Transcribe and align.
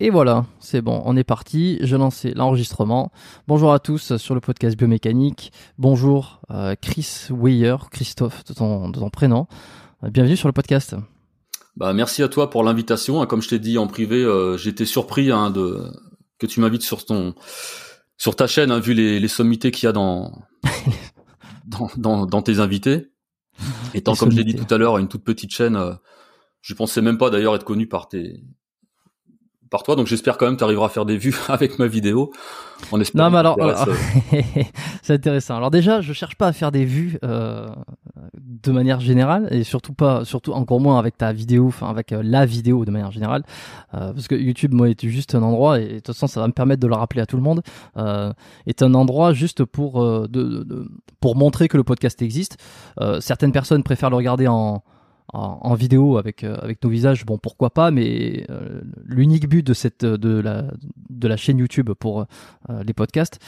Et 0.00 0.10
voilà, 0.10 0.44
c'est 0.58 0.82
bon, 0.82 1.02
on 1.04 1.16
est 1.16 1.22
parti. 1.22 1.78
Je 1.80 1.94
lance 1.94 2.24
l'enregistrement. 2.24 3.12
Bonjour 3.46 3.72
à 3.72 3.78
tous 3.78 4.16
sur 4.16 4.34
le 4.34 4.40
podcast 4.40 4.76
Biomécanique. 4.76 5.52
Bonjour 5.78 6.40
euh, 6.50 6.74
Chris 6.80 7.28
Weyer, 7.30 7.76
Christophe 7.92 8.42
de 8.44 8.54
ton, 8.54 8.88
de 8.88 8.98
ton 8.98 9.08
prénom. 9.08 9.46
Euh, 10.02 10.10
Bienvenue 10.10 10.36
sur 10.36 10.48
le 10.48 10.52
podcast. 10.52 10.96
Bah, 11.76 11.92
merci 11.92 12.24
à 12.24 12.28
toi 12.28 12.50
pour 12.50 12.64
l'invitation. 12.64 13.24
Comme 13.26 13.40
je 13.40 13.48
t'ai 13.48 13.60
dit 13.60 13.78
en 13.78 13.86
privé, 13.86 14.16
euh, 14.16 14.56
j'étais 14.56 14.84
surpris 14.84 15.30
hein, 15.30 15.50
de 15.50 15.84
que 16.38 16.46
tu 16.46 16.58
m'invites 16.58 16.82
sur 16.82 17.04
ton 17.04 17.36
sur 18.16 18.34
ta 18.34 18.48
chaîne, 18.48 18.72
hein, 18.72 18.80
vu 18.80 18.94
les, 18.94 19.20
les 19.20 19.28
sommités 19.28 19.70
qu'il 19.70 19.86
y 19.86 19.88
a 19.88 19.92
dans, 19.92 20.32
dans, 21.66 21.88
dans 21.96 22.26
dans 22.26 22.42
tes 22.42 22.58
invités. 22.58 23.12
Étant 23.94 24.12
Les 24.14 24.18
comme 24.18 24.32
je 24.32 24.36
l'ai 24.38 24.44
dit 24.44 24.56
tout 24.56 24.74
à 24.74 24.76
l'heure, 24.76 24.98
une 24.98 25.06
toute 25.06 25.22
petite 25.22 25.52
chaîne, 25.52 25.76
euh, 25.76 25.94
je 26.62 26.74
pensais 26.74 27.00
même 27.00 27.16
pas 27.16 27.30
d'ailleurs 27.30 27.54
être 27.54 27.64
connu 27.64 27.86
par 27.86 28.08
tes 28.08 28.42
par 29.74 29.82
toi. 29.82 29.96
Donc 29.96 30.06
j'espère 30.06 30.38
quand 30.38 30.46
même 30.46 30.54
que 30.54 30.58
tu 30.58 30.64
arriveras 30.64 30.86
à 30.86 30.88
faire 30.88 31.04
des 31.04 31.16
vues 31.16 31.34
avec 31.48 31.80
ma 31.80 31.88
vidéo. 31.88 32.30
En 32.92 33.00
espérant 33.00 33.24
Non, 33.24 33.30
mais 33.32 33.38
alors, 33.38 33.60
alors, 33.60 33.88
c'est 35.02 35.14
intéressant. 35.14 35.56
Alors 35.56 35.72
déjà, 35.72 36.00
je 36.00 36.12
cherche 36.12 36.36
pas 36.36 36.46
à 36.46 36.52
faire 36.52 36.70
des 36.70 36.84
vues 36.84 37.18
euh, 37.24 37.66
de 38.62 38.70
manière 38.70 39.00
générale 39.00 39.48
et 39.50 39.64
surtout 39.64 39.92
pas, 39.92 40.24
surtout 40.24 40.52
encore 40.52 40.78
moins 40.78 40.96
avec 40.96 41.16
ta 41.18 41.32
vidéo, 41.32 41.66
enfin 41.66 41.88
avec 41.88 42.12
euh, 42.12 42.22
la 42.22 42.46
vidéo 42.46 42.84
de 42.84 42.92
manière 42.92 43.10
générale, 43.10 43.42
euh, 43.94 44.12
parce 44.12 44.28
que 44.28 44.36
YouTube, 44.36 44.74
moi, 44.74 44.90
est 44.90 45.08
juste 45.08 45.34
un 45.34 45.42
endroit 45.42 45.80
et 45.80 45.88
de 45.88 45.94
toute 45.94 46.08
façon, 46.08 46.28
ça 46.28 46.40
va 46.40 46.46
me 46.46 46.52
permettre 46.52 46.80
de 46.80 46.86
le 46.86 46.94
rappeler 46.94 47.20
à 47.22 47.26
tout 47.26 47.36
le 47.36 47.42
monde, 47.42 47.62
est 48.66 48.82
un 48.82 48.94
endroit 48.94 49.32
juste 49.32 49.64
pour 49.64 50.04
de, 50.28 50.88
pour 51.18 51.34
montrer 51.34 51.66
que 51.66 51.76
le 51.76 51.84
podcast 51.84 52.22
existe. 52.22 52.58
Certaines 53.18 53.52
personnes 53.52 53.82
préfèrent 53.82 54.10
le 54.10 54.16
regarder 54.16 54.46
en 54.46 54.84
en, 55.34 55.74
vidéo 55.74 56.16
avec 56.16 56.44
euh, 56.44 56.56
avec 56.62 56.82
nos 56.82 56.90
visages, 56.90 57.26
bon 57.26 57.38
pourquoi 57.38 57.70
pas, 57.70 57.90
mais 57.90 58.46
euh, 58.50 58.80
l'unique 59.04 59.48
but 59.48 59.66
de 59.66 59.74
cette 59.74 60.04
de 60.04 60.40
la 60.40 60.64
de 61.10 61.28
la 61.28 61.36
chaîne 61.36 61.58
YouTube 61.58 61.90
pour 61.92 62.20
euh, 62.70 62.82
les 62.84 62.92
podcasts 62.92 63.40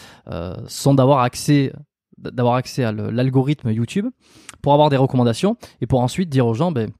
sont 0.66 0.94
d'avoir 0.94 1.20
accès 1.20 1.72
d'avoir 2.18 2.54
accès 2.54 2.82
à 2.82 2.92
l'algorithme 2.92 3.70
YouTube 3.70 4.06
pour 4.62 4.72
avoir 4.72 4.90
des 4.90 4.96
recommandations 4.96 5.56
et 5.80 5.86
pour 5.86 6.00
ensuite 6.00 6.28
dire 6.28 6.46
aux 6.46 6.54
gens 6.54 6.72
ben 6.72 6.90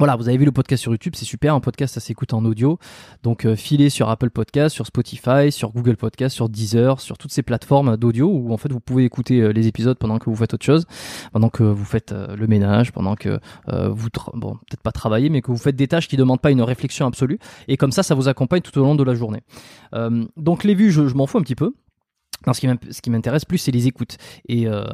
voilà, 0.00 0.16
vous 0.16 0.30
avez 0.30 0.38
vu 0.38 0.46
le 0.46 0.50
podcast 0.50 0.80
sur 0.80 0.92
YouTube, 0.92 1.12
c'est 1.14 1.26
super, 1.26 1.54
un 1.54 1.60
podcast 1.60 1.92
ça 1.92 2.00
s'écoute 2.00 2.32
en 2.32 2.42
audio. 2.46 2.78
Donc 3.22 3.44
euh, 3.44 3.54
filez 3.54 3.90
sur 3.90 4.08
Apple 4.08 4.30
Podcast, 4.30 4.74
sur 4.74 4.86
Spotify, 4.86 5.52
sur 5.52 5.72
Google 5.72 5.98
Podcast, 5.98 6.34
sur 6.34 6.48
Deezer, 6.48 7.00
sur 7.00 7.18
toutes 7.18 7.32
ces 7.32 7.42
plateformes 7.42 7.98
d'audio 7.98 8.26
où 8.26 8.50
en 8.50 8.56
fait 8.56 8.72
vous 8.72 8.80
pouvez 8.80 9.04
écouter 9.04 9.40
euh, 9.40 9.52
les 9.52 9.66
épisodes 9.66 9.98
pendant 9.98 10.18
que 10.18 10.30
vous 10.30 10.36
faites 10.36 10.54
autre 10.54 10.64
chose, 10.64 10.86
pendant 11.34 11.50
que 11.50 11.64
vous 11.64 11.84
faites 11.84 12.12
euh, 12.12 12.34
le 12.34 12.46
ménage, 12.46 12.92
pendant 12.92 13.14
que 13.14 13.38
vous 13.66 14.08
bon, 14.32 14.54
peut-être 14.54 14.82
pas 14.82 14.90
travailler 14.90 15.28
mais 15.28 15.42
que 15.42 15.48
vous 15.48 15.58
faites 15.58 15.76
des 15.76 15.86
tâches 15.86 16.08
qui 16.08 16.16
demandent 16.16 16.40
pas 16.40 16.50
une 16.50 16.62
réflexion 16.62 17.06
absolue 17.06 17.38
et 17.68 17.76
comme 17.76 17.92
ça 17.92 18.02
ça 18.02 18.14
vous 18.14 18.26
accompagne 18.26 18.62
tout 18.62 18.78
au 18.78 18.82
long 18.82 18.94
de 18.94 19.04
la 19.04 19.14
journée. 19.14 19.42
Donc 20.38 20.64
les 20.64 20.74
vues, 20.74 20.92
je 20.92 21.02
m'en 21.02 21.26
fous 21.26 21.36
un 21.36 21.42
petit 21.42 21.54
peu. 21.54 21.74
Non, 22.46 22.52
ce 22.54 22.60
qui 23.02 23.10
m'intéresse 23.10 23.44
plus, 23.44 23.58
c'est 23.58 23.70
les 23.70 23.86
écoutes. 23.86 24.16
Et, 24.48 24.66
euh, 24.66 24.84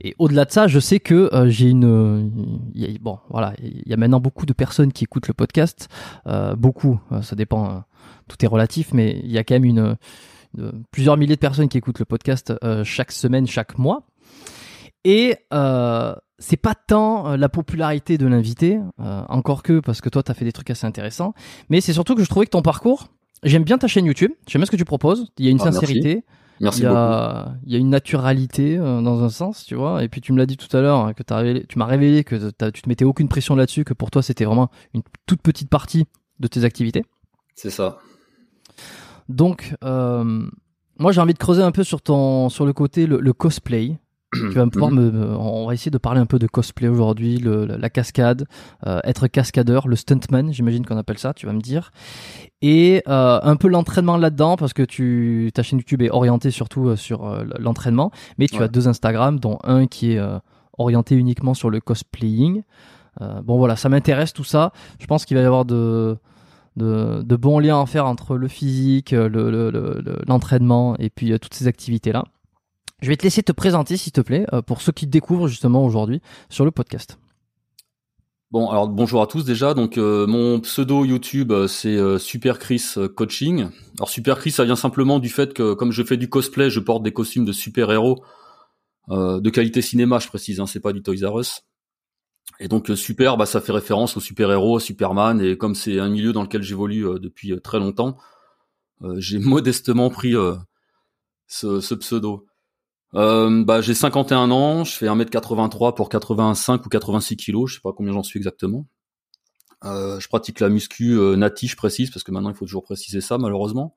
et 0.00 0.14
au-delà 0.18 0.44
de 0.44 0.50
ça, 0.52 0.68
je 0.68 0.78
sais 0.78 1.00
que 1.00 1.28
euh, 1.34 1.48
j'ai 1.50 1.68
une. 1.68 1.84
euh, 1.84 2.28
il 2.74 2.80
y 2.80 2.94
a- 2.94 2.98
bon, 3.00 3.18
voilà, 3.30 3.54
il 3.62 3.82
y 3.86 3.92
a 3.92 3.96
maintenant 3.96 4.20
beaucoup 4.20 4.46
de 4.46 4.52
personnes 4.52 4.92
qui 4.92 5.04
écoutent 5.04 5.26
le 5.28 5.34
podcast. 5.34 5.88
Euh, 6.26 6.54
beaucoup, 6.54 7.00
ça 7.22 7.34
dépend. 7.36 7.82
tout 8.28 8.36
est 8.44 8.48
relatif, 8.48 8.92
mais 8.94 9.20
il 9.24 9.30
y 9.32 9.38
a 9.38 9.44
quand 9.44 9.54
même 9.54 9.64
une, 9.64 9.96
une- 10.56 10.84
plusieurs 10.92 11.16
milliers 11.16 11.34
de 11.34 11.40
personnes 11.40 11.68
qui 11.68 11.76
écoutent 11.78 11.98
le 11.98 12.04
podcast 12.04 12.52
chaque 12.84 13.10
semaine, 13.12 13.46
chaque 13.46 13.78
mois. 13.78 14.06
Et 15.04 15.36
c'est 16.38 16.56
pas 16.56 16.74
tant 16.74 17.36
la 17.36 17.48
popularité 17.48 18.16
de 18.18 18.26
l'invité, 18.26 18.78
encore 18.98 19.62
que 19.62 19.80
parce 19.80 20.00
que 20.00 20.08
toi, 20.08 20.22
tu 20.22 20.30
as 20.30 20.34
fait 20.34 20.44
des 20.44 20.52
trucs 20.52 20.70
assez 20.70 20.86
intéressants, 20.86 21.34
mais 21.68 21.80
c'est 21.80 21.92
surtout 21.92 22.14
que 22.14 22.22
je 22.22 22.28
trouvais 22.28 22.46
que 22.46 22.50
ton 22.50 22.62
parcours. 22.62 23.08
J'aime 23.44 23.64
bien 23.64 23.76
ta 23.76 23.88
chaîne 23.88 24.06
YouTube. 24.06 24.30
J'aime 24.46 24.60
bien 24.60 24.66
ce 24.66 24.70
que 24.70 24.76
tu 24.76 24.84
proposes. 24.84 25.26
Il 25.38 25.44
y 25.44 25.48
a 25.48 25.50
une 25.50 25.60
Ah, 25.60 25.72
sincérité. 25.72 26.14
merci 26.14 26.24
il 26.62 26.78
y 26.78 26.82
beaucoup. 26.82 26.94
a, 26.94 27.54
il 27.66 27.72
y 27.72 27.76
a 27.76 27.78
une 27.78 27.90
naturalité 27.90 28.78
euh, 28.78 29.00
dans 29.00 29.22
un 29.24 29.28
sens, 29.28 29.64
tu 29.64 29.74
vois. 29.74 30.04
Et 30.04 30.08
puis 30.08 30.20
tu 30.20 30.32
me 30.32 30.38
l'as 30.38 30.46
dit 30.46 30.56
tout 30.56 30.74
à 30.76 30.80
l'heure 30.80 31.00
hein, 31.00 31.12
que 31.12 31.22
révélé, 31.34 31.66
tu 31.66 31.78
m'as 31.78 31.86
révélé 31.86 32.24
que 32.24 32.50
tu 32.70 32.82
te 32.82 32.88
mettais 32.88 33.04
aucune 33.04 33.28
pression 33.28 33.56
là-dessus, 33.56 33.84
que 33.84 33.94
pour 33.94 34.10
toi 34.10 34.22
c'était 34.22 34.44
vraiment 34.44 34.70
une 34.94 35.02
toute 35.26 35.42
petite 35.42 35.68
partie 35.68 36.06
de 36.38 36.46
tes 36.46 36.64
activités. 36.64 37.04
C'est 37.54 37.70
ça. 37.70 37.98
Donc, 39.28 39.74
euh, 39.84 40.46
moi 40.98 41.12
j'ai 41.12 41.20
envie 41.20 41.34
de 41.34 41.38
creuser 41.38 41.62
un 41.62 41.72
peu 41.72 41.84
sur 41.84 42.00
ton, 42.00 42.48
sur 42.48 42.64
le 42.64 42.72
côté 42.72 43.06
le, 43.06 43.20
le 43.20 43.32
cosplay. 43.32 43.98
Tu 44.32 44.48
vas 44.50 44.66
pouvoir 44.66 44.90
Mhm. 44.90 44.98
me, 45.00 45.10
me- 45.10 45.36
on 45.36 45.66
va 45.66 45.74
essayer 45.74 45.90
de 45.90 45.98
parler 45.98 46.20
un 46.20 46.26
peu 46.26 46.38
de 46.38 46.46
cosplay 46.46 46.88
aujourd'hui, 46.88 47.38
le- 47.38 47.66
la, 47.66 47.76
la 47.78 47.90
cascade, 47.90 48.46
euh, 48.86 49.00
être 49.04 49.26
cascadeur, 49.26 49.88
le 49.88 49.96
stuntman, 49.96 50.52
j'imagine 50.52 50.84
qu'on 50.86 50.96
appelle 50.96 51.18
ça, 51.18 51.34
tu 51.34 51.46
vas 51.46 51.52
me 51.52 51.60
dire, 51.60 51.90
et 52.62 53.02
euh, 53.08 53.40
un 53.42 53.56
peu 53.56 53.68
l'entraînement 53.68 54.16
là-dedans 54.16 54.56
parce 54.56 54.72
que 54.72 54.82
tu, 54.82 55.50
ta 55.54 55.62
chaîne 55.62 55.78
YouTube 55.78 56.02
est 56.02 56.10
orientée 56.10 56.50
surtout 56.50 56.88
euh, 56.88 56.96
sur 56.96 57.26
euh, 57.26 57.44
l'entraînement, 57.58 58.10
mais 58.38 58.46
tu 58.48 58.56
Ouais. 58.58 58.64
as 58.64 58.68
deux 58.68 58.88
Instagram, 58.88 59.38
dont 59.40 59.58
un 59.64 59.86
qui 59.86 60.12
est 60.12 60.18
euh, 60.18 60.38
orienté 60.78 61.14
uniquement 61.16 61.54
sur 61.54 61.70
le 61.70 61.80
cosplaying. 61.80 62.62
Euh, 63.20 63.42
bon 63.42 63.58
voilà, 63.58 63.76
ça 63.76 63.88
m'intéresse 63.90 64.32
tout 64.32 64.44
ça. 64.44 64.72
Je 64.98 65.06
pense 65.06 65.24
qu'il 65.26 65.36
va 65.36 65.42
y 65.42 65.46
avoir 65.46 65.64
de 65.64 66.16
de, 66.76 67.20
de 67.22 67.36
bons 67.36 67.58
liens 67.58 67.82
à 67.82 67.84
faire 67.84 68.06
entre 68.06 68.36
le 68.38 68.48
physique, 68.48 69.12
euh, 69.12 69.28
le- 69.28 69.50
le- 69.50 70.02
l'entraînement 70.26 70.96
et 70.98 71.10
puis 71.10 71.38
toutes 71.38 71.52
ces 71.52 71.66
activités-là. 71.66 72.24
Je 73.02 73.08
vais 73.08 73.16
te 73.16 73.24
laisser 73.24 73.42
te 73.42 73.50
présenter, 73.50 73.96
s'il 73.96 74.12
te 74.12 74.20
plaît, 74.20 74.46
euh, 74.52 74.62
pour 74.62 74.80
ceux 74.80 74.92
qui 74.92 75.06
te 75.06 75.10
découvrent 75.10 75.48
justement 75.48 75.84
aujourd'hui 75.84 76.22
sur 76.48 76.64
le 76.64 76.70
podcast. 76.70 77.18
Bon, 78.52 78.68
alors 78.68 78.86
bonjour 78.86 79.22
à 79.22 79.26
tous 79.26 79.44
déjà. 79.44 79.74
Donc 79.74 79.98
euh, 79.98 80.26
mon 80.26 80.60
pseudo 80.60 81.04
YouTube 81.04 81.50
euh, 81.50 81.66
c'est 81.66 81.96
euh, 81.96 82.18
Super 82.18 82.60
Chris 82.60 82.94
Coaching. 83.16 83.70
Alors 83.98 84.08
Super 84.08 84.38
Chris 84.38 84.52
ça 84.52 84.64
vient 84.64 84.76
simplement 84.76 85.18
du 85.18 85.30
fait 85.30 85.52
que 85.52 85.74
comme 85.74 85.90
je 85.90 86.02
fais 86.04 86.16
du 86.16 86.28
cosplay, 86.28 86.70
je 86.70 86.78
porte 86.78 87.02
des 87.02 87.12
costumes 87.12 87.44
de 87.44 87.52
super-héros 87.52 88.22
euh, 89.10 89.40
de 89.40 89.50
qualité 89.50 89.82
cinéma, 89.82 90.20
je 90.20 90.28
précise, 90.28 90.60
hein, 90.60 90.66
c'est 90.66 90.80
pas 90.80 90.92
du 90.92 91.02
Toys 91.02 91.26
R 91.28 91.40
Us. 91.40 91.62
Et 92.60 92.68
donc 92.68 92.88
super, 92.94 93.36
bah, 93.36 93.46
ça 93.46 93.60
fait 93.60 93.72
référence 93.72 94.16
aux 94.16 94.20
super-héros, 94.20 94.76
à 94.76 94.80
Superman, 94.80 95.40
et 95.40 95.56
comme 95.56 95.74
c'est 95.74 95.98
un 95.98 96.08
milieu 96.08 96.32
dans 96.32 96.42
lequel 96.42 96.62
j'évolue 96.62 97.04
depuis 97.18 97.58
très 97.60 97.78
longtemps, 97.78 98.16
j'ai 99.16 99.38
modestement 99.40 100.08
pris 100.08 100.34
ce 101.48 101.94
pseudo. 101.94 102.46
Euh, 103.14 103.64
bah, 103.64 103.80
j'ai 103.80 103.94
51 103.94 104.50
ans, 104.50 104.84
je 104.84 104.92
fais 104.92 105.06
1m83 105.06 105.94
pour 105.94 106.08
85 106.08 106.86
ou 106.86 106.88
86 106.88 107.36
kilos, 107.36 107.70
je 107.70 107.74
sais 107.76 107.80
pas 107.82 107.92
combien 107.92 108.12
j'en 108.12 108.22
suis 108.22 108.38
exactement. 108.38 108.86
Euh, 109.84 110.20
je 110.20 110.28
pratique 110.28 110.60
la 110.60 110.68
muscu 110.68 111.18
euh, 111.18 111.36
nati, 111.36 111.66
je 111.66 111.76
précise, 111.76 112.10
parce 112.10 112.22
que 112.22 112.30
maintenant 112.30 112.50
il 112.50 112.56
faut 112.56 112.64
toujours 112.64 112.84
préciser 112.84 113.20
ça 113.20 113.38
malheureusement. 113.38 113.96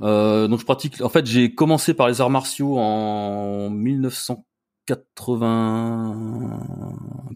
Euh, 0.00 0.48
donc 0.48 0.60
je 0.60 0.64
pratique. 0.64 1.02
En 1.02 1.08
fait, 1.08 1.26
j'ai 1.26 1.54
commencé 1.54 1.94
par 1.94 2.08
les 2.08 2.20
arts 2.20 2.30
martiaux 2.30 2.76
en 2.78 3.70
1980. 3.70 6.60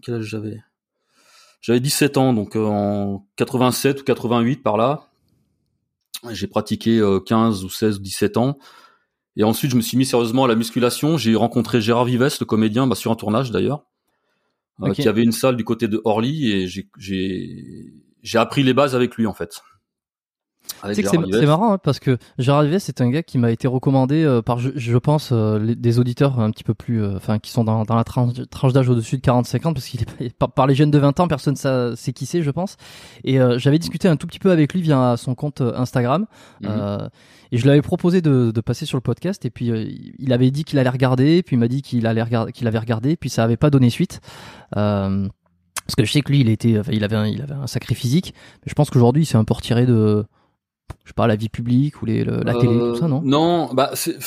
Quel 0.01 0.15
âge 0.15 0.23
j'avais? 0.23 0.61
J'avais 1.61 1.79
17 1.79 2.17
ans, 2.17 2.33
donc 2.33 2.55
euh, 2.55 2.65
en 2.65 3.27
87 3.35 4.01
ou 4.01 4.03
88 4.03 4.63
par 4.63 4.77
là. 4.77 5.07
J'ai 6.31 6.47
pratiqué 6.47 6.99
euh, 6.99 7.19
15 7.19 7.63
ou 7.63 7.69
16 7.69 7.97
ou 7.97 8.01
17 8.01 8.37
ans. 8.37 8.57
Et 9.39 9.43
ensuite, 9.45 9.71
je 9.71 9.77
me 9.77 9.81
suis 9.81 9.97
mis 9.97 10.05
sérieusement 10.05 10.43
à 10.43 10.47
la 10.49 10.55
musculation. 10.55 11.17
J'ai 11.17 11.33
rencontré 11.33 11.79
Gérard 11.79 12.03
Vives, 12.03 12.21
le 12.21 12.45
comédien, 12.45 12.87
bah, 12.87 12.95
sur 12.95 13.09
un 13.09 13.15
tournage 13.15 13.51
d'ailleurs, 13.51 13.85
euh, 14.83 14.91
qui 14.91 15.07
avait 15.07 15.23
une 15.23 15.31
salle 15.31 15.55
du 15.55 15.63
côté 15.63 15.87
de 15.87 16.01
Orly. 16.03 16.51
Et 16.51 16.67
j'ai 16.67 18.37
appris 18.37 18.63
les 18.63 18.73
bases 18.73 18.97
avec 18.97 19.15
lui 19.15 19.25
en 19.25 19.33
fait. 19.33 19.61
C'est 20.93 21.45
marrant 21.45 21.73
hein, 21.73 21.77
parce 21.77 21.99
que 21.99 22.17
Gérard 22.37 22.63
Vives 22.63 22.79
c'est 22.79 23.01
un 23.01 23.09
gars 23.09 23.23
qui 23.23 23.37
m'a 23.37 23.51
été 23.51 23.67
recommandé 23.67 24.23
euh, 24.23 24.41
par 24.41 24.59
je, 24.59 24.69
je 24.75 24.97
pense 24.97 25.29
euh, 25.31 25.75
des 25.75 25.99
auditeurs 25.99 26.39
un 26.39 26.51
petit 26.51 26.63
peu 26.63 26.73
plus 26.73 27.03
euh, 27.03 27.15
enfin 27.17 27.39
qui 27.39 27.51
sont 27.51 27.63
dans, 27.63 27.83
dans 27.83 27.95
la 27.95 28.03
tranche, 28.03 28.33
tranche 28.49 28.73
d'âge 28.73 28.87
au-dessus 28.87 29.17
de 29.17 29.21
40 29.21 29.45
ans 29.65 29.73
parce 29.73 29.85
qu'il 29.85 30.01
est 30.19 30.33
par, 30.33 30.51
par, 30.51 30.67
les 30.67 30.75
jeunes 30.75 30.91
de 30.91 30.97
20 30.97 31.19
ans 31.19 31.27
personne 31.27 31.55
ne 31.63 31.95
sait 31.95 32.13
qui 32.13 32.25
c'est 32.25 32.41
je 32.41 32.51
pense 32.51 32.77
et 33.23 33.39
j'avais 33.57 33.79
discuté 33.79 34.07
un 34.07 34.15
tout 34.15 34.27
petit 34.27 34.39
peu 34.39 34.51
avec 34.51 34.73
lui 34.73 34.81
via 34.81 35.15
son 35.17 35.35
compte 35.35 35.61
Instagram 35.61 36.25
mhm. 36.61 37.09
et 37.51 37.57
je 37.57 37.63
lui 37.63 37.71
avais 37.71 37.81
proposé 37.81 38.21
de, 38.21 38.51
de, 38.51 38.61
passer 38.61 38.85
sur 38.85 38.97
le 38.97 39.01
podcast 39.01 39.45
et 39.45 39.49
puis 39.49 39.71
il 40.17 40.33
avait 40.33 40.51
dit 40.51 40.63
qu'il 40.63 40.79
allait 40.79 40.89
regarder 40.89 41.43
puis 41.43 41.55
il 41.55 41.59
m'a 41.59 41.67
dit 41.67 41.81
qu'il 41.81 42.05
allait 42.07 42.23
regarder 42.23 42.51
qu'il 42.51 42.67
avait 42.67 42.79
regardé 42.79 43.17
puis 43.17 43.29
ça 43.29 43.43
avait 43.43 43.57
pas 43.57 43.69
donné 43.69 43.89
suite 43.89 44.21
parce 44.71 45.95
que 45.97 46.05
je 46.05 46.11
sais 46.11 46.21
que 46.21 46.31
lui 46.31 46.41
il 46.41 46.49
était 46.49 46.79
enfin, 46.79 46.91
il 46.93 47.03
avait 47.03 47.15
un, 47.15 47.25
il 47.25 47.41
avait 47.41 47.53
un 47.53 47.67
sacré 47.67 47.95
physique 47.95 48.33
mais 48.63 48.69
je 48.69 48.75
pense 48.75 48.89
qu'aujourd'hui 48.89 49.23
il 49.23 49.25
s'est 49.25 49.37
un 49.37 49.43
peu 49.43 49.53
retiré 49.53 49.85
de 49.85 50.25
je 51.05 51.13
pas, 51.13 51.27
la 51.27 51.35
vie 51.35 51.49
publique 51.49 52.01
ou 52.01 52.05
les, 52.05 52.23
la 52.23 52.53
télé, 52.53 52.77
tout 52.77 52.95
ça, 52.95 53.07
non? 53.07 53.21
Non, 53.23 53.73
bah 53.73 53.91
c'est 53.93 54.17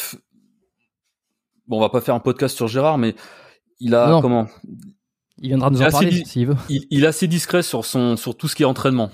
bon, 1.66 1.78
on 1.78 1.80
va 1.80 1.88
pas 1.88 2.00
faire 2.00 2.14
un 2.14 2.20
podcast 2.20 2.56
sur 2.56 2.68
Gérard, 2.68 2.98
mais 2.98 3.14
il 3.80 3.94
a 3.94 4.18
comment? 4.20 4.46
Il 5.38 5.48
viendra 5.48 5.70
nous 5.70 5.82
en 5.82 5.90
parler 5.90 6.24
s'il 6.24 6.46
veut. 6.46 6.56
Il, 6.68 7.04
est 7.04 7.06
assez 7.06 7.26
discret 7.26 7.62
sur 7.62 7.84
son 7.84 8.16
sur 8.16 8.36
tout 8.36 8.48
ce 8.48 8.54
qui 8.54 8.62
est 8.62 8.66
entraînement. 8.66 9.10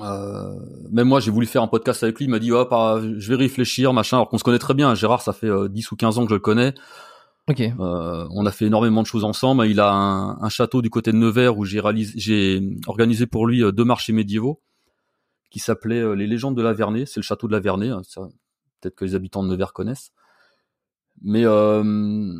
Euh, 0.00 0.54
même 0.90 1.08
moi, 1.08 1.20
j'ai 1.20 1.30
voulu 1.30 1.46
faire 1.46 1.62
un 1.62 1.68
podcast 1.68 2.02
avec 2.02 2.18
lui. 2.18 2.26
Il 2.26 2.30
m'a 2.30 2.38
dit, 2.38 2.52
oh, 2.52 2.66
je 2.70 3.28
vais 3.28 3.36
réfléchir, 3.36 3.92
machin. 3.92 4.16
Alors 4.16 4.28
qu'on 4.28 4.38
se 4.38 4.44
connaît 4.44 4.58
très 4.58 4.74
bien. 4.74 4.94
Gérard, 4.94 5.22
ça 5.22 5.32
fait 5.32 5.46
10 5.46 5.50
euh, 5.50 5.88
ou 5.92 5.96
15 5.96 6.18
ans 6.18 6.24
que 6.24 6.30
je 6.30 6.34
le 6.34 6.40
connais. 6.40 6.74
Ok. 7.48 7.60
Euh, 7.60 8.26
on 8.30 8.46
a 8.46 8.50
fait 8.50 8.66
énormément 8.66 9.02
de 9.02 9.06
choses 9.06 9.24
ensemble. 9.24 9.66
Il 9.66 9.80
a 9.80 9.90
un, 9.90 10.40
un 10.40 10.48
château 10.48 10.82
du 10.82 10.90
côté 10.90 11.12
de 11.12 11.16
Nevers 11.16 11.56
où 11.56 11.64
j'ai 11.64 11.80
réalisé, 11.80 12.12
j'ai 12.16 12.60
organisé 12.86 13.26
pour 13.26 13.46
lui 13.46 13.62
deux 13.72 13.84
marchés 13.84 14.12
médiévaux 14.12 14.60
qui 15.50 15.58
s'appelait 15.58 16.00
euh, 16.00 16.14
Les 16.14 16.26
légendes 16.26 16.56
de 16.56 16.62
la 16.62 16.72
Vernée. 16.72 17.06
C'est 17.06 17.20
le 17.20 17.24
château 17.24 17.46
de 17.46 17.52
la 17.52 17.60
Vernée. 17.60 17.90
Hein, 17.90 18.02
peut-être 18.80 18.94
que 18.94 19.04
les 19.04 19.14
habitants 19.14 19.42
de 19.42 19.48
Nevers 19.48 19.72
connaissent. 19.72 20.12
Mais 21.22 21.44
euh, 21.44 22.32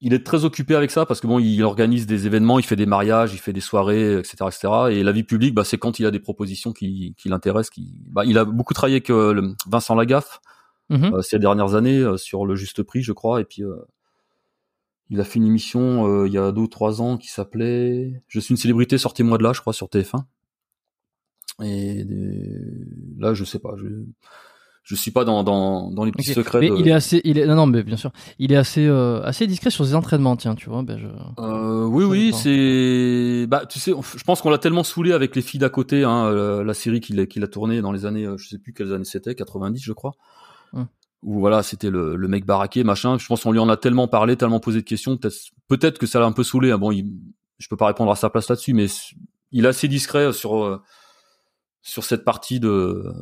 il 0.00 0.14
est 0.14 0.24
très 0.24 0.44
occupé 0.44 0.76
avec 0.76 0.90
ça 0.90 1.06
parce 1.06 1.20
que 1.20 1.26
bon, 1.26 1.38
il 1.38 1.62
organise 1.62 2.06
des 2.06 2.26
événements, 2.26 2.58
il 2.58 2.64
fait 2.64 2.76
des 2.76 2.86
mariages, 2.86 3.34
il 3.34 3.38
fait 3.38 3.52
des 3.52 3.60
soirées, 3.60 4.18
etc., 4.18 4.36
etc. 4.46 4.68
Et 4.90 5.02
la 5.02 5.12
vie 5.12 5.24
publique, 5.24 5.54
bah, 5.54 5.64
c'est 5.64 5.78
quand 5.78 5.98
il 5.98 6.06
a 6.06 6.10
des 6.10 6.20
propositions 6.20 6.72
qui, 6.72 7.14
qui 7.18 7.28
l'intéressent. 7.28 7.70
Qui, 7.70 7.94
bah, 8.06 8.24
il 8.24 8.38
a 8.38 8.44
beaucoup 8.44 8.74
travaillé 8.74 8.96
avec 8.96 9.10
euh, 9.10 9.54
Vincent 9.66 9.94
Lagaffe 9.94 10.40
mm-hmm. 10.90 11.22
ces 11.22 11.38
dernières 11.38 11.74
années 11.74 12.04
sur 12.16 12.46
le 12.46 12.54
Juste 12.54 12.82
Prix, 12.82 13.02
je 13.02 13.12
crois. 13.12 13.40
Et 13.40 13.44
puis 13.44 13.62
il 15.10 15.20
a 15.20 15.24
fait 15.24 15.38
une 15.38 15.46
émission 15.46 16.24
il 16.24 16.32
y 16.32 16.38
a 16.38 16.52
deux 16.52 16.62
ou 16.62 16.68
trois 16.68 17.02
ans 17.02 17.18
qui 17.18 17.28
s'appelait 17.28 18.22
Je 18.28 18.40
suis 18.40 18.52
une 18.52 18.56
célébrité, 18.56 18.98
sortez-moi 18.98 19.36
de 19.36 19.42
là, 19.42 19.52
je 19.52 19.60
crois, 19.60 19.72
sur 19.72 19.88
TF1. 19.88 20.24
Et 21.60 22.04
là, 23.18 23.34
je 23.34 23.44
sais 23.44 23.58
pas. 23.58 23.74
Je 23.76 23.86
je 24.82 24.96
suis 24.96 25.12
pas 25.12 25.24
dans 25.24 25.44
dans, 25.44 25.90
dans 25.90 26.04
les 26.04 26.10
petits 26.10 26.32
secrets. 26.32 26.60
Mais 26.60 26.70
il 26.76 26.88
est 26.88 26.92
assez, 26.92 27.20
il 27.24 27.38
est 27.38 27.46
non 27.46 27.54
non 27.54 27.66
mais 27.66 27.82
bien 27.82 27.96
sûr, 27.96 28.10
il 28.38 28.52
est 28.52 28.56
assez 28.56 28.84
euh, 28.86 29.22
assez 29.22 29.46
discret 29.46 29.70
sur 29.70 29.86
ses 29.86 29.94
entraînements, 29.94 30.36
tiens, 30.36 30.54
tu 30.56 30.68
vois. 30.68 30.82
Ben 30.82 30.98
je... 30.98 31.06
euh, 31.38 31.84
oui 31.86 32.04
oui, 32.04 32.32
c'est 32.34 33.46
bah 33.48 33.64
tu 33.66 33.78
sais, 33.78 33.92
je 33.92 34.24
pense 34.24 34.42
qu'on 34.42 34.50
l'a 34.50 34.58
tellement 34.58 34.82
saoulé 34.82 35.12
avec 35.12 35.36
les 35.36 35.42
filles 35.42 35.60
d'à 35.60 35.68
côté, 35.68 36.02
hein, 36.02 36.32
la, 36.64 36.74
série 36.74 37.00
qu'il 37.00 37.20
a 37.20 37.26
qu'il 37.26 37.44
a 37.44 37.48
tournée 37.48 37.80
dans 37.80 37.92
les 37.92 38.06
années, 38.06 38.28
je 38.36 38.48
sais 38.48 38.58
plus 38.58 38.72
quelles 38.72 38.92
années 38.92 39.04
c'était, 39.04 39.34
90 39.34 39.80
je 39.80 39.92
crois. 39.92 40.12
Hum. 40.72 40.86
Où 41.22 41.38
voilà, 41.38 41.62
c'était 41.62 41.90
le, 41.90 42.16
le 42.16 42.28
mec 42.28 42.44
baraqué, 42.44 42.82
machin. 42.82 43.16
Je 43.16 43.26
pense 43.28 43.44
qu'on 43.44 43.52
lui 43.52 43.60
en 43.60 43.68
a 43.68 43.76
tellement 43.76 44.08
parlé, 44.08 44.36
tellement 44.36 44.58
posé 44.58 44.80
de 44.80 44.84
questions, 44.84 45.16
peut-être 45.16 45.36
peut-être 45.68 45.98
que 45.98 46.06
ça 46.06 46.18
l'a 46.18 46.26
un 46.26 46.32
peu 46.32 46.42
saoulé. 46.42 46.72
Hein. 46.72 46.78
Bon, 46.78 46.90
il, 46.90 47.12
je 47.58 47.68
peux 47.68 47.76
pas 47.76 47.86
répondre 47.86 48.10
à 48.10 48.16
sa 48.16 48.28
place 48.28 48.48
là-dessus, 48.48 48.74
mais 48.74 48.86
il 49.52 49.64
est 49.64 49.68
assez 49.68 49.86
discret 49.86 50.32
sur 50.32 50.64
euh, 50.64 50.82
sur 51.82 52.04
cette 52.04 52.24
partie 52.24 52.60
de 52.60 53.12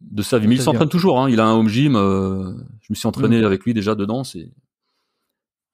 de 0.00 0.22
sa 0.22 0.38
vie. 0.38 0.48
Mais 0.48 0.56
il 0.56 0.62
s'entraîne 0.62 0.88
toujours. 0.88 1.20
Hein. 1.20 1.30
Il 1.30 1.40
a 1.40 1.46
un 1.46 1.52
home 1.52 1.68
gym. 1.68 1.96
Euh, 1.96 2.52
je 2.80 2.86
me 2.90 2.94
suis 2.94 3.06
entraîné 3.06 3.40
mm. 3.40 3.44
avec 3.44 3.64
lui 3.64 3.74
déjà 3.74 3.94
dedans. 3.94 4.24
C'est 4.24 4.50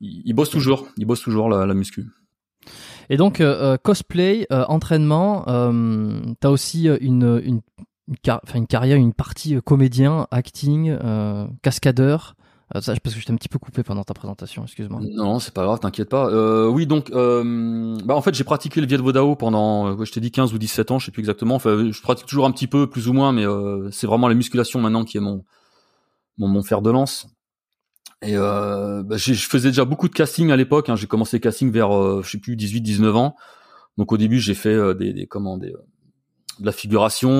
il, 0.00 0.32
bosse 0.34 0.50
toujours. 0.50 0.88
Il 0.98 1.06
bosse 1.06 1.22
toujours 1.22 1.48
la, 1.48 1.64
la 1.64 1.74
muscu. 1.74 2.06
Et 3.08 3.16
donc 3.16 3.40
euh, 3.40 3.74
euh, 3.74 3.76
cosplay, 3.76 4.46
entraînement. 4.50 5.44
T'as 6.40 6.48
aussi 6.48 6.86
une 6.86 7.00
une, 7.00 7.40
une, 7.44 7.60
une, 8.54 8.66
carrière, 8.66 8.96
une 8.96 9.14
partie 9.14 9.60
comédien, 9.62 10.26
acting, 10.30 10.96
cascadeur. 11.62 12.36
Euh, 12.74 12.80
parce 12.82 13.14
que 13.14 13.20
je 13.20 13.24
t'ai 13.24 13.32
un 13.32 13.36
petit 13.36 13.48
peu 13.48 13.60
coupé 13.60 13.84
pendant 13.84 14.02
ta 14.02 14.12
présentation, 14.12 14.64
excuse-moi. 14.64 15.00
Non, 15.12 15.38
c'est 15.38 15.54
pas 15.54 15.64
grave, 15.64 15.78
t'inquiète 15.78 16.08
pas. 16.08 16.28
Euh, 16.30 16.66
oui, 16.66 16.86
donc, 16.86 17.10
euh, 17.10 17.96
bah 18.04 18.16
en 18.16 18.22
fait, 18.22 18.34
j'ai 18.34 18.42
pratiqué 18.42 18.80
le 18.80 18.88
Viet 18.88 18.96
Vodao 18.96 19.36
pendant, 19.36 19.86
euh, 19.96 20.04
je 20.04 20.10
t'ai 20.10 20.18
dit 20.18 20.32
15 20.32 20.52
ou 20.52 20.58
17 20.58 20.90
ans, 20.90 20.98
je 20.98 21.06
sais 21.06 21.12
plus 21.12 21.20
exactement. 21.20 21.54
Enfin, 21.54 21.92
je 21.92 22.02
pratique 22.02 22.26
toujours 22.26 22.44
un 22.44 22.50
petit 22.50 22.66
peu, 22.66 22.88
plus 22.90 23.06
ou 23.08 23.12
moins, 23.12 23.30
mais 23.30 23.46
euh, 23.46 23.88
c'est 23.92 24.08
vraiment 24.08 24.26
la 24.26 24.34
musculation 24.34 24.80
maintenant 24.80 25.04
qui 25.04 25.16
est 25.16 25.20
mon 25.20 25.44
mon, 26.38 26.48
mon 26.48 26.62
fer 26.64 26.82
de 26.82 26.90
lance. 26.90 27.28
Et 28.20 28.36
euh, 28.36 29.04
bah, 29.04 29.16
je 29.16 29.32
faisais 29.34 29.68
déjà 29.68 29.84
beaucoup 29.84 30.08
de 30.08 30.14
casting 30.14 30.50
à 30.50 30.56
l'époque. 30.56 30.88
Hein. 30.88 30.96
J'ai 30.96 31.06
commencé 31.06 31.36
le 31.36 31.42
casting 31.42 31.70
vers, 31.70 31.90
je 32.22 32.28
sais 32.28 32.38
plus, 32.38 32.56
18-19 32.56 33.12
ans. 33.12 33.36
Donc 33.96 34.10
au 34.10 34.16
début, 34.16 34.40
j'ai 34.40 34.54
fait 34.54 34.94
des, 34.96 35.12
des 35.12 35.26
comment 35.26 35.56
des, 35.56 35.70
de 35.70 36.66
la 36.66 36.72
figuration, 36.72 37.30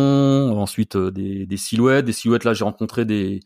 ensuite 0.59 0.97
des, 0.97 1.47
des 1.47 1.57
silhouettes. 1.57 2.05
Des 2.07 2.13
silhouettes 2.13 2.45
là, 2.45 2.55
j'ai 2.55 2.65
rencontré 2.65 3.05
des 3.05 3.41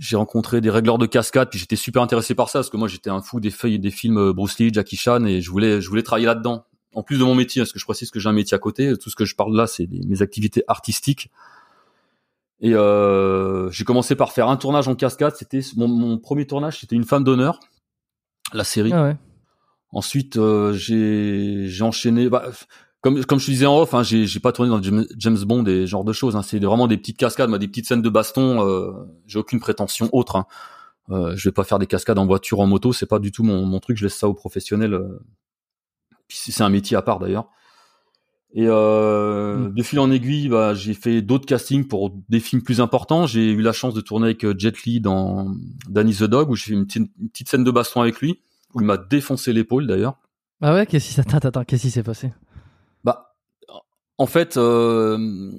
j'ai 0.00 0.16
rencontré 0.16 0.62
des 0.62 0.70
régleurs 0.70 0.96
de 0.96 1.04
cascade, 1.04 1.50
puis 1.50 1.58
j'étais 1.58 1.76
super 1.76 2.00
intéressé 2.00 2.34
par 2.34 2.48
ça 2.48 2.60
parce 2.60 2.70
que 2.70 2.78
moi 2.78 2.88
j'étais 2.88 3.10
un 3.10 3.20
fou 3.20 3.38
des 3.38 3.50
feuilles 3.50 3.78
des 3.78 3.90
films 3.90 4.18
euh, 4.18 4.32
Bruce 4.32 4.58
Lee, 4.58 4.70
Jackie 4.72 4.96
Chan 4.96 5.26
et 5.26 5.42
je 5.42 5.50
voulais 5.50 5.82
je 5.82 5.88
voulais 5.90 6.02
travailler 6.02 6.26
là-dedans. 6.26 6.64
En 6.94 7.04
plus 7.04 7.18
de 7.18 7.24
mon 7.24 7.36
métier, 7.36 7.62
parce 7.62 7.72
que 7.72 7.78
je 7.78 7.84
précise 7.84 8.10
que 8.10 8.18
j'ai 8.18 8.28
un 8.28 8.32
métier 8.32 8.56
à 8.56 8.58
côté, 8.58 8.96
tout 8.96 9.10
ce 9.10 9.14
que 9.14 9.24
je 9.24 9.36
parle 9.36 9.54
là, 9.54 9.68
c'est 9.68 9.86
mes 9.86 10.22
activités 10.22 10.64
artistiques. 10.66 11.30
Et 12.60 12.74
euh, 12.74 13.70
j'ai 13.70 13.84
commencé 13.84 14.16
par 14.16 14.32
faire 14.32 14.48
un 14.48 14.56
tournage 14.56 14.88
en 14.88 14.96
cascade. 14.96 15.36
C'était 15.36 15.60
mon, 15.76 15.86
mon, 15.86 16.18
premier 16.18 16.46
tournage, 16.46 16.80
c'était 16.80 16.96
une 16.96 17.04
femme 17.04 17.22
d'honneur, 17.22 17.60
la 18.52 18.64
série. 18.64 18.92
Ah 18.92 19.04
ouais. 19.04 19.16
Ensuite, 19.92 20.36
euh, 20.36 20.72
j'ai 20.72 21.66
j'ai 21.68 21.84
enchaîné. 21.84 22.28
Bah, 22.28 22.50
comme 23.00 23.24
comme 23.24 23.38
je 23.38 23.46
te 23.46 23.50
disais 23.50 23.66
en 23.66 23.78
off, 23.78 23.94
hein, 23.94 24.02
j'ai 24.02 24.26
j'ai 24.26 24.40
pas 24.40 24.52
tourné 24.52 24.70
dans 24.70 24.80
James 24.82 25.38
Bond 25.38 25.64
et 25.66 25.86
genre 25.86 26.04
de 26.04 26.12
choses. 26.12 26.36
Hein, 26.36 26.42
c'est 26.42 26.58
vraiment 26.58 26.86
des 26.86 26.96
petites 26.96 27.16
cascades, 27.16 27.48
moi, 27.48 27.58
des 27.58 27.68
petites 27.68 27.86
scènes 27.86 28.02
de 28.02 28.10
baston. 28.10 28.66
Euh, 28.66 28.92
j'ai 29.26 29.38
aucune 29.38 29.60
prétention 29.60 30.08
autre. 30.12 30.36
Hein. 30.36 30.46
Euh, 31.10 31.34
je 31.36 31.48
vais 31.48 31.52
pas 31.52 31.64
faire 31.64 31.78
des 31.78 31.86
cascades 31.86 32.18
en 32.18 32.26
voiture, 32.26 32.60
en 32.60 32.66
moto. 32.66 32.92
C'est 32.92 33.06
pas 33.06 33.18
du 33.18 33.32
tout 33.32 33.42
mon, 33.42 33.64
mon 33.64 33.80
truc. 33.80 33.96
Je 33.96 34.04
laisse 34.04 34.16
ça 34.16 34.28
aux 34.28 34.34
professionnels. 34.34 34.94
Euh. 34.94 35.20
C'est 36.28 36.62
un 36.62 36.68
métier 36.68 36.96
à 36.96 37.02
part 37.02 37.18
d'ailleurs. 37.18 37.48
Et 38.52 38.66
euh, 38.66 39.56
mm. 39.56 39.74
de 39.74 39.82
fil 39.82 40.00
en 40.00 40.10
aiguille, 40.10 40.48
bah, 40.48 40.74
j'ai 40.74 40.94
fait 40.94 41.22
d'autres 41.22 41.46
castings 41.46 41.86
pour 41.86 42.10
des 42.28 42.40
films 42.40 42.62
plus 42.62 42.80
importants. 42.80 43.26
J'ai 43.26 43.50
eu 43.50 43.62
la 43.62 43.72
chance 43.72 43.94
de 43.94 44.00
tourner 44.00 44.26
avec 44.26 44.44
euh, 44.44 44.54
Jet 44.56 44.82
Li 44.84 45.00
dans 45.00 45.54
Danny 45.88 46.14
the 46.14 46.24
Dog, 46.24 46.50
où 46.50 46.56
j'ai 46.56 46.66
fait 46.66 46.72
une, 46.72 46.86
une 46.96 47.28
petite 47.28 47.48
scène 47.48 47.64
de 47.64 47.70
baston 47.70 48.00
avec 48.00 48.20
lui, 48.20 48.40
où 48.74 48.80
il 48.80 48.86
m'a 48.86 48.96
défoncé 48.96 49.52
l'épaule 49.52 49.86
d'ailleurs. 49.86 50.16
Ah 50.60 50.74
ouais, 50.74 50.86
qu'est-ce 50.86 51.06
qui 51.06 51.90
s'est 51.90 52.02
passé? 52.02 52.32
En 54.20 54.26
fait, 54.26 54.58
euh, 54.58 55.50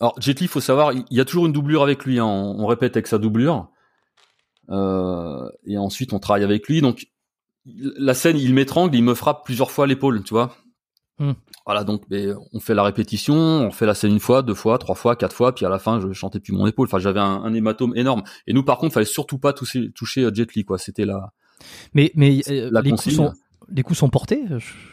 alors 0.00 0.18
Jet 0.18 0.40
Li, 0.40 0.46
faut 0.46 0.62
savoir, 0.62 0.94
il 0.94 1.04
y 1.10 1.20
a 1.20 1.26
toujours 1.26 1.44
une 1.44 1.52
doublure 1.52 1.82
avec 1.82 2.06
lui. 2.06 2.18
Hein. 2.18 2.24
On, 2.24 2.66
répète 2.66 2.96
avec 2.96 3.06
sa 3.06 3.18
doublure, 3.18 3.68
euh, 4.70 5.46
et 5.66 5.76
ensuite 5.76 6.14
on 6.14 6.18
travaille 6.18 6.42
avec 6.42 6.66
lui. 6.66 6.80
Donc 6.80 7.08
la 7.66 8.14
scène, 8.14 8.38
il 8.38 8.54
m'étrangle, 8.54 8.96
il 8.96 9.04
me 9.04 9.12
frappe 9.12 9.44
plusieurs 9.44 9.70
fois 9.70 9.86
l'épaule, 9.86 10.22
tu 10.24 10.32
vois. 10.32 10.56
Hmm. 11.18 11.32
Voilà, 11.66 11.84
donc 11.84 12.04
on 12.54 12.58
fait 12.60 12.72
la 12.72 12.84
répétition, 12.84 13.34
on 13.36 13.70
fait 13.70 13.84
la 13.84 13.92
scène 13.92 14.12
une 14.12 14.20
fois, 14.20 14.40
deux 14.40 14.54
fois, 14.54 14.78
trois 14.78 14.94
fois, 14.94 15.14
quatre 15.14 15.36
fois, 15.36 15.54
puis 15.54 15.66
à 15.66 15.68
la 15.68 15.78
fin, 15.78 16.00
je 16.00 16.10
chantais 16.14 16.40
plus 16.40 16.54
mon 16.54 16.66
épaule. 16.66 16.86
Enfin, 16.86 17.00
j'avais 17.00 17.20
un, 17.20 17.52
hématome 17.52 17.94
énorme. 17.96 18.22
Et 18.46 18.54
nous, 18.54 18.64
par 18.64 18.78
contre, 18.78 18.94
fallait 18.94 19.04
surtout 19.04 19.36
pas 19.36 19.52
toucher, 19.52 19.92
toucher 19.92 20.22
euh, 20.22 20.30
Jet 20.32 20.54
Li, 20.54 20.64
quoi. 20.64 20.78
C'était 20.78 21.04
la. 21.04 21.34
Mais 21.92 22.12
mais 22.14 22.40
la 22.48 22.80
les 22.80 22.92
coups 22.92 23.14
sont 23.14 23.34
les 23.72 23.82
coups 23.82 23.98
sont 23.98 24.08
portés 24.08 24.42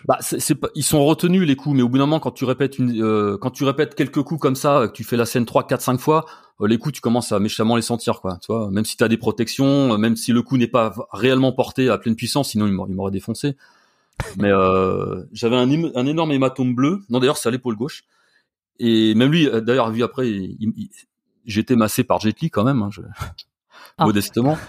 bah, 0.06 0.18
c'est, 0.22 0.56
pas, 0.56 0.70
ils 0.76 0.84
sont 0.84 1.04
retenus 1.06 1.44
les 1.44 1.56
coups, 1.56 1.76
mais 1.76 1.82
au 1.82 1.90
bout 1.90 1.98
d'un 1.98 2.06
moment, 2.06 2.20
quand 2.20 2.32
tu 2.32 2.46
répètes 2.46 2.78
une, 2.80 3.02
euh, 3.02 3.38
quand 3.38 3.52
tu 3.52 3.64
répètes 3.64 3.96
quelques 3.96 4.22
coups 4.22 4.40
comme 4.40 4.56
ça, 4.56 4.88
que 4.88 4.94
tu 4.94 5.04
fais 5.04 5.18
la 5.18 5.26
scène 5.26 5.46
3, 5.46 5.68
4, 5.68 5.82
5 5.82 6.00
fois, 6.00 6.26
euh, 6.62 6.68
les 6.68 6.78
coups, 6.78 6.96
tu 6.96 7.02
commences 7.02 7.32
à 7.32 7.40
méchamment 7.40 7.76
les 7.76 7.82
sentir, 7.82 8.22
quoi. 8.22 8.38
Tu 8.42 8.52
vois, 8.52 8.70
même 8.72 8.86
si 8.86 8.98
tu 8.98 9.04
as 9.04 9.08
des 9.08 9.18
protections, 9.18 9.94
euh, 9.94 9.98
même 9.98 10.16
si 10.16 10.32
le 10.32 10.42
coup 10.42 10.58
n'est 10.58 10.68
pas 10.68 10.94
réellement 11.12 11.52
porté 11.52 11.90
à 11.90 11.98
pleine 11.98 12.16
puissance, 12.16 12.50
sinon 12.52 12.68
il 12.68 12.74
m'aurait 12.74 13.12
défoncé. 13.12 13.56
Mais 14.38 14.50
j'avais 15.32 15.56
un, 15.56 15.70
énorme 15.70 16.32
hématome 16.32 16.74
bleu. 16.74 17.02
Non, 17.10 17.20
d'ailleurs, 17.20 17.38
c'est 17.38 17.50
à 17.50 17.52
l'épaule 17.52 17.76
gauche. 17.76 18.04
Et 18.80 19.14
même 19.14 19.32
lui, 19.32 19.48
d'ailleurs, 19.62 19.92
vu 19.92 20.02
après, 20.04 20.28
j'étais 21.46 21.76
massé 21.76 22.04
par 22.04 22.20
Jet 22.20 22.34
quand 22.50 22.64
même. 22.64 22.82
Hein, 22.82 22.90
je... 22.92 23.02
Ah. 23.98 24.06
modestement. 24.06 24.58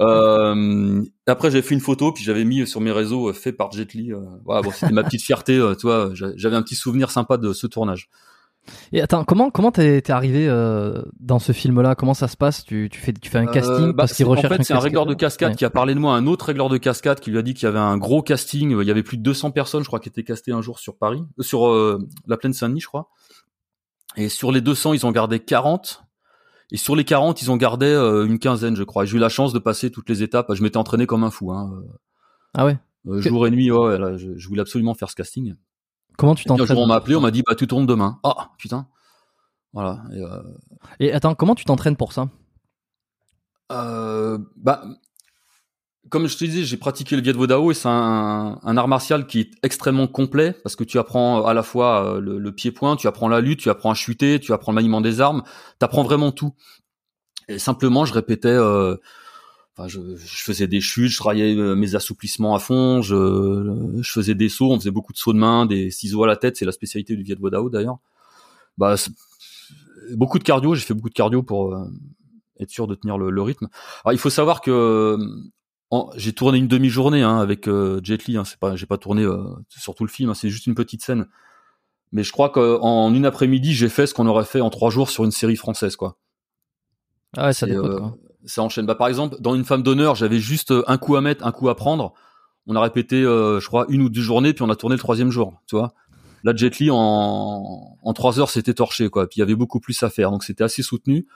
Euh, 0.00 1.02
après, 1.26 1.50
j'ai 1.50 1.60
fait 1.60 1.74
une 1.74 1.82
photo, 1.82 2.10
puis 2.10 2.24
j'avais 2.24 2.46
mis 2.46 2.66
sur 2.66 2.80
mes 2.80 2.90
réseaux 2.92 3.28
euh, 3.28 3.32
fait 3.34 3.52
par 3.52 3.72
Jet 3.72 3.92
Li. 3.92 4.10
Euh, 4.10 4.20
voilà, 4.44 4.62
bon, 4.62 4.70
c'était 4.70 4.90
ma 4.90 5.04
petite 5.04 5.20
fierté, 5.20 5.58
euh, 5.58 5.74
tu 5.74 5.86
vois. 5.86 6.10
J'avais 6.14 6.56
un 6.56 6.62
petit 6.62 6.74
souvenir 6.74 7.10
sympa 7.10 7.36
de 7.36 7.52
ce 7.52 7.66
tournage. 7.66 8.08
Et 8.92 9.02
attends, 9.02 9.24
comment 9.24 9.50
comment 9.50 9.70
t'es 9.70 9.98
es 9.98 10.10
arrivé 10.10 10.46
dans 11.20 11.38
ce 11.38 11.52
film-là? 11.52 11.94
Comment 11.94 12.14
ça 12.14 12.26
se 12.26 12.38
passe? 12.38 12.64
Tu, 12.64 12.88
tu 12.90 12.98
fais 12.98 13.12
tu 13.12 13.28
fais 13.28 13.36
un 13.36 13.46
casting 13.46 13.88
bah, 13.88 13.94
parce 13.98 14.14
qu'il 14.14 14.24
recherche 14.24 14.50
En 14.50 14.56
fait, 14.56 14.62
c'est 14.64 14.72
un 14.72 14.78
régleur 14.78 15.04
de 15.04 15.12
cascade 15.12 15.50
Ouais. 15.50 15.56
qui 15.56 15.64
a 15.66 15.70
parlé 15.70 15.94
de 15.94 16.00
moi 16.00 16.14
à 16.14 16.16
un 16.16 16.26
autre 16.26 16.46
régleur 16.46 16.70
de 16.70 16.78
cascade 16.78 17.20
qui 17.20 17.30
lui 17.30 17.38
a 17.38 17.42
dit 17.42 17.52
qu'il 17.52 17.64
y 17.64 17.68
avait 17.68 17.78
un 17.78 17.98
gros 17.98 18.22
casting. 18.22 18.76
Il 18.80 18.86
y 18.88 18.90
avait 18.90 19.02
plus 19.02 19.18
de 19.18 19.22
200 19.22 19.50
personnes, 19.50 19.82
je 19.82 19.88
crois, 19.88 20.00
qui 20.00 20.08
étaient 20.08 20.24
castées 20.24 20.52
un 20.52 20.62
jour 20.62 20.78
sur 20.78 20.96
Paris, 20.96 21.22
sur 21.38 21.68
la 22.26 22.36
plaine 22.38 22.54
Saint-Denis, 22.54 22.80
je 22.80 22.86
crois. 22.86 23.10
Et 24.16 24.30
sur 24.30 24.50
les 24.50 24.62
200, 24.62 24.94
ils 24.94 25.04
ont 25.04 25.12
gardé 25.12 25.38
40. 25.38 26.05
Et 26.72 26.76
sur 26.76 26.96
les 26.96 27.04
40, 27.04 27.42
ils 27.42 27.50
ont 27.50 27.56
gardé 27.56 27.86
euh, 27.86 28.26
une 28.26 28.38
quinzaine, 28.38 28.74
je 28.76 28.82
crois. 28.82 29.04
J'ai 29.04 29.16
eu 29.16 29.20
la 29.20 29.28
chance 29.28 29.52
de 29.52 29.58
passer 29.58 29.90
toutes 29.90 30.08
les 30.08 30.22
étapes. 30.22 30.52
Je 30.52 30.62
m'étais 30.62 30.78
entraîné 30.78 31.06
comme 31.06 31.22
un 31.24 31.30
fou, 31.30 31.52
hein. 31.52 31.82
Ah 32.54 32.64
ouais. 32.64 32.78
Euh, 33.06 33.20
jour 33.20 33.46
et 33.46 33.50
nuit. 33.50 33.70
Ouais, 33.70 33.98
là, 33.98 34.16
je, 34.16 34.36
je 34.36 34.48
voulais 34.48 34.62
absolument 34.62 34.94
faire 34.94 35.10
ce 35.10 35.14
casting. 35.14 35.54
Comment 36.16 36.34
tu 36.34 36.44
puis 36.44 36.52
un 36.52 36.56
t'entraînes 36.56 36.76
jour, 36.76 36.84
on 36.84 36.88
m'a 36.88 36.96
appelé, 36.96 37.14
on 37.14 37.20
m'a 37.20 37.30
dit, 37.30 37.42
bah, 37.46 37.54
tu 37.54 37.66
tournes 37.66 37.86
demain. 37.86 38.18
Ah, 38.24 38.50
putain. 38.58 38.88
Voilà. 39.72 40.02
Et, 40.12 40.22
euh, 40.22 40.42
Et 41.00 41.12
attends, 41.12 41.34
comment 41.34 41.54
tu 41.54 41.64
t'entraînes 41.64 41.96
pour 41.96 42.12
ça? 42.12 42.28
Euh, 43.72 44.38
bah, 44.56 44.82
comme 46.08 46.26
je 46.26 46.36
te 46.36 46.44
disais, 46.44 46.64
j'ai 46.64 46.76
pratiqué 46.76 47.16
le 47.16 47.22
Viet 47.22 47.32
Vo 47.32 47.46
Dao 47.46 47.70
et 47.70 47.74
c'est 47.74 47.88
un, 47.88 48.58
un 48.62 48.76
art 48.76 48.88
martial 48.88 49.26
qui 49.26 49.40
est 49.40 49.50
extrêmement 49.62 50.06
complet 50.06 50.54
parce 50.62 50.76
que 50.76 50.84
tu 50.84 50.98
apprends 50.98 51.44
à 51.44 51.54
la 51.54 51.62
fois 51.62 52.16
euh, 52.16 52.20
le, 52.20 52.38
le 52.38 52.52
pied-point, 52.52 52.96
tu 52.96 53.06
apprends 53.06 53.28
la 53.28 53.40
lutte, 53.40 53.60
tu 53.60 53.70
apprends 53.70 53.90
à 53.90 53.94
chuter, 53.94 54.40
tu 54.40 54.52
apprends 54.52 54.72
le 54.72 54.76
maniement 54.76 55.00
des 55.00 55.20
armes, 55.20 55.42
tu 55.78 55.84
apprends 55.84 56.02
vraiment 56.02 56.32
tout. 56.32 56.52
Et 57.48 57.58
simplement, 57.58 58.04
je 58.04 58.12
répétais, 58.12 58.48
euh, 58.48 58.96
enfin, 59.76 59.88
je, 59.88 60.00
je 60.16 60.42
faisais 60.42 60.66
des 60.66 60.80
chutes, 60.80 61.10
je 61.10 61.18
travaillais 61.18 61.56
euh, 61.56 61.74
mes 61.74 61.94
assouplissements 61.94 62.54
à 62.54 62.58
fond, 62.58 63.02
je, 63.02 63.98
je 64.00 64.10
faisais 64.10 64.34
des 64.34 64.48
sauts, 64.48 64.72
on 64.72 64.78
faisait 64.78 64.90
beaucoup 64.90 65.12
de 65.12 65.18
sauts 65.18 65.32
de 65.32 65.38
main, 65.38 65.66
des 65.66 65.90
ciseaux 65.90 66.24
à 66.24 66.26
la 66.26 66.36
tête, 66.36 66.56
c'est 66.56 66.64
la 66.64 66.72
spécialité 66.72 67.16
du 67.16 67.22
Viet 67.22 67.36
Vo 67.38 67.50
Dao 67.50 67.70
d'ailleurs. 67.70 67.98
Bah, 68.78 68.96
beaucoup 70.12 70.38
de 70.38 70.44
cardio, 70.44 70.74
j'ai 70.74 70.82
fait 70.82 70.94
beaucoup 70.94 71.08
de 71.08 71.14
cardio 71.14 71.42
pour 71.42 71.72
euh, 71.74 71.86
être 72.60 72.70
sûr 72.70 72.86
de 72.86 72.94
tenir 72.94 73.18
le, 73.18 73.30
le 73.30 73.42
rythme. 73.42 73.68
Alors 74.04 74.12
il 74.12 74.18
faut 74.18 74.30
savoir 74.30 74.60
que 74.60 75.18
j'ai 76.16 76.32
tourné 76.32 76.58
une 76.58 76.68
demi-journée 76.68 77.22
hein, 77.22 77.38
avec 77.38 77.68
euh, 77.68 78.00
Jet 78.02 78.26
Li. 78.26 78.36
Hein, 78.36 78.44
c'est 78.44 78.58
pas, 78.58 78.76
j'ai 78.76 78.86
pas 78.86 78.98
tourné 78.98 79.22
euh, 79.22 79.44
sur 79.68 79.94
tout 79.94 80.04
le 80.04 80.10
film. 80.10 80.30
hein, 80.30 80.34
c'est 80.34 80.50
juste 80.50 80.66
une 80.66 80.74
petite 80.74 81.02
scène. 81.02 81.26
Mais 82.12 82.22
je 82.22 82.32
crois 82.32 82.50
qu'en 82.50 83.12
une 83.12 83.26
après-midi, 83.26 83.74
j'ai 83.74 83.88
fait 83.88 84.06
ce 84.06 84.14
qu'on 84.14 84.26
aurait 84.26 84.44
fait 84.44 84.60
en 84.60 84.70
trois 84.70 84.90
jours 84.90 85.10
sur 85.10 85.24
une 85.24 85.32
série 85.32 85.56
française, 85.56 85.96
quoi. 85.96 86.16
Ah 87.36 87.46
ouais, 87.46 87.52
ça 87.52 87.66
C'est, 87.66 87.72
dépote 87.72 87.90
euh, 87.90 87.98
quoi. 87.98 88.16
Ça 88.46 88.62
enchaîne. 88.62 88.86
Bah, 88.86 88.94
par 88.94 89.08
exemple, 89.08 89.36
dans 89.40 89.54
une 89.54 89.64
femme 89.64 89.82
d'honneur, 89.82 90.14
j'avais 90.14 90.38
juste 90.38 90.70
euh, 90.70 90.84
un 90.86 90.98
coup 90.98 91.16
à 91.16 91.20
mettre, 91.20 91.44
un 91.44 91.52
coup 91.52 91.68
à 91.68 91.74
prendre. 91.74 92.14
On 92.68 92.74
a 92.76 92.80
répété, 92.80 93.22
euh, 93.22 93.60
je 93.60 93.66
crois, 93.66 93.86
une 93.88 94.02
ou 94.02 94.08
deux 94.08 94.20
journées, 94.20 94.52
puis 94.54 94.62
on 94.62 94.70
a 94.70 94.76
tourné 94.76 94.94
le 94.94 95.00
troisième 95.00 95.30
jour. 95.30 95.60
Tu 95.66 95.76
vois. 95.76 95.94
Là, 96.44 96.52
Jet 96.54 96.78
Li, 96.78 96.90
en, 96.92 97.96
en 98.00 98.12
trois 98.12 98.38
heures, 98.38 98.50
c'était 98.50 98.74
torché, 98.74 99.08
quoi. 99.08 99.26
Puis 99.28 99.38
il 99.38 99.40
y 99.40 99.42
avait 99.42 99.56
beaucoup 99.56 99.80
plus 99.80 100.00
à 100.02 100.10
faire, 100.10 100.30
donc 100.30 100.44
c'était 100.44 100.64
assez 100.64 100.82
soutenu. 100.82 101.26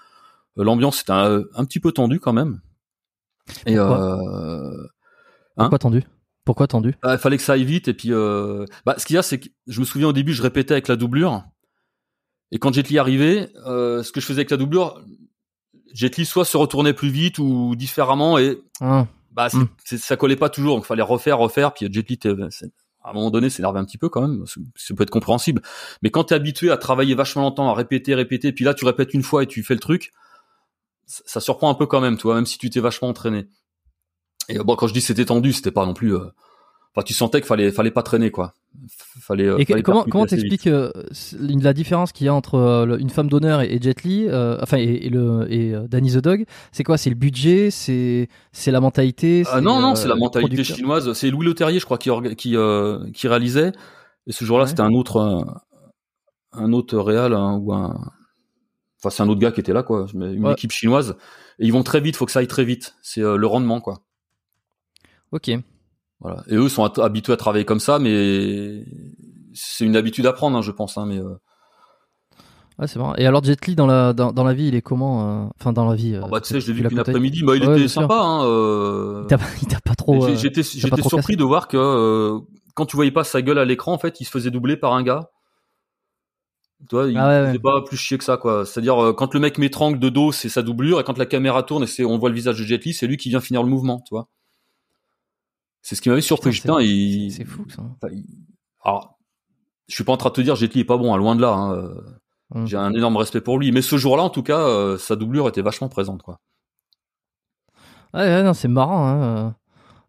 Euh, 0.59 0.65
L'ambiance 0.65 1.01
était 1.03 1.13
un, 1.13 1.43
un 1.55 1.65
petit 1.65 1.81
peu 1.81 1.91
tendue 1.93 2.21
quand 2.21 2.33
même. 2.33 2.61
Et 3.67 3.77
Pourquoi 3.77 4.01
euh, 4.01 4.87
Pourquoi 5.57 5.79
tendu? 5.79 6.03
Pourquoi 6.45 6.67
tendu? 6.67 6.95
Bah, 7.03 7.15
il 7.15 7.19
fallait 7.19 7.37
que 7.37 7.43
ça 7.43 7.53
aille 7.53 7.65
vite. 7.65 7.89
Et 7.89 7.95
puis, 7.95 8.13
euh, 8.13 8.65
bah, 8.87 8.95
ce 8.99 9.05
qu'il 9.07 9.15
y 9.15 9.19
a, 9.19 9.23
c'est 9.23 9.39
que 9.41 9.49
je 9.67 9.81
me 9.81 9.85
souviens 9.85 10.09
au 10.09 10.13
début, 10.13 10.33
je 10.33 10.43
répétais 10.43 10.73
avec 10.73 10.89
la 10.89 10.97
doublure. 10.97 11.45
Et 12.53 12.59
quand 12.59 12.73
Jet 12.75 12.89
Li 12.89 12.99
arrivait, 12.99 13.51
euh, 13.67 14.03
ce 14.03 14.11
que 14.13 14.21
je 14.21 14.27
faisais 14.27 14.41
avec 14.41 14.51
la 14.51 14.57
doublure, 14.57 15.01
Jet 15.95 16.17
Li 16.17 16.25
soit 16.25 16.45
se 16.45 16.57
retournait 16.57 16.95
plus 16.95 17.11
vite 17.11 17.39
ou 17.39 17.75
différemment 17.77 18.39
et 18.39 18.59
Ah, 18.81 19.07
bah 19.33 19.49
Mm. 19.53 19.69
c'est- 19.85 19.99
ça 19.99 20.17
collait 20.17 20.37
pas 20.37 20.49
toujours. 20.49 20.77
Donc, 20.77 20.85
il 20.85 20.89
fallait 20.89 21.03
refaire, 21.03 21.39
refaire. 21.39 21.73
Puis 21.75 21.89
Jet 21.93 22.09
Li, 22.09 22.19
à 23.03 23.11
un 23.11 23.13
moment 23.13 23.31
donné, 23.31 23.51
s'énervait 23.51 23.79
un 23.79 23.85
petit 23.85 23.99
peu 23.99 24.09
quand 24.09 24.23
même. 24.27 24.45
Ça- 24.47 24.95
peut 24.95 25.03
être 25.03 25.11
compréhensible. 25.11 25.63
Mais 26.03 26.11
quand 26.11 26.25
t'es 26.25 26.35
habitué 26.35 26.71
à 26.71 26.77
travailler 26.77 27.15
vachement 27.15 27.43
longtemps, 27.43 27.71
à 27.71 27.75
répéter, 27.75 28.15
répéter, 28.15 28.53
puis 28.53 28.65
là, 28.65 28.75
tu 28.75 28.85
répètes 28.85 29.15
une 29.15 29.23
fois 29.23 29.43
et 29.43 29.47
tu 29.47 29.63
fais 29.63 29.75
le 29.75 29.81
truc, 29.81 30.11
ça, 31.25 31.41
surprend 31.41 31.69
un 31.71 31.75
peu 31.75 31.87
quand 31.87 32.01
même, 32.01 32.17
toi, 32.17 32.35
même 32.37 32.47
si 32.47 32.57
tu 32.59 32.71
t'es 32.71 32.81
vachement 32.81 33.09
entraîné. 33.09 33.49
Et 34.49 34.59
euh, 34.59 34.63
bon, 34.63 34.77
quand 34.77 34.87
je 34.87 34.93
dis 34.95 35.01
c'était 35.01 35.25
tendu, 35.25 35.53
c'était 35.53 35.71
pas 35.73 35.85
non 35.87 35.95
plus. 35.95 36.15
euh, 36.15 36.27
Enfin, 36.95 37.05
tu 37.05 37.15
sentais 37.15 37.41
qu'il 37.41 37.47
fallait, 37.47 37.71
fallait 37.71 37.93
pas 37.93 38.03
traîner, 38.03 38.33
quoi. 38.33 38.53
Fallait. 39.21 39.47
euh, 39.47 39.59
Et 39.59 39.65
fallait 39.65 39.83
comment 39.83 40.03
comment 40.05 40.27
t'expliques 40.27 40.67
euh, 40.67 40.91
la 41.41 41.73
différence 41.73 42.11
qu'il 42.11 42.27
y 42.27 42.29
a 42.29 42.35
entre 42.35 42.85
le- 42.85 43.01
une 43.01 43.11
femme 43.11 43.29
d'honneur 43.29 43.61
et, 43.63 43.73
et 43.75 43.81
Jet 43.81 44.03
Li, 44.03 44.27
enfin 44.29 44.77
et, 44.79 45.07
et 45.07 45.09
le 45.09 45.47
et 45.53 45.73
Danny 45.89 46.13
the 46.13 46.19
Dog? 46.19 46.47
C'est 46.73 46.83
quoi? 46.83 46.97
C'est 46.99 47.11
le 47.11 47.17
budget? 47.17 47.71
C'est 47.71 48.29
c'est 48.51 48.73
la 48.73 48.81
mentalité? 48.81 49.45
Ah 49.53 49.61
non, 49.61 49.81
non, 49.81 49.95
c'est 49.95 50.09
la 50.09 50.17
mentalité 50.17 50.49
producteur? 50.57 50.77
chinoise. 50.77 51.13
C'est 51.13 51.31
Louis 51.31 51.47
Leterrier, 51.47 51.79
je 51.79 51.85
crois, 51.85 51.99
qui, 51.99 52.11
qui, 52.37 52.57
qui 53.15 53.29
réalisait. 53.29 53.71
Et 54.27 54.33
ce 54.33 54.45
jour-là, 54.45 54.65
Ouais. 54.65 54.71
c'était 54.71 54.83
un 54.83 54.93
autre, 54.93 55.21
un, 55.21 55.61
un 56.53 56.73
autre 56.73 56.99
réal 56.99 57.35
hein, 57.35 57.57
ou 57.61 57.73
un. 57.73 58.11
Enfin, 59.03 59.11
c'est 59.11 59.23
un 59.23 59.29
autre 59.29 59.41
gars 59.41 59.51
qui 59.53 59.61
était 59.61 59.73
là, 59.73 59.83
quoi. 59.83 60.07
Une 60.15 60.45
Ouais. 60.47 60.53
équipe 60.53 60.73
chinoise. 60.73 61.17
Et 61.59 61.67
ils 61.67 61.73
vont 61.73 61.83
très 61.83 62.01
vite. 62.01 62.17
Faut 62.17 62.27
que 62.27 62.33
ça 62.33 62.41
aille 62.41 62.47
très 62.49 62.65
vite. 62.65 62.97
C'est 63.03 63.23
euh, 63.23 63.37
le 63.37 63.47
rendement, 63.47 63.81
quoi. 63.81 64.01
Ok. 65.33 65.51
Voilà. 66.21 66.43
Et 66.49 66.55
eux 66.57 66.69
sont 66.69 66.85
habitués 66.99 67.33
à 67.33 67.37
travailler 67.39 67.65
comme 67.65 67.81
ça, 67.81 67.99
mais 67.99 68.85
c'est 69.55 69.85
une 69.87 69.97
habitude 69.97 70.27
à 70.27 70.33
prendre, 70.35 70.59
hein, 70.59 70.63
je 70.63 70.71
pense. 70.71 70.99
Hein, 70.99 71.07
mais 71.07 71.19
euh, 71.19 71.35
Ouais, 72.79 72.87
c'est 72.87 72.99
marrant. 72.99 73.15
Et 73.17 73.27
alors 73.27 73.45
Jet 73.45 73.67
Li 73.67 73.75
dans 73.75 73.87
la 73.87 74.13
dans, 74.15 74.33
dans 74.33 74.45
la 74.45 74.55
vie, 74.55 74.69
il 74.69 74.75
est 74.75 74.81
comment 74.83 75.45
euh, 75.45 75.49
Enfin 75.61 75.73
dans 75.73 75.87
la 75.89 75.95
vie. 75.95 76.15
euh, 76.15 76.23
oh, 76.25 76.29
bah, 76.29 76.41
tu 76.41 76.49
sais, 76.49 76.61
je 76.61 76.67
l'ai 76.69 76.73
vu 76.73 76.89
qu'une 76.89 76.99
après-midi. 76.99 77.43
Bah, 77.45 77.55
il 77.57 77.67
Ouais, 77.67 77.79
était 77.79 77.89
sympa. 77.89 78.19
Hein, 78.23 79.27
Il 79.63 79.67
t'a 79.69 79.81
pas 79.81 79.95
trop. 79.95 80.27
J'étais 80.37 80.63
surpris 80.63 81.03
cassé 81.03 81.37
de 81.37 81.45
voir 81.45 81.69
que 81.69 82.39
quand 82.75 82.87
tu 82.87 82.97
voyais 82.97 83.11
pas 83.11 83.25
sa 83.25 83.43
gueule 83.43 83.59
à 83.59 83.65
l'écran, 83.65 83.93
en 83.93 83.99
fait, 83.99 84.21
il 84.21 84.25
se 84.25 84.31
faisait 84.31 84.51
doubler 84.51 84.77
par 84.77 84.93
un 84.95 85.03
gars. 85.03 85.31
Tu 86.89 86.95
vois, 86.97 87.09
il 87.09 87.17
Ah 87.19 87.29
ouais, 87.29 87.41
faisait 87.47 87.53
ouais. 87.53 87.59
pas 87.59 87.83
plus 87.83 87.97
chier 87.97 88.19
que 88.19 88.25
ça, 88.25 88.37
quoi. 88.37 88.65
C'est-à-dire 88.67 89.03
euh, 89.03 89.13
quand 89.13 89.33
le 89.35 89.41
mec 89.41 89.59
m'étrangle 89.59 89.99
de 89.99 90.09
dos, 90.09 90.33
c'est 90.33 90.49
sa 90.49 90.63
doublure, 90.63 90.99
et 91.01 91.05
quand 91.05 91.19
la 91.19 91.27
caméra 91.27 91.63
tourne 91.63 91.85
et 91.85 91.87
c'est 91.87 92.05
on 92.05 92.19
voit 92.19 92.29
le 92.31 92.35
visage 92.35 92.59
de 92.59 92.65
Jet 92.65 92.85
Li, 92.85 92.95
c'est 92.95 93.07
lui 93.07 93.17
qui 93.17 93.29
vient 93.29 93.41
finir 93.41 93.63
le 93.63 93.69
mouvement, 93.69 94.01
tu 94.01 94.15
vois. 94.15 94.29
C'est 95.83 95.95
ce 95.95 96.03
qui 96.03 96.09
m'avait 96.09 96.21
surpris. 96.21 96.51
Putain, 96.51 96.75
Putain, 96.77 96.79
c'est- 96.81 96.87
il... 96.89 97.31
C'est 97.33 97.45
fou 97.45 97.65
ça. 97.69 97.83
enfin, 97.83 98.13
il- 98.13 98.25
Alors, 98.85 99.19
je 99.89 99.95
suis 99.95 100.05
pas 100.05 100.13
en 100.13 100.17
train 100.17 100.31
de 100.31 100.35
te 100.35 100.41
dire 100.41 100.57
Jet 100.57 100.73
Li 100.75 100.81
est 100.81 100.85
pas 100.85 100.97
bon, 100.97 101.15
hein, 101.15 101.17
loin 101.19 101.37
de 101.37 101.43
là. 101.43 101.53
hein, 101.53 101.75
euh, 101.75 101.95
Hum. 102.53 102.67
J'ai 102.67 102.77
un 102.77 102.93
énorme 102.95 103.17
respect 103.17 103.41
pour 103.41 103.61
lui, 103.61 103.71
mais 103.71 103.81
ce 103.81 103.97
jour-là, 103.97 104.25
en 104.25 104.31
tout 104.31 104.43
cas, 104.43 104.59
euh, 104.59 104.99
sa 104.99 105.15
doublure 105.15 105.47
était 105.47 105.63
vachement 105.63 105.89
présente, 105.89 106.23
quoi. 106.23 106.41
Ouais, 108.13 108.23
ouais, 108.23 108.43
non, 108.43 108.55
c'est 108.55 108.67
marrant. 108.67 109.07
Hein. 109.07 109.55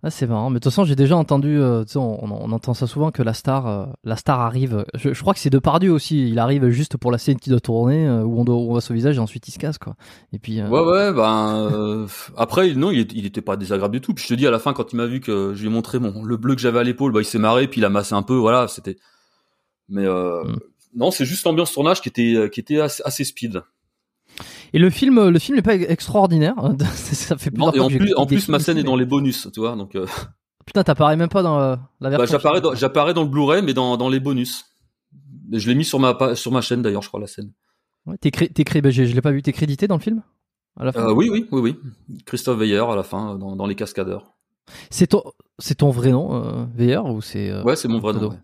Ah, 0.03 0.09
c'est 0.09 0.25
marrant. 0.25 0.49
Mais 0.49 0.55
de 0.55 0.63
toute 0.63 0.71
façon, 0.71 0.83
j'ai 0.83 0.95
déjà 0.95 1.15
entendu, 1.15 1.59
euh, 1.59 1.83
tu 1.83 1.91
sais, 1.93 1.97
on, 1.99 2.23
on- 2.23 2.31
on 2.31 2.51
entend 2.51 2.73
ça 2.73 2.87
souvent 2.87 3.11
que 3.11 3.21
la 3.21 3.33
star, 3.35 3.67
euh, 3.67 3.85
la 4.03 4.15
star 4.15 4.39
arrive. 4.39 4.83
Je, 4.95 5.13
je 5.13 5.21
crois 5.21 5.33
que 5.35 5.39
c'est 5.39 5.51
Depardieu 5.51 5.91
aussi. 5.91 6.27
Il 6.29 6.39
arrive 6.39 6.69
juste 6.69 6.97
pour 6.97 7.11
la 7.11 7.19
scène 7.19 7.37
qui 7.39 7.51
doit 7.51 7.59
tourner, 7.59 8.07
euh, 8.07 8.23
où 8.23 8.39
on, 8.39 8.43
doit, 8.43 8.55
on 8.55 8.65
voit 8.71 8.81
son 8.81 8.95
visage 8.95 9.17
et 9.17 9.19
ensuite 9.19 9.47
il 9.47 9.51
se 9.51 9.59
casse, 9.59 9.77
quoi. 9.77 9.95
Et 10.33 10.39
puis. 10.39 10.59
euh, 10.59 10.67
Ouais, 10.69 10.81
ouais, 10.81 11.13
ben 11.13 11.69
euh, 11.71 12.07
après, 12.35 12.73
non, 12.73 12.89
il, 12.89 13.25
était 13.25 13.41
pas 13.41 13.57
désagréable 13.57 13.93
du 13.93 14.01
tout. 14.01 14.13
Puis 14.15 14.23
je 14.23 14.29
te 14.29 14.33
dis 14.33 14.47
à 14.47 14.51
la 14.51 14.57
fin, 14.59 14.73
quand 14.73 14.91
il 14.91 14.95
m'a 14.95 15.05
vu 15.05 15.19
que 15.19 15.53
je 15.53 15.61
lui 15.61 15.67
ai 15.67 15.71
montré 15.71 15.99
mon 15.99 16.23
le 16.23 16.35
bleu 16.37 16.55
que 16.55 16.61
j'avais 16.61 16.79
à 16.79 16.83
l'épaule, 16.83 17.11
bah 17.11 17.21
il 17.21 17.25
s'est 17.25 17.37
marré, 17.37 17.67
puis 17.67 17.79
il 17.81 17.85
a 17.85 17.89
massé 17.89 18.15
un 18.15 18.23
peu, 18.23 18.35
voilà, 18.35 18.67
c'était. 18.67 18.97
Mais 19.87 20.05
euh, 20.05 20.43
Mm. 20.43 20.59
non, 20.95 21.11
c'est 21.11 21.25
juste 21.25 21.45
l'ambiance 21.45 21.71
tournage 21.73 22.01
qui 22.01 22.09
était 22.09 22.49
qui 22.51 22.59
était 22.59 22.79
assez, 22.81 23.03
assez 23.05 23.23
speed. 23.23 23.61
Et 24.73 24.79
le 24.79 24.89
film, 24.89 25.27
le 25.29 25.39
film 25.39 25.57
n'est 25.57 25.61
pas 25.61 25.75
extraordinaire. 25.75 26.55
ça 26.93 27.37
fait 27.37 27.51
Non, 27.57 27.71
plusieurs 27.71 27.73
et 27.73 27.77
fois 27.77 27.85
en 27.85 27.89
plus, 28.05 28.13
en 28.15 28.25
plus, 28.25 28.47
ma 28.49 28.59
scène 28.59 28.77
est 28.77 28.83
dans 28.83 28.95
les 28.95 29.05
bonus, 29.05 29.49
tu 29.53 29.59
vois. 29.59 29.75
Donc, 29.75 29.95
euh, 29.95 30.05
Putain, 30.65 30.83
t'apparais 30.83 31.17
même 31.17 31.29
pas 31.29 31.41
dans 31.43 31.59
euh, 31.59 31.75
la 31.99 32.09
bah, 32.09 32.17
version. 32.17 32.37
j'apparais 32.37 32.61
dans, 32.61 32.73
j'apparais 32.75 33.13
dans 33.13 33.23
le 33.23 33.27
Blu-ray, 33.29 33.61
mais 33.63 33.73
dans, 33.73 33.97
dans 33.97 34.09
les 34.09 34.19
bonus. 34.19 34.65
Et 35.51 35.59
je 35.59 35.67
l'ai 35.67 35.75
mis 35.75 35.83
sur 35.83 35.99
ma 35.99 36.35
sur 36.35 36.51
ma 36.51 36.61
chaîne 36.61 36.81
d'ailleurs, 36.81 37.01
je 37.01 37.09
crois 37.09 37.19
la 37.19 37.27
scène. 37.27 37.51
Ouais, 38.05 38.15
T'es 38.17 38.31
cré... 38.31 38.47
t'es 38.47 38.63
cré- 38.63 38.81
bah, 38.81 38.89
je 38.91 39.03
je 39.03 39.13
l'ai 39.13 39.21
pas 39.21 39.31
vu. 39.31 39.41
T'es 39.41 39.51
crédité 39.51 39.87
dans 39.87 39.95
le 39.97 40.01
film? 40.01 40.23
À 40.79 40.85
la 40.85 40.93
fin? 40.93 41.09
Euh, 41.09 41.13
oui, 41.13 41.29
oui, 41.29 41.47
oui, 41.51 41.59
oui. 41.61 41.79
Christophe 42.25 42.57
Veiller 42.59 42.77
à 42.77 42.95
la 42.95 43.03
fin, 43.03 43.37
dans, 43.37 43.57
dans 43.57 43.65
les 43.65 43.75
cascadeurs. 43.75 44.31
C'est 44.89 45.07
ton, 45.07 45.23
c'est 45.59 45.75
ton 45.75 45.89
vrai 45.89 46.11
nom, 46.11 46.69
Veiller, 46.73 46.99
ou 46.99 47.21
c'est 47.21 47.61
Ouais, 47.63 47.75
c'est 47.75 47.89
mon 47.89 47.99
vrai 47.99 48.13
nom. 48.13 48.29
ouais. 48.29 48.37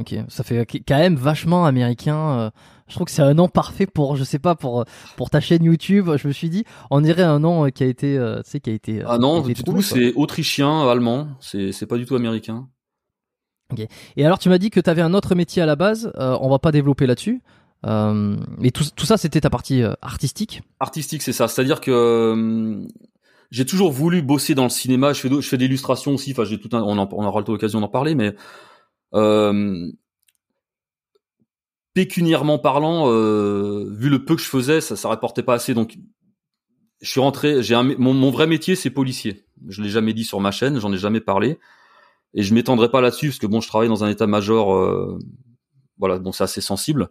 Ok, 0.00 0.14
ça 0.28 0.42
fait 0.44 0.64
quand 0.66 0.96
même 0.98 1.16
vachement 1.16 1.66
américain. 1.66 2.50
Euh, 2.86 2.90
Je 2.90 2.94
trouve 2.94 3.06
que 3.06 3.10
c'est 3.10 3.22
un 3.22 3.34
nom 3.34 3.48
parfait 3.48 3.86
pour, 3.86 4.16
je 4.16 4.24
sais 4.24 4.38
pas, 4.38 4.54
pour 4.54 4.84
pour 5.16 5.30
ta 5.30 5.40
chaîne 5.40 5.64
YouTube. 5.64 6.10
Je 6.16 6.28
me 6.28 6.32
suis 6.32 6.48
dit, 6.50 6.64
on 6.90 7.00
dirait 7.00 7.22
un 7.22 7.38
nom 7.40 7.66
euh, 7.66 7.70
qui 7.70 7.82
a 7.82 7.86
été, 7.86 8.16
euh, 8.18 8.42
tu 8.42 8.50
sais, 8.50 8.60
qui 8.60 8.70
a 8.70 8.72
été. 8.72 9.00
euh, 9.02 9.06
Ah 9.08 9.18
non, 9.18 9.40
du 9.40 9.54
tout, 9.54 9.82
c'est 9.82 10.12
autrichien, 10.14 10.88
allemand. 10.88 11.28
C'est 11.40 11.72
c'est 11.72 11.86
pas 11.86 11.96
du 11.98 12.06
tout 12.06 12.14
américain. 12.16 12.68
Et 14.16 14.24
alors, 14.24 14.38
tu 14.38 14.48
m'as 14.48 14.58
dit 14.58 14.70
que 14.70 14.78
tu 14.78 14.88
avais 14.88 15.02
un 15.02 15.12
autre 15.12 15.34
métier 15.34 15.60
à 15.62 15.66
la 15.66 15.74
base. 15.76 16.12
euh, 16.16 16.38
on 16.40 16.48
va 16.48 16.58
pas 16.60 16.70
développer 16.72 17.06
là-dessus. 17.06 17.42
Euh, 17.84 18.36
mais 18.58 18.70
tout, 18.70 18.84
tout 18.94 19.06
ça, 19.06 19.16
c'était 19.16 19.40
ta 19.40 19.50
partie 19.50 19.82
euh, 19.82 19.92
artistique? 20.02 20.62
Artistique, 20.80 21.22
c'est 21.22 21.32
ça. 21.32 21.48
C'est-à-dire 21.48 21.80
que 21.80 21.90
euh, 21.90 22.86
j'ai 23.50 23.66
toujours 23.66 23.90
voulu 23.92 24.22
bosser 24.22 24.54
dans 24.54 24.62
le 24.64 24.68
cinéma. 24.70 25.12
Je 25.12 25.20
fais, 25.20 25.28
de- 25.28 25.40
je 25.40 25.48
fais 25.48 25.58
d'illustration 25.58 26.14
aussi. 26.14 26.30
Enfin, 26.32 26.44
j'ai 26.44 26.58
tout 26.58 26.74
un, 26.76 26.82
on, 26.82 26.96
en- 26.96 27.08
on 27.12 27.24
aura 27.24 27.42
l'occasion 27.46 27.80
d'en 27.80 27.88
parler, 27.88 28.14
mais 28.14 28.34
euh, 29.14 29.90
pécuniairement 31.96 32.58
parlant, 32.58 33.10
euh, 33.10 33.86
vu 33.90 34.10
le 34.10 34.22
peu 34.22 34.36
que 34.36 34.42
je 34.42 34.48
faisais, 34.48 34.82
ça, 34.82 34.96
ça 34.96 35.08
rapportait 35.08 35.42
pas 35.42 35.54
assez. 35.54 35.72
Donc, 35.72 35.96
je 37.00 37.08
suis 37.08 37.20
rentré. 37.20 37.62
J'ai 37.62 37.74
mon, 37.74 38.12
mon 38.12 38.30
vrai 38.30 38.46
métier, 38.46 38.76
c'est 38.76 38.90
policier. 38.90 39.46
Je 39.66 39.82
l'ai 39.82 39.88
jamais 39.88 40.12
dit 40.12 40.24
sur 40.24 40.38
ma 40.38 40.50
chaîne, 40.50 40.78
j'en 40.78 40.92
ai 40.92 40.98
jamais 40.98 41.20
parlé, 41.22 41.58
et 42.34 42.42
je 42.42 42.52
m'étendrai 42.52 42.90
pas 42.90 43.00
là-dessus 43.00 43.28
parce 43.28 43.38
que 43.38 43.46
bon, 43.46 43.62
je 43.62 43.68
travaille 43.68 43.88
dans 43.88 44.04
un 44.04 44.10
état-major. 44.10 44.74
euh, 44.74 45.18
voilà, 45.98 46.18
bon, 46.18 46.32
c'est 46.32 46.44
assez 46.44 46.60
sensible. 46.60 47.08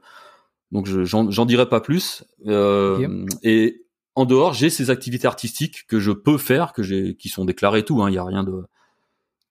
Donc 0.71 0.85
je- 0.85 1.03
j'en 1.03 1.45
dirai 1.45 1.67
pas 1.67 1.81
plus. 1.81 2.23
Euh, 2.45 2.99
Et 3.41 3.87
en 4.13 4.25
dehors, 4.25 4.53
j'ai 4.53 4.69
ces 4.69 4.91
activités 4.91 5.25
artistiques 5.27 5.87
que 5.87 5.99
je 5.99 6.11
peux 6.11 6.37
faire, 6.37 6.73
que 6.73 6.83
j'ai, 6.83 7.15
qui 7.15 7.29
sont 7.29 7.43
déclarées 7.43 7.79
et 7.79 7.83
tout. 7.85 8.03
hein. 8.03 8.11
Il 8.11 8.13
y 8.13 8.19
a 8.19 8.23
rien 8.23 8.43
de, 8.43 8.65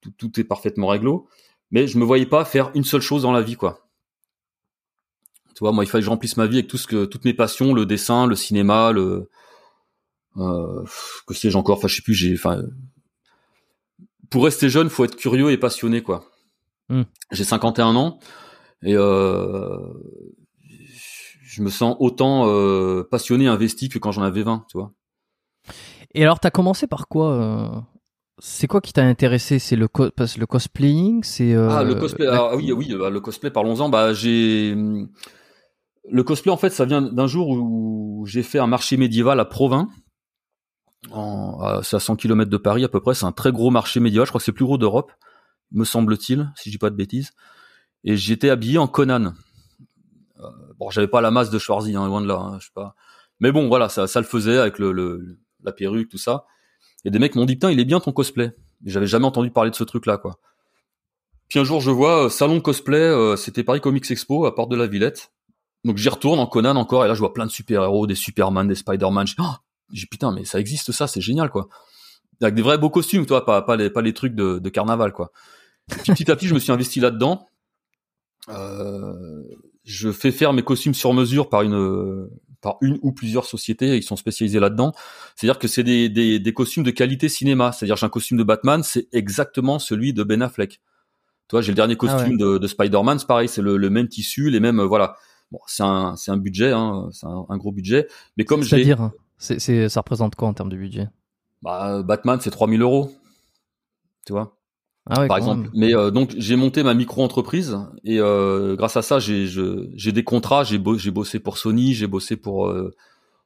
tout, 0.00 0.12
tout 0.16 0.40
est 0.40 0.44
parfaitement 0.44 0.86
réglo. 0.86 1.26
Mais 1.72 1.88
je 1.88 1.98
me 1.98 2.04
voyais 2.04 2.26
pas 2.26 2.44
faire 2.44 2.70
une 2.74 2.84
seule 2.84 3.00
chose 3.00 3.22
dans 3.22 3.32
la 3.32 3.42
vie, 3.42 3.56
quoi. 3.56 3.80
Tu 5.54 5.60
vois, 5.60 5.72
moi, 5.72 5.84
il 5.84 5.86
fallait 5.86 6.02
que 6.02 6.06
je 6.06 6.10
remplisse 6.10 6.36
ma 6.36 6.46
vie 6.46 6.56
avec 6.58 6.68
tout 6.68 6.78
ce 6.78 6.86
que, 6.86 7.04
toutes 7.04 7.24
mes 7.24 7.34
passions, 7.34 7.74
le 7.74 7.86
dessin, 7.86 8.26
le 8.26 8.34
cinéma, 8.36 8.92
le, 8.92 9.28
euh, 10.36 10.84
que 11.26 11.34
sais-je 11.34 11.56
encore. 11.56 11.78
Enfin, 11.78 11.88
je 11.88 11.96
sais 11.96 12.02
plus. 12.02 12.14
J'ai, 12.14 12.34
enfin, 12.34 12.62
pour 14.30 14.44
rester 14.44 14.68
jeune, 14.68 14.90
faut 14.90 15.04
être 15.04 15.16
curieux 15.16 15.50
et 15.50 15.58
passionné, 15.58 16.02
quoi. 16.02 16.24
Hmm. 16.88 17.02
J'ai 17.30 17.44
51 17.44 17.96
ans 17.96 18.18
et 18.82 18.94
euh, 18.94 19.78
je 21.44 21.62
me 21.62 21.70
sens 21.70 21.96
autant 22.00 22.46
euh, 22.48 23.04
passionné, 23.10 23.46
investi 23.46 23.88
que 23.88 23.98
quand 23.98 24.12
j'en 24.12 24.22
avais 24.22 24.42
20, 24.42 24.64
tu 24.68 24.76
vois. 24.76 24.92
Et 26.14 26.22
alors, 26.22 26.40
t'as 26.40 26.50
commencé 26.50 26.86
par 26.86 27.08
quoi 27.08 27.32
euh, 27.32 27.68
C'est 28.38 28.66
quoi 28.66 28.80
qui 28.80 28.92
t'a 28.92 29.02
intéressé? 29.04 29.58
C'est 29.58 29.76
le, 29.76 29.88
co- 29.88 30.10
le 30.16 30.46
cosplaying 30.46 31.22
C'est 31.22 31.54
euh, 31.54 31.68
ah, 31.70 31.84
le 31.84 31.94
cosplay. 31.94 32.26
la- 32.26 32.50
ah, 32.50 32.56
oui, 32.56 32.72
oui, 32.72 32.94
bah, 32.98 33.10
le 33.10 33.20
cosplay. 33.20 33.50
Parlons-en. 33.50 33.88
Bah, 33.88 34.12
j'ai 34.12 34.74
le 36.10 36.22
cosplay. 36.22 36.50
En 36.52 36.56
fait, 36.56 36.70
ça 36.70 36.84
vient 36.84 37.02
d'un 37.02 37.26
jour 37.26 37.48
où 37.48 38.24
j'ai 38.26 38.42
fait 38.42 38.58
un 38.58 38.66
marché 38.66 38.96
médiéval 38.96 39.40
à 39.40 39.44
Provins. 39.44 39.88
En, 41.10 41.60
à- 41.60 41.82
c'est 41.82 41.96
à 41.96 42.00
100 42.00 42.16
km 42.16 42.50
de 42.50 42.56
Paris 42.56 42.84
à 42.84 42.88
peu 42.88 43.00
près. 43.00 43.14
C'est 43.14 43.26
un 43.26 43.32
très 43.32 43.52
gros 43.52 43.70
marché 43.70 44.00
médiéval. 44.00 44.26
Je 44.26 44.30
crois 44.30 44.38
que 44.38 44.44
c'est 44.44 44.52
le 44.52 44.56
plus 44.56 44.64
gros 44.64 44.78
d'Europe, 44.78 45.12
me 45.72 45.84
semble-t-il, 45.84 46.50
si 46.56 46.70
je 46.70 46.74
dis 46.74 46.78
pas 46.78 46.90
de 46.90 46.96
bêtises. 46.96 47.32
Et 48.04 48.16
j'étais 48.16 48.50
habillé 48.50 48.78
en 48.78 48.86
Conan. 48.88 49.32
Euh, 50.40 50.42
bon, 50.78 50.90
j'avais 50.90 51.08
pas 51.08 51.20
la 51.20 51.30
masse 51.30 51.50
de 51.50 51.58
Schwarzy, 51.58 51.94
hein, 51.96 52.06
loin 52.06 52.20
de 52.20 52.26
là. 52.26 52.36
hein, 52.36 52.58
je 52.60 52.66
sais 52.66 52.72
pas. 52.74 52.94
Mais 53.40 53.52
bon, 53.52 53.68
voilà, 53.68 53.88
ça, 53.88 54.06
ça 54.06 54.20
le 54.20 54.26
faisait 54.26 54.58
avec 54.58 54.78
la 54.78 55.72
perruque, 55.72 56.08
tout 56.08 56.18
ça. 56.18 56.44
Et 57.04 57.10
des 57.10 57.18
mecs 57.18 57.34
m'ont 57.34 57.44
dit 57.44 57.54
putain, 57.56 57.70
il 57.70 57.80
est 57.80 57.84
bien 57.84 58.00
ton 58.00 58.12
cosplay. 58.12 58.54
J'avais 58.84 59.06
jamais 59.06 59.26
entendu 59.26 59.50
parler 59.50 59.70
de 59.70 59.76
ce 59.76 59.84
truc-là, 59.84 60.18
quoi. 60.18 60.38
Puis 61.48 61.58
un 61.58 61.64
jour, 61.64 61.80
je 61.80 61.90
vois 61.90 62.26
euh, 62.26 62.28
salon 62.30 62.60
cosplay, 62.60 62.98
euh, 62.98 63.36
c'était 63.36 63.62
Paris 63.64 63.80
Comics 63.80 64.10
Expo 64.10 64.46
à 64.46 64.54
Porte 64.54 64.70
de 64.70 64.76
la 64.76 64.86
Villette. 64.86 65.32
Donc 65.84 65.98
j'y 65.98 66.08
retourne 66.08 66.38
en 66.38 66.46
Conan 66.46 66.76
encore, 66.76 67.04
et 67.04 67.08
là 67.08 67.14
je 67.14 67.18
vois 67.20 67.32
plein 67.34 67.46
de 67.46 67.50
super-héros, 67.50 68.06
des 68.06 68.14
Superman, 68.14 68.66
des 68.66 68.74
Spider-Man. 68.74 69.26
J'ai 69.26 69.34
oh 69.38 69.44
j'ai 69.92 70.00
dit, 70.00 70.06
putain, 70.06 70.32
mais 70.32 70.44
ça 70.44 70.58
existe 70.58 70.92
ça, 70.92 71.06
c'est 71.06 71.20
génial, 71.20 71.50
quoi. 71.50 71.68
Avec 72.42 72.54
des 72.54 72.62
vrais 72.62 72.78
beaux 72.78 72.90
costumes, 72.90 73.26
toi, 73.26 73.44
pas, 73.44 73.62
pas, 73.62 73.76
les, 73.76 73.90
pas 73.90 74.02
les 74.02 74.12
trucs 74.12 74.34
de, 74.34 74.58
de 74.58 74.68
carnaval, 74.70 75.12
quoi. 75.12 75.30
Et 75.92 75.96
puis, 75.96 76.12
petit 76.12 76.30
à 76.30 76.36
petit, 76.36 76.48
je 76.48 76.54
me 76.54 76.58
suis 76.58 76.72
investi 76.72 77.00
là-dedans. 77.00 77.46
Euh, 78.48 79.42
je 79.84 80.10
fais 80.10 80.32
faire 80.32 80.52
mes 80.52 80.62
costumes 80.62 80.94
sur 80.94 81.12
mesure 81.12 81.48
par 81.48 81.62
une, 81.62 82.28
par 82.60 82.78
une 82.80 82.98
ou 83.02 83.12
plusieurs 83.12 83.44
sociétés, 83.44 83.96
ils 83.96 84.02
sont 84.02 84.16
spécialisés 84.16 84.58
là-dedans. 84.58 84.92
C'est-à-dire 85.36 85.58
que 85.58 85.68
c'est 85.68 85.82
des, 85.84 86.08
des, 86.08 86.38
des 86.38 86.52
costumes 86.54 86.82
de 86.82 86.90
qualité 86.90 87.28
cinéma. 87.28 87.72
C'est-à-dire 87.72 87.96
j'ai 87.96 88.06
un 88.06 88.10
costume 88.10 88.38
de 88.38 88.42
Batman, 88.44 88.82
c'est 88.82 89.06
exactement 89.12 89.78
celui 89.78 90.14
de 90.14 90.24
Ben 90.24 90.42
Affleck. 90.42 90.80
Tu 91.48 91.52
vois, 91.52 91.60
j'ai 91.60 91.72
le 91.72 91.76
dernier 91.76 91.96
costume 91.96 92.20
Ah 92.20 92.30
ouais. 92.30 92.54
de, 92.54 92.58
de 92.58 92.66
Spider-Man, 92.66 93.18
c'est 93.18 93.26
pareil, 93.26 93.48
c'est 93.48 93.60
le, 93.62 93.76
le 93.76 93.90
même 93.90 94.08
tissu, 94.08 94.48
les 94.48 94.60
mêmes, 94.60 94.80
euh, 94.80 94.86
voilà. 94.86 95.16
Bon, 95.50 95.60
c'est 95.66 95.82
un, 95.84 96.16
c'est 96.16 96.30
un 96.30 96.36
budget, 96.36 96.72
hein, 96.72 97.08
c'est 97.12 97.26
un, 97.26 97.46
un 97.48 97.56
gros 97.58 97.72
budget. 97.72 98.08
Mais 98.36 98.44
comme 98.44 98.62
j'ai, 98.62 98.86
C'est-à-dire, 98.86 99.12
c'est, 99.38 99.58
c'est, 99.60 99.88
ça 99.88 100.00
représente 100.00 100.34
quoi 100.34 100.48
en 100.48 100.54
termes 100.54 100.70
de 100.70 100.76
budget? 100.76 101.08
Bah, 101.62 102.02
Batman, 102.04 102.38
c'est 102.40 102.50
3000 102.52 102.82
euros. 102.82 103.10
Tu 104.26 104.32
vois, 104.32 104.56
Ah 105.06 105.20
ouais, 105.20 105.28
par 105.28 105.36
exemple. 105.38 105.68
même. 105.68 105.72
Mais 105.74 105.94
euh, 105.94 106.10
donc 106.10 106.34
j'ai 106.38 106.56
monté 106.56 106.82
ma 106.82 106.94
micro-entreprise 106.94 107.78
et 108.04 108.20
euh, 108.20 108.76
grâce 108.76 108.96
à 108.96 109.02
ça, 109.02 109.18
j'ai, 109.20 109.46
j'ai 109.46 110.12
des 110.12 110.24
contrats. 110.24 110.64
J'ai, 110.64 110.78
bo- 110.78 110.98
j'ai 110.98 111.10
bossé 111.10 111.40
pour 111.40 111.58
Sony, 111.58 111.94
j'ai 111.94 112.06
bossé 112.08 112.36
pour 112.36 112.68
euh, 112.68 112.94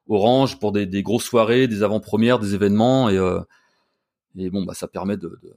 Orange, 0.08 0.60
pour 0.60 0.72
des, 0.72 0.86
des 0.86 1.02
grosses 1.02 1.24
soirées, 1.24 1.68
des 1.68 1.82
avant-premières, 1.84 2.38
des 2.40 2.54
événements 2.54 3.10
et, 3.10 3.18
et 4.38 4.48
bon, 4.48 4.64
bah 4.64 4.72
ça 4.74 4.88
permet 4.88 5.16
de, 5.18 5.38
de 5.42 5.54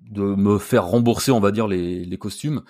de 0.00 0.22
me 0.22 0.58
faire 0.58 0.86
rembourser, 0.86 1.32
on 1.32 1.40
va 1.40 1.50
dire, 1.50 1.66
les, 1.66 2.04
les 2.04 2.18
costumes. 2.18 2.62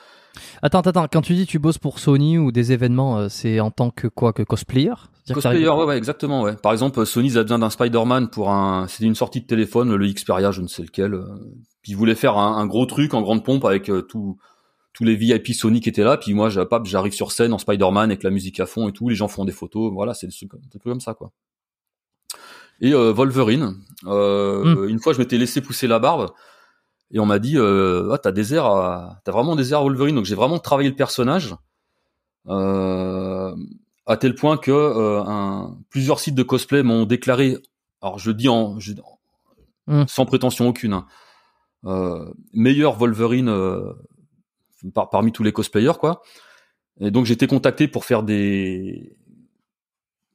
Attends, 0.62 0.80
attends, 0.80 1.06
quand 1.10 1.22
tu 1.22 1.34
dis 1.34 1.46
tu 1.46 1.58
bosses 1.58 1.78
pour 1.78 1.98
Sony 1.98 2.38
ou 2.38 2.52
des 2.52 2.72
événements, 2.72 3.18
euh, 3.18 3.28
c'est 3.28 3.60
en 3.60 3.70
tant 3.70 3.90
que 3.90 4.06
quoi 4.08 4.32
Que 4.32 4.42
cosplayer? 4.42 4.92
Cosplayer, 5.32 5.68
ouais, 5.68 5.84
ouais, 5.84 5.98
exactement, 5.98 6.42
ouais. 6.42 6.54
Par 6.56 6.72
exemple, 6.72 7.04
Sony 7.04 7.28
ils 7.28 7.36
avaient 7.36 7.44
besoin 7.44 7.58
d'un 7.58 7.70
Spider-Man 7.70 8.28
pour 8.30 8.50
un, 8.50 8.86
c'était 8.88 9.06
une 9.06 9.14
sortie 9.14 9.40
de 9.40 9.46
téléphone, 9.46 9.94
le 9.94 10.06
Xperia, 10.12 10.50
je 10.52 10.62
ne 10.62 10.68
sais 10.68 10.82
lequel. 10.82 11.14
euh, 11.14 11.24
Puis 11.82 11.92
ils 11.92 11.96
voulaient 11.96 12.14
faire 12.14 12.36
un, 12.36 12.58
un 12.58 12.66
gros 12.66 12.86
truc 12.86 13.12
en 13.14 13.22
grande 13.22 13.44
pompe 13.44 13.64
avec 13.64 13.88
euh, 13.90 14.02
tout, 14.02 14.36
tous 14.92 15.04
les 15.04 15.16
VIP 15.16 15.52
Sony 15.52 15.80
qui 15.80 15.88
étaient 15.88 16.04
là. 16.04 16.16
Puis 16.16 16.32
moi, 16.32 16.48
j'arrive 16.84 17.12
sur 17.12 17.32
scène 17.32 17.52
en 17.52 17.58
Spider-Man 17.58 18.10
avec 18.10 18.22
la 18.22 18.30
musique 18.30 18.60
à 18.60 18.66
fond 18.66 18.88
et 18.88 18.92
tout. 18.92 19.08
Les 19.08 19.14
gens 19.16 19.28
font 19.28 19.44
des 19.44 19.52
photos. 19.52 19.92
Voilà, 19.92 20.14
c'est 20.14 20.26
des 20.26 20.32
trucs, 20.32 20.50
comme 20.84 21.00
ça, 21.00 21.14
quoi. 21.14 21.32
Et 22.80 22.92
euh, 22.92 23.12
Wolverine, 23.12 23.74
euh, 24.06 24.86
une 24.88 24.98
fois, 25.00 25.12
je 25.14 25.18
m'étais 25.18 25.38
laissé 25.38 25.60
pousser 25.60 25.86
la 25.86 25.98
barbe. 25.98 26.30
Et 27.12 27.20
on 27.20 27.26
m'a 27.26 27.38
dit, 27.38 27.56
euh, 27.56 28.10
ah, 28.12 28.18
t'as 28.18 28.32
des 28.32 28.54
airs, 28.54 28.66
à- 28.66 29.20
t'as 29.24 29.32
vraiment 29.32 29.54
des 29.56 29.72
airs 29.72 29.78
à 29.80 29.82
Wolverine. 29.82 30.16
Donc 30.16 30.24
j'ai 30.24 30.34
vraiment 30.34 30.58
travaillé 30.58 30.88
le 30.90 30.96
personnage. 30.96 31.54
Euh, 32.48 33.54
à 34.06 34.16
tel 34.16 34.34
point 34.34 34.56
que 34.56 34.70
euh, 34.70 35.22
un, 35.24 35.78
plusieurs 35.90 36.20
sites 36.20 36.34
de 36.36 36.42
cosplay 36.42 36.82
m'ont 36.82 37.04
déclaré, 37.06 37.58
alors 38.02 38.18
je 38.18 38.30
dis 38.30 38.48
en, 38.48 38.78
je- 38.78 38.92
Mm. 39.88 40.02
sans 40.08 40.26
prétention 40.26 40.66
aucune, 40.68 40.94
hein, 40.94 41.06
euh, 41.84 42.32
meilleur 42.52 42.94
Wolverine 42.96 43.48
euh, 43.48 43.92
par- 44.94 45.10
parmi 45.10 45.30
tous 45.30 45.44
les 45.44 45.52
cosplayers, 45.52 45.92
quoi. 46.00 46.22
Et 47.00 47.12
donc 47.12 47.24
j'ai 47.26 47.34
été 47.34 47.46
contacté 47.46 47.86
pour 47.88 48.04
faire 48.04 48.22
des 48.24 49.16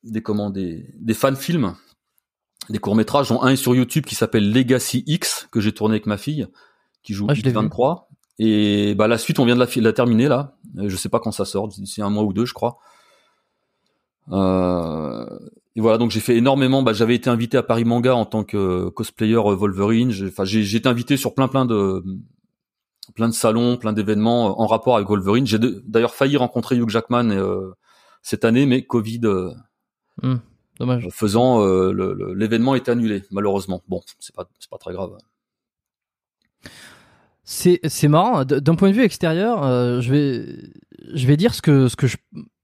des 0.04 0.22
comment 0.22 0.50
des, 0.50 0.86
des 1.00 1.14
fan 1.14 1.36
films, 1.36 1.76
des 2.70 2.80
courts 2.80 2.96
métrages, 2.96 3.30
dont 3.30 3.42
un 3.42 3.50
est 3.50 3.56
sur 3.56 3.76
YouTube 3.76 4.06
qui 4.06 4.16
s'appelle 4.16 4.52
Legacy 4.54 5.04
X 5.08 5.48
que 5.52 5.60
j'ai 5.60 5.72
tourné 5.74 5.94
avec 5.96 6.06
ma 6.06 6.18
fille, 6.18 6.48
qui 7.04 7.14
joue 7.14 7.26
Ah, 7.30 7.34
je 7.34 7.42
l'ai 7.42 7.50
vu. 7.50 7.56
23. 7.56 8.08
Et 8.40 8.96
bah 8.96 9.08
la 9.08 9.18
suite, 9.18 9.40
on 9.40 9.46
vient 9.46 9.56
de 9.56 9.60
la, 9.60 9.68
fi- 9.68 9.82
la 9.82 9.94
terminer 9.94 10.28
là. 10.28 10.56
Euh, 10.78 10.88
Je 10.90 10.96
sais 10.96 11.10
pas 11.10 11.20
quand 11.20 11.32
ça 11.32 11.46
sort, 11.46 11.68
d'ici 11.68 12.02
un 12.02 12.10
mois 12.10 12.24
ou 12.24 12.34
deux, 12.34 12.46
je 12.46 12.54
crois. 12.54 12.78
Euh, 14.32 15.26
et 15.76 15.82
voilà, 15.82 15.98
donc 15.98 16.12
j'ai 16.12 16.20
fait 16.20 16.36
énormément. 16.38 16.84
Bah, 16.84 16.94
j'avais 16.94 17.16
été 17.16 17.30
invité 17.30 17.58
à 17.58 17.64
Paris 17.64 17.86
Manga 17.86 18.16
en 18.16 18.26
tant 18.26 18.44
que 18.44 18.90
cosplayer 18.90 19.36
Wolverine. 19.36 20.12
J'ai- 20.12 20.28
Enfin, 20.28 20.46
j'ai 20.46 20.64
j'ai 20.64 20.78
été 20.78 20.90
invité 20.90 21.18
sur 21.18 21.34
plein, 21.34 21.48
plein 21.48 21.66
de, 21.66 22.04
plein 23.16 23.28
de 23.30 23.34
salons, 23.34 23.78
plein 23.78 23.94
d'événements 23.94 24.50
euh, 24.50 24.54
en 24.62 24.68
rapport 24.68 24.96
avec 24.96 25.08
Wolverine. 25.08 25.46
J'ai 25.48 25.60
de- 25.60 25.84
d'ailleurs 25.88 26.14
failli 26.14 26.38
rencontrer 26.38 26.78
Hugh 26.78 26.90
Jackman 26.90 27.30
euh, 27.32 27.72
cette 28.22 28.46
année, 28.46 28.66
mais 28.66 28.84
Covid 28.86 29.22
euh, 29.24 29.52
Hmm, 30.22 30.36
dommage. 30.82 31.08
faisant, 31.12 31.62
euh, 31.64 31.92
le- 31.92 32.14
le- 32.14 32.34
l'événement 32.34 32.76
est 32.76 32.90
annulé 32.90 33.24
malheureusement. 33.32 33.82
Bon, 33.88 34.02
c'est 34.20 34.36
pas, 34.36 34.48
c'est 34.60 34.70
pas 34.70 34.78
très 34.78 34.94
grave. 34.94 35.12
C'est 37.44 37.80
c'est 37.86 38.08
marrant. 38.08 38.46
D'un 38.46 38.76
point 38.76 38.90
de 38.90 38.96
vue 38.96 39.02
extérieur, 39.04 39.64
euh, 39.64 40.00
je 40.00 40.12
vais 40.12 40.46
je 41.14 41.28
vais 41.28 41.38
dire 41.38 41.54
ce 41.54 41.62
que 41.62 41.88
ce 41.88 41.96
que 41.96 42.08
je 42.08 42.18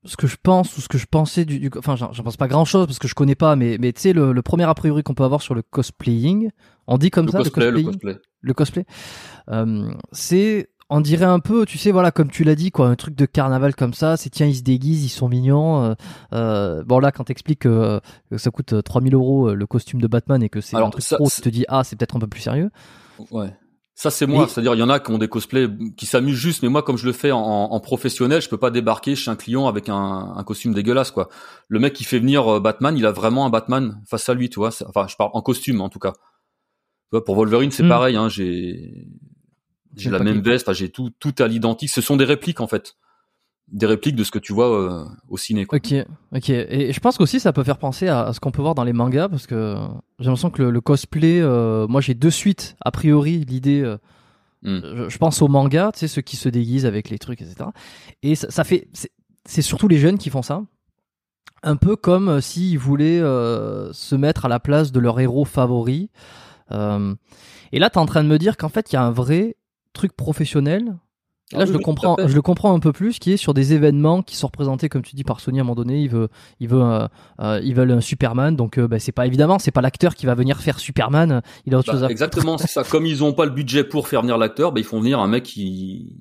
ce 0.06 0.16
que 0.16 0.28
je 0.28 0.38
pense 0.42 0.78
ou 0.78 0.82
ce 0.82 0.88
que 0.88 0.98
je 0.98 1.06
pensais 1.08 1.44
du, 1.44 1.60
du 1.60 1.70
enfin 1.78 1.96
j'en 1.98 2.12
pense 2.24 2.38
pas 2.38 2.48
grand 2.48 2.64
chose 2.64 2.86
parce 2.86 3.00
que 3.00 3.08
je 3.10 3.16
connais 3.16 3.36
pas 3.36 3.56
mais 3.58 3.78
mais 3.80 3.92
tu 3.92 4.02
sais 4.02 4.14
le, 4.14 4.32
le 4.32 4.42
premier 4.42 4.64
a 4.64 4.74
priori 4.74 5.04
qu'on 5.04 5.16
peut 5.16 5.26
avoir 5.26 5.42
sur 5.42 5.54
le 5.56 5.62
cosplaying 5.64 6.50
on 6.86 6.98
dit 6.98 7.10
comme 7.10 7.26
Le 7.26 7.32
ça 7.34 7.40
cosplay, 7.40 7.72
le 7.72 7.72
le 7.72 7.84
cosplaying 7.84 7.92
cosplay. 7.92 8.18
le 8.42 8.54
cosplay 8.54 8.86
euh, 9.50 9.92
c'est 10.14 10.70
on 10.90 11.02
dirait 11.02 11.26
un 11.26 11.40
peu 11.40 11.66
tu 11.66 11.78
sais 11.78 11.92
voilà 11.92 12.12
comme 12.12 12.30
tu 12.30 12.44
l'as 12.44 12.56
dit 12.56 12.72
quoi 12.72 12.88
un 12.88 12.96
truc 12.96 13.14
de 13.16 13.26
carnaval 13.26 13.76
comme 13.76 13.94
ça 13.94 14.16
c'est 14.18 14.30
tiens 14.30 14.48
ils 14.48 14.56
se 14.56 14.62
déguisent 14.64 15.04
ils 15.04 15.10
sont 15.10 15.28
mignons 15.28 15.84
euh, 15.84 15.94
euh, 16.34 16.84
bon 16.86 17.00
là 17.00 17.12
quand 17.12 17.26
t'expliques 17.26 17.60
que, 17.60 18.00
que 18.32 18.38
ça 18.38 18.52
coûte 18.52 18.74
euh, 18.74 18.82
3000 18.82 19.14
euros 19.14 19.50
euh, 19.50 19.54
le 19.54 19.66
costume 19.68 20.00
de 20.02 20.08
Batman 20.08 20.42
et 20.44 20.50
que 20.50 20.62
c'est 20.62 20.78
un 20.78 20.90
truc 20.90 21.04
ça- 21.04 21.18
pro 21.18 21.30
tu 21.30 21.42
te 21.42 21.50
dis 21.50 21.66
ah 21.68 21.84
c'est 21.84 21.96
peut-être 21.98 22.16
un 22.16 22.20
peu 22.20 22.28
plus 22.28 22.42
sérieux 22.42 22.70
Ouais. 23.32 23.54
Ça 24.00 24.12
c'est 24.12 24.28
moi, 24.28 24.44
Et- 24.44 24.48
c'est-à-dire 24.48 24.76
il 24.76 24.80
y 24.80 24.84
en 24.84 24.92
a 24.92 25.00
qui 25.00 25.10
ont 25.10 25.18
des 25.18 25.28
cosplays 25.28 25.68
qui 25.98 26.06
s'amusent 26.06 26.38
juste, 26.38 26.62
mais 26.62 26.70
moi 26.70 26.84
comme 26.84 26.98
je 27.00 27.06
le 27.08 27.14
fais 27.14 27.32
en, 27.32 27.40
en 27.42 27.80
professionnel, 27.80 28.44
je 28.44 28.48
peux 28.48 28.60
pas 28.60 28.70
débarquer 28.70 29.16
chez 29.16 29.32
un 29.32 29.36
client 29.36 29.66
avec 29.68 29.90
un, 29.90 30.34
un 30.38 30.44
costume 30.44 30.76
dégueulasse 30.76 31.10
quoi. 31.10 31.30
Le 31.68 31.80
mec 31.80 31.94
qui 31.94 32.04
fait 32.04 32.20
venir 32.20 32.62
Batman, 32.62 32.96
il 32.96 33.08
a 33.08 33.12
vraiment 33.12 33.48
un 33.48 33.50
Batman 33.50 34.00
face 34.08 34.30
à 34.30 34.36
lui, 34.36 34.52
tu 34.52 34.60
vois. 34.60 34.70
Enfin, 34.88 35.08
je 35.10 35.16
parle 35.16 35.32
en 35.34 35.42
costume 35.42 35.82
en 35.82 35.90
tout 35.90 35.98
cas. 35.98 36.12
Tu 36.12 36.18
vois, 37.14 37.26
pour 37.26 37.34
Wolverine 37.38 37.72
c'est 37.72 37.82
Hmm. 37.82 37.90
pareil, 37.90 38.16
hein, 38.18 38.30
j'ai 38.30 39.08
j'ai 39.96 40.10
la 40.10 40.20
même 40.20 40.42
veste, 40.42 40.68
enfin, 40.68 40.74
j'ai 40.74 40.90
tout 40.90 41.10
tout 41.20 41.34
à 41.40 41.48
l'identique. 41.48 41.90
Ce 41.90 42.02
sont 42.02 42.18
des 42.18 42.26
répliques 42.26 42.60
en 42.62 42.68
fait, 42.68 42.96
des 43.70 43.86
répliques 43.86 44.16
de 44.16 44.24
ce 44.24 44.32
que 44.32 44.40
tu 44.40 44.54
vois 44.54 44.70
euh, 44.72 45.06
au 45.30 45.38
ciné. 45.38 45.66
Quoi. 45.66 45.78
Ok, 45.78 45.94
ok. 46.36 46.50
Et 46.50 46.94
je 46.94 47.00
pense 47.00 47.18
qu'aussi 47.18 47.40
ça 47.40 47.54
peut 47.54 47.64
faire 47.64 47.78
penser 47.80 48.08
à, 48.08 48.24
à 48.28 48.34
ce 48.34 48.40
qu'on 48.40 48.52
peut 48.52 48.62
voir 48.62 48.76
dans 48.76 48.84
les 48.84 48.94
mangas 48.94 49.30
parce 49.30 49.48
que 49.48 49.76
j'ai 50.20 50.26
l'impression 50.26 50.50
que 50.52 50.62
le, 50.64 50.72
le 50.72 50.82
cosplay, 50.82 51.40
euh, 51.42 51.88
moi 51.88 52.02
j'ai 52.02 52.14
de 52.14 52.30
suite 52.30 52.76
a 52.84 52.92
priori 52.92 53.46
l'idée. 53.46 53.82
euh, 53.82 53.98
Hmm. 54.64 54.80
je, 54.84 55.10
je 55.10 55.18
pense 55.20 55.44
aux 55.44 55.48
mangas, 55.48 55.92
tu 55.92 56.00
sais 56.00 56.08
ceux 56.08 56.24
qui 56.24 56.36
se 56.36 56.50
déguisent 56.50 56.88
avec 56.88 57.12
les 57.12 57.20
trucs, 57.20 57.44
etc. 57.44 57.70
Et 58.24 58.34
ça, 58.34 58.50
ça 58.50 58.64
fait, 58.64 58.88
c'est- 59.46 59.62
surtout 59.62 59.88
les 59.88 60.00
jeunes 60.00 60.18
qui 60.18 60.32
font 60.32 60.42
ça. 60.42 60.64
Un 61.62 61.76
peu 61.76 61.96
comme 61.96 62.42
s'ils 62.42 62.80
voulaient 62.80 63.20
se 63.20 64.16
mettre 64.16 64.46
à 64.46 64.50
la 64.50 64.60
place 64.60 64.92
de 64.92 65.00
leur 65.00 65.20
héros 65.20 65.46
favori. 65.46 66.10
Et 66.72 67.80
là, 67.80 67.90
tu 67.92 67.96
es 67.96 68.02
en 68.02 68.06
train 68.08 68.24
de 68.24 68.30
me 68.30 68.38
dire 68.40 68.58
qu'en 68.58 68.70
fait, 68.70 68.92
il 68.92 68.96
y 68.96 68.98
a 68.98 69.04
un 69.04 69.12
vrai 69.12 69.56
truc 69.98 70.14
professionnel 70.14 70.98
Là, 71.54 71.66
je 71.66 71.72
le 71.72 71.80
comprends, 71.80 72.18
je 72.20 72.36
le 72.36 72.42
comprends 72.42 72.74
un 72.76 72.80
peu 72.80 72.92
plus, 72.92 73.20
qui 73.20 73.32
est 73.32 73.38
sur 73.38 73.54
des 73.54 73.72
événements 73.72 74.22
qui 74.22 74.36
sont 74.36 74.48
représentés, 74.48 74.90
comme 74.90 75.02
tu 75.02 75.16
dis, 75.16 75.24
par 75.24 75.40
Sony 75.40 75.60
à 75.60 75.62
un 75.62 75.64
moment 75.64 75.76
donné. 75.76 76.02
Il 76.02 76.10
veut, 76.10 76.28
il 76.60 76.68
veut, 76.68 76.84
euh, 76.84 77.08
euh, 77.40 77.62
ils 77.64 77.74
veulent 77.74 77.92
un 77.92 78.02
Superman, 78.02 78.54
donc 78.58 78.78
euh, 78.78 78.88
bah, 78.88 79.00
c'est 79.00 79.14
pas 79.14 79.26
évidemment, 79.26 79.58
c'est 79.58 79.72
pas 79.72 79.80
l'acteur 79.80 80.16
qui 80.16 80.26
va 80.26 80.36
venir 80.36 80.60
faire 80.60 80.78
Superman. 80.78 81.42
Il 81.66 81.74
a 81.74 81.78
autre 81.78 81.88
Bah, 81.88 81.94
chose 81.94 82.04
à. 82.04 82.10
Exactement, 82.10 82.58
c'est 82.58 82.68
ça. 82.68 82.84
Comme 82.84 83.06
ils 83.06 83.24
ont 83.24 83.32
pas 83.32 83.46
le 83.46 83.52
budget 83.52 83.86
pour 83.86 84.10
faire 84.10 84.24
venir 84.24 84.38
l'acteur, 84.38 84.74
bah, 84.74 84.82
ils 84.82 84.86
font 84.86 85.00
venir 85.00 85.20
un 85.22 85.28
mec 85.28 85.44
qui, 85.44 86.18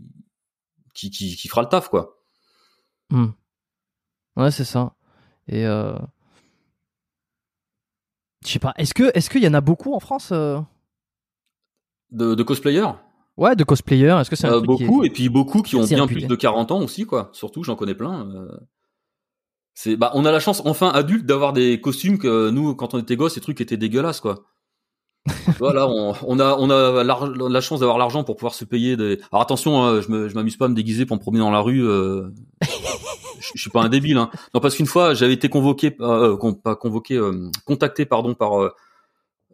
qui, 0.94 1.10
qui, 1.10 1.34
qui 1.34 1.48
fera 1.48 1.62
le 1.62 1.68
taf, 1.68 1.88
quoi. 1.88 2.20
Hmm. 3.10 3.30
Ouais, 4.36 4.52
c'est 4.52 4.64
ça. 4.64 4.94
Et 5.48 5.66
euh... 5.66 5.96
je 8.44 8.52
sais 8.52 8.58
pas. 8.60 8.74
Est-ce 8.76 8.94
que, 8.94 9.10
est-ce 9.14 9.28
qu'il 9.28 9.42
y 9.42 9.48
en 9.48 9.54
a 9.54 9.60
beaucoup 9.60 9.92
en 9.92 10.00
France 10.00 10.30
De, 10.30 10.76
de 12.12 12.42
cosplayers? 12.44 12.92
Ouais, 13.36 13.54
de 13.56 13.64
cosplayers. 13.64 14.16
Est-ce 14.20 14.30
que 14.30 14.36
c'est 14.36 14.46
un 14.46 14.52
Euh, 14.54 14.60
truc 14.62 14.78
qui 14.78 14.84
est- 14.84 14.86
beaucoup 14.86 15.04
et 15.04 15.10
puis 15.10 15.28
beaucoup 15.28 15.62
qui 15.62 15.76
ont 15.76 15.84
bien 15.84 16.02
réputé. 16.02 16.20
plus 16.20 16.26
de 16.28 16.34
40 16.36 16.70
ans 16.72 16.80
aussi 16.80 17.04
quoi 17.04 17.28
surtout 17.32 17.62
j'en 17.62 17.76
connais 17.76 17.94
plein 17.94 18.28
euh. 18.30 18.48
c'est 19.74 19.96
bah 19.96 20.10
on 20.14 20.24
a 20.24 20.32
la 20.32 20.40
chance 20.40 20.62
enfin 20.64 20.88
adulte 20.88 21.26
d'avoir 21.26 21.52
des 21.52 21.80
costumes 21.80 22.18
que 22.18 22.48
nous 22.50 22.74
quand 22.74 22.94
on 22.94 22.98
était 22.98 23.16
gosses 23.16 23.34
ces 23.34 23.40
trucs 23.42 23.60
étaient 23.60 23.76
dégueulasses 23.76 24.20
quoi 24.20 24.44
voilà 25.58 25.86
on, 25.88 26.14
on 26.26 26.38
a 26.40 26.56
on 26.58 26.70
a 26.70 27.04
la 27.04 27.60
chance 27.60 27.80
d'avoir 27.80 27.98
l'argent 27.98 28.24
pour 28.24 28.36
pouvoir 28.36 28.54
se 28.54 28.64
payer 28.64 28.96
des 28.96 29.18
alors 29.32 29.42
attention 29.42 29.82
hein, 29.84 30.00
je 30.00 30.08
me 30.10 30.28
je 30.28 30.34
m'amuse 30.34 30.56
pas 30.56 30.64
à 30.64 30.68
me 30.68 30.74
déguiser 30.74 31.04
pour 31.04 31.16
me 31.16 31.20
promener 31.20 31.40
dans 31.40 31.50
la 31.50 31.60
rue 31.60 31.84
euh, 31.86 32.28
je, 32.62 33.50
je 33.54 33.60
suis 33.60 33.70
pas 33.70 33.82
un 33.82 33.88
débile 33.90 34.16
hein. 34.16 34.30
non 34.54 34.60
parce 34.60 34.76
qu'une 34.76 34.86
fois 34.86 35.12
j'avais 35.14 35.34
été 35.34 35.48
convoqué 35.50 35.94
euh, 36.00 36.32
euh, 36.32 36.36
con- 36.38 36.54
pas 36.54 36.74
convoqué 36.76 37.16
euh, 37.16 37.50
contacté 37.66 38.06
pardon 38.06 38.34
par 38.34 38.52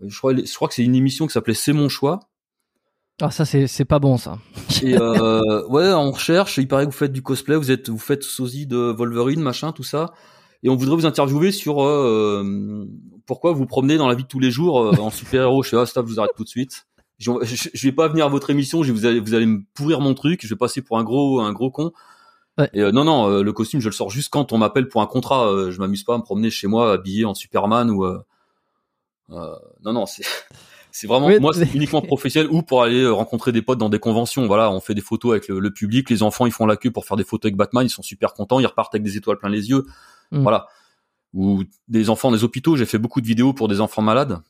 je 0.07 0.17
crois 0.19 0.35
je 0.37 0.55
crois 0.55 0.69
que 0.69 0.75
c'est 0.75 0.85
une 0.85 0.95
émission 0.95 1.27
qui 1.27 1.33
s'appelait 1.33 1.55
c'est 1.55 1.73
mon 1.73 1.89
choix 1.89 2.21
Ah, 3.21 3.31
ça, 3.31 3.45
c'est, 3.45 3.67
c'est 3.67 3.85
pas 3.85 3.99
bon, 3.99 4.17
ça. 4.17 4.39
et 4.83 4.97
euh, 4.97 5.67
ouais, 5.69 5.93
on 5.93 6.11
recherche. 6.11 6.59
Il 6.59 6.67
paraît 6.67 6.87
que 6.87 6.91
vous 6.91 6.97
faites 6.97 7.13
du 7.13 7.23
cosplay, 7.23 7.57
vous 7.57 7.71
êtes, 7.71 7.89
vous 7.89 7.99
faites 7.99 8.23
sosie 8.23 8.67
de 8.67 8.77
Wolverine, 8.77 9.41
machin, 9.41 9.73
tout 9.73 9.83
ça. 9.83 10.13
Et 10.63 10.71
on 10.71 10.77
voudrait 10.77 10.97
vous 10.97 11.07
interviewer 11.07 11.53
sur 11.53 11.85
euh, 11.85 12.87
pourquoi 13.27 13.53
vous 13.53 13.67
promenez 13.67 13.97
dans 13.97 14.09
la 14.09 14.15
vie 14.15 14.23
de 14.23 14.29
tous 14.29 14.39
les 14.39 14.51
jours 14.51 14.81
euh, 14.81 14.93
en 14.97 15.11
super 15.11 15.43
héros. 15.43 15.63
Je 15.63 15.71
sais 15.71 15.77
pas, 15.77 15.87
stop, 15.87 16.07
je 16.07 16.13
vous 16.15 16.21
arrête 16.21 16.33
tout 16.37 16.45
de 16.45 16.49
suite. 16.49 16.87
Je, 17.19 17.31
je, 17.43 17.69
je 17.73 17.87
vais 17.87 17.93
pas 17.93 18.09
venir 18.09 18.27
à 18.27 18.29
votre 18.29 18.51
émission. 18.51 18.83
Je, 18.83 18.93
vous 18.93 19.05
allez, 19.05 19.21
vous 19.21 19.35
allez 19.35 19.47
me 19.47 19.63
pourrir 19.75 20.01
mon 20.01 20.15
truc. 20.15 20.41
Je 20.43 20.49
vais 20.49 20.57
passer 20.59 20.81
pour 20.83 20.99
un 20.99 21.05
gros, 21.05 21.41
un 21.41 21.53
gros 21.53 21.71
con. 21.71 21.93
Ouais. 22.59 22.71
Et 22.75 22.81
euh, 22.81 22.93
non, 22.93 23.05
non, 23.05 23.41
le 23.41 23.53
costume, 23.53 23.81
je 23.81 23.89
le 23.89 23.93
sors 23.93 24.11
juste 24.11 24.31
quand 24.31 24.53
on 24.53 24.59
m'appelle 24.59 24.89
pour 24.89 25.03
un 25.03 25.07
contrat. 25.07 25.71
Je 25.71 25.79
m'amuse 25.79 26.05
pas 26.05 26.15
à 26.15 26.19
me 26.19 26.23
promener 26.23 26.51
chez 26.51 26.67
moi 26.67 26.93
habillé 26.93 27.25
en 27.25 27.35
Superman 27.35 27.91
ou. 27.91 28.07
non, 29.29 29.93
non, 29.93 30.07
c'est. 30.07 30.25
C'est 30.93 31.07
vraiment 31.07 31.27
Oui, 31.27 31.41
moi, 31.41 31.53
uniquement 31.75 32.03
professionnel 32.03 32.51
ou 32.53 32.63
pour 32.63 32.83
aller 32.83 33.03
euh, 33.03 33.13
rencontrer 33.13 33.51
des 33.51 33.63
potes 33.63 33.79
dans 33.79 33.89
des 33.89 33.99
conventions. 33.99 34.47
Voilà, 34.47 34.71
on 34.71 34.81
fait 34.81 34.95
des 34.95 35.01
photos 35.01 35.33
avec 35.33 35.49
le, 35.49 35.59
le 35.59 35.71
public, 35.73 36.09
les 36.11 36.23
enfants 36.23 36.47
ils 36.47 36.53
font 36.53 36.67
la 36.67 36.77
queue 36.77 36.91
pour 36.91 37.07
faire 37.07 37.17
des 37.17 37.25
photos 37.25 37.49
avec 37.49 37.57
Batman, 37.57 37.85
ils 37.85 37.91
sont 37.91 38.03
super 38.03 38.35
contents, 38.35 38.61
ils 38.61 38.67
repartent 38.67 38.95
avec 38.95 39.03
des 39.03 39.17
étoiles 39.17 39.39
plein 39.39 39.49
les 39.49 39.71
yeux. 39.71 39.87
Mm. 40.31 40.43
Voilà. 40.43 40.67
Ou 41.35 41.65
des 41.89 42.11
enfants 42.11 42.31
des 42.31 42.45
hôpitaux, 42.45 42.77
j'ai 42.77 42.85
fait 42.85 42.99
beaucoup 42.99 43.23
de 43.23 43.27
vidéos 43.27 43.55
pour 43.55 43.69
des 43.69 43.81
enfants 43.81 44.03
malades. 44.03 44.41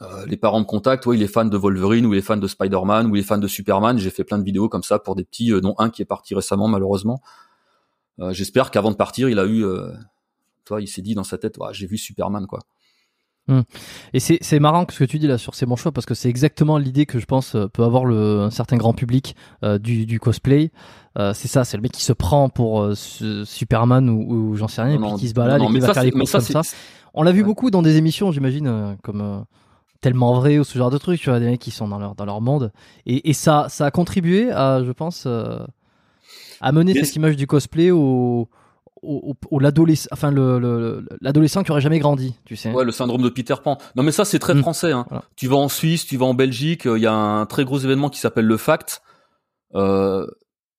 Euh, 0.00 0.24
les 0.26 0.38
parents 0.38 0.60
me 0.60 0.64
contactent, 0.64 1.04
ouais, 1.04 1.16
il 1.16 1.22
est 1.22 1.28
fan 1.28 1.50
de 1.50 1.56
Wolverine 1.58 2.06
ou 2.06 2.14
il 2.14 2.18
est 2.18 2.22
fan 2.22 2.40
de 2.40 2.46
Spider-Man 2.48 3.06
ou 3.06 3.16
il 3.16 3.20
est 3.20 3.24
fan 3.24 3.38
de 3.38 3.46
Superman. 3.46 3.98
J'ai 3.98 4.08
fait 4.08 4.24
plein 4.24 4.38
de 4.38 4.44
vidéos 4.44 4.70
comme 4.70 4.82
ça 4.82 4.98
pour 4.98 5.14
des 5.14 5.24
petits, 5.24 5.52
euh, 5.52 5.60
dont 5.60 5.74
un 5.76 5.90
qui 5.90 6.00
est 6.00 6.06
parti 6.06 6.34
récemment 6.34 6.68
malheureusement. 6.68 7.20
Euh, 8.18 8.32
J'espère 8.32 8.70
qu'avant 8.70 8.90
de 8.90 8.96
partir, 8.96 9.28
il 9.28 9.38
a 9.38 9.46
eu, 9.46 9.62
toi, 10.64 10.80
il 10.80 10.88
s'est 10.88 11.02
dit 11.02 11.14
dans 11.14 11.24
sa 11.24 11.36
tête, 11.36 11.58
ouais, 11.58 11.68
j'ai 11.72 11.86
vu 11.86 11.98
Superman 11.98 12.46
quoi. 12.46 12.60
Et 14.14 14.20
c'est, 14.20 14.60
marrant 14.60 14.86
ce 14.88 14.98
que 14.98 15.04
tu 15.04 15.18
dis 15.18 15.26
là 15.26 15.38
sur 15.38 15.54
C'est 15.54 15.66
mon 15.66 15.76
choix 15.76 15.92
parce 15.92 16.06
que 16.06 16.14
c'est 16.14 16.28
exactement 16.28 16.78
l'idée 16.78 17.06
que 17.06 17.18
je 17.18 17.26
pense 17.26 17.54
euh, 17.54 17.66
peut 17.68 17.84
avoir 17.84 18.04
le, 18.04 18.40
un 18.40 18.50
certain 18.50 18.76
grand 18.76 18.92
public 18.92 19.36
euh, 19.64 19.78
du, 19.78 20.06
du 20.06 20.20
cosplay. 20.20 20.70
Euh, 21.18 21.32
c'est 21.34 21.48
ça, 21.48 21.64
c'est 21.64 21.76
le 21.76 21.82
mec 21.82 21.92
qui 21.92 22.02
se 22.02 22.12
prend 22.12 22.48
pour 22.48 22.82
euh, 22.82 22.94
Superman 22.94 24.08
ou, 24.08 24.50
ou 24.50 24.56
j'en 24.56 24.68
sais 24.68 24.82
rien, 24.82 24.94
et 24.94 24.98
puis 24.98 25.14
qui 25.18 25.28
se 25.28 25.34
balade 25.34 25.60
non, 25.60 25.68
et 25.68 25.72
qui 25.74 25.80
va 25.80 25.88
ça, 25.88 25.94
faire 25.94 26.04
des 26.04 26.12
courses 26.12 26.30
comme 26.32 26.40
ça. 26.40 26.62
On 27.14 27.22
l'a 27.22 27.32
vu 27.32 27.40
Ouais. 27.40 27.46
beaucoup 27.46 27.70
dans 27.70 27.82
des 27.82 27.96
émissions, 27.96 28.30
j'imagine, 28.30 28.96
comme 29.02 29.44
tellement 30.00 30.34
vrai 30.34 30.58
ou 30.58 30.64
ce 30.64 30.78
genre 30.78 30.90
de 30.90 30.98
trucs. 30.98 31.20
Tu 31.20 31.28
vois, 31.30 31.40
des 31.40 31.46
mecs 31.46 31.60
qui 31.60 31.72
sont 31.72 31.88
dans 31.88 31.98
leur 31.98 32.14
dans 32.14 32.24
leur 32.24 32.40
monde. 32.40 32.72
Et, 33.06 33.30
et 33.30 33.32
ça 33.32 33.66
ça 33.68 33.86
a 33.86 33.90
contribué 33.90 34.52
à, 34.52 34.82
je 34.84 34.92
pense, 34.92 35.26
à 36.60 36.72
mener 36.72 36.94
cette 36.94 37.16
image 37.16 37.36
du 37.36 37.46
cosplay 37.46 37.90
au 37.90 38.48
au, 39.02 39.30
au- 39.32 39.56
au 39.56 39.58
l'adolescent, 39.60 40.08
enfin 40.12 40.30
le, 40.30 40.58
le- 40.58 41.00
le- 41.00 41.08
l'adolescent 41.20 41.62
qui 41.62 41.70
aurait 41.70 41.80
jamais 41.80 41.98
grandi, 41.98 42.34
tu 42.44 42.56
sais. 42.56 42.70
Ouais, 42.72 42.84
le 42.84 42.92
syndrome 42.92 43.22
de 43.22 43.28
Peter 43.28 43.54
Pan. 43.62 43.78
Non, 43.96 44.02
mais 44.02 44.12
ça, 44.12 44.24
c'est 44.24 44.38
très 44.38 44.54
Mm. 44.54 44.60
français. 44.60 44.92
Hein. 44.92 45.06
Voilà. 45.08 45.24
Tu 45.36 45.46
vas 45.48 45.56
en 45.56 45.68
Suisse, 45.68 46.06
tu 46.06 46.16
vas 46.16 46.26
en 46.26 46.34
Belgique, 46.34 46.82
il 46.84 47.00
y 47.02 47.06
a 47.06 47.12
un 47.12 47.46
très 47.46 47.64
gros 47.64 47.78
événement 47.78 48.10
qui 48.10 48.20
s'appelle 48.20 48.46
le 48.46 48.56
Fact. 48.56 49.02
Euh, 49.74 50.26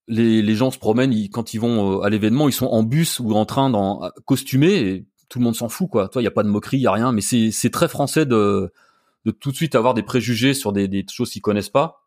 les, 0.08 0.42
les 0.42 0.56
gens 0.56 0.72
se 0.72 0.78
promènent, 0.80 1.14
ils- 1.14 1.30
quand 1.30 1.54
ils 1.54 1.60
vont 1.60 2.00
euh, 2.00 2.02
à 2.04 2.10
l'événement, 2.10 2.48
ils 2.50 2.54
sont 2.54 2.68
en 2.68 2.84
bus 2.84 3.20
ou 3.20 3.34
en 3.34 3.46
train 3.46 3.70
dans 3.70 4.10
costumés 4.26 4.76
et 4.80 5.06
tout 5.30 5.40
le 5.40 5.46
monde 5.46 5.56
s'en 5.56 5.70
fout, 5.70 5.90
quoi. 5.90 6.10
Toi, 6.10 6.22
il 6.22 6.26
y 6.26 6.28
a 6.28 6.32
pas 6.32 6.44
de 6.44 6.50
moquerie, 6.50 6.78
il 6.78 6.82
y 6.82 6.88
a 6.88 6.92
rien, 6.92 7.12
mais 7.12 7.22
c'est 7.22 7.52
c'est 7.52 7.70
très 7.70 7.88
français 7.88 8.26
de 8.26 8.72
de 9.26 9.32
tout 9.32 9.52
de 9.52 9.56
suite 9.56 9.76
avoir 9.76 9.94
des 9.94 10.04
préjugés 10.04 10.54
sur 10.54 10.74
des, 10.74 10.88
des 10.88 11.06
choses 11.10 11.30
qu'ils 11.30 11.42
connaissent 11.44 11.70
pas. 11.70 12.01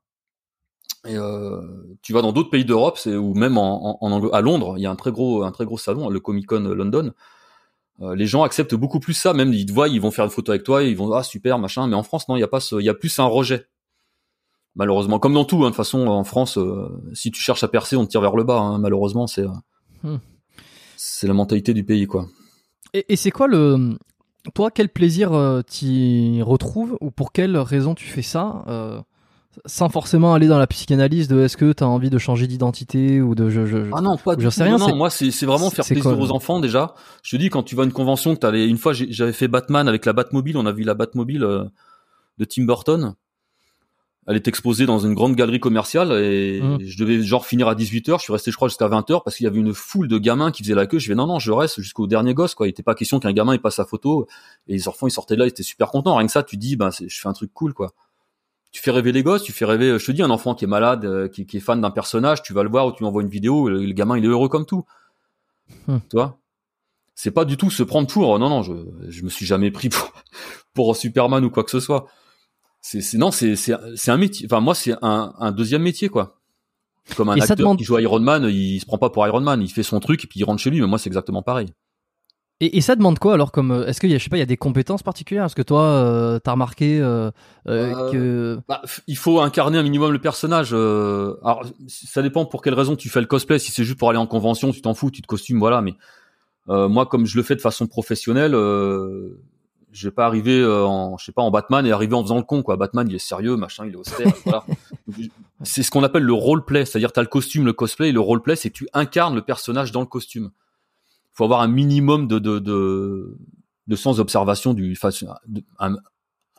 Et 1.06 1.16
euh, 1.16 1.60
tu 2.02 2.12
vas 2.12 2.22
dans 2.22 2.32
d'autres 2.32 2.50
pays 2.50 2.64
d'Europe, 2.64 2.96
c'est 2.98 3.14
ou 3.14 3.34
même 3.34 3.58
en, 3.58 3.98
en, 4.02 4.10
en 4.12 4.28
à 4.30 4.40
Londres, 4.40 4.74
il 4.78 4.82
y 4.82 4.86
a 4.86 4.90
un 4.90 4.96
très 4.96 5.12
gros 5.12 5.42
un 5.42 5.52
très 5.52 5.64
gros 5.66 5.76
salon, 5.78 6.08
le 6.08 6.20
Comic 6.20 6.46
Con 6.46 6.60
London. 6.60 7.12
Euh, 8.00 8.14
les 8.16 8.26
gens 8.26 8.42
acceptent 8.42 8.74
beaucoup 8.74 9.00
plus 9.00 9.14
ça, 9.14 9.34
même 9.34 9.52
ils 9.52 9.66
te 9.66 9.72
voient, 9.72 9.88
ils 9.88 10.00
vont 10.00 10.10
faire 10.10 10.24
une 10.24 10.30
photo 10.30 10.50
avec 10.52 10.64
toi, 10.64 10.82
ils 10.82 10.96
vont 10.96 11.12
ah 11.12 11.22
super 11.22 11.58
machin, 11.58 11.86
mais 11.86 11.94
en 11.94 12.02
France 12.02 12.28
non, 12.28 12.36
il 12.36 12.40
y 12.40 12.44
a 12.44 12.48
pas 12.48 12.60
ce, 12.60 12.76
il 12.76 12.84
y 12.84 12.88
a 12.88 12.94
plus 12.94 13.18
un 13.18 13.26
rejet. 13.26 13.66
Malheureusement, 14.76 15.20
comme 15.20 15.34
dans 15.34 15.44
tout, 15.44 15.58
hein, 15.58 15.60
de 15.60 15.66
toute 15.68 15.76
façon 15.76 16.06
en 16.08 16.24
France, 16.24 16.58
euh, 16.58 16.88
si 17.12 17.30
tu 17.30 17.40
cherches 17.40 17.62
à 17.62 17.68
percer, 17.68 17.94
on 17.96 18.04
te 18.04 18.10
tire 18.10 18.20
vers 18.20 18.34
le 18.34 18.42
bas. 18.42 18.58
hein, 18.58 18.78
malheureusement, 18.78 19.26
c'est 19.26 19.42
euh, 19.42 19.48
Hmm. 20.02 20.16
c'est 20.96 21.26
la 21.26 21.32
mentalité 21.34 21.72
du 21.72 21.84
pays 21.84 22.06
quoi. 22.06 22.26
Et, 22.92 23.06
et 23.12 23.16
c'est 23.16 23.30
quoi 23.30 23.46
le. 23.46 23.96
Toi, 24.54 24.70
quel 24.70 24.88
plaisir 24.90 25.32
euh, 25.32 25.62
t'y 25.62 26.42
retrouves 26.42 26.98
ou 27.00 27.10
pour 27.10 27.32
quelle 27.32 27.56
raison 27.56 27.94
tu 27.94 28.06
fais 28.06 28.20
ça 28.22 28.64
euh, 28.68 29.00
sans 29.66 29.88
forcément 29.88 30.34
aller 30.34 30.46
dans 30.48 30.58
la 30.58 30.66
psychanalyse 30.66 31.28
de 31.28 31.40
est-ce 31.40 31.56
que 31.56 31.72
t'as 31.72 31.86
envie 31.86 32.10
de 32.10 32.18
changer 32.18 32.46
d'identité 32.46 33.20
ou 33.20 33.34
de. 33.34 33.50
Je, 33.50 33.66
je, 33.66 33.84
je- 33.84 33.90
Ah 33.94 34.00
non, 34.00 34.16
pas 34.16 34.32
Je 34.38 34.44
du 34.46 34.50
sais 34.50 34.64
rien, 34.64 34.76
Non, 34.78 34.88
non, 34.88 34.96
moi 34.96 35.10
c'est 35.10 35.30
c'est 35.30 35.46
vraiment 35.46 35.70
faire 35.70 35.84
plaisir 35.84 36.02
quoi, 36.02 36.14
aux 36.14 36.30
enfants 36.32 36.60
déjà. 36.60 36.94
Je 37.22 37.30
te 37.30 37.36
dis 37.36 37.50
quand 37.50 37.62
tu 37.62 37.74
vas 37.76 37.82
à 37.82 37.86
une 37.86 37.92
convention 37.92 38.34
que 38.34 38.40
t'allais 38.40 38.66
une 38.68 38.78
fois 38.78 38.92
j'avais 38.92 39.32
fait 39.32 39.48
Batman 39.48 39.88
avec 39.88 40.04
la 40.06 40.12
Batmobile, 40.12 40.56
on 40.56 40.66
a 40.66 40.72
vu 40.72 40.82
la 40.84 40.94
Batmobile 40.94 41.44
euh, 41.44 41.64
de 42.38 42.44
Tim 42.44 42.64
Burton. 42.64 43.14
Elle 44.26 44.36
est 44.36 44.48
exposée 44.48 44.86
dans 44.86 44.98
une 45.00 45.12
grande 45.12 45.36
galerie 45.36 45.60
commerciale 45.60 46.12
et 46.12 46.58
Mm. 46.62 46.78
je 46.82 46.96
devais 46.98 47.22
genre 47.22 47.44
finir 47.44 47.68
à 47.68 47.74
18h, 47.74 48.16
je 48.18 48.22
suis 48.22 48.32
resté 48.32 48.50
je 48.50 48.56
crois 48.56 48.68
jusqu'à 48.68 48.88
20h 48.88 49.20
parce 49.22 49.36
qu'il 49.36 49.44
y 49.44 49.46
avait 49.46 49.58
une 49.58 49.74
foule 49.74 50.08
de 50.08 50.16
gamins 50.16 50.50
qui 50.50 50.62
faisaient 50.62 50.74
la 50.74 50.86
queue. 50.86 50.98
Je 50.98 51.08
vais 51.08 51.14
non 51.14 51.26
non, 51.26 51.38
je 51.38 51.52
reste 51.52 51.82
jusqu'au 51.82 52.06
dernier 52.06 52.32
gosse 52.32 52.54
quoi. 52.54 52.66
Il 52.66 52.70
était 52.70 52.82
pas 52.82 52.94
question 52.94 53.20
qu'un 53.20 53.32
gamin 53.34 53.52
il 53.52 53.60
passe 53.60 53.74
sa 53.74 53.84
photo 53.84 54.26
et 54.66 54.72
les 54.72 54.88
enfants 54.88 55.06
ils 55.06 55.10
sortaient 55.10 55.34
de 55.34 55.40
là, 55.40 55.44
ils 55.44 55.50
étaient 55.50 55.62
super 55.62 55.88
contents. 55.90 56.16
Rien 56.16 56.26
que 56.26 56.32
ça, 56.32 56.42
tu 56.42 56.56
dis 56.56 56.74
ben 56.76 56.88
je 56.90 57.20
fais 57.20 57.28
un 57.28 57.34
truc 57.34 57.52
cool 57.52 57.74
quoi. 57.74 57.92
Tu 58.74 58.80
fais 58.80 58.90
rêver 58.90 59.12
les 59.12 59.22
gosses, 59.22 59.44
tu 59.44 59.52
fais 59.52 59.64
rêver, 59.64 59.96
je 60.00 60.04
te 60.04 60.10
dis, 60.10 60.20
un 60.20 60.30
enfant 60.30 60.56
qui 60.56 60.64
est 60.64 60.68
malade, 60.68 61.04
euh, 61.04 61.28
qui, 61.28 61.46
qui 61.46 61.58
est 61.58 61.60
fan 61.60 61.80
d'un 61.80 61.92
personnage, 61.92 62.42
tu 62.42 62.52
vas 62.52 62.64
le 62.64 62.68
voir 62.68 62.88
ou 62.88 62.90
tu 62.90 62.98
lui 62.98 63.06
envoies 63.06 63.22
une 63.22 63.28
vidéo, 63.28 63.68
le, 63.68 63.84
le 63.84 63.92
gamin 63.92 64.18
il 64.18 64.24
est 64.24 64.28
heureux 64.28 64.48
comme 64.48 64.66
tout. 64.66 64.84
Hmm. 65.86 65.98
Tu 66.10 66.16
vois? 66.16 66.40
C'est 67.14 67.30
pas 67.30 67.44
du 67.44 67.56
tout 67.56 67.70
se 67.70 67.84
prendre 67.84 68.08
pour. 68.08 68.36
Non, 68.40 68.48
non, 68.48 68.64
je, 68.64 68.72
je 69.08 69.22
me 69.22 69.28
suis 69.28 69.46
jamais 69.46 69.70
pris 69.70 69.88
pour, 69.90 70.12
pour 70.74 70.96
Superman 70.96 71.44
ou 71.44 71.50
quoi 71.50 71.62
que 71.62 71.70
ce 71.70 71.78
soit. 71.78 72.06
C'est, 72.80 73.00
c'est 73.00 73.16
non, 73.16 73.30
c'est, 73.30 73.54
c'est, 73.54 73.74
c'est 73.94 74.10
un 74.10 74.16
métier. 74.16 74.46
Enfin, 74.50 74.58
moi, 74.58 74.74
c'est 74.74 74.94
un, 75.02 75.32
un 75.38 75.52
deuxième 75.52 75.82
métier, 75.82 76.08
quoi. 76.08 76.40
Comme 77.16 77.28
un 77.28 77.36
Et 77.36 77.42
acteur 77.42 77.56
demande- 77.56 77.78
qui 77.78 77.84
joue 77.84 77.94
à 77.94 78.02
Iron 78.02 78.18
Man, 78.18 78.44
il 78.50 78.80
se 78.80 78.86
prend 78.86 78.98
pas 78.98 79.08
pour 79.10 79.24
Iron 79.24 79.40
Man, 79.40 79.62
il 79.62 79.70
fait 79.70 79.84
son 79.84 80.00
truc 80.00 80.24
et 80.24 80.26
puis 80.26 80.40
il 80.40 80.44
rentre 80.44 80.60
chez 80.60 80.70
lui. 80.70 80.80
Mais 80.80 80.86
moi, 80.88 80.98
c'est 80.98 81.08
exactement 81.08 81.42
pareil. 81.42 81.68
Et, 82.60 82.76
et 82.76 82.80
ça 82.80 82.94
demande 82.94 83.18
quoi 83.18 83.34
alors 83.34 83.50
comme 83.50 83.72
euh, 83.72 83.86
est-ce 83.86 84.00
qu'il 84.00 84.10
y 84.10 84.14
a 84.14 84.18
je 84.18 84.22
sais 84.24 84.30
pas 84.30 84.36
il 84.36 84.40
y 84.40 84.42
a 84.42 84.46
des 84.46 84.56
compétences 84.56 85.02
particulières? 85.02 85.44
Est-ce 85.44 85.56
que 85.56 85.62
toi 85.62 85.82
euh, 85.82 86.38
t'as 86.38 86.52
remarqué 86.52 87.00
euh, 87.00 87.30
euh, 87.66 87.92
Euh, 87.94 88.10
que 88.12 88.58
Bah, 88.68 88.80
il 89.08 89.16
faut 89.16 89.40
incarner 89.40 89.76
un 89.78 89.82
minimum 89.82 90.12
le 90.12 90.20
personnage. 90.20 90.70
euh, 90.72 91.34
alors, 91.44 91.64
ça 91.88 92.22
dépend 92.22 92.44
pour 92.46 92.62
quelle 92.62 92.74
raison 92.74 92.94
tu 92.96 93.08
fais 93.08 93.20
le 93.20 93.26
cosplay. 93.26 93.58
Si 93.58 93.72
c'est 93.72 93.82
juste 93.84 93.98
pour 93.98 94.08
aller 94.08 94.18
en 94.20 94.26
convention, 94.28 94.70
tu 94.70 94.80
t'en 94.82 94.94
fous, 94.94 95.10
tu 95.10 95.20
te 95.20 95.26
costumes, 95.26 95.58
voilà. 95.58 95.80
Mais 95.80 95.94
euh, 96.68 96.88
moi, 96.88 97.06
comme 97.06 97.26
je 97.26 97.36
le 97.36 97.42
fais 97.42 97.56
de 97.56 97.60
façon 97.60 97.86
professionnelle, 97.88 98.54
euh, 98.54 99.40
je 99.90 100.08
vais 100.08 100.12
pas 100.14 100.26
arriver 100.26 100.64
en, 100.64 101.16
je 101.18 101.24
sais 101.24 101.32
pas, 101.32 101.42
en 101.42 101.50
Batman 101.50 101.84
et 101.86 101.92
arriver 101.92 102.14
en 102.14 102.22
faisant 102.22 102.36
le 102.36 102.42
con, 102.44 102.62
quoi. 102.62 102.76
Batman, 102.76 103.06
il 103.08 103.14
est 103.16 103.18
sérieux, 103.18 103.56
machin, 103.56 103.84
il 103.86 103.92
est 103.92 103.96
austère, 103.96 104.32
voilà. 104.44 104.64
C'est 105.62 105.82
ce 105.82 105.90
qu'on 105.90 106.02
appelle 106.04 106.22
le 106.24 106.32
roleplay, 106.32 106.84
c'est-à-dire 106.84 107.12
t'as 107.12 107.20
le 107.22 107.28
costume, 107.28 107.64
le 107.64 107.72
cosplay, 107.72 108.08
et 108.08 108.12
le 108.12 108.20
roleplay, 108.20 108.56
c'est 108.56 108.70
que 108.70 108.74
tu 108.76 108.88
incarnes 108.92 109.34
le 109.34 109.42
personnage 109.42 109.92
dans 109.92 110.00
le 110.00 110.06
costume. 110.06 110.50
Faut 111.34 111.44
avoir 111.44 111.60
un 111.60 111.68
minimum 111.68 112.26
de 112.28 112.38
de 112.38 112.58
de, 112.58 113.36
de 113.86 113.96
sens 113.96 114.16
d'observation 114.16 114.72
du, 114.74 114.94
de- 115.46 115.64
un, 115.78 115.96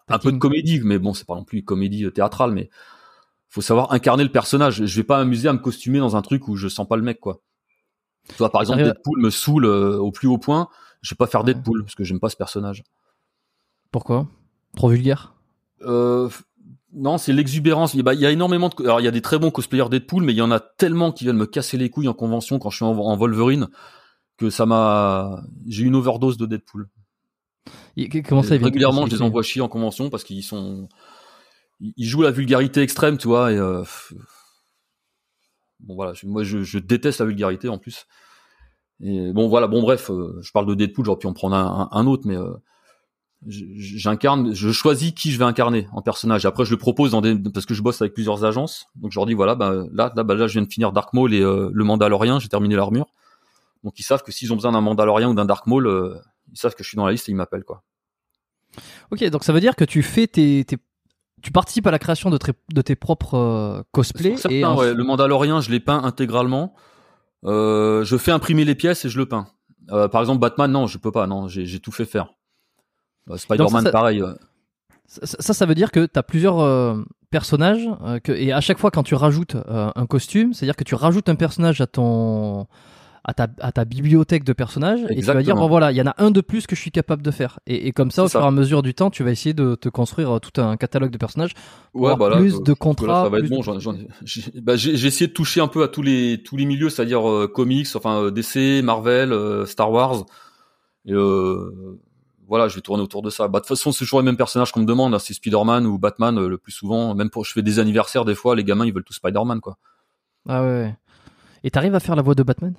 un 0.08 0.20
peu 0.20 0.32
de 0.32 0.38
comédie, 0.38 0.82
mais 0.84 1.00
bon, 1.00 1.14
c'est 1.14 1.26
pas 1.26 1.36
non 1.36 1.44
plus 1.44 1.60
une 1.60 1.66
comédie 1.66 2.06
euh, 2.06 2.12
théâtrale, 2.12 2.52
mais 2.52 2.70
faut 3.50 3.62
savoir 3.62 3.92
incarner 3.94 4.24
le 4.24 4.32
personnage. 4.32 4.86
Je 4.86 4.96
vais 4.98 5.04
pas 5.04 5.18
m'amuser 5.18 5.48
à 5.48 5.54
me 5.54 5.60
costumer 5.60 6.00
dans 6.00 6.16
un 6.16 6.22
truc 6.22 6.48
où 6.48 6.56
je 6.58 6.68
sens 6.68 6.88
pas 6.88 6.98
le 6.98 7.04
mec, 7.04 7.20
quoi. 7.20 7.42
Tu 8.30 8.36
vois, 8.38 8.52
par 8.52 8.62
exemple, 8.62 8.80
Deadpool 8.84 9.22
me 9.22 9.30
saoule 9.30 9.66
euh, 9.66 9.98
au 9.98 10.12
plus 10.12 10.28
haut 10.28 10.38
point. 10.38 10.68
Je 11.02 11.14
vais 11.14 11.18
pas 11.18 11.28
faire 11.28 11.44
Deadpool 11.44 11.84
parce 11.84 11.96
que 11.96 12.04
j'aime 12.04 12.20
pas 12.20 12.30
ce 12.30 12.36
personnage. 12.36 12.84
pourquoi? 13.92 14.28
Trop 14.76 14.90
vulgaire? 14.90 15.36
Euh, 15.84 16.28
Non, 16.92 17.18
c'est 17.18 17.34
l'exubérance. 17.34 17.94
Il, 17.94 18.04
bah, 18.04 18.14
il 18.14 18.20
y 18.20 18.26
a 18.26 18.32
énormément 18.32 18.70
de. 18.70 18.84
Alors, 18.84 19.00
il 19.00 19.04
y 19.04 19.08
a 19.08 19.12
des 19.12 19.22
très 19.22 19.38
bons 19.38 19.52
cosplayers 19.52 19.90
Deadpool, 19.90 20.24
mais 20.24 20.34
il 20.34 20.38
y 20.38 20.42
en 20.42 20.52
a 20.52 20.60
tellement 20.60 21.12
qui 21.12 21.24
viennent 21.26 21.38
me 21.38 21.46
casser 21.46 21.78
les 21.78 21.90
couilles 21.90 22.08
en 22.08 22.14
convention 22.14 22.58
quand 22.60 22.70
je 22.72 22.78
suis 22.78 22.86
en, 22.86 23.16
Wolverine 23.16 23.68
que 24.38 24.50
ça 24.50 24.66
m'a. 24.66 25.44
J'ai 25.68 25.84
une 25.84 25.96
overdose 25.96 26.38
de 26.38 26.46
Deadpool. 26.46 26.90
comment 28.28 28.44
ça 28.44 28.56
Régulièrement, 28.56 29.06
je 29.06 29.16
les 29.16 29.22
envoie 29.22 29.44
chier 29.44 29.62
en 29.62 29.68
convention 29.68 30.10
parce 30.10 30.24
qu'ils 30.24 30.44
sont. 30.44 30.90
Ils 31.80 32.08
jouent 32.08 32.22
la 32.22 32.32
vulgarité 32.32 32.82
extrême, 32.82 33.18
tu 33.18 33.28
vois, 33.28 33.52
et. 33.52 33.58
Euh, 33.58 33.84
bon 35.82 35.96
voilà, 35.96 36.14
moi 36.24 36.44
je, 36.44 36.64
je, 36.64 36.80
déteste 36.80 37.20
la 37.20 37.26
vulgarité 37.26 37.68
en 37.68 37.78
plus. 37.78 38.08
Et 39.02 39.34
bon 39.34 39.48
voilà, 39.50 39.68
bon 39.68 39.82
bref, 39.82 40.10
euh, 40.10 40.40
je 40.42 40.52
parle 40.52 40.68
de 40.68 40.74
Deadpool, 40.74 41.06
j'aurais 41.06 41.20
pu 41.20 41.28
en 41.28 41.34
prendre 41.34 41.56
un, 41.56 41.90
un 41.92 42.08
autre, 42.08 42.24
mais 42.26 42.38
euh, 42.38 42.54
j'incarne, 43.48 44.54
je 44.54 44.72
choisis 44.72 45.12
qui 45.12 45.32
je 45.32 45.38
vais 45.38 45.46
incarner 45.46 45.88
en 45.92 46.02
personnage. 46.02 46.46
Après, 46.46 46.66
je 46.66 46.72
le 46.72 46.78
propose 46.78 47.12
dans 47.12 47.22
des, 47.22 47.36
parce 47.36 47.66
que 47.66 47.74
je 47.74 47.82
bosse 47.82 48.02
avec 48.02 48.14
plusieurs 48.14 48.44
agences. 48.46 48.88
Donc, 48.96 49.12
je 49.12 49.20
leur 49.20 49.26
dis 49.26 49.34
voilà, 49.34 49.56
bah, 49.56 49.74
là, 49.92 50.12
là, 50.16 50.24
bah, 50.24 50.36
là, 50.36 50.48
je 50.48 50.54
viens 50.54 50.64
de 50.64 50.72
finir 50.72 50.92
Dark 50.92 51.14
Maul 51.14 51.34
et 51.34 51.42
euh, 51.42 51.70
le 51.72 51.84
Mandalorian, 51.84 52.40
j'ai 52.40 52.50
terminé 52.50 52.76
l'armure. 52.76 53.08
Donc, 53.86 53.98
ils 54.00 54.04
savent 54.04 54.24
que 54.24 54.32
s'ils 54.32 54.52
ont 54.52 54.56
besoin 54.56 54.74
d'un 54.74 54.82
Mandalorian 54.82 55.32
ou 55.32 55.34
d'un 55.34 55.46
Dark 55.46 55.66
Maul, 55.68 55.88
euh, 55.88 56.20
ils 56.52 56.58
savent 56.60 56.76
que 56.76 56.84
je 56.84 56.90
suis 56.90 56.98
dans 56.98 57.06
la 57.06 57.14
liste 57.14 57.30
et 57.30 57.32
ils 57.32 57.36
m'appellent 57.36 57.64
quoi. 57.64 57.84
Ok, 59.10 59.24
donc 59.30 59.46
ça 59.46 59.54
veut 59.54 59.62
dire 59.62 59.78
que 59.78 59.86
tu 59.86 60.04
fais 60.04 60.28
tes, 60.28 60.66
tes... 60.66 60.78
tu 61.42 61.52
participes 61.52 61.88
à 61.88 61.92
la 61.92 62.00
création 62.00 62.30
de, 62.30 62.38
de 62.74 62.82
tes 62.82 62.96
propres 62.96 63.36
euh, 63.36 63.84
cosplays. 63.94 64.36
et 64.50 64.66
ouais, 64.66 64.94
le 64.94 65.04
Mandalorian, 65.06 65.62
je 65.62 65.72
l'ai 65.72 65.80
peint 65.80 66.04
intégralement. 66.04 66.76
je 67.44 68.18
fais 68.20 68.32
imprimer 68.32 68.66
les 68.66 68.76
pièces 68.76 69.06
et 69.06 69.10
je 69.10 69.18
le 69.18 69.28
peins. 69.28 69.48
par 69.88 70.20
exemple, 70.20 70.40
Batman, 70.40 70.70
non, 70.70 70.88
je 70.88 70.98
peux 70.98 71.12
pas, 71.12 71.26
non, 71.26 71.48
j'ai 71.48 71.80
tout 71.80 71.94
fait 71.94 72.06
faire. 72.06 72.34
Spider-Man, 73.34 73.92
pareil. 73.92 74.22
Ça, 75.08 75.54
ça, 75.54 75.66
veut 75.66 75.76
dire 75.76 75.92
que 75.92 76.06
tu 76.08 76.18
as 76.18 76.24
plusieurs 76.24 76.60
euh, 76.60 77.04
personnages 77.30 77.88
euh, 78.04 78.20
que, 78.20 78.32
et 78.32 78.52
à 78.52 78.60
chaque 78.60 78.80
fois 78.80 78.90
quand 78.90 79.04
tu 79.04 79.14
rajoutes 79.14 79.56
euh, 79.56 79.92
un 79.96 80.06
costume, 80.08 80.54
c'est-à-dire 80.54 80.76
que 80.76 80.84
tu 80.84 80.96
rajoutes 80.96 81.30
un 81.30 81.36
personnage 81.36 81.80
à 81.80 81.86
ton 81.86 82.66
à 83.26 83.34
ta, 83.34 83.48
à 83.60 83.72
ta 83.72 83.86
bibliothèque 83.86 84.44
de 84.44 84.54
personnages 84.54 85.02
et 85.10 85.16
tu 85.16 85.22
vas 85.22 85.42
dire 85.42 85.56
bon 85.56 85.68
voilà 85.68 85.92
il 85.92 85.98
y 85.98 86.02
en 86.02 86.08
a 86.08 86.16
un 86.18 86.32
de 86.32 86.42
plus 86.42 86.68
que 86.68 86.76
je 86.76 86.82
suis 86.82 86.92
capable 86.92 87.22
de 87.22 87.32
faire 87.32 87.60
et, 87.68 87.88
et 87.88 87.92
comme 87.92 88.12
ça 88.12 88.24
au 88.24 88.30
fur 88.30 88.42
et 88.42 88.46
à 88.46 88.52
mesure 88.52 88.84
du 88.84 88.94
temps 88.94 89.10
tu 89.10 89.24
vas 89.24 89.32
essayer 89.32 89.54
de 89.54 89.76
te 89.76 89.90
construire 89.90 90.40
tout 90.40 90.62
un 90.62 90.78
catalogue 90.78 91.12
de 91.12 91.18
personnages 91.18 91.52
ouais, 91.94 92.16
bah 92.16 92.38
plus 92.38 92.62
de 92.62 92.74
contrats 92.74 93.24
ça 93.24 93.30
va 93.30 93.40
être 93.40 93.50
bon 93.50 93.62
bah, 94.62 94.76
j'ai 94.76 95.08
essayé 95.08 95.28
de 95.28 95.34
toucher 95.34 95.60
un 95.60 95.68
peu 95.68 95.84
à 95.84 95.88
tous 95.88 96.02
les 96.02 96.42
tous 96.44 96.56
les 96.56 96.66
milieux 96.66 96.90
c'est-à-dire 96.90 97.24
comics 97.54 97.88
enfin 97.96 98.32
DC 98.32 98.84
Marvel 98.84 99.34
Star 99.66 99.92
Wars 99.92 100.26
et 101.06 101.14
voilà, 102.48 102.68
je 102.68 102.76
vais 102.76 102.82
tourner 102.82 103.04
autour 103.04 103.22
de 103.22 103.30
ça. 103.30 103.48
Bah, 103.48 103.60
de 103.60 103.64
toute 103.64 103.70
façon, 103.70 103.92
c'est 103.92 104.00
toujours 104.00 104.20
les 104.20 104.26
mêmes 104.26 104.38
personnages 104.38 104.72
qu'on 104.72 104.82
me 104.82 104.86
demande. 104.86 105.14
Hein. 105.14 105.20
C'est 105.20 105.34
Spider-Man 105.34 105.86
ou 105.86 105.98
Batman 105.98 106.38
euh, 106.38 106.48
le 106.48 106.58
plus 106.58 106.72
souvent. 106.72 107.16
Même 107.16 107.30
pour, 107.30 107.46
je 107.46 107.52
fais 107.52 107.62
des 107.62 107.80
anniversaires 107.80 108.26
des 108.26 108.36
fois, 108.36 108.56
les 108.56 108.64
gamins 108.64 108.86
ils 108.86 108.94
veulent 108.94 109.04
tout 109.04 109.14
Spider-Man 109.14 109.62
quoi. 109.62 109.78
Ah 110.48 110.64
ouais. 110.64 110.96
Et 111.64 111.72
t'arrives 111.72 111.96
à 111.96 112.00
faire 112.00 112.16
la 112.16 112.22
voix 112.22 112.36
de 112.36 112.44
Batman? 112.44 112.76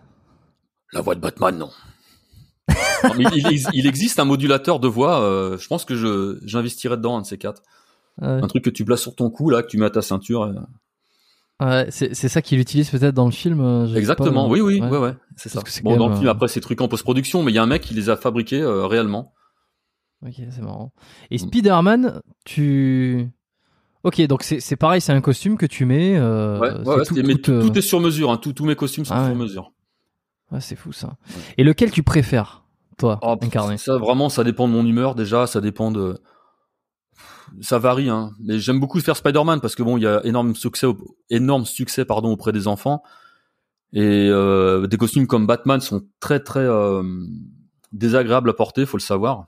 La 0.92 1.00
voix 1.00 1.14
de 1.14 1.20
Batman, 1.20 1.56
non. 1.58 1.70
il, 3.18 3.86
existe 3.86 4.18
un 4.18 4.24
modulateur 4.24 4.80
de 4.80 4.88
voix. 4.88 5.20
Euh, 5.20 5.58
je 5.58 5.66
pense 5.66 5.84
que 5.84 5.94
je 5.94 6.38
j'investirais 6.44 6.96
dedans 6.96 7.18
un 7.18 7.22
de 7.22 7.26
ces 7.26 7.38
quatre. 7.38 7.62
Un 8.20 8.46
truc 8.46 8.64
que 8.64 8.70
tu 8.70 8.84
places 8.84 9.02
sur 9.02 9.14
ton 9.14 9.28
cou 9.30 9.50
là, 9.50 9.62
que 9.62 9.68
tu 9.68 9.76
mets 9.76 9.86
à 9.86 9.90
ta 9.90 10.02
ceinture. 10.02 10.52
Ouais, 11.60 11.86
c'est 11.90 12.14
ça 12.14 12.42
qu'il 12.42 12.58
utilise 12.58 12.90
peut-être 12.90 13.14
dans 13.14 13.26
le 13.26 13.30
film. 13.30 13.60
Euh, 13.60 13.94
Exactement, 13.94 14.48
oui, 14.48 14.60
oui, 14.60 14.80
ouais, 14.80 14.98
ouais, 14.98 15.14
c'est 15.36 15.48
ça. 15.48 15.62
Bon, 15.82 15.96
dans 15.96 16.08
le 16.08 16.16
film, 16.16 16.28
après, 16.28 16.48
c'est 16.48 16.60
trucs 16.60 16.80
en 16.80 16.88
post-production, 16.88 17.42
mais 17.42 17.52
il 17.52 17.54
y 17.54 17.58
a 17.58 17.62
un 17.62 17.66
mec 17.66 17.82
qui 17.82 17.94
les 17.94 18.08
a 18.10 18.16
fabriqués 18.16 18.64
réellement. 18.64 19.32
Ok, 20.24 20.34
c'est 20.50 20.62
marrant. 20.62 20.92
Et. 21.30 21.38
Spider-Man, 21.38 22.20
tu. 22.44 23.28
Ok, 24.02 24.20
donc 24.28 24.44
c'est 24.44 24.76
pareil, 24.76 25.00
c'est 25.00 25.12
un 25.12 25.20
costume 25.20 25.56
que 25.56 25.66
tu 25.66 25.84
mets. 25.84 26.16
Euh, 26.16 26.58
ouais, 26.60 26.72
ouais, 26.86 27.04
tout, 27.04 27.16
mais 27.24 27.34
tout, 27.34 27.76
est 27.76 27.80
sur 27.80 28.00
mesure. 28.00 28.30
Hein, 28.30 28.36
tous 28.38 28.64
mes 28.64 28.76
costumes 28.76 29.04
sont 29.04 29.14
ah 29.14 29.26
sur 29.26 29.34
mesure. 29.34 29.72
Ouais, 30.52 30.60
c'est 30.60 30.76
fou 30.76 30.92
ça. 30.92 31.16
Et 31.58 31.64
lequel 31.64 31.90
tu 31.90 32.02
préfères, 32.02 32.64
toi, 32.98 33.18
oh, 33.22 33.36
incarner 33.40 33.76
Ça, 33.78 33.98
vraiment, 33.98 34.28
ça 34.28 34.44
dépend 34.44 34.68
de 34.68 34.72
mon 34.72 34.84
humeur 34.86 35.14
déjà. 35.14 35.46
Ça 35.46 35.60
dépend 35.60 35.90
de. 35.90 36.18
Ça 37.60 37.78
varie, 37.78 38.08
hein. 38.08 38.32
Mais 38.40 38.58
j'aime 38.58 38.80
beaucoup 38.80 39.00
faire 39.00 39.16
Spider-Man 39.16 39.60
parce 39.60 39.74
que 39.74 39.82
bon, 39.82 39.96
il 39.96 40.02
y 40.02 40.06
a 40.06 40.24
énorme 40.24 40.54
succès, 40.54 40.86
énorme 41.30 41.64
succès, 41.64 42.04
pardon, 42.04 42.32
auprès 42.32 42.52
des 42.52 42.68
enfants. 42.68 43.02
Et 43.92 44.28
euh, 44.30 44.86
des 44.86 44.96
costumes 44.96 45.26
comme 45.26 45.46
Batman 45.46 45.80
sont 45.80 46.02
très 46.20 46.40
très 46.40 46.60
euh, 46.60 47.02
désagréables 47.92 48.50
à 48.50 48.52
porter, 48.52 48.84
faut 48.84 48.96
le 48.96 49.02
savoir. 49.02 49.46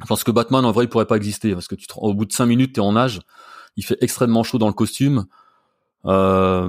Je 0.00 0.06
pense 0.06 0.24
que 0.24 0.30
Batman, 0.30 0.64
en 0.64 0.72
vrai, 0.72 0.84
il 0.84 0.88
pourrait 0.88 1.06
pas 1.06 1.16
exister 1.16 1.52
parce 1.52 1.68
que 1.68 1.74
tu 1.74 1.86
au 1.96 2.14
bout 2.14 2.26
de 2.26 2.32
cinq 2.32 2.46
minutes, 2.46 2.74
t'es 2.74 2.80
en 2.80 2.92
nage. 2.92 3.20
Il 3.76 3.84
fait 3.84 3.96
extrêmement 4.00 4.42
chaud 4.42 4.58
dans 4.58 4.66
le 4.66 4.72
costume. 4.74 5.26
Euh, 6.04 6.68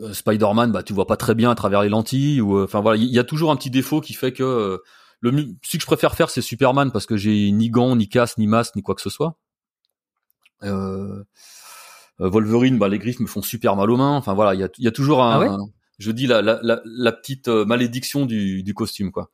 Spider-Man, 0.00 0.72
bah, 0.72 0.82
tu 0.82 0.92
vois 0.92 1.06
pas 1.06 1.16
très 1.16 1.34
bien 1.34 1.50
à 1.50 1.54
travers 1.54 1.82
les 1.82 1.88
lentilles. 1.88 2.40
Ou, 2.40 2.56
euh, 2.56 2.64
enfin 2.64 2.80
voilà, 2.80 2.96
il 2.96 3.08
y, 3.08 3.18
a 3.18 3.24
toujours 3.24 3.50
un 3.50 3.56
petit 3.56 3.70
défaut 3.70 4.00
qui 4.00 4.14
fait 4.14 4.32
que 4.32 4.42
euh, 4.42 4.78
le 5.20 5.54
ce 5.62 5.76
que 5.76 5.80
je 5.80 5.86
préfère 5.86 6.14
faire, 6.14 6.30
c'est 6.30 6.42
Superman 6.42 6.90
parce 6.90 7.06
que 7.06 7.16
j'ai 7.16 7.50
ni 7.52 7.70
gants, 7.70 7.96
ni 7.96 8.08
casse, 8.08 8.38
ni 8.38 8.46
masque, 8.46 8.76
ni 8.76 8.82
quoi 8.82 8.94
que 8.94 9.02
ce 9.02 9.10
soit. 9.10 9.38
Euh, 10.62 11.22
Wolverine, 12.18 12.78
bah, 12.78 12.88
les 12.88 12.98
griffes 12.98 13.20
me 13.20 13.26
font 13.26 13.42
super 13.42 13.76
mal 13.76 13.90
aux 13.90 13.96
mains. 13.96 14.16
Enfin 14.16 14.34
voilà, 14.34 14.54
il 14.54 14.60
y 14.60 14.64
a, 14.64 14.68
y 14.78 14.88
a, 14.88 14.92
toujours 14.92 15.22
un, 15.22 15.46
ah 15.46 15.58
je 15.98 16.10
dis 16.10 16.26
la, 16.26 16.42
la, 16.42 16.58
la, 16.62 16.80
la 16.84 17.12
petite 17.12 17.48
malédiction 17.48 18.26
du, 18.26 18.62
du 18.62 18.74
costume 18.74 19.12
quoi. 19.12 19.30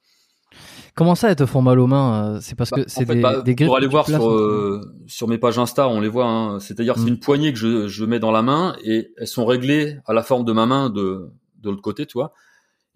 Comment 0.95 1.15
ça, 1.15 1.31
elles 1.31 1.37
te 1.37 1.47
font 1.47 1.63
mal 1.63 1.79
aux 1.79 1.87
mains 1.87 2.35
euh, 2.35 2.39
C'est 2.41 2.57
parce 2.57 2.71
que 2.71 2.81
bah, 2.81 2.87
c'est 2.89 3.05
des, 3.05 3.21
bah, 3.21 3.41
des 3.43 3.55
Pour 3.55 3.77
aller 3.77 3.87
voir 3.87 4.07
sur, 4.07 4.29
euh, 4.29 4.81
sur 5.07 5.29
mes 5.29 5.39
pages 5.39 5.59
Insta, 5.59 5.89
on 5.89 6.01
les 6.01 6.09
voit. 6.09 6.27
Hein. 6.27 6.61
C'est-à-dire, 6.61 6.97
c'est 6.97 7.05
mm. 7.05 7.09
une 7.09 7.21
poignée 7.21 7.53
que 7.53 7.59
je, 7.59 7.89
je 7.89 8.05
mets 8.05 8.19
dans 8.19 8.33
la 8.33 8.43
main 8.43 8.77
et 8.85 9.13
elles 9.17 9.27
sont 9.27 9.47
réglées 9.47 9.99
à 10.07 10.13
la 10.13 10.23
forme 10.23 10.45
de 10.45 10.53
ma 10.53 10.67
main 10.67 10.91
de, 10.91 11.31
de 11.61 11.71
l'autre 11.71 11.83
côté, 11.83 12.07
tu 12.07 12.15
vois. 12.15 12.33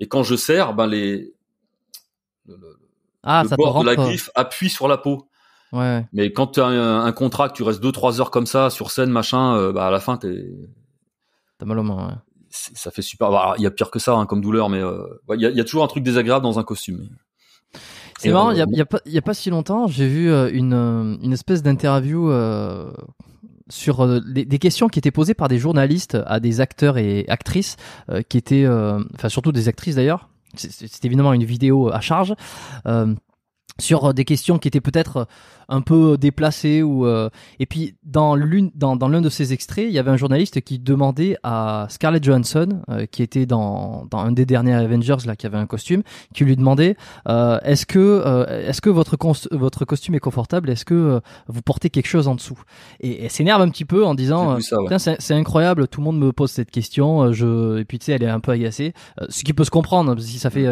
Et 0.01 0.09
quand 0.09 0.23
je 0.23 0.35
serre, 0.35 0.75
ben 0.75 0.87
les 0.87 1.33
le, 2.47 2.57
ah, 3.23 3.45
ça 3.49 3.57
bord 3.57 3.81
de 3.81 3.87
la 3.87 3.97
griffe 3.97 4.31
appuie 4.35 4.69
sur 4.69 4.89
la 4.89 4.99
peau. 4.99 5.29
Ouais. 5.73 6.05
Mais 6.13 6.33
quand 6.33 6.49
tu 6.49 6.61
as 6.61 6.67
un, 6.67 7.13
contrat, 7.13 7.49
que 7.49 7.55
tu 7.55 7.63
restes 7.63 7.83
2-3 7.83 8.21
heures 8.21 8.31
comme 8.31 8.47
ça 8.47 8.71
sur 8.71 8.91
scène, 8.91 9.11
machin, 9.11 9.57
euh, 9.57 9.73
bah 9.73 9.87
à 9.87 9.91
la 9.91 10.01
fin 10.01 10.17
t'es 10.17 10.45
t'as 11.59 11.67
mal 11.67 11.79
aux 11.79 11.83
mains. 11.83 12.09
Ouais. 12.09 12.15
Ça 12.51 12.91
fait 12.91 13.03
super. 13.03 13.31
Bah, 13.31 13.55
il 13.57 13.63
y 13.63 13.67
a 13.67 13.71
pire 13.71 13.91
que 13.91 13.99
ça 13.99 14.15
hein, 14.15 14.27
comme 14.27 14.41
douleur, 14.41 14.69
mais 14.69 14.81
il 15.31 15.41
y, 15.41 15.47
a, 15.47 15.51
y, 15.51 15.61
a, 15.61 15.65
toujours 15.65 15.83
un 15.83 15.89
truc 15.89 16.05
désagréable 16.05 16.45
dans 16.45 16.59
un 16.59 16.65
costume. 16.65 17.09
C'est 18.19 18.31
marrant, 18.31 18.51
il 18.51 18.59
y 18.59 18.63
a, 18.63 18.67
y, 18.71 18.81
a 18.81 18.87
pas, 18.87 19.01
y 19.05 19.19
a 19.19 19.23
pas 19.23 19.35
si 19.35 19.51
longtemps, 19.51 19.87
j'ai 19.87 20.09
vu 20.09 20.31
euh, 20.31 20.51
une, 20.53 20.73
euh, 20.73 21.17
une 21.23 21.33
espèce 21.33 21.63
d'interview 21.63 22.31
euh, 22.31 22.91
sur 23.69 24.21
des, 24.23 24.45
des, 24.45 24.59
questions 24.59 24.89
qui 24.89 24.99
étaient 24.99 25.11
posées 25.11 25.35
par 25.35 25.49
des 25.49 25.59
journalistes 25.59 26.17
à 26.27 26.41
des 26.41 26.61
acteurs 26.61 26.99
et 26.99 27.25
actrices 27.29 27.77
qui 28.29 28.39
étaient, 28.39 28.67
enfin 29.15 29.29
surtout 29.29 29.53
des 29.53 29.69
actrices 29.69 29.97
d'ailleurs. 29.97 30.29
C'était 30.55 31.09
évidemment 31.09 31.33
une 31.33 31.45
vidéo 31.45 31.91
à 31.91 32.01
charge 32.01 32.35
sur 33.81 34.15
des 34.15 34.25
questions 34.25 34.59
qui 34.59 34.69
étaient 34.69 34.81
peut-être 34.81 35.27
un 35.69 35.81
peu 35.81 36.17
déplacé 36.17 36.83
ou 36.83 37.07
euh, 37.07 37.31
et 37.59 37.67
puis 37.67 37.97
dans 38.05 38.35
l'une 38.37 38.71
dans, 38.75 38.97
dans 38.97 39.09
l'un 39.09 39.21
de 39.21 39.29
ces 39.29 39.53
extraits 39.53 39.87
il 39.89 39.93
y 39.93 39.99
avait 39.99 40.11
un 40.11 40.17
journaliste 40.17 40.61
qui 40.61 40.79
demandait 40.79 41.37
à 41.43 41.87
Scarlett 41.91 42.23
Johansson 42.23 42.83
euh, 42.91 43.07
qui 43.07 43.23
était 43.23 43.47
dans, 43.47 44.07
dans 44.11 44.19
un 44.19 44.33
des 44.33 44.47
derniers 44.47 44.75
Avengers 44.75 45.27
là 45.27 45.37
qui 45.37 45.47
avait 45.47 45.59
un 45.59 45.67
costume 45.67 46.03
qui 46.35 46.45
lui 46.45 46.57
demandait 46.57 46.97
euh, 47.29 47.59
est-ce 47.65 47.87
que 47.87 47.99
euh, 47.99 48.69
est-ce 48.69 48.81
que 48.81 48.91
votre 48.91 49.17
votre 49.53 49.85
costume 49.85 50.15
est 50.15 50.21
confortable? 50.21 50.71
Est-ce 50.71 50.85
que 50.85 51.21
vous 51.49 51.63
portez 51.63 51.89
quelque 51.91 52.07
chose 52.07 52.29
en 52.29 52.35
dessous? 52.35 52.61
Et 53.01 53.25
elle 53.25 53.31
s'énerve 53.31 53.63
un 53.63 53.69
petit 53.71 53.85
peu 53.85 54.05
en 54.05 54.15
disant 54.15 54.59
c'est 54.99 55.35
incroyable 55.35 55.89
tout 55.89 56.01
le 56.01 56.05
monde 56.05 56.19
me 56.19 56.33
pose 56.33 56.51
cette 56.51 56.71
question 56.71 57.33
je 57.33 57.79
et 57.79 57.85
puis 57.85 57.99
tu 57.99 58.07
sais 58.07 58.13
elle 58.13 58.23
est 58.23 58.29
un 58.29 58.41
peu 58.41 58.53
agacée. 58.53 58.93
Ce 59.29 59.45
qui 59.45 59.53
peut 59.53 59.65
se 59.65 59.71
comprendre 59.71 60.19
si 60.21 60.39
ça 60.39 60.51
fait 60.51 60.67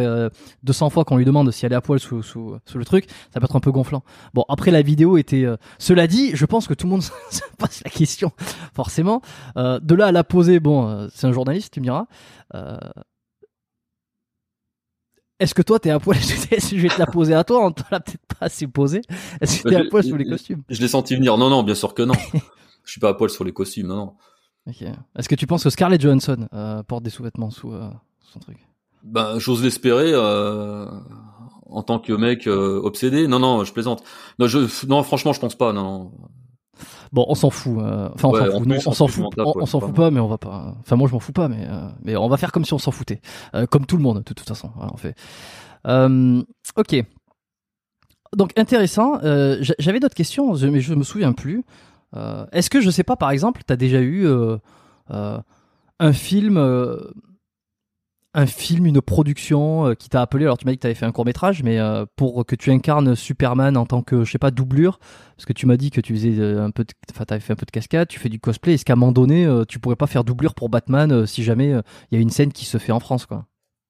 200 0.64 0.90
fois 0.90 1.04
qu'on 1.04 1.16
lui 1.16 1.24
demande 1.24 1.50
si 1.50 1.66
elle 1.66 1.72
est 1.72 1.76
à 1.76 1.80
poil 1.80 1.98
sous, 1.98 2.22
sous, 2.22 2.56
sous 2.66 2.78
le 2.78 2.84
truc 2.92 3.06
ça 3.32 3.40
peut 3.40 3.44
être 3.44 3.56
un 3.56 3.60
peu 3.60 3.72
gonflant 3.72 4.02
bon 4.34 4.44
après 4.48 4.70
la 4.70 4.82
vidéo 4.82 5.16
était. 5.16 5.44
Euh, 5.44 5.56
cela 5.78 6.06
dit, 6.06 6.34
je 6.34 6.44
pense 6.44 6.66
que 6.66 6.74
tout 6.74 6.86
le 6.86 6.92
monde 6.92 7.02
se 7.30 7.40
pose 7.58 7.80
la 7.84 7.90
question, 7.90 8.32
forcément. 8.74 9.22
Euh, 9.56 9.80
de 9.80 9.94
là 9.94 10.06
à 10.06 10.12
la 10.12 10.24
poser, 10.24 10.60
bon, 10.60 10.88
euh, 10.88 11.08
c'est 11.14 11.26
un 11.26 11.32
journaliste, 11.32 11.72
tu 11.72 11.80
me 11.80 11.84
diras. 11.84 12.06
Est-ce 15.40 15.54
que 15.54 15.62
toi 15.62 15.80
t'es 15.80 15.90
à 15.90 15.98
poil 15.98 16.18
Je 16.20 16.76
vais 16.76 16.88
te 16.88 16.98
la 16.98 17.06
poser 17.06 17.34
à 17.34 17.42
toi, 17.44 17.64
on 17.66 17.72
te 17.72 17.82
l'a 17.90 18.00
peut-être 18.00 18.26
pas 18.38 18.46
assez 18.46 18.66
posé. 18.66 19.00
Est-ce 19.40 19.62
que 19.62 19.68
t'es 19.68 19.76
à 19.76 19.84
poil 19.90 20.04
sous 20.04 20.16
les 20.16 20.26
costumes 20.26 20.62
Je 20.68 20.80
l'ai 20.80 20.88
senti 20.88 21.16
venir. 21.16 21.36
Non, 21.38 21.50
non, 21.50 21.62
bien 21.62 21.74
sûr 21.74 21.94
que 21.94 22.02
non. 22.02 22.14
je 22.84 22.90
suis 22.90 23.00
pas 23.00 23.10
à 23.10 23.14
poil 23.14 23.30
sur 23.30 23.44
les 23.44 23.52
costumes, 23.52 23.88
non, 23.88 23.96
non. 23.96 24.14
Est-ce 25.16 25.28
que 25.28 25.34
tu 25.34 25.46
penses 25.48 25.64
que 25.64 25.70
Scarlett 25.70 26.00
Johansson 26.00 26.48
porte 26.86 27.02
des 27.02 27.10
sous-vêtements 27.10 27.50
sous 27.50 27.72
son 28.20 28.38
truc? 28.38 28.58
Ben, 29.02 29.40
j'ose 29.40 29.64
l'espérer 29.64 30.12
en 31.72 31.82
tant 31.82 31.98
que 31.98 32.12
mec 32.12 32.46
euh, 32.46 32.80
obsédé. 32.82 33.28
Non, 33.28 33.38
non, 33.38 33.64
je 33.64 33.72
plaisante. 33.72 34.02
Non, 34.38 34.46
je, 34.46 34.86
non, 34.86 35.02
franchement, 35.02 35.32
je 35.32 35.40
pense 35.40 35.54
pas. 35.54 35.72
Non. 35.72 36.12
Bon, 37.12 37.26
on 37.28 37.34
s'en 37.34 37.50
fout. 37.50 37.78
Euh, 37.78 38.08
enfin, 38.14 38.28
on 38.28 38.34
s'en 38.34 38.58
fout. 38.58 38.66
Non, 38.66 38.76
on 38.86 38.92
s'en 38.92 39.06
fout. 39.08 39.26
on, 39.38 39.66
s'en 39.66 39.80
fout 39.80 39.94
pas, 39.94 40.10
mais 40.10 40.20
on 40.20 40.28
va 40.28 40.38
pas. 40.38 40.74
Enfin, 40.80 40.96
moi, 40.96 41.08
je 41.08 41.12
m'en 41.12 41.20
fous 41.20 41.32
pas, 41.32 41.48
mais 41.48 41.66
euh, 41.68 41.88
mais 42.02 42.16
on 42.16 42.28
va 42.28 42.36
faire 42.36 42.52
comme 42.52 42.64
si 42.64 42.72
on 42.74 42.78
s'en 42.78 42.90
foutait, 42.90 43.20
comme 43.70 43.86
tout 43.86 43.96
le 43.96 44.02
monde, 44.02 44.18
de 44.18 44.22
toute 44.22 44.40
façon. 44.48 44.70
Voilà, 44.76 44.92
on 44.92 44.96
fait. 44.96 45.16
ok. 46.76 47.04
Donc 48.34 48.58
intéressant. 48.58 49.20
J'avais 49.78 50.00
d'autres 50.00 50.14
questions, 50.14 50.54
mais 50.54 50.80
je 50.80 50.94
me 50.94 51.04
souviens 51.04 51.32
plus. 51.32 51.64
Euh, 52.16 52.46
Est-ce 52.52 52.70
que 52.70 52.80
je 52.80 52.90
sais 52.90 53.04
pas, 53.04 53.16
par 53.16 53.30
exemple, 53.30 53.62
tu 53.66 53.72
as 53.72 53.76
déjà 53.76 54.00
eu 54.00 54.26
euh, 54.26 54.58
euh, 55.10 55.38
un 55.98 56.12
film, 56.12 56.56
euh, 56.56 56.98
un 58.34 58.46
film, 58.46 58.86
une 58.86 59.02
production 59.02 59.88
euh, 59.88 59.94
qui 59.94 60.08
t'a 60.08 60.22
appelé. 60.22 60.44
Alors 60.44 60.56
tu 60.56 60.64
m'as 60.64 60.72
dit 60.72 60.78
que 60.78 60.82
tu 60.82 60.86
avais 60.86 60.94
fait 60.94 61.04
un 61.04 61.12
court 61.12 61.26
métrage, 61.26 61.62
mais 61.62 61.78
euh, 61.78 62.06
pour 62.16 62.46
que 62.46 62.56
tu 62.56 62.70
incarnes 62.70 63.14
Superman 63.14 63.76
en 63.76 63.84
tant 63.84 64.02
que, 64.02 64.24
je 64.24 64.32
sais 64.32 64.38
pas, 64.38 64.50
doublure, 64.50 64.98
parce 65.36 65.44
que 65.44 65.52
tu 65.52 65.66
m'as 65.66 65.76
dit 65.76 65.90
que 65.90 66.00
tu 66.00 66.14
faisais 66.14 66.38
euh, 66.38 66.64
un 66.64 66.70
peu, 66.70 66.84
de, 66.84 66.92
enfin 67.10 67.24
fait 67.40 67.52
un 67.52 67.56
peu 67.56 67.66
de 67.66 67.70
cascade, 67.70 68.08
tu 68.08 68.18
fais 68.18 68.30
du 68.30 68.40
cosplay. 68.40 68.74
Est-ce 68.74 68.84
qu'à 68.84 68.94
un 68.94 68.96
moment 68.96 69.12
donné, 69.12 69.46
tu 69.68 69.78
pourrais 69.78 69.96
pas 69.96 70.06
faire 70.06 70.24
doublure 70.24 70.54
pour 70.54 70.68
Batman 70.68 71.26
si 71.26 71.42
jamais 71.42 71.70
il 72.10 72.14
y 72.14 72.18
a 72.18 72.20
une 72.20 72.30
scène 72.30 72.52
qui 72.52 72.64
se 72.64 72.78
fait 72.78 72.92
en 72.92 73.00
France, 73.00 73.26
quoi? 73.26 73.46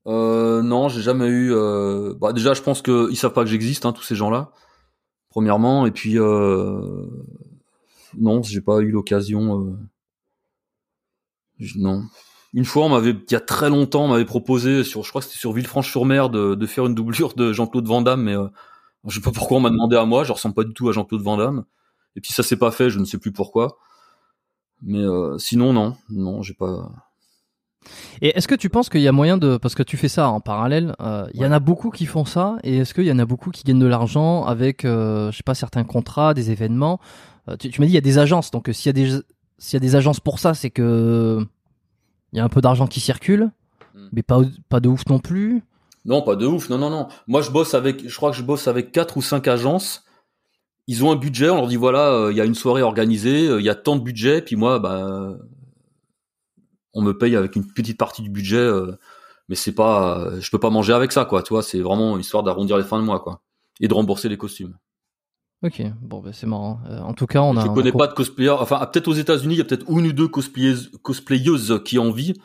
Euh, 0.08 0.62
non, 0.62 0.88
j'ai 0.88 1.00
jamais 1.00 1.28
eu. 1.28 1.54
Bah, 2.20 2.32
déjà, 2.32 2.54
je 2.54 2.62
pense 2.62 2.82
qu'ils 2.82 3.16
savent 3.16 3.32
pas 3.32 3.44
que 3.44 3.50
j'existe, 3.50 3.86
hein, 3.86 3.92
tous 3.92 4.02
ces 4.02 4.16
gens-là. 4.16 4.50
Premièrement, 5.30 5.86
et 5.86 5.92
puis 5.92 6.18
euh... 6.18 7.06
non, 8.18 8.42
j'ai 8.42 8.60
pas 8.60 8.80
eu 8.80 8.90
l'occasion. 8.90 9.78
Non. 11.76 12.02
Une 12.54 12.64
fois, 12.64 12.84
on 12.84 12.90
m'avait, 12.90 13.10
il 13.10 13.32
y 13.32 13.34
a 13.34 13.40
très 13.40 13.70
longtemps, 13.70 14.04
on 14.04 14.08
m'avait 14.08 14.26
proposé 14.26 14.84
sur, 14.84 15.02
je 15.02 15.08
crois 15.08 15.20
que 15.22 15.26
c'était 15.26 15.38
sur 15.38 15.52
Villefranche-sur-Mer, 15.52 16.28
de, 16.28 16.54
de 16.54 16.66
faire 16.66 16.86
une 16.86 16.94
doublure 16.94 17.34
de 17.34 17.52
Jean-Claude 17.52 17.86
Van 17.86 18.02
Damme, 18.02 18.22
mais 18.22 18.36
euh, 18.36 18.48
je 19.08 19.14
sais 19.14 19.22
pas 19.22 19.32
pourquoi 19.32 19.56
on 19.56 19.60
m'a 19.60 19.70
demandé 19.70 19.96
à 19.96 20.04
moi. 20.04 20.24
Je 20.24 20.32
ressemble 20.32 20.54
pas 20.54 20.64
du 20.64 20.74
tout 20.74 20.88
à 20.88 20.92
Jean-Claude 20.92 21.22
Van 21.22 21.36
Damme. 21.36 21.64
Et 22.14 22.20
puis 22.20 22.32
ça 22.32 22.42
s'est 22.42 22.58
pas 22.58 22.70
fait, 22.70 22.90
je 22.90 22.98
ne 22.98 23.04
sais 23.04 23.18
plus 23.18 23.32
pourquoi. 23.32 23.78
Mais 24.82 24.98
euh, 24.98 25.38
sinon, 25.38 25.72
non, 25.72 25.96
non, 26.10 26.42
j'ai 26.42 26.54
pas. 26.54 26.90
Et 28.20 28.36
est-ce 28.36 28.46
que 28.46 28.54
tu 28.54 28.68
penses 28.68 28.88
qu'il 28.88 29.00
y 29.00 29.08
a 29.08 29.12
moyen 29.12 29.38
de, 29.38 29.56
parce 29.56 29.74
que 29.74 29.82
tu 29.82 29.96
fais 29.96 30.08
ça 30.08 30.28
en 30.28 30.40
parallèle, 30.40 30.94
euh, 31.00 31.26
il 31.34 31.40
y 31.40 31.46
en 31.46 31.52
a 31.52 31.58
beaucoup 31.58 31.90
qui 31.90 32.06
font 32.06 32.24
ça, 32.24 32.58
et 32.62 32.78
est-ce 32.78 32.94
qu'il 32.94 33.04
y 33.04 33.12
en 33.12 33.18
a 33.18 33.24
beaucoup 33.24 33.50
qui 33.50 33.64
gagnent 33.64 33.80
de 33.80 33.86
l'argent 33.86 34.44
avec, 34.44 34.84
euh, 34.84 35.32
je 35.32 35.38
sais 35.38 35.42
pas, 35.42 35.54
certains 35.54 35.84
contrats, 35.84 36.34
des 36.34 36.50
événements? 36.50 37.00
Euh, 37.48 37.56
Tu, 37.56 37.70
tu 37.70 37.80
m'as 37.80 37.86
dit 37.86 37.92
il 37.92 37.94
y 37.94 37.98
a 37.98 38.02
des 38.02 38.18
agences, 38.18 38.50
donc 38.50 38.68
s'il 38.72 38.86
y 38.86 38.90
a 38.90 38.92
des 38.92 39.20
s'il 39.58 39.74
y 39.74 39.76
a 39.76 39.80
des 39.80 39.96
agences 39.96 40.20
pour 40.20 40.38
ça, 40.38 40.54
c'est 40.54 40.70
que 40.70 41.44
il 42.32 42.38
y 42.38 42.40
a 42.40 42.44
un 42.44 42.48
peu 42.48 42.60
d'argent 42.60 42.86
qui 42.86 43.00
circule, 43.00 43.50
Mm. 43.94 44.08
mais 44.12 44.22
pas 44.22 44.40
pas 44.68 44.80
de 44.80 44.88
ouf 44.88 45.06
non 45.06 45.18
plus. 45.18 45.62
Non, 46.04 46.22
pas 46.22 46.34
de 46.36 46.46
ouf. 46.46 46.68
Non, 46.68 46.78
non, 46.78 46.90
non. 46.90 47.08
Moi, 47.28 47.42
je 47.42 47.50
bosse 47.50 47.74
avec, 47.74 48.08
je 48.08 48.16
crois 48.16 48.30
que 48.30 48.36
je 48.36 48.42
bosse 48.42 48.66
avec 48.66 48.90
quatre 48.90 49.16
ou 49.16 49.22
cinq 49.22 49.46
agences. 49.48 50.04
Ils 50.88 51.04
ont 51.04 51.12
un 51.12 51.16
budget. 51.16 51.50
On 51.50 51.56
leur 51.56 51.68
dit 51.68 51.76
voilà, 51.76 52.10
euh, 52.12 52.32
il 52.32 52.36
y 52.36 52.40
a 52.40 52.44
une 52.44 52.54
soirée 52.54 52.82
organisée, 52.82 53.46
euh, 53.48 53.60
il 53.60 53.64
y 53.64 53.68
a 53.70 53.74
tant 53.74 53.96
de 53.96 54.00
budget. 54.02 54.42
Puis 54.42 54.56
moi, 54.56 54.78
bah, 54.80 55.36
on 56.94 57.02
me 57.02 57.16
paye 57.16 57.36
avec 57.36 57.54
une 57.56 57.66
petite 57.72 57.98
partie 57.98 58.22
du 58.22 58.30
budget, 58.30 58.56
euh, 58.56 58.92
mais 59.48 59.54
c'est 59.54 59.74
pas, 59.74 60.30
je 60.40 60.50
peux 60.50 60.58
pas 60.58 60.70
manger 60.70 60.92
avec 60.92 61.12
ça, 61.12 61.24
quoi. 61.24 61.42
Tu 61.42 61.52
vois, 61.54 61.62
c'est 61.62 61.80
vraiment 61.80 62.18
histoire 62.18 62.42
d'arrondir 62.42 62.76
les 62.78 62.84
fins 62.84 62.98
de 62.98 63.04
mois, 63.04 63.20
quoi, 63.20 63.42
et 63.80 63.88
de 63.88 63.94
rembourser 63.94 64.28
les 64.28 64.36
costumes. 64.36 64.76
Ok, 65.64 65.80
bon 66.00 66.20
ben 66.20 66.32
c'est 66.32 66.46
marrant. 66.46 66.80
Euh, 66.88 67.00
en 67.00 67.14
tout 67.14 67.26
cas, 67.26 67.40
on 67.42 67.56
a. 67.56 67.64
je 67.64 67.68
connais 67.68 67.92
co- 67.92 67.98
pas 67.98 68.08
de 68.08 68.14
cosplayers. 68.14 68.50
Enfin, 68.50 68.78
ah, 68.80 68.86
peut-être 68.86 69.06
aux 69.08 69.12
États-Unis, 69.14 69.54
il 69.54 69.58
y 69.58 69.60
a 69.60 69.64
peut-être 69.64 69.88
une 69.88 70.06
ou 70.08 70.12
deux 70.12 70.26
cosplayeuses, 70.28 70.90
cosplayeuses 71.02 71.80
qui 71.84 71.98
en 71.98 72.10
vivent. 72.10 72.36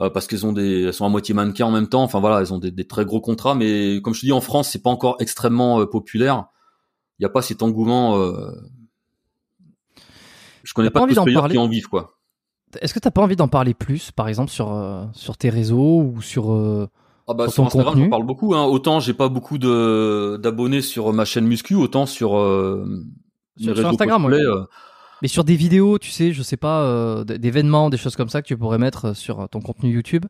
euh, 0.00 0.10
parce 0.10 0.26
qu'elles 0.26 0.44
ont 0.46 0.52
des, 0.52 0.82
elles 0.84 0.92
sont 0.94 1.06
à 1.06 1.08
moitié 1.08 1.34
mannequins 1.34 1.66
en 1.66 1.70
même 1.70 1.88
temps. 1.88 2.02
Enfin 2.02 2.20
voilà, 2.20 2.40
elles 2.40 2.52
ont 2.52 2.58
des, 2.58 2.70
des 2.70 2.86
très 2.86 3.04
gros 3.06 3.20
contrats, 3.20 3.54
mais 3.54 4.00
comme 4.02 4.12
je 4.14 4.20
te 4.20 4.26
dis, 4.26 4.32
en 4.32 4.40
France, 4.42 4.68
c'est 4.68 4.82
pas 4.82 4.90
encore 4.90 5.16
extrêmement 5.20 5.80
euh, 5.80 5.86
populaire. 5.86 6.44
Il 7.18 7.22
y 7.22 7.26
a 7.26 7.30
pas 7.30 7.42
cet 7.42 7.62
engouement. 7.62 8.16
Je 10.62 10.74
connais 10.74 10.90
pas 10.90 11.00
pas 11.00 11.06
de 11.06 11.14
cosplayers 11.14 11.48
qui 11.50 11.58
en 11.58 11.68
vivent 11.68 11.88
quoi. 11.88 12.18
Est-ce 12.80 12.94
que 12.94 12.98
t'as 13.00 13.10
pas 13.10 13.22
envie 13.22 13.36
d'en 13.36 13.48
parler 13.48 13.74
plus, 13.74 14.10
par 14.10 14.28
exemple 14.28 14.50
sur 14.50 14.70
sur 15.12 15.36
tes 15.36 15.48
réseaux 15.50 16.02
ou 16.02 16.22
sur 16.22 16.50
Ah 17.30 17.34
bah 17.34 17.44
Sur 17.44 17.52
sur, 17.54 17.62
ton 17.62 17.78
Instagram, 17.80 17.98
j'en 18.04 18.10
parle 18.10 18.26
beaucoup. 18.26 18.54
Hein. 18.54 18.64
Autant 18.64 18.98
j'ai 18.98 19.14
pas 19.14 19.28
beaucoup 19.28 19.56
de 19.58 20.38
d'abonnés 20.42 20.82
sur 20.82 21.12
ma 21.12 21.24
chaîne 21.24 21.46
Muscu, 21.46 21.74
autant 21.76 22.06
sur 22.06 22.36
euh, 22.36 22.84
Sur- 23.56 23.86
Instagram, 23.86 24.22
cosplay, 24.22 24.38
ouais. 24.38 24.52
euh, 24.52 24.64
Mais 25.22 25.28
sur 25.28 25.44
des 25.44 25.54
vidéos, 25.54 25.98
tu 25.98 26.10
sais, 26.10 26.32
je 26.32 26.42
sais 26.42 26.56
pas, 26.56 26.82
euh, 26.82 27.22
d'événements, 27.24 27.88
des 27.88 27.98
choses 27.98 28.16
comme 28.16 28.28
ça 28.28 28.42
que 28.42 28.48
tu 28.48 28.56
pourrais 28.56 28.78
mettre 28.78 29.14
sur 29.14 29.48
ton 29.48 29.60
contenu 29.60 29.90
YouTube 29.92 30.26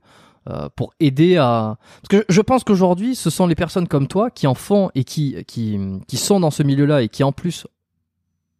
euh, 0.50 0.68
pour 0.76 0.92
aider 1.00 1.36
à. 1.38 1.78
Parce 2.02 2.22
que 2.22 2.26
je 2.28 2.40
pense 2.42 2.64
qu'aujourd'hui, 2.64 3.14
ce 3.14 3.30
sont 3.30 3.46
les 3.46 3.54
personnes 3.54 3.88
comme 3.88 4.06
toi 4.06 4.30
qui 4.30 4.46
en 4.46 4.54
font 4.54 4.90
et 4.94 5.04
qui 5.04 5.36
qui 5.46 5.78
qui 6.06 6.16
sont 6.18 6.38
dans 6.40 6.50
ce 6.50 6.62
milieu-là 6.62 7.02
et 7.02 7.08
qui 7.08 7.24
en 7.24 7.32
plus 7.32 7.66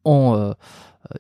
ont 0.06 0.34
euh, 0.34 0.52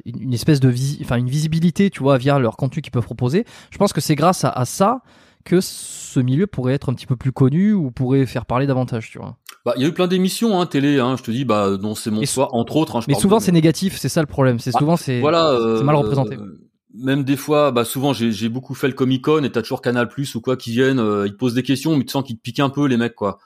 une 0.06 0.22
une 0.22 0.32
espèce 0.32 0.60
de 0.60 0.68
visi... 0.68 0.98
enfin 1.02 1.16
une 1.16 1.28
visibilité, 1.28 1.90
tu 1.90 2.02
vois, 2.02 2.16
via 2.16 2.38
leur 2.38 2.56
contenu 2.56 2.80
qu'ils 2.80 2.92
peuvent 2.92 3.04
proposer. 3.04 3.44
Je 3.70 3.76
pense 3.78 3.92
que 3.92 4.00
c'est 4.00 4.14
grâce 4.14 4.44
à, 4.44 4.50
à 4.50 4.64
ça 4.64 5.00
que 5.44 5.60
ce 5.60 6.20
milieu 6.20 6.46
pourrait 6.46 6.74
être 6.74 6.90
un 6.90 6.94
petit 6.94 7.06
peu 7.06 7.16
plus 7.16 7.32
connu 7.32 7.72
ou 7.72 7.90
pourrait 7.90 8.26
faire 8.26 8.46
parler 8.46 8.66
davantage, 8.66 9.10
tu 9.10 9.18
vois. 9.18 9.36
Bah, 9.64 9.74
il 9.76 9.82
y 9.82 9.84
a 9.84 9.88
eu 9.88 9.92
plein 9.92 10.06
d'émissions, 10.06 10.60
hein, 10.60 10.66
télé. 10.66 10.98
Hein, 11.00 11.16
je 11.18 11.22
te 11.22 11.30
dis, 11.30 11.44
bah, 11.44 11.76
non, 11.80 11.94
c'est 11.94 12.10
mon 12.10 12.24
soir, 12.24 12.54
entre 12.54 12.76
autres. 12.76 12.96
hein, 12.96 13.00
je 13.00 13.06
Mais 13.08 13.14
souvent, 13.14 13.38
de- 13.38 13.42
c'est 13.42 13.52
négatif, 13.52 13.96
c'est 13.98 14.08
ça 14.08 14.20
le 14.20 14.26
problème. 14.26 14.58
C'est 14.58 14.70
Ah, 14.74 14.78
souvent 14.78 14.96
c'est 14.96 15.20
voilà, 15.20 15.50
euh, 15.52 15.78
c'est 15.78 15.84
mal 15.84 15.96
représenté. 15.96 16.36
euh, 16.36 16.58
même 16.94 17.22
des 17.24 17.36
fois, 17.36 17.70
bah 17.70 17.84
souvent 17.84 18.12
j'ai 18.12 18.48
beaucoup 18.48 18.74
fait 18.74 18.88
le 18.88 18.94
Comic 18.94 19.22
Con 19.24 19.44
et 19.44 19.52
t'as 19.52 19.62
toujours 19.62 19.80
Canal 19.80 20.08
Plus 20.08 20.34
ou 20.34 20.40
quoi 20.40 20.56
qui 20.56 20.72
viennent, 20.72 20.98
euh, 20.98 21.26
ils 21.26 21.32
te 21.32 21.36
posent 21.36 21.54
des 21.54 21.62
questions, 21.62 21.94
mais 21.96 22.04
tu 22.04 22.10
sens 22.10 22.24
qu'ils 22.24 22.36
te 22.36 22.42
piquent 22.42 22.58
un 22.60 22.68
peu 22.70 22.86
les 22.86 22.96
mecs 22.96 23.14
quoi. 23.14 23.38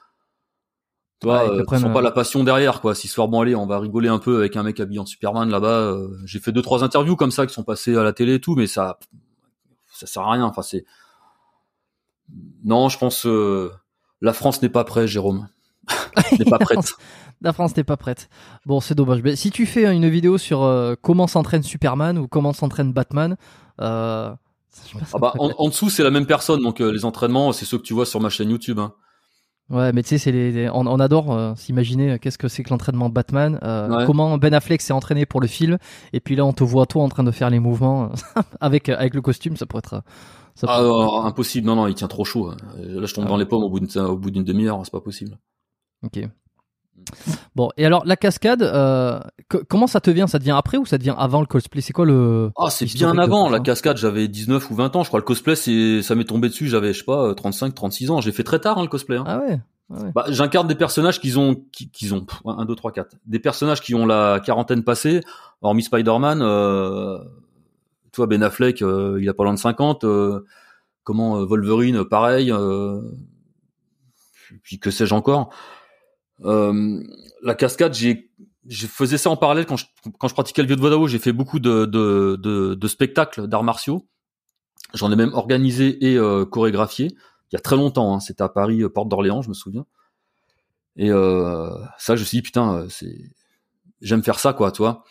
Tu 1.21 1.27
vois, 1.27 1.43
Ouais, 1.47 1.57
ils 1.57 1.59
euh, 1.85 1.93
pas 1.93 2.01
la 2.01 2.11
passion 2.11 2.43
derrière 2.43 2.81
quoi. 2.81 2.95
Si 2.95 3.07
ce 3.07 3.13
soir 3.13 3.27
bon 3.27 3.41
allez, 3.41 3.55
on 3.55 3.67
va 3.67 3.77
rigoler 3.79 4.09
un 4.09 4.17
peu 4.19 4.37
avec 4.39 4.55
un 4.55 4.63
mec 4.63 4.79
habillé 4.79 4.99
en 4.99 5.05
Superman 5.05 5.49
là-bas. 5.49 5.95
j'ai 6.25 6.39
fait 6.39 6.51
deux 6.51 6.61
trois 6.63 6.83
interviews 6.83 7.15
comme 7.15 7.31
ça 7.31 7.45
qui 7.45 7.53
sont 7.53 7.63
passées 7.63 7.95
à 7.95 8.03
la 8.03 8.13
télé 8.13 8.35
et 8.35 8.41
tout, 8.41 8.55
mais 8.55 8.65
ça 8.67 8.97
ça 9.93 10.07
sert 10.07 10.23
à 10.23 10.31
rien. 10.31 10.43
Enfin 10.45 10.61
c'est 10.63 10.83
non, 12.63 12.89
je 12.89 12.97
pense 12.97 13.25
euh, 13.25 13.71
la 14.21 14.33
France 14.33 14.61
n'est 14.61 14.69
pas 14.69 14.83
prête, 14.83 15.07
Jérôme. 15.07 15.47
n'est 16.39 16.45
pas 16.45 16.57
prête. 16.59 16.93
La 17.41 17.53
France 17.53 17.75
n'est 17.77 17.83
pas 17.83 17.97
prête. 17.97 18.29
Bon, 18.65 18.79
c'est 18.79 18.95
dommage. 18.95 19.21
Mais 19.23 19.35
si 19.35 19.51
tu 19.51 19.65
fais 19.65 19.93
une 19.93 20.09
vidéo 20.09 20.37
sur 20.37 20.63
euh, 20.63 20.95
comment 21.01 21.27
s'entraîne 21.27 21.63
Superman 21.63 22.17
ou 22.17 22.27
comment 22.27 22.53
s'entraîne 22.53 22.93
Batman, 22.93 23.35
euh, 23.81 24.31
Ah 25.13 25.17
bah, 25.19 25.33
en, 25.39 25.51
en 25.57 25.67
dessous 25.67 25.89
c'est 25.89 26.03
la 26.03 26.11
même 26.11 26.25
personne, 26.25 26.61
donc 26.63 26.81
euh, 26.81 26.91
les 26.91 27.05
entraînements 27.05 27.51
c'est 27.51 27.65
ceux 27.65 27.77
que 27.77 27.83
tu 27.83 27.93
vois 27.93 28.05
sur 28.05 28.19
ma 28.21 28.29
chaîne 28.29 28.49
YouTube. 28.49 28.79
Hein. 28.79 28.93
Ouais, 29.69 29.91
mais 29.93 30.03
tu 30.03 30.09
sais, 30.09 30.17
c'est 30.19 30.31
les, 30.31 30.51
les- 30.51 30.69
on, 30.69 30.85
on 30.85 30.99
adore 30.99 31.57
s'imaginer 31.57 32.19
qu'est-ce 32.19 32.37
que 32.37 32.47
c'est 32.47 32.63
que 32.63 32.69
l'entraînement 32.69 33.09
Batman, 33.09 33.59
Ouais. 33.63 34.05
comment 34.05 34.37
Ben 34.37 34.53
Affleck 34.53 34.79
s'est 34.81 34.93
entraîné 34.93 35.25
pour 35.25 35.41
le 35.41 35.47
film, 35.47 35.77
et 36.13 36.19
puis 36.19 36.35
là 36.35 36.45
on 36.45 36.53
te 36.53 36.63
voit 36.63 36.85
toi 36.85 37.01
en 37.03 37.09
train 37.09 37.23
de 37.23 37.31
faire 37.31 37.49
les 37.49 37.59
mouvements 37.59 38.11
avec 38.61 38.89
avec 38.89 39.13
le 39.15 39.21
costume, 39.21 39.57
ça 39.57 39.65
pourrait 39.65 39.81
être. 39.85 40.03
Euh, 40.63 40.67
Ça 40.67 40.67
Ah, 40.69 40.81
non, 40.81 41.21
impossible, 41.25 41.67
non, 41.67 41.75
non, 41.75 41.87
il 41.87 41.95
tient 41.95 42.07
trop 42.07 42.25
chaud. 42.25 42.49
hein. 42.49 42.57
Là, 42.77 43.05
je 43.05 43.13
tombe 43.13 43.25
Ah 43.27 43.29
dans 43.29 43.37
les 43.37 43.45
pommes 43.45 43.63
au 43.63 43.69
bout 43.69 43.79
d'une, 43.79 44.01
au 44.01 44.17
bout 44.17 44.31
d'une 44.31 44.43
demi-heure, 44.43 44.79
c'est 44.83 44.91
pas 44.91 45.01
possible. 45.01 45.37
Ok. 46.03 46.19
Bon, 47.55 47.69
et 47.77 47.85
alors 47.85 48.03
la 48.05 48.15
cascade, 48.15 48.61
euh, 48.63 49.19
co- 49.49 49.61
comment 49.69 49.87
ça 49.87 49.99
te 50.01 50.09
vient? 50.09 50.27
Ça 50.27 50.39
te 50.39 50.43
vient 50.43 50.57
après 50.57 50.77
ou 50.77 50.85
ça 50.85 50.97
te 50.97 51.03
vient 51.03 51.13
avant 51.15 51.39
le 51.41 51.45
cosplay? 51.45 51.81
C'est 51.81 51.93
quoi 51.93 52.05
le 52.05 52.51
Ah, 52.57 52.69
c'est 52.69 52.85
bien 52.85 53.17
avant, 53.17 53.49
la 53.49 53.59
cascade, 53.59 53.97
j'avais 53.97 54.27
19 54.27 54.69
ou 54.71 54.75
20 54.75 54.95
ans, 54.95 55.03
je 55.03 55.09
crois, 55.09 55.19
le 55.19 55.25
cosplay, 55.25 55.55
c'est, 55.55 56.01
ça 56.01 56.15
m'est 56.15 56.23
tombé 56.25 56.47
dessus, 56.49 56.67
j'avais, 56.67 56.93
je 56.93 56.99
sais 56.99 57.05
pas, 57.05 57.33
35, 57.35 57.75
36 57.75 58.11
ans, 58.11 58.21
j'ai 58.21 58.31
fait 58.31 58.43
très 58.43 58.59
tard, 58.59 58.77
hein, 58.77 58.81
le 58.81 58.87
cosplay, 58.87 59.17
hein. 59.17 59.23
Ah 59.27 59.39
ouais. 59.39 59.59
ah 59.93 60.03
ouais. 60.03 60.11
Bah, 60.15 60.25
j'incarne 60.29 60.67
des 60.67 60.75
personnages 60.75 61.19
qui 61.19 61.35
ont, 61.37 61.55
qui, 61.71 61.89
qui 61.91 62.11
ont, 62.13 62.25
1, 62.45 62.65
2, 62.65 62.75
3, 62.75 62.91
4, 62.91 63.15
des 63.25 63.39
personnages 63.39 63.81
qui 63.81 63.93
ont 63.93 64.05
la 64.05 64.39
quarantaine 64.43 64.83
passée, 64.83 65.21
hormis 65.61 65.83
Spider-Man, 65.83 66.39
euh, 66.41 67.19
tu 68.15 68.21
vois, 68.21 68.27
Ben 68.27 68.41
Affleck, 68.43 68.81
euh, 68.81 69.19
il 69.21 69.27
a 69.27 69.33
pas 69.33 69.43
loin 69.43 69.53
de 69.53 69.59
50, 69.59 70.05
euh, 70.05 70.39
comment, 71.03 71.41
euh, 71.41 71.45
Wolverine, 71.45 72.05
pareil, 72.05 72.49
puis 74.63 74.79
que 74.79 74.89
sais-je 74.89 75.13
encore. 75.13 75.53
La 76.39 77.55
cascade, 77.55 77.93
j'ai, 77.93 78.31
je 78.67 78.87
faisais 78.87 79.17
ça 79.17 79.29
en 79.29 79.35
parallèle 79.35 79.65
quand 79.65 79.75
je, 79.75 80.33
pratiquais 80.33 80.61
le 80.61 80.67
vieux 80.69 80.77
de 80.77 80.81
Vodao, 80.81 81.07
j'ai 81.07 81.19
fait 81.19 81.33
beaucoup 81.33 81.59
de, 81.59 82.87
spectacles 82.87 83.47
d'arts 83.47 83.63
martiaux. 83.65 84.07
J'en 84.93 85.11
ai 85.11 85.17
même 85.17 85.33
organisé 85.33 86.13
et 86.13 86.17
chorégraphié 86.49 87.17
il 87.51 87.55
y 87.55 87.57
a 87.57 87.59
très 87.59 87.75
longtemps. 87.75 88.15
Hein, 88.15 88.21
C'était 88.21 88.43
à 88.43 88.49
Paris, 88.49 88.81
porte 88.93 89.09
d'Orléans, 89.09 89.41
je 89.41 89.49
me 89.49 89.53
souviens. 89.53 89.85
Et 90.95 91.09
ça, 91.09 92.15
je 92.15 92.21
me 92.21 92.25
suis 92.25 92.37
dit 92.37 92.43
putain, 92.43 92.87
c'est, 92.87 93.29
j'aime 93.99 94.23
faire 94.23 94.39
ça, 94.39 94.53
quoi, 94.53 94.71
tu 94.71 94.83
vois. 94.83 95.03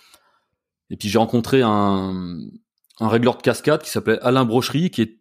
Et 0.88 0.96
puis 0.96 1.08
j'ai 1.08 1.18
rencontré 1.18 1.60
un, 1.62 2.40
un 3.00 3.08
régleur 3.08 3.36
de 3.36 3.42
cascade 3.42 3.82
qui 3.82 3.90
s'appelait 3.90 4.18
Alain 4.20 4.44
Brocherie, 4.44 4.90
qui 4.90 5.02
est, 5.02 5.18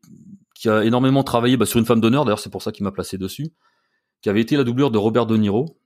qui 0.55 0.69
a 0.69 0.83
énormément 0.83 1.23
travaillé 1.23 1.57
bah, 1.57 1.65
sur 1.65 1.79
une 1.79 1.85
femme 1.85 2.01
d'honneur. 2.01 2.25
D'ailleurs, 2.25 2.39
c'est 2.39 2.49
pour 2.51 2.61
ça 2.61 2.71
qu'il 2.71 2.83
m'a 2.83 2.91
placé 2.91 3.17
dessus. 3.17 3.51
Qui 4.21 4.29
avait 4.29 4.41
été 4.41 4.55
la 4.57 4.63
doublure 4.63 4.91
de 4.91 4.97
Robert 4.97 5.25
De 5.25 5.35
Niro. 5.37 5.77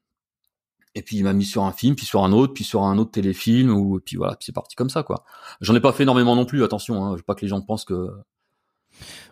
Et 0.95 1.01
puis 1.03 1.17
il 1.17 1.23
m'a 1.23 1.33
mis 1.33 1.45
sur 1.45 1.63
un 1.63 1.71
film, 1.71 1.95
puis 1.95 2.05
sur 2.05 2.23
un 2.23 2.31
autre, 2.31 2.53
puis 2.53 2.63
sur 2.63 2.83
un 2.83 2.97
autre 2.97 3.11
téléfilm, 3.11 3.69
ou 3.69 3.97
et 3.97 4.01
puis 4.01 4.15
voilà, 4.17 4.35
puis 4.35 4.45
c'est 4.47 4.51
parti 4.55 4.75
comme 4.75 4.89
ça, 4.89 5.03
quoi. 5.03 5.23
J'en 5.61 5.75
ai 5.75 5.79
pas 5.79 5.91
fait 5.91 6.03
énormément 6.03 6.35
non 6.35 6.45
plus, 6.45 6.63
attention. 6.63 7.03
Hein, 7.05 7.11
je 7.11 7.17
veux 7.17 7.23
pas 7.23 7.35
que 7.35 7.41
les 7.41 7.47
gens 7.47 7.61
pensent 7.61 7.85
que 7.85 8.09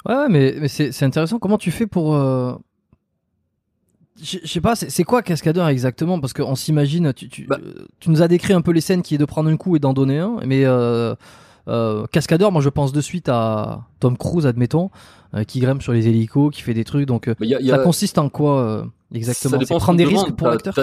Ouais, 0.05 0.15
ouais, 0.15 0.29
mais, 0.29 0.55
mais 0.59 0.67
c'est 0.67 1.03
intéressant. 1.03 1.39
Comment 1.39 1.57
tu 1.57 1.71
fais 1.71 1.87
pour. 1.87 2.15
euh, 2.15 2.53
Je 4.21 4.39
sais 4.45 4.61
pas, 4.61 4.75
c'est 4.75 5.03
quoi 5.03 5.23
cascadeur 5.23 5.67
exactement? 5.67 6.19
Parce 6.19 6.33
qu'on 6.33 6.55
s'imagine, 6.55 7.13
tu, 7.13 7.29
tu, 7.29 7.45
Bah. 7.47 7.57
tu 7.99 8.11
nous 8.11 8.21
as 8.21 8.27
décrit 8.27 8.53
un 8.53 8.61
peu 8.61 8.71
les 8.71 8.81
scènes 8.81 9.01
qui 9.01 9.15
est 9.15 9.17
de 9.17 9.25
prendre 9.25 9.49
un 9.49 9.57
coup 9.57 9.75
et 9.75 9.79
d'en 9.79 9.93
donner 9.93 10.19
un, 10.19 10.37
mais 10.45 10.65
euh, 10.65 11.15
euh, 11.67 12.05
cascadeur, 12.07 12.51
moi 12.51 12.61
je 12.61 12.69
pense 12.69 12.91
de 12.93 13.01
suite 13.01 13.29
à 13.29 13.87
Tom 13.99 14.17
Cruise, 14.17 14.45
admettons, 14.45 14.91
euh, 15.33 15.43
qui 15.43 15.59
grimpe 15.59 15.81
sur 15.81 15.93
les 15.93 16.07
hélicos, 16.07 16.53
qui 16.53 16.61
fait 16.61 16.73
des 16.73 16.83
trucs. 16.83 17.05
Donc 17.05 17.27
euh, 17.27 17.35
y 17.39 17.55
a- 17.55 17.77
ça 17.77 17.83
consiste 17.83 18.17
en 18.17 18.29
quoi 18.29 18.61
euh, 18.61 18.85
exactement? 19.13 19.59
Ça 19.59 19.79
prendre 19.79 19.97
des 19.97 20.05
risques 20.05 20.31
pour 20.31 20.47
l'acteur? 20.47 20.75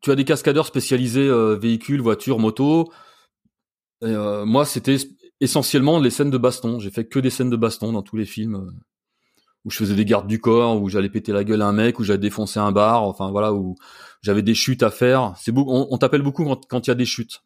Tu 0.00 0.10
as 0.10 0.16
des 0.16 0.24
cascadeurs 0.24 0.66
spécialisés 0.66 1.28
euh, 1.28 1.54
véhicules, 1.54 2.00
voitures, 2.00 2.40
motos. 2.40 2.90
euh, 4.02 4.44
moi, 4.44 4.64
c'était 4.64 4.96
essentiellement 5.40 6.00
les 6.00 6.10
scènes 6.10 6.30
de 6.30 6.38
baston. 6.38 6.80
J'ai 6.80 6.90
fait 6.90 7.04
que 7.04 7.20
des 7.20 7.30
scènes 7.30 7.50
de 7.50 7.56
baston 7.56 7.92
dans 7.92 8.02
tous 8.02 8.16
les 8.16 8.24
films 8.24 8.72
où 9.64 9.70
je 9.70 9.76
faisais 9.76 9.94
des 9.94 10.04
gardes 10.04 10.26
du 10.26 10.40
corps, 10.40 10.82
où 10.82 10.88
j'allais 10.88 11.08
péter 11.08 11.30
la 11.32 11.44
gueule 11.44 11.62
à 11.62 11.68
un 11.68 11.72
mec, 11.72 12.00
où 12.00 12.04
j'allais 12.04 12.18
défoncer 12.18 12.58
un 12.58 12.72
bar, 12.72 13.04
enfin 13.04 13.30
voilà, 13.30 13.54
où 13.54 13.76
j'avais 14.20 14.42
des 14.42 14.54
chutes 14.54 14.82
à 14.82 14.90
faire. 14.90 15.34
C'est 15.38 15.52
beau, 15.52 15.64
on, 15.68 15.96
t'appelle 15.98 16.22
beaucoup 16.22 16.44
quand 16.68 16.86
il 16.86 16.90
y 16.90 16.92
a 16.92 16.96
des 16.96 17.04
chutes 17.04 17.42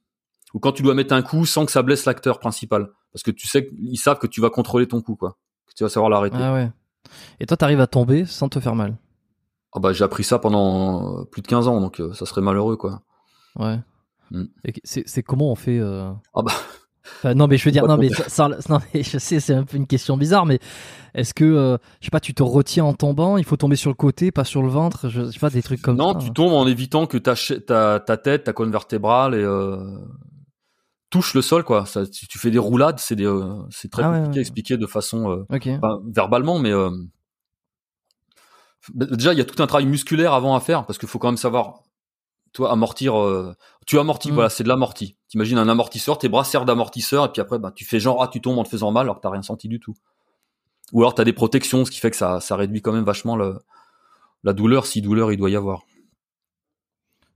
ou 0.56 0.58
quand 0.58 0.72
tu 0.72 0.82
dois 0.82 0.94
mettre 0.94 1.12
un 1.12 1.20
coup 1.20 1.44
sans 1.44 1.66
que 1.66 1.70
ça 1.70 1.82
blesse 1.82 2.06
l'acteur 2.06 2.38
principal, 2.38 2.88
parce 3.12 3.22
que 3.22 3.30
tu 3.30 3.46
sais 3.46 3.68
qu'ils 3.68 3.98
savent 3.98 4.18
que 4.18 4.26
tu 4.26 4.40
vas 4.40 4.48
contrôler 4.48 4.88
ton 4.88 5.02
coup, 5.02 5.14
quoi, 5.14 5.36
que 5.66 5.74
tu 5.76 5.84
vas 5.84 5.90
savoir 5.90 6.08
l'arrêter. 6.08 6.38
Ah 6.40 6.54
ouais. 6.54 6.72
Et 7.40 7.44
toi, 7.44 7.58
t'arrives 7.58 7.80
à 7.80 7.86
tomber 7.86 8.24
sans 8.24 8.48
te 8.48 8.58
faire 8.58 8.74
mal? 8.74 8.96
Ah 9.74 9.80
bah 9.80 9.92
j'ai 9.92 10.02
appris 10.02 10.24
ça 10.24 10.38
pendant 10.38 11.26
plus 11.26 11.42
de 11.42 11.46
15 11.46 11.68
ans, 11.68 11.78
donc 11.82 12.00
ça 12.14 12.24
serait 12.24 12.40
malheureux, 12.40 12.76
quoi. 12.78 13.02
Ouais. 13.56 13.78
Mm. 14.30 14.44
C'est 14.84 15.22
comment 15.22 15.52
on 15.52 15.56
fait 15.56 15.78
euh... 15.78 16.10
Ah 16.34 16.40
bah. 16.42 16.52
non 17.34 17.46
mais 17.46 17.56
je 17.56 17.64
veux 17.64 17.70
dire 17.70 17.86
non 17.86 17.96
mais, 17.96 18.08
ça, 18.08 18.48
non 18.68 18.80
mais 18.92 19.04
je 19.04 19.18
sais 19.18 19.38
c'est 19.38 19.54
un 19.54 19.62
peu 19.62 19.76
une 19.76 19.86
question 19.86 20.16
bizarre 20.16 20.44
mais 20.44 20.58
est-ce 21.14 21.34
que 21.34 21.44
euh, 21.44 21.78
je 22.00 22.06
sais 22.06 22.10
pas 22.10 22.18
tu 22.18 22.34
te 22.34 22.42
retiens 22.42 22.84
en 22.84 22.94
tombant 22.94 23.36
il 23.36 23.44
faut 23.44 23.56
tomber 23.56 23.76
sur 23.76 23.90
le 23.90 23.94
côté 23.94 24.32
pas 24.32 24.42
sur 24.42 24.60
le 24.60 24.68
ventre 24.68 25.08
je, 25.08 25.30
sais 25.30 25.38
pas 25.38 25.48
des 25.48 25.62
trucs 25.62 25.80
comme 25.80 25.96
ça 25.96 26.02
non 26.02 26.14
tu 26.16 26.32
tombes 26.32 26.52
en 26.52 26.66
évitant 26.66 27.06
que 27.06 27.16
ta 27.16 27.34
ta, 27.36 28.00
ta 28.00 28.16
tête 28.16 28.42
ta 28.42 28.52
colonne 28.52 28.72
vertébrale 28.72 29.34
et 29.34 29.42
euh, 29.42 29.76
touche 31.16 31.34
le 31.34 31.42
sol 31.42 31.64
quoi. 31.64 31.86
Ça 31.86 32.04
si 32.04 32.26
tu 32.26 32.38
fais 32.38 32.50
des 32.50 32.58
roulades 32.58 32.98
c'est 32.98 33.16
des 33.16 33.26
euh, 33.26 33.62
c'est 33.70 33.90
très 33.90 34.02
ah 34.02 34.12
compliqué 34.12 34.38
à 34.38 34.40
expliquer 34.40 34.76
de 34.76 34.86
façon 34.86 35.46
verbalement 36.06 36.58
mais 36.58 36.72
bah, 38.94 39.06
déjà 39.10 39.32
il 39.32 39.38
y 39.38 39.40
a 39.40 39.44
tout 39.44 39.62
un 39.62 39.66
travail 39.66 39.86
musculaire 39.86 40.32
avant 40.32 40.54
à 40.54 40.60
faire 40.60 40.86
parce 40.86 40.98
qu'il 40.98 41.08
faut 41.08 41.18
quand 41.18 41.28
même 41.28 41.36
savoir 41.36 41.80
toi 42.52 42.72
amortir 42.72 43.18
euh, 43.20 43.54
tu 43.86 43.98
amortis 43.98 44.30
mm. 44.30 44.34
voilà 44.34 44.50
c'est 44.50 44.64
de 44.64 44.68
l'amorti. 44.68 45.16
T'imagines 45.28 45.58
un 45.58 45.68
amortisseur 45.68 46.18
tes 46.18 46.28
bras 46.28 46.44
servent 46.44 46.64
d'amortisseur 46.64 47.24
et 47.24 47.32
puis 47.32 47.40
après 47.40 47.58
bah, 47.58 47.72
tu 47.74 47.84
fais 47.84 48.00
genre 48.00 48.22
ah 48.22 48.28
tu 48.28 48.40
tombes 48.40 48.58
en 48.58 48.64
te 48.64 48.68
faisant 48.68 48.92
mal 48.92 49.06
alors 49.06 49.16
que 49.16 49.22
t'as 49.22 49.30
rien 49.30 49.42
senti 49.42 49.68
du 49.68 49.80
tout. 49.80 49.94
Ou 50.92 51.00
alors 51.00 51.14
t'as 51.14 51.24
des 51.24 51.32
protections 51.32 51.84
ce 51.84 51.90
qui 51.90 52.00
fait 52.00 52.10
que 52.10 52.16
ça 52.16 52.40
ça 52.40 52.56
réduit 52.56 52.82
quand 52.82 52.92
même 52.92 53.04
vachement 53.04 53.36
le, 53.36 53.58
la 54.44 54.52
douleur 54.52 54.86
si 54.86 55.02
douleur 55.02 55.32
il 55.32 55.36
doit 55.36 55.50
y 55.50 55.56
avoir. 55.56 55.82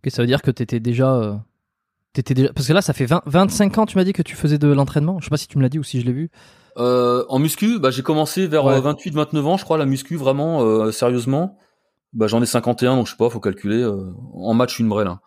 Ok 0.02 0.10
ça 0.10 0.22
veut 0.22 0.28
dire 0.28 0.42
que 0.42 0.50
t'étais 0.50 0.80
déjà 0.80 1.14
euh, 1.14 1.36
t'étais 2.12 2.34
déjà 2.34 2.52
parce 2.52 2.66
que 2.66 2.72
là 2.72 2.82
ça 2.82 2.92
fait 2.92 3.06
20, 3.06 3.22
25 3.26 3.78
ans 3.78 3.86
tu 3.86 3.96
m'as 3.96 4.04
dit 4.04 4.12
que 4.12 4.22
tu 4.22 4.36
faisais 4.36 4.58
de 4.58 4.68
l'entraînement 4.68 5.18
je 5.20 5.24
sais 5.24 5.30
pas 5.30 5.36
si 5.36 5.48
tu 5.48 5.58
me 5.58 5.62
l'as 5.62 5.68
dit 5.68 5.78
ou 5.78 5.84
si 5.84 6.00
je 6.00 6.06
l'ai 6.06 6.12
vu 6.12 6.30
euh, 6.78 7.24
en 7.28 7.38
muscu 7.38 7.78
bah 7.78 7.90
j'ai 7.90 8.02
commencé 8.02 8.46
vers 8.46 8.64
28 8.64 9.14
29 9.14 9.46
ans 9.46 9.56
je 9.56 9.64
crois 9.64 9.78
la 9.78 9.86
muscu 9.86 10.16
vraiment 10.16 10.90
sérieusement 10.92 11.58
bah 12.12 12.26
j'en 12.26 12.42
ai 12.42 12.46
51 12.46 12.96
donc 12.96 13.06
je 13.06 13.12
sais 13.12 13.16
pas, 13.16 13.30
faut 13.30 13.40
calculer. 13.40 13.82
Euh, 13.82 14.12
en 14.34 14.54
match 14.54 14.78
une 14.78 14.88
vraie 14.88 15.04
là. 15.04 15.20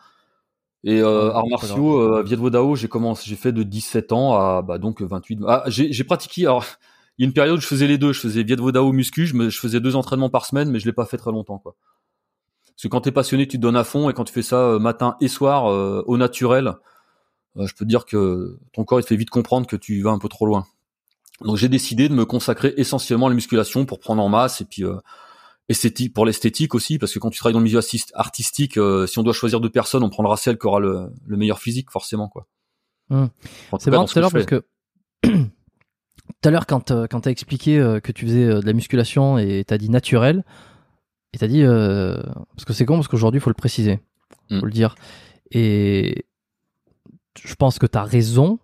Et 0.86 1.00
euh, 1.00 1.32
arts 1.32 1.48
martiaux, 1.48 1.98
euh, 2.02 2.24
Viet 2.24 2.36
Dao, 2.50 2.76
j'ai 2.76 2.90
commencé, 2.90 3.24
j'ai 3.26 3.38
fait 3.38 3.54
de 3.54 3.64
17 3.64 4.12
ans 4.12 4.34
à 4.34 4.62
bah 4.62 4.78
donc 4.80 5.02
28. 5.02 5.40
Ah, 5.48 5.64
j'ai 5.68 6.04
pratiqué. 6.04 6.44
Alors 6.44 6.66
il 7.18 7.24
y 7.24 7.26
a 7.26 7.28
une 7.28 7.34
période 7.34 7.58
où 7.58 7.62
je 7.62 7.68
faisais 7.68 7.88
les 7.88 7.98
deux. 7.98 8.12
Je 8.12 8.20
faisais 8.20 8.44
Viet 8.44 8.58
Dao 8.58 8.92
muscu, 8.92 9.26
je, 9.26 9.36
me, 9.36 9.50
je 9.50 9.60
faisais 9.60 9.80
deux 9.80 9.96
entraînements 9.96 10.30
par 10.30 10.46
semaine, 10.46 10.70
mais 10.70 10.80
je 10.80 10.86
l'ai 10.86 10.94
pas 10.94 11.06
fait 11.06 11.18
très 11.18 11.32
longtemps 11.32 11.58
quoi. 11.58 11.76
Parce 12.76 12.84
que 12.84 12.88
quand 12.88 13.02
t'es 13.02 13.12
passionné, 13.12 13.48
tu 13.48 13.58
te 13.58 13.62
donnes 13.62 13.76
à 13.76 13.84
fond, 13.84 14.10
et 14.10 14.14
quand 14.14 14.24
tu 14.24 14.34
fais 14.34 14.42
ça 14.42 14.58
euh, 14.58 14.80
matin 14.80 15.16
et 15.22 15.28
soir 15.28 15.66
au 15.66 16.18
naturel, 16.18 16.74
je 17.56 17.72
peux 17.74 17.86
te 17.86 17.90
dire 17.90 18.06
que 18.06 18.58
ton 18.74 18.84
corps 18.84 19.00
il 19.00 19.04
te 19.04 19.10
fait 19.10 19.16
vite 19.16 19.30
comprendre 19.30 19.68
que 19.68 19.76
tu 19.76 20.02
vas 20.02 20.12
un 20.12 20.18
peu 20.18 20.30
trop 20.30 20.46
loin. 20.46 20.66
Donc 21.42 21.58
j'ai 21.58 21.70
décidé 21.70 22.10
de 22.10 22.14
me 22.14 22.26
consacrer 22.26 22.74
essentiellement 22.78 23.28
à 23.28 23.30
la 23.30 23.36
musculation 23.36 23.86
pour 23.86 24.00
prendre 24.00 24.24
en 24.24 24.30
masse 24.30 24.62
et 24.62 24.66
puis 24.66 24.84
esthétique 25.70 26.14
pour 26.14 26.26
l'esthétique 26.26 26.76
aussi 26.76 27.00
parce 27.00 27.14
que 27.14 27.20
quand 27.20 27.30
tu 27.30 27.40
travailles 27.40 27.54
dans 27.54 27.60
le 27.60 27.66
milieu 27.66 27.80
artistique 28.16 28.78
euh, 28.78 29.08
si 29.08 29.18
on 29.20 29.24
doit 29.24 29.34
choisir 29.34 29.62
deux 29.62 29.70
personnes 29.70 30.04
on 30.04 30.10
prendra 30.10 30.36
celle 30.36 30.58
qui 30.58 30.68
aura 30.68 30.80
le, 30.80 31.10
meilleur 31.28 31.60
physique 31.60 31.90
forcément 31.90 32.28
quoi 32.28 32.48
mmh. 33.10 33.26
c'est 33.80 33.92
marrant 33.92 34.06
tout 34.06 34.18
à 34.18 34.22
l'heure 34.22 34.32
parce 34.32 34.46
que 34.46 34.64
tout 35.24 35.30
à 36.44 36.52
l'heure 36.52 36.66
quand 36.68 36.92
euh, 36.92 37.08
quand 37.10 37.22
t'as 37.22 37.32
expliqué 37.32 37.80
euh, 37.80 38.02
que 38.02 38.12
tu 38.12 38.26
faisais 38.26 38.46
de 38.46 38.66
la 38.66 38.74
musculation 38.74 39.38
et 39.38 39.64
t'as 39.66 39.78
dit 39.78 39.90
naturel 39.90 40.44
et 41.34 41.38
t'as 41.38 41.48
dit 41.48 41.64
parce 41.64 42.66
que 42.66 42.74
c'est 42.74 42.86
con 42.86 42.96
parce 42.96 43.08
qu'aujourd'hui 43.08 43.40
il 43.40 43.42
faut 43.42 43.50
le 43.50 43.56
préciser 43.56 44.00
mmh. 44.50 44.60
faut 44.60 44.66
le 44.66 44.72
dire 44.72 44.96
et 45.52 46.26
je 47.44 47.56
pense 47.56 47.80
que 47.80 47.86
t'as 47.86 48.04
raison 48.04 48.60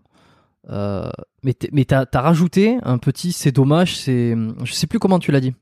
mais 0.67 1.55
mais 1.71 1.85
t'as 1.85 2.05
as 2.11 2.21
rajouté 2.21 2.77
un 2.83 2.97
petit 2.97 3.31
c'est 3.31 3.51
dommage 3.51 3.97
c'est 3.97 4.35
je 4.63 4.73
sais 4.73 4.87
plus 4.87 4.99
comment 4.99 5.19
tu 5.19 5.31
l'as 5.31 5.41
dit 5.41 5.55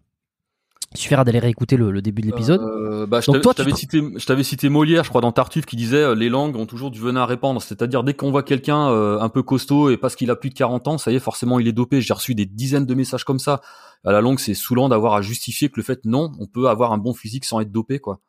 il 0.94 0.98
suffira 0.98 1.26
d'aller 1.26 1.40
réécouter 1.40 1.76
le, 1.76 2.02
début 2.02 2.22
de 2.22 2.28
l'épisode. 2.28 2.62
Euh, 2.62 3.06
bah, 3.06 3.20
je 3.20 3.32
t'avais 3.32 3.74
cité, 3.74 4.02
je 4.16 4.26
t'avais 4.26 4.44
cité 4.44 4.70
Molière, 4.70 5.04
je 5.04 5.10
crois, 5.10 5.20
dans 5.20 5.34
Tartuffe, 5.34 5.66
qui 5.66 5.76
disait 5.76 5.98
euh, 5.98 6.16
les 6.16 6.30
langues 6.30 6.56
ont 6.56 6.66
toujours 6.66 6.92
du 6.92 7.00
venin 7.00 7.22
à 7.22 7.26
répandre. 7.26 7.62
C'est-à-dire 7.62 8.04
dès 8.04 8.14
qu'on 8.14 8.32
voit 8.32 8.44
quelqu'un 8.44 8.90
euh, 8.90 9.20
un 9.20 9.28
peu 9.28 9.44
costaud 9.44 9.90
et 9.90 9.98
parce 9.98 10.16
qu'il 10.16 10.32
a 10.32 10.38
plus 10.38 10.50
de 10.50 10.56
40 10.56 10.88
ans, 10.88 10.98
ça 10.98 11.12
y 11.12 11.16
est, 11.16 11.20
forcément, 11.20 11.60
il 11.60 11.68
est 11.68 11.74
dopé. 11.74 12.00
J'ai 12.00 12.14
reçu 12.14 12.36
des 12.36 12.46
dizaines 12.46 12.86
de 12.86 12.94
messages 12.96 13.26
comme 13.26 13.40
ça. 13.40 13.62
À 14.06 14.14
la 14.14 14.22
longue, 14.22 14.40
c'est 14.40 14.54
saoulant 14.54 14.88
d'avoir 14.88 15.14
à 15.14 15.22
justifier 15.22 15.68
que 15.68 15.76
le 15.76 15.84
fait 15.84 16.06
non, 16.06 16.32
on 16.40 16.48
peut 16.48 16.70
avoir 16.70 16.94
un 16.94 16.98
bon 16.98 17.14
physique 17.14 17.44
sans 17.44 17.60
être 17.60 17.72
dopé, 17.72 18.00
quoi. 18.00 18.22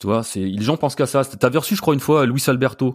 Tu 0.00 0.06
vois, 0.06 0.22
c'est 0.22 0.40
les 0.40 0.62
gens 0.62 0.76
pensent 0.76 0.94
qu'à 0.94 1.06
ça. 1.06 1.24
T'avais 1.24 1.58
reçu, 1.58 1.74
je 1.74 1.80
crois, 1.80 1.94
une 1.94 2.00
fois 2.00 2.24
Luis 2.26 2.44
Alberto. 2.46 2.92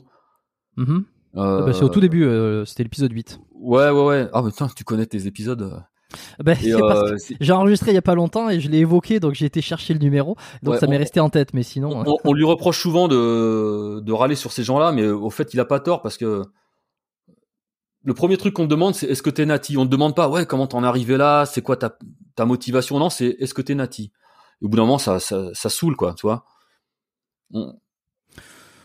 Mm-hmm. 0.78 1.04
Ah 1.36 1.64
bah, 1.66 1.74
c'est 1.74 1.84
au 1.84 1.90
tout 1.90 2.00
début, 2.00 2.26
c'était 2.66 2.84
l'épisode 2.84 3.12
8. 3.12 3.42
Ouais, 3.54 3.90
ouais, 3.90 4.06
ouais. 4.06 4.30
Ah, 4.32 4.42
putain, 4.42 4.70
tu 4.74 4.86
connais 4.86 5.06
tes 5.06 5.28
épisodes. 5.28 5.84
Ben, 6.44 6.58
euh, 6.66 7.18
j'ai 7.40 7.54
enregistré 7.54 7.92
il 7.92 7.96
y 7.96 7.98
a 7.98 8.02
pas 8.02 8.16
longtemps 8.16 8.50
et 8.50 8.60
je 8.60 8.70
l'ai 8.70 8.80
évoqué, 8.80 9.20
donc 9.20 9.34
j'ai 9.34 9.46
été 9.46 9.62
chercher 9.62 9.94
le 9.94 10.00
numéro, 10.00 10.36
donc 10.62 10.76
ça 10.78 10.88
m'est 10.88 10.98
resté 10.98 11.20
en 11.20 11.30
tête. 11.30 11.54
Mais 11.54 11.64
sinon, 11.64 12.04
on, 12.24 12.34
lui 12.34 12.46
reproche 12.46 12.80
souvent 12.80 13.08
de, 13.08 14.00
de 14.00 14.12
râler 14.12 14.36
sur 14.36 14.52
ces 14.52 14.64
gens-là, 14.64 14.92
mais 14.92 15.08
au 15.08 15.30
fait, 15.30 15.54
il 15.54 15.60
a 15.60 15.66
pas 15.66 15.80
tort 15.80 16.02
parce 16.02 16.18
que 16.18 16.44
le 18.04 18.14
premier 18.14 18.38
truc 18.38 18.54
qu'on 18.54 18.66
te 18.66 18.70
demande, 18.70 18.96
c'est 18.96 19.08
est-ce 19.08 19.24
que 19.24 19.30
t'es 19.30 19.46
nati? 19.46 19.78
On 19.78 19.86
te 19.86 19.92
demande 19.92 20.16
pas, 20.16 20.30
ouais, 20.30 20.46
comment 20.46 20.68
t'en 20.68 20.84
es 20.84 20.88
arrivé 20.88 21.18
là, 21.18 21.46
c'est 21.46 21.62
quoi 21.62 21.78
ta, 21.78 21.98
ta 22.36 22.46
motivation? 22.46 23.00
Non, 23.00 23.10
c'est 23.10 23.38
est-ce 23.40 23.54
que 23.54 23.62
t'es 23.62 23.76
nati? 23.76 24.12
au 24.62 24.70
bout 24.70 24.78
d'un 24.78 24.84
moment, 24.84 24.98
ça, 24.98 25.20
ça, 25.20 25.50
ça 25.54 25.70
saoule, 25.70 25.96
quoi, 25.96 26.14
tu 26.14 26.26
vois. 26.26 26.46
On, 27.52 27.74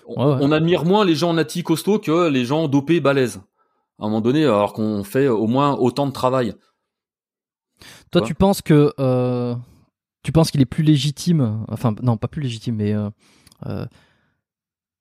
on, 0.07 0.53
admire 0.53 0.85
moins 0.85 1.05
les 1.05 1.15
gens 1.15 1.33
nati 1.33 1.63
costauds 1.63 2.01
que 2.01 2.29
les 2.29 2.45
gens 2.45 2.67
dopés 2.67 3.01
balèzes. 3.01 3.41
À 3.99 4.05
un 4.05 4.09
moment 4.09 4.21
donné, 4.21 4.45
alors 4.45 4.73
qu'on 4.73 5.05
fait 5.05 5.29
au 5.29 5.47
moins 5.47 5.77
autant 5.77 6.07
de 6.07 6.13
travail. 6.13 6.55
Toi, 8.11 8.23
tu 8.23 8.35
penses 8.35 8.63
que 8.63 8.93
euh, 8.99 9.55
tu 10.23 10.33
penses 10.33 10.51
qu'il 10.51 10.61
est 10.61 10.67
plus 10.67 10.83
légitime, 10.83 11.65
enfin 11.69 11.95
non, 12.03 12.17
pas 12.17 12.29
plus 12.29 12.43
légitime, 12.43 12.77
mais 12.77 12.93
euh, 12.93 13.11
euh, 13.67 13.87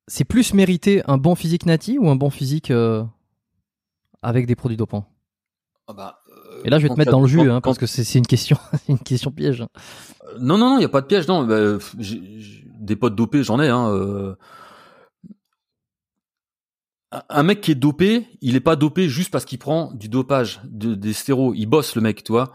c'est 0.07 0.25
plus 0.25 0.53
mérité 0.53 1.01
un 1.07 1.17
bon 1.17 1.35
physique 1.35 1.65
nati 1.65 1.97
ou 1.97 2.09
un 2.09 2.15
bon 2.15 2.29
physique 2.29 2.71
avec 4.21 4.47
des 4.47 4.55
produits 4.55 4.77
dopants? 4.77 5.05
Ah 5.87 5.93
bah, 5.93 6.19
Et 6.65 6.69
là, 6.69 6.79
je 6.79 6.83
vais 6.83 6.93
te 6.93 6.97
mettre 6.97 7.11
dans 7.11 7.21
le 7.21 7.27
jus, 7.27 7.49
hein, 7.49 7.61
parce 7.61 7.77
que 7.77 7.85
c'est 7.85 8.17
une 8.17 8.27
question, 8.27 8.57
une 8.89 8.99
question 8.99 9.31
piège. 9.31 9.65
Non, 10.39 10.57
non, 10.57 10.71
non, 10.71 10.77
il 10.79 10.81
y 10.81 10.85
a 10.85 10.89
pas 10.89 11.01
de 11.01 11.07
piège. 11.07 11.27
Non, 11.27 11.45
bah, 11.45 11.77
des 12.79 12.95
potes 12.95 13.15
dopés, 13.15 13.43
j'en 13.43 13.59
ai. 13.59 13.69
Hein, 13.69 14.35
un 17.11 17.43
mec 17.43 17.61
qui 17.61 17.71
est 17.71 17.75
dopé, 17.75 18.27
il 18.41 18.55
est 18.55 18.61
pas 18.61 18.75
dopé 18.75 19.07
juste 19.07 19.31
parce 19.31 19.45
qu'il 19.45 19.59
prend 19.59 19.91
du 19.93 20.09
dopage, 20.09 20.61
des 20.65 21.13
stéros. 21.13 21.53
Il 21.55 21.65
bosse 21.65 21.95
le 21.95 22.01
mec, 22.01 22.23
tu 22.23 22.31
vois. 22.31 22.53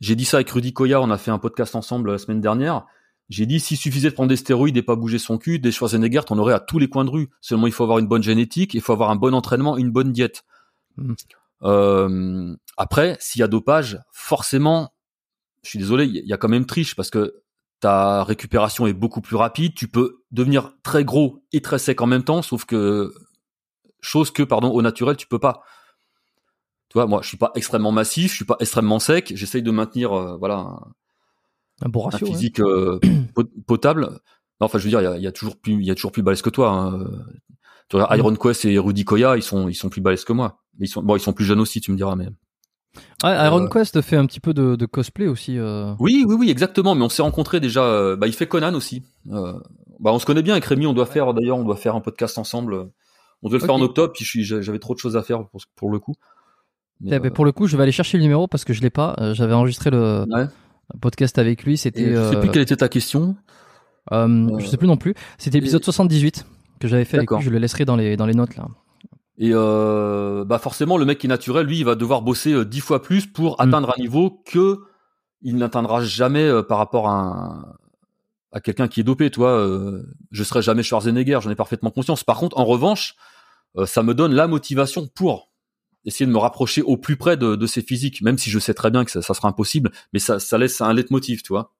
J'ai 0.00 0.16
dit 0.16 0.24
ça 0.24 0.38
avec 0.38 0.50
Rudy 0.50 0.72
Koya, 0.72 1.00
on 1.00 1.10
a 1.10 1.18
fait 1.18 1.30
un 1.30 1.38
podcast 1.38 1.74
ensemble 1.74 2.12
la 2.12 2.18
semaine 2.18 2.40
dernière. 2.40 2.84
J'ai 3.30 3.46
dit 3.46 3.60
s'il 3.60 3.76
suffisait 3.76 4.10
de 4.10 4.14
prendre 4.14 4.28
des 4.28 4.36
stéroïdes 4.36 4.76
et 4.76 4.82
pas 4.82 4.96
bouger 4.96 5.18
son 5.18 5.38
cul, 5.38 5.58
des 5.58 5.72
Schwarzenegger, 5.72 6.20
on 6.30 6.38
aurait 6.38 6.52
à 6.52 6.60
tous 6.60 6.78
les 6.78 6.88
coins 6.88 7.04
de 7.04 7.10
rue. 7.10 7.30
Seulement 7.40 7.66
il 7.66 7.72
faut 7.72 7.84
avoir 7.84 7.98
une 7.98 8.06
bonne 8.06 8.22
génétique, 8.22 8.74
il 8.74 8.80
faut 8.80 8.92
avoir 8.92 9.10
un 9.10 9.16
bon 9.16 9.34
entraînement, 9.34 9.76
une 9.76 9.90
bonne 9.90 10.12
diète. 10.12 10.42
Hmm. 10.96 11.14
Euh, 11.62 12.54
après, 12.76 13.16
s'il 13.20 13.40
y 13.40 13.42
a 13.42 13.48
dopage, 13.48 13.98
forcément, 14.12 14.92
je 15.62 15.70
suis 15.70 15.78
désolé, 15.78 16.04
il 16.04 16.26
y 16.26 16.32
a 16.32 16.36
quand 16.36 16.48
même 16.48 16.66
triche 16.66 16.94
parce 16.94 17.10
que 17.10 17.42
ta 17.80 18.24
récupération 18.24 18.86
est 18.86 18.92
beaucoup 18.92 19.20
plus 19.20 19.36
rapide. 19.36 19.74
Tu 19.74 19.88
peux 19.88 20.22
devenir 20.30 20.72
très 20.82 21.04
gros 21.04 21.42
et 21.52 21.62
très 21.62 21.78
sec 21.78 22.00
en 22.00 22.06
même 22.06 22.24
temps, 22.24 22.42
sauf 22.42 22.64
que 22.64 23.14
chose 24.00 24.30
que, 24.30 24.42
pardon, 24.42 24.70
au 24.70 24.82
naturel, 24.82 25.16
tu 25.16 25.26
peux 25.26 25.38
pas. 25.38 25.62
Tu 26.94 26.98
vois, 26.98 27.08
moi, 27.08 27.22
je 27.22 27.26
suis 27.26 27.36
pas 27.36 27.50
extrêmement 27.56 27.90
massif, 27.90 28.30
je 28.30 28.36
suis 28.36 28.44
pas 28.44 28.56
extrêmement 28.60 29.00
sec. 29.00 29.32
J'essaye 29.34 29.64
de 29.64 29.72
maintenir, 29.72 30.12
euh, 30.12 30.36
voilà, 30.36 30.78
un, 31.82 31.88
bon 31.88 32.02
ratio, 32.02 32.24
physique 32.24 32.60
euh, 32.60 33.00
potable. 33.66 34.02
Non, 34.60 34.66
enfin, 34.66 34.78
je 34.78 34.84
veux 34.84 34.90
dire, 34.90 35.16
il 35.16 35.20
y 35.20 35.26
a, 35.26 35.32
toujours 35.32 35.56
plus, 35.56 35.72
il 35.72 35.84
y 35.84 35.90
a 35.90 35.96
toujours 35.96 36.12
plus 36.12 36.22
balèze 36.22 36.40
que 36.40 36.50
toi. 36.50 36.70
Hein. 36.70 37.04
Tu 37.88 37.96
mm. 37.96 38.06
Iron 38.12 38.36
Quest 38.36 38.64
et 38.66 38.78
Rudy 38.78 39.04
Koya, 39.04 39.36
ils 39.36 39.42
sont, 39.42 39.68
ils 39.68 39.74
sont 39.74 39.88
plus 39.88 40.02
balèzes 40.02 40.22
que 40.22 40.32
moi. 40.32 40.60
Ils 40.78 40.86
sont, 40.86 41.02
bon, 41.02 41.16
ils 41.16 41.20
sont 41.20 41.32
plus 41.32 41.44
jeunes 41.44 41.58
aussi, 41.58 41.80
tu 41.80 41.90
me 41.90 41.96
diras, 41.96 42.14
mais. 42.14 42.28
Ouais, 43.24 43.44
Iron 43.44 43.64
euh, 43.64 43.68
Quest 43.68 44.00
fait 44.00 44.14
un 44.14 44.26
petit 44.26 44.38
peu 44.38 44.54
de, 44.54 44.86
cosplay 44.86 45.26
aussi. 45.26 45.58
Oui, 45.98 46.24
oui, 46.28 46.36
oui, 46.38 46.48
exactement. 46.48 46.94
Mais 46.94 47.02
on 47.02 47.08
s'est 47.08 47.22
rencontrés 47.22 47.58
déjà. 47.58 48.14
bah, 48.14 48.28
il 48.28 48.34
fait 48.34 48.46
Conan 48.46 48.72
aussi. 48.72 49.02
bah, 49.24 49.58
on 50.04 50.20
se 50.20 50.26
connaît 50.26 50.42
bien 50.44 50.54
avec 50.54 50.64
Rémi. 50.64 50.86
On 50.86 50.92
doit 50.92 51.06
faire, 51.06 51.34
d'ailleurs, 51.34 51.58
on 51.58 51.64
doit 51.64 51.74
faire 51.74 51.96
un 51.96 52.00
podcast 52.00 52.38
ensemble. 52.38 52.88
On 53.42 53.48
devait 53.48 53.58
le 53.58 53.66
faire 53.66 53.74
en 53.74 53.82
octobre, 53.82 54.12
puis 54.12 54.24
j'avais 54.44 54.78
trop 54.78 54.94
de 54.94 55.00
choses 55.00 55.16
à 55.16 55.24
faire 55.24 55.48
pour, 55.48 55.60
pour 55.74 55.90
le 55.90 55.98
coup. 55.98 56.14
Eh 57.04 57.18
ben, 57.18 57.30
pour 57.30 57.44
le 57.44 57.52
coup, 57.52 57.66
je 57.66 57.76
vais 57.76 57.82
aller 57.82 57.92
chercher 57.92 58.16
le 58.18 58.22
numéro 58.22 58.46
parce 58.46 58.64
que 58.64 58.72
je 58.72 58.80
l'ai 58.82 58.90
pas. 58.90 59.14
Euh, 59.18 59.34
j'avais 59.34 59.52
enregistré 59.54 59.90
le 59.90 60.24
podcast 61.00 61.38
avec 61.38 61.64
lui. 61.64 61.76
C'était. 61.76 62.14
Je 62.14 62.30
sais 62.30 62.38
plus 62.40 62.48
euh, 62.48 62.52
quelle 62.52 62.62
était 62.62 62.76
ta 62.76 62.88
question. 62.88 63.36
Euh, 64.12 64.58
Je 64.58 64.66
sais 64.66 64.76
plus 64.76 64.86
non 64.86 64.96
plus. 64.96 65.14
C'était 65.38 65.58
l'épisode 65.58 65.82
78 65.84 66.46
que 66.80 66.88
j'avais 66.88 67.04
fait 67.04 67.16
avec 67.18 67.30
lui. 67.30 67.40
Je 67.42 67.50
le 67.50 67.58
laisserai 67.58 67.84
dans 67.84 67.96
les 67.96 68.16
dans 68.16 68.26
les 68.26 68.34
notes 68.34 68.56
là. 68.56 68.66
Et 69.38 69.50
euh, 69.52 70.44
bah 70.44 70.58
forcément, 70.58 70.96
le 70.96 71.04
mec 71.04 71.18
qui 71.18 71.26
est 71.26 71.28
naturel, 71.28 71.66
lui, 71.66 71.78
il 71.78 71.84
va 71.84 71.96
devoir 71.96 72.22
bosser 72.22 72.52
euh, 72.52 72.64
dix 72.64 72.80
fois 72.80 73.02
plus 73.02 73.26
pour 73.26 73.52
Mm. 73.58 73.62
atteindre 73.62 73.92
un 73.96 74.00
niveau 74.00 74.42
que 74.46 74.78
il 75.42 75.56
n'atteindra 75.56 76.02
jamais 76.02 76.44
euh, 76.44 76.62
par 76.62 76.78
rapport 76.78 77.08
à, 77.08 77.12
un- 77.12 77.64
à 78.52 78.60
quelqu'un 78.60 78.86
qui 78.86 79.00
est 79.00 79.04
dopé. 79.04 79.30
Toi, 79.30 79.48
euh, 79.50 80.04
je 80.30 80.44
serai 80.44 80.62
jamais 80.62 80.82
Schwarzenegger, 80.84 81.40
j'en 81.42 81.50
ai 81.50 81.56
parfaitement 81.56 81.90
conscience. 81.90 82.22
Par 82.22 82.36
contre, 82.38 82.56
en 82.58 82.64
revanche, 82.64 83.16
euh, 83.76 83.86
ça 83.86 84.02
me 84.04 84.14
donne 84.14 84.32
la 84.32 84.46
motivation 84.46 85.08
pour 85.12 85.50
essayer 86.04 86.26
de 86.26 86.30
me 86.32 86.38
rapprocher 86.38 86.82
au 86.82 86.96
plus 86.96 87.16
près 87.16 87.36
de, 87.36 87.56
de 87.56 87.66
ces 87.66 87.82
physiques, 87.82 88.22
même 88.22 88.38
si 88.38 88.50
je 88.50 88.58
sais 88.58 88.74
très 88.74 88.90
bien 88.90 89.04
que 89.04 89.10
ça, 89.10 89.22
ça 89.22 89.34
sera 89.34 89.48
impossible, 89.48 89.90
mais 90.12 90.18
ça, 90.18 90.38
ça 90.38 90.58
laisse 90.58 90.80
un 90.80 90.92
leitmotiv, 90.92 91.42
tu 91.42 91.52
vois. 91.52 91.72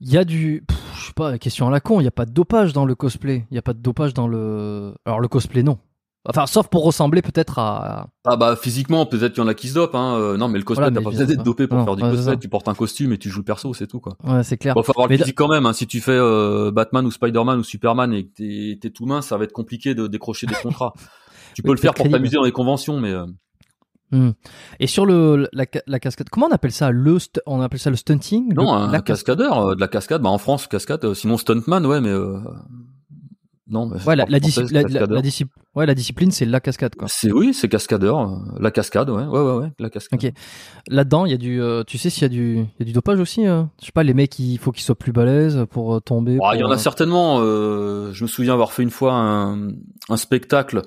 Il 0.00 0.10
y 0.10 0.16
a 0.16 0.24
du. 0.24 0.64
pff, 0.66 0.78
je 0.96 1.06
sais 1.06 1.12
pas, 1.12 1.38
question 1.38 1.68
à 1.68 1.70
la 1.70 1.80
con, 1.80 2.00
il 2.00 2.04
n'y 2.04 2.08
a 2.08 2.12
pas 2.12 2.24
de 2.24 2.32
dopage 2.32 2.72
dans 2.72 2.86
le 2.86 2.94
cosplay. 2.94 3.46
Il 3.50 3.54
n'y 3.54 3.58
a 3.58 3.62
pas 3.62 3.74
de 3.74 3.80
dopage 3.80 4.14
dans 4.14 4.28
le. 4.28 4.94
Alors 5.04 5.20
le 5.20 5.28
cosplay, 5.28 5.62
non. 5.62 5.78
Enfin, 6.28 6.46
sauf 6.46 6.68
pour 6.68 6.84
ressembler 6.84 7.22
peut-être 7.22 7.58
à. 7.58 8.08
Ah 8.24 8.36
bah 8.36 8.54
physiquement 8.54 9.06
peut-être 9.06 9.32
qu'il 9.32 9.42
y 9.42 9.46
en 9.46 9.48
a 9.48 9.54
qui 9.54 9.68
se 9.68 9.74
dopent 9.74 9.94
hein. 9.94 10.16
euh, 10.18 10.36
non 10.36 10.48
mais 10.48 10.58
le 10.58 10.64
cosplay 10.64 10.90
Voilà, 10.90 10.94
t'as 10.94 11.02
pas 11.02 11.10
besoin 11.10 11.24
d'être 11.24 11.42
dopé 11.42 11.66
pour 11.66 11.78
Non, 11.78 11.84
faire 11.86 11.96
du 11.96 12.02
cosplay 12.02 12.36
tu 12.36 12.48
portes 12.50 12.68
un 12.68 12.74
costume 12.74 13.14
et 13.14 13.18
tu 13.18 13.30
joues 13.30 13.38
le 13.38 13.44
perso 13.44 13.72
c'est 13.72 13.86
tout 13.86 14.00
quoi 14.00 14.18
Ouais, 14.24 14.42
c'est 14.42 14.58
clair. 14.58 14.74
Bon, 14.74 14.82
faut 14.82 14.92
avoir 14.92 15.08
Mais 15.08 15.16
le 15.16 15.22
physique 15.22 15.38
quand 15.38 15.48
même. 15.48 15.64
Hein. 15.64 15.72
Si 15.72 15.86
tu 15.86 16.00
fais 16.00 16.12
euh, 16.12 16.70
Batman 16.70 17.06
ou 17.06 17.10
Spider-Man 17.10 17.60
ou 17.60 17.64
Superman 17.64 18.12
et 18.12 18.26
que 18.26 18.74
t'es 18.74 18.90
tout 18.90 19.06
mince, 19.06 19.28
ça 19.28 19.38
va 19.38 19.44
être 19.44 19.52
compliqué 19.52 19.94
de 19.94 20.08
décrocher 20.08 20.46
des 20.46 20.56
contrats. 20.56 20.92
tu 21.54 21.62
peux 21.62 21.70
Oui, 21.70 21.76
le 21.76 21.80
faire 21.80 21.94
pour 21.94 22.08
t'amuser 22.10 22.36
dans 22.36 22.44
les 22.44 22.52
conventions, 22.52 22.98
mais 23.00 23.10
euh, 23.12 23.26
Hmm. 24.12 24.30
Et 24.80 24.88
sur 24.88 25.06
le 25.06 25.48
la, 25.52 25.66
ca- 25.72 25.82
la 25.86 26.00
cascade, 26.00 26.28
comment 26.30 26.46
on 26.46 26.50
appelle 26.52 26.72
ça 26.72 26.90
Le 26.90 27.18
st- 27.18 27.38
on 27.46 27.60
appelle 27.60 27.78
ça 27.78 27.90
le 27.90 27.96
stunting? 27.96 28.52
Non, 28.54 28.64
Le- 28.64 28.68
un 28.70 28.86
la 28.90 28.98
cas- 28.98 29.12
cascadeur, 29.14 29.58
euh, 29.68 29.74
de 29.76 29.80
la 29.80 29.86
cascade. 29.86 30.20
Bah 30.20 30.30
en 30.30 30.38
France, 30.38 30.66
cascade. 30.66 31.04
euh, 31.04 31.14
sinon 31.14 31.36
stuntman, 31.36 31.86
ouais, 31.86 32.00
mais 32.00 32.08
euh, 32.08 32.40
non. 33.68 33.88
Ouais, 34.04 34.16
la, 34.16 34.26
la, 34.28 34.40
français, 34.40 34.62
la- 34.72 34.82
la- 34.82 34.88
cascadeur. 34.88 35.14
la 35.16 35.22
disci- 35.22 35.46
ouais, 35.76 35.86
la 35.86 35.94
discipline, 35.94 36.32
c'est 36.32 36.44
la 36.44 36.58
cascade 36.58 36.96
quoi. 36.96 37.06
C'est 37.08 37.30
oui, 37.30 37.54
c'est 37.54 37.68
cascadeur. 37.68 38.36
La 38.58 38.72
cascade, 38.72 39.10
ouais, 39.10 39.22
ouais, 39.26 39.40
ouais, 39.40 39.54
ouais 39.58 39.70
la 39.78 39.90
cascade. 39.90 40.18
Ok. 40.24 40.32
Là-dedans, 40.88 41.24
il 41.26 41.30
y 41.30 41.34
a 41.34 41.38
du, 41.38 41.62
euh, 41.62 41.84
tu 41.84 41.96
sais 41.96 42.10
s'il 42.10 42.22
y 42.22 42.26
a 42.26 42.28
du, 42.30 42.54
il 42.56 42.80
y 42.80 42.82
a 42.82 42.84
du 42.86 42.92
dopage 42.92 43.20
aussi. 43.20 43.46
euh? 43.46 43.62
Je 43.80 43.86
sais 43.86 43.92
pas, 43.92 44.02
les 44.02 44.14
mecs, 44.14 44.36
il 44.40 44.58
faut 44.58 44.72
qu'ils 44.72 44.82
soient 44.82 44.96
plus 44.98 45.12
balèzes 45.12 45.66
pour 45.70 45.94
euh, 45.94 46.00
tomber. 46.00 46.36
Ah, 46.42 46.56
Il 46.56 46.60
y 46.60 46.64
en 46.64 46.70
a 46.72 46.78
certainement. 46.78 47.36
euh, 47.42 48.10
je 48.12 48.24
me 48.24 48.28
souviens 48.28 48.54
avoir 48.54 48.72
fait 48.72 48.82
une 48.82 48.90
fois 48.90 49.12
un, 49.14 49.68
un 50.08 50.16
spectacle 50.16 50.82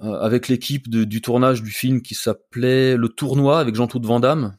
avec 0.00 0.48
l'équipe 0.48 0.88
du 0.90 1.20
tournage 1.20 1.62
du 1.62 1.70
film 1.70 2.02
qui 2.02 2.14
s'appelait 2.14 2.96
Le 2.96 3.08
Tournoi 3.08 3.58
avec 3.58 3.74
Jean-Claude 3.74 4.04
Van 4.06 4.20
Damme. 4.20 4.56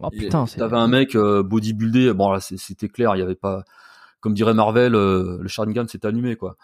Oh 0.00 0.08
putain. 0.10 0.44
T'avais 0.58 0.76
un 0.76 0.88
mec 0.88 1.14
euh, 1.14 1.42
bodybuildé. 1.42 2.12
Bon 2.12 2.30
là, 2.30 2.40
c'était 2.40 2.88
clair. 2.88 3.16
Il 3.16 3.18
y 3.18 3.22
avait 3.22 3.34
pas, 3.34 3.64
comme 4.20 4.34
dirait 4.34 4.54
Marvel, 4.54 4.94
euh, 4.94 5.38
le 5.40 5.48
Sharingan 5.48 5.86
s'est 5.88 6.04
allumé 6.06 6.36
quoi. 6.36 6.56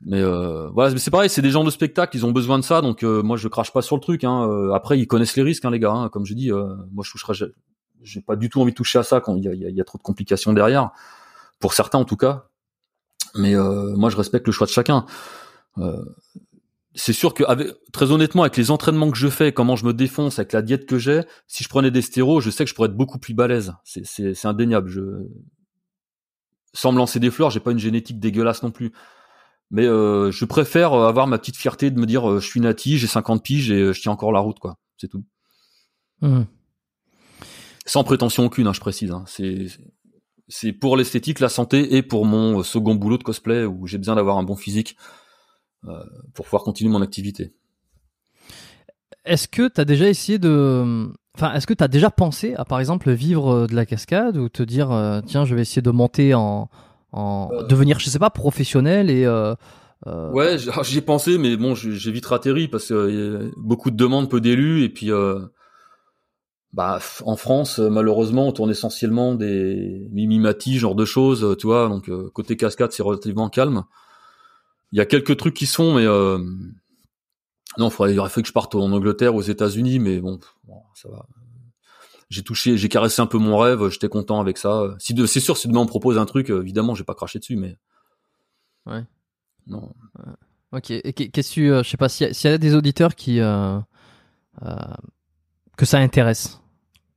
Mais 0.00 0.20
euh, 0.22 0.68
voilà, 0.70 0.92
mais 0.92 0.98
c'est 0.98 1.10
pareil. 1.10 1.28
C'est 1.28 1.42
des 1.42 1.50
gens 1.50 1.64
de 1.64 1.70
spectacle. 1.70 2.16
Ils 2.16 2.24
ont 2.24 2.30
besoin 2.32 2.58
de 2.58 2.64
ça. 2.64 2.80
Donc 2.80 3.02
euh, 3.02 3.22
moi, 3.22 3.36
je 3.36 3.48
crache 3.48 3.72
pas 3.72 3.82
sur 3.82 3.96
le 3.96 4.00
truc. 4.00 4.22
Hein. 4.24 4.48
Euh, 4.48 4.72
après, 4.72 4.98
ils 4.98 5.06
connaissent 5.08 5.36
les 5.36 5.42
risques, 5.42 5.64
hein, 5.64 5.70
les 5.70 5.80
gars. 5.80 5.90
hein. 5.92 6.08
Comme 6.08 6.24
je 6.24 6.34
dis, 6.34 6.52
euh, 6.52 6.74
moi, 6.92 7.02
je 7.04 7.10
toucherai. 7.10 7.34
j'ai- 8.02 8.20
pas 8.20 8.36
du 8.36 8.48
tout 8.48 8.60
envie 8.60 8.70
de 8.70 8.76
toucher 8.76 9.00
à 9.00 9.02
ça 9.02 9.20
quand 9.20 9.34
il 9.34 9.42
y 9.44 9.48
a, 9.48 9.54
y 9.54 9.66
a- 9.66 9.70
y 9.70 9.80
a 9.80 9.84
trop 9.84 9.98
de 9.98 10.02
complications 10.04 10.52
derrière. 10.52 10.90
Pour 11.58 11.72
certains, 11.74 11.98
en 11.98 12.04
tout 12.04 12.16
cas. 12.16 12.46
Mais 13.34 13.56
euh, 13.56 13.94
moi, 13.96 14.08
je 14.08 14.16
respecte 14.16 14.46
le 14.46 14.52
choix 14.52 14.66
de 14.68 14.72
chacun. 14.72 15.04
C'est 17.00 17.12
sûr 17.12 17.32
que, 17.32 17.44
avec, 17.44 17.68
très 17.92 18.10
honnêtement, 18.10 18.42
avec 18.42 18.56
les 18.56 18.72
entraînements 18.72 19.08
que 19.12 19.16
je 19.16 19.28
fais, 19.28 19.52
comment 19.52 19.76
je 19.76 19.86
me 19.86 19.94
défonce, 19.94 20.40
avec 20.40 20.52
la 20.52 20.62
diète 20.62 20.84
que 20.84 20.98
j'ai, 20.98 21.22
si 21.46 21.62
je 21.62 21.68
prenais 21.68 21.92
des 21.92 22.02
stéros, 22.02 22.40
je 22.40 22.50
sais 22.50 22.64
que 22.64 22.70
je 22.70 22.74
pourrais 22.74 22.88
être 22.88 22.96
beaucoup 22.96 23.20
plus 23.20 23.34
balèze. 23.34 23.72
C'est, 23.84 24.04
c'est, 24.04 24.34
c'est 24.34 24.48
indéniable. 24.48 24.88
Je, 24.88 25.02
sans 26.74 26.90
me 26.90 26.98
lancer 26.98 27.20
des 27.20 27.30
fleurs, 27.30 27.50
j'ai 27.50 27.60
pas 27.60 27.70
une 27.70 27.78
génétique 27.78 28.18
dégueulasse 28.18 28.64
non 28.64 28.72
plus. 28.72 28.92
Mais 29.70 29.86
euh, 29.86 30.32
je 30.32 30.44
préfère 30.44 30.92
avoir 30.92 31.28
ma 31.28 31.38
petite 31.38 31.56
fierté 31.56 31.92
de 31.92 32.00
me 32.00 32.04
dire, 32.06 32.28
euh, 32.28 32.40
je 32.40 32.46
suis 32.48 32.60
nati, 32.60 32.98
j'ai 32.98 33.06
50 33.06 33.44
piges 33.44 33.70
et 33.70 33.80
euh, 33.80 33.92
je 33.92 34.00
tiens 34.00 34.10
encore 34.12 34.32
la 34.32 34.40
route, 34.40 34.58
quoi. 34.58 34.76
C'est 34.96 35.08
tout. 35.08 35.24
Hmm. 36.20 36.42
Sans 37.86 38.02
prétention 38.02 38.44
aucune, 38.46 38.66
hein, 38.66 38.72
je 38.72 38.80
précise. 38.80 39.12
hein. 39.12 39.22
C'est, 39.28 39.66
c'est 40.48 40.72
pour 40.72 40.96
l'esthétique, 40.96 41.38
la 41.38 41.48
santé 41.48 41.94
et 41.96 42.02
pour 42.02 42.24
mon 42.24 42.64
second 42.64 42.96
boulot 42.96 43.18
de 43.18 43.22
cosplay 43.22 43.66
où 43.66 43.86
j'ai 43.86 43.98
besoin 43.98 44.16
d'avoir 44.16 44.38
un 44.38 44.42
bon 44.42 44.56
physique 44.56 44.96
pour 46.34 46.44
pouvoir 46.44 46.62
continuer 46.64 46.90
mon 46.90 47.02
activité. 47.02 47.52
Est-ce 49.24 49.48
que 49.48 49.68
tu 49.68 49.80
as 49.80 49.84
déjà 49.84 50.08
essayé 50.08 50.38
de. 50.38 51.08
Enfin, 51.34 51.52
est-ce 51.54 51.66
que 51.66 51.74
tu 51.74 51.84
as 51.84 51.88
déjà 51.88 52.10
pensé 52.10 52.54
à, 52.54 52.64
par 52.64 52.80
exemple, 52.80 53.10
vivre 53.12 53.48
euh, 53.50 53.66
de 53.66 53.74
la 53.74 53.86
cascade 53.86 54.36
ou 54.36 54.48
te 54.48 54.62
dire, 54.62 54.90
euh, 54.90 55.20
tiens, 55.24 55.44
je 55.44 55.54
vais 55.54 55.62
essayer 55.62 55.82
de 55.82 55.90
monter 55.90 56.34
en. 56.34 56.68
en 57.12 57.50
Euh. 57.52 57.66
devenir, 57.66 57.98
je 58.00 58.08
sais 58.10 58.18
pas, 58.18 58.30
professionnel 58.30 59.10
et. 59.10 59.24
euh, 59.24 59.54
euh, 60.06 60.30
Ouais, 60.32 60.58
j'- 60.58 60.70
j'y 60.82 60.98
ai 60.98 61.02
pensé, 61.02 61.38
mais 61.38 61.56
bon, 61.56 61.74
j'ai 61.74 62.10
vite 62.12 62.30
atterri 62.30 62.68
parce 62.68 62.88
que 62.88 62.94
euh, 62.94 63.42
y 63.42 63.46
a 63.46 63.50
beaucoup 63.56 63.90
de 63.90 63.96
demandes, 63.96 64.30
peu 64.30 64.40
d'élus, 64.40 64.82
et 64.84 64.88
puis 64.88 65.10
euh, 65.12 65.40
bah 66.72 66.98
en 67.24 67.36
France, 67.36 67.78
euh, 67.80 67.88
malheureusement, 67.88 68.46
on 68.46 68.52
tourne 68.52 68.70
essentiellement 68.70 69.34
des 69.34 70.06
mimimati, 70.12 70.78
genre 70.78 70.94
de 70.94 71.04
choses, 71.04 71.42
euh, 71.44 71.56
tu 71.56 71.66
vois. 71.66 71.88
Donc 71.88 72.08
euh, 72.08 72.30
côté 72.34 72.56
cascade, 72.56 72.92
c'est 72.92 73.02
relativement 73.02 73.48
calme. 73.48 73.84
Il 74.92 74.98
y 74.98 75.00
a 75.00 75.06
quelques 75.06 75.36
trucs 75.36 75.54
qui 75.54 75.66
sont, 75.66 75.94
mais 75.94 76.06
euh, 76.06 76.38
non, 77.76 77.90
faudrait, 77.90 78.12
il 78.14 78.18
aurait 78.20 78.30
fallu 78.30 78.42
que 78.42 78.48
je 78.48 78.52
parte 78.52 78.74
en 78.74 78.90
Angleterre, 78.92 79.34
aux 79.34 79.42
États-Unis, 79.42 79.98
mais 79.98 80.20
bon, 80.20 80.38
ça 80.94 81.08
va. 81.10 81.26
J'ai 82.30 82.42
touché, 82.42 82.76
j'ai 82.76 82.88
caressé 82.88 83.22
un 83.22 83.26
peu 83.26 83.38
mon 83.38 83.56
rêve, 83.58 83.88
j'étais 83.88 84.08
content 84.08 84.40
avec 84.40 84.58
ça. 84.58 84.94
Si 84.98 85.14
de, 85.14 85.24
c'est 85.26 85.40
sûr, 85.40 85.56
si 85.56 85.66
demain 85.68 85.80
on 85.80 85.86
propose 85.86 86.18
un 86.18 86.26
truc, 86.26 86.50
euh, 86.50 86.60
évidemment, 86.62 86.94
j'ai 86.94 87.04
pas 87.04 87.14
craché 87.14 87.38
dessus, 87.38 87.56
mais 87.56 87.76
Ouais. 88.86 89.04
non. 89.66 89.92
Ok. 90.72 90.90
Et 90.90 91.12
qu'est- 91.14 91.28
qu'est-ce 91.28 91.48
que 91.50 91.54
tu. 91.54 91.72
euh, 91.72 91.82
je 91.82 91.88
sais 91.88 91.96
pas, 91.96 92.08
s'il 92.10 92.28
y, 92.30 92.44
y 92.44 92.46
a 92.48 92.58
des 92.58 92.74
auditeurs 92.74 93.14
qui. 93.14 93.40
euh, 93.40 93.78
que 95.76 95.86
ça 95.86 95.98
intéresse, 95.98 96.60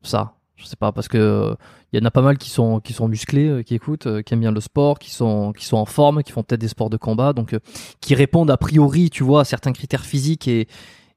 ça. 0.03 0.35
Je 0.61 0.67
sais 0.67 0.75
pas, 0.75 0.91
parce 0.91 1.07
que 1.07 1.17
euh, 1.17 1.55
y 1.91 1.97
en 1.97 2.05
a 2.05 2.11
pas 2.11 2.21
mal 2.21 2.37
qui 2.37 2.51
sont, 2.51 2.79
qui 2.79 2.93
sont 2.93 3.07
musclés, 3.07 3.47
euh, 3.47 3.63
qui 3.63 3.73
écoutent, 3.73 4.05
euh, 4.05 4.21
qui 4.21 4.33
aiment 4.33 4.41
bien 4.41 4.51
le 4.51 4.61
sport, 4.61 4.99
qui 4.99 5.09
sont, 5.09 5.53
qui 5.53 5.65
sont 5.65 5.77
en 5.77 5.85
forme, 5.85 6.21
qui 6.21 6.31
font 6.31 6.43
peut-être 6.43 6.61
des 6.61 6.67
sports 6.67 6.91
de 6.91 6.97
combat, 6.97 7.33
donc 7.33 7.57
qui 7.99 8.13
répondent 8.13 8.51
a 8.51 8.57
priori, 8.57 9.09
tu 9.09 9.23
vois, 9.23 9.41
à 9.41 9.43
certains 9.43 9.71
critères 9.71 10.05
physiques 10.05 10.47
et, 10.47 10.67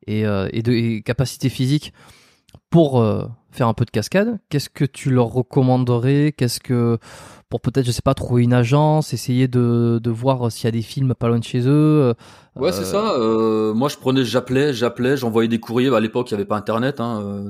et, 0.07 0.21
et 0.23 0.63
de 0.63 1.01
capacités 1.01 1.51
physiques 1.51 1.93
pour 2.71 3.05
faire 3.51 3.69
un 3.69 3.75
peu 3.75 3.85
de 3.85 3.91
cascade. 3.91 4.39
Qu'est-ce 4.49 4.71
que 4.71 4.85
tu 4.87 5.11
leur 5.11 5.27
recommanderais? 5.27 6.33
Qu'est-ce 6.37 6.59
que 6.59 6.99
pour 7.51 7.61
peut-être, 7.61 7.87
je 7.87 7.93
sais 7.93 8.03
pas, 8.03 8.15
trouver 8.15 8.43
une 8.43 8.55
agence, 8.55 9.13
essayer 9.13 9.47
de, 9.47 10.01
de 10.03 10.11
voir 10.11 10.51
s'il 10.51 10.65
y 10.65 10.69
a 10.69 10.73
des 10.73 10.83
films 10.83 11.15
pas 11.15 11.29
loin 11.29 11.39
de 11.39 11.45
chez 11.45 11.69
eux. 11.69 12.15
Ouais, 12.57 12.73
c'est 12.73 12.85
ça. 12.85 13.15
Moi, 13.75 13.89
je 13.89 13.97
prenais, 13.97 14.25
j'appelais, 14.25 14.73
j'appelais, 14.73 15.17
j'envoyais 15.17 15.49
des 15.49 15.61
courriers. 15.61 15.95
À 15.95 16.01
l'époque, 16.01 16.31
il 16.31 16.35
n'y 16.35 16.37
avait 16.37 16.49
pas 16.49 16.57
Internet, 16.57 17.01
hein, 17.01 17.45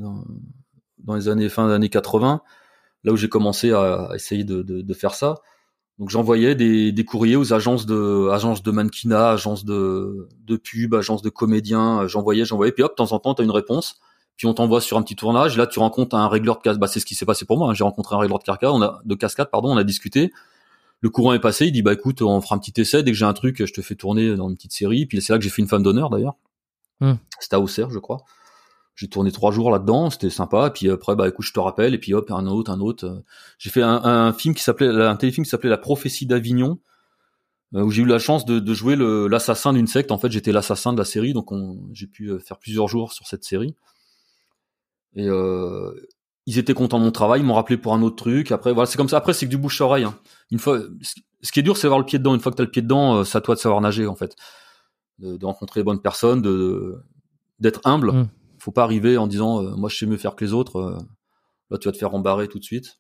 dans, 1.05 1.15
les 1.15 1.29
années 1.29 1.49
fin 1.49 1.69
des 1.69 1.75
années 1.75 1.89
80, 1.89 2.41
là 3.05 3.13
où 3.13 3.17
j'ai 3.17 3.29
commencé 3.29 3.73
à, 3.73 4.07
à 4.11 4.15
essayer 4.15 4.45
de, 4.45 4.63
de, 4.63 4.81
de 4.83 4.95
faire 4.95 5.15
ça. 5.15 5.37
Donc, 6.01 6.11
j'envoyais 6.11 6.57
des, 6.57 6.91
des 6.91 7.05
courriers 7.05 7.37
aux 7.37 7.53
agences 7.53 7.87
de, 7.87 8.29
agences 8.31 8.65
de 8.65 8.71
mannequinat, 8.73 9.31
agences 9.31 9.65
de, 9.65 10.29
de 10.45 10.57
pub, 10.57 10.93
agences 10.95 11.23
de 11.23 11.31
comédiens. 11.31 12.01
Euh, 12.03 12.09
J'envoyais, 12.09 12.45
j'envoyais. 12.45 12.73
Puis 12.73 12.83
hop, 12.83 12.91
de 12.93 12.97
temps 12.97 13.13
en 13.13 13.21
temps, 13.21 13.35
t'as 13.35 13.45
une 13.45 13.53
réponse. 13.53 14.01
Puis 14.37 14.49
on 14.49 14.55
t'envoie 14.55 14.81
sur 14.81 14.97
un 14.99 15.03
petit 15.03 15.15
tournage. 15.15 15.57
Là, 15.57 15.69
tu 15.69 15.79
rencontres 15.79 16.17
un 16.17 16.27
régleur 16.27 16.57
de 16.57 16.63
cascade. 16.63 16.81
Bah, 16.81 16.89
c'est 16.89 16.99
ce 16.99 17.07
qui 17.07 17.15
s'est 17.15 17.27
passé 17.27 17.45
pour 17.45 17.59
moi. 17.59 17.71
hein. 17.71 17.75
J'ai 17.75 17.85
rencontré 17.85 18.17
un 18.17 18.19
régleur 18.19 18.41
de 18.41 18.45
cascade. 18.45 18.71
On 18.73 18.83
a, 18.83 19.01
de 19.05 19.15
cascade, 19.15 19.49
pardon. 19.53 19.73
On 19.73 19.77
a 19.77 19.85
discuté. 19.85 20.33
Le 21.01 21.11
courant 21.11 21.33
est 21.33 21.39
passé. 21.39 21.67
Il 21.67 21.73
dit, 21.73 21.83
bah 21.83 21.93
écoute, 21.93 22.23
on 22.23 22.41
fera 22.41 22.57
un 22.57 22.59
petit 22.59 22.81
essai. 22.81 23.05
Dès 23.05 23.13
que 23.13 23.17
j'ai 23.17 23.27
un 23.27 23.33
truc, 23.33 23.65
je 23.65 23.73
te 23.73 23.81
fais 23.81 23.95
tourner 23.95 24.35
dans 24.35 24.49
une 24.49 24.57
petite 24.57 24.73
série. 24.73 25.07
Puis 25.07 25.23
c'est 25.23 25.33
là 25.33 25.39
que 25.39 25.45
j'ai 25.45 25.51
fait 25.51 25.63
une 25.63 25.69
femme 25.69 25.85
d'honneur 25.85 26.11
d'ailleurs. 26.11 26.35
Hmm. 27.01 27.15
C'était 27.39 27.55
à 27.55 27.61
Auxerre, 27.61 27.91
je 27.91 28.01
crois. 28.01 28.23
J'ai 28.97 29.09
tourné 29.09 29.33
trois 29.33 29.51
jours 29.51 29.71
là-dedans. 29.71 30.11
C'était 30.11 30.31
sympa. 30.31 30.71
Puis 30.71 30.91
après, 30.91 31.17
bah 31.17 31.29
écoute, 31.29 31.45
je 31.47 31.53
te 31.53 31.61
rappelle. 31.61 31.95
Et 31.95 31.99
puis 31.99 32.15
hop, 32.15 32.31
un 32.31 32.47
autre, 32.47 32.71
un 32.71 32.81
autre. 32.81 33.23
J'ai 33.59 33.71
fait 33.71 33.83
un, 33.83 34.33
film 34.33 34.55
qui 34.55 34.63
s'appelait, 34.63 34.89
un 34.89 35.17
téléfilm 35.17 35.45
qui 35.45 35.51
s'appelait 35.51 35.71
La 35.71 35.79
prophétie 35.79 36.27
d'Avignon 36.27 36.79
euh, 37.75 37.83
où 37.83 37.91
j'ai 37.91 38.03
eu 38.03 38.07
la 38.07 38.19
chance 38.19 38.45
de, 38.45 38.75
jouer 38.75 38.97
l'assassin 38.97 39.73
d'une 39.73 39.87
secte. 39.87 40.13
En 40.13 40.19
fait, 40.19 40.31
j'étais 40.31 40.53
l'assassin 40.53 40.93
de 40.93 40.99
la 40.99 41.05
série, 41.05 41.33
donc 41.33 41.51
on- 41.53 41.81
j'ai 41.93 42.07
pu 42.07 42.29
euh, 42.29 42.39
faire 42.39 42.59
plusieurs 42.59 42.89
jours 42.89 43.13
sur 43.13 43.27
cette 43.27 43.45
série. 43.45 43.75
Et 45.17 45.27
euh, 45.29 45.93
ils 46.47 46.59
étaient 46.59 46.75
contents 46.75 46.99
de 46.99 47.05
mon 47.05 47.13
travail, 47.13 47.41
ils 47.41 47.45
m'ont 47.45 47.55
rappelé 47.55 47.77
pour 47.77 47.95
un 47.95 48.03
autre 48.03 48.17
truc. 48.17 48.53
Après, 48.53 48.73
voilà, 48.73 48.87
c'est 48.87 48.97
comme 48.97 49.09
ça. 49.09 49.17
Après, 49.17 49.33
c'est 49.33 49.47
que 49.47 49.51
du 49.51 49.57
bouche 49.57 49.81
à 49.81 49.85
oreille. 49.85 50.05
hein. 50.05 50.17
Une 50.51 50.59
fois, 50.59 50.81
ce 51.43 51.53
qui 51.53 51.61
est 51.61 51.63
dur, 51.63 51.77
c'est 51.77 51.85
d'avoir 51.85 52.01
le 52.01 52.07
pied 52.07 52.19
dedans. 52.19 52.35
Une 52.35 52.41
fois 52.41 52.53
que 52.53 52.57
t'as 52.57 52.65
le 52.65 52.71
pied 52.71 52.83
dedans, 52.83 53.17
euh, 53.17 53.25
c'est 53.25 53.39
à 53.39 53.41
toi 53.41 53.55
de 53.55 53.61
savoir 53.61 53.81
nager, 53.81 54.07
en 54.07 54.15
fait, 54.15 54.37
de, 55.19 55.45
rencontrer 55.45 55.81
les 55.81 55.85
bonnes 55.85 56.03
personnes, 56.03 56.43
de 56.43 56.97
d'être 57.61 57.81
humble. 57.85 58.13
Mm. 58.13 58.29
Faut 58.65 58.73
pas 58.73 58.85
arriver 58.85 59.19
en 59.19 59.27
disant, 59.27 59.63
euh, 59.63 59.77
moi, 59.77 59.91
je 59.91 59.99
sais 59.99 60.07
mieux 60.07 60.17
faire 60.17 60.37
que 60.37 60.43
les 60.43 60.55
autres. 60.55 60.77
euh, 60.77 60.99
là, 61.69 61.77
tu 61.77 61.87
vas 61.87 61.93
te 61.93 61.99
faire 61.99 62.15
embarrer 62.15 62.49
tout 62.49 62.59
de 62.59 62.65
suite. 62.65 62.99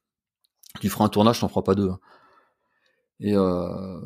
Tu 0.82 0.90
feras 0.90 1.06
un 1.06 1.08
tournage, 1.08 1.40
t'en 1.40 1.48
feras 1.48 1.62
pas 1.62 1.74
deux. 1.74 1.88
hein. 1.88 1.98
Et 3.18 3.34
euh, 3.34 3.98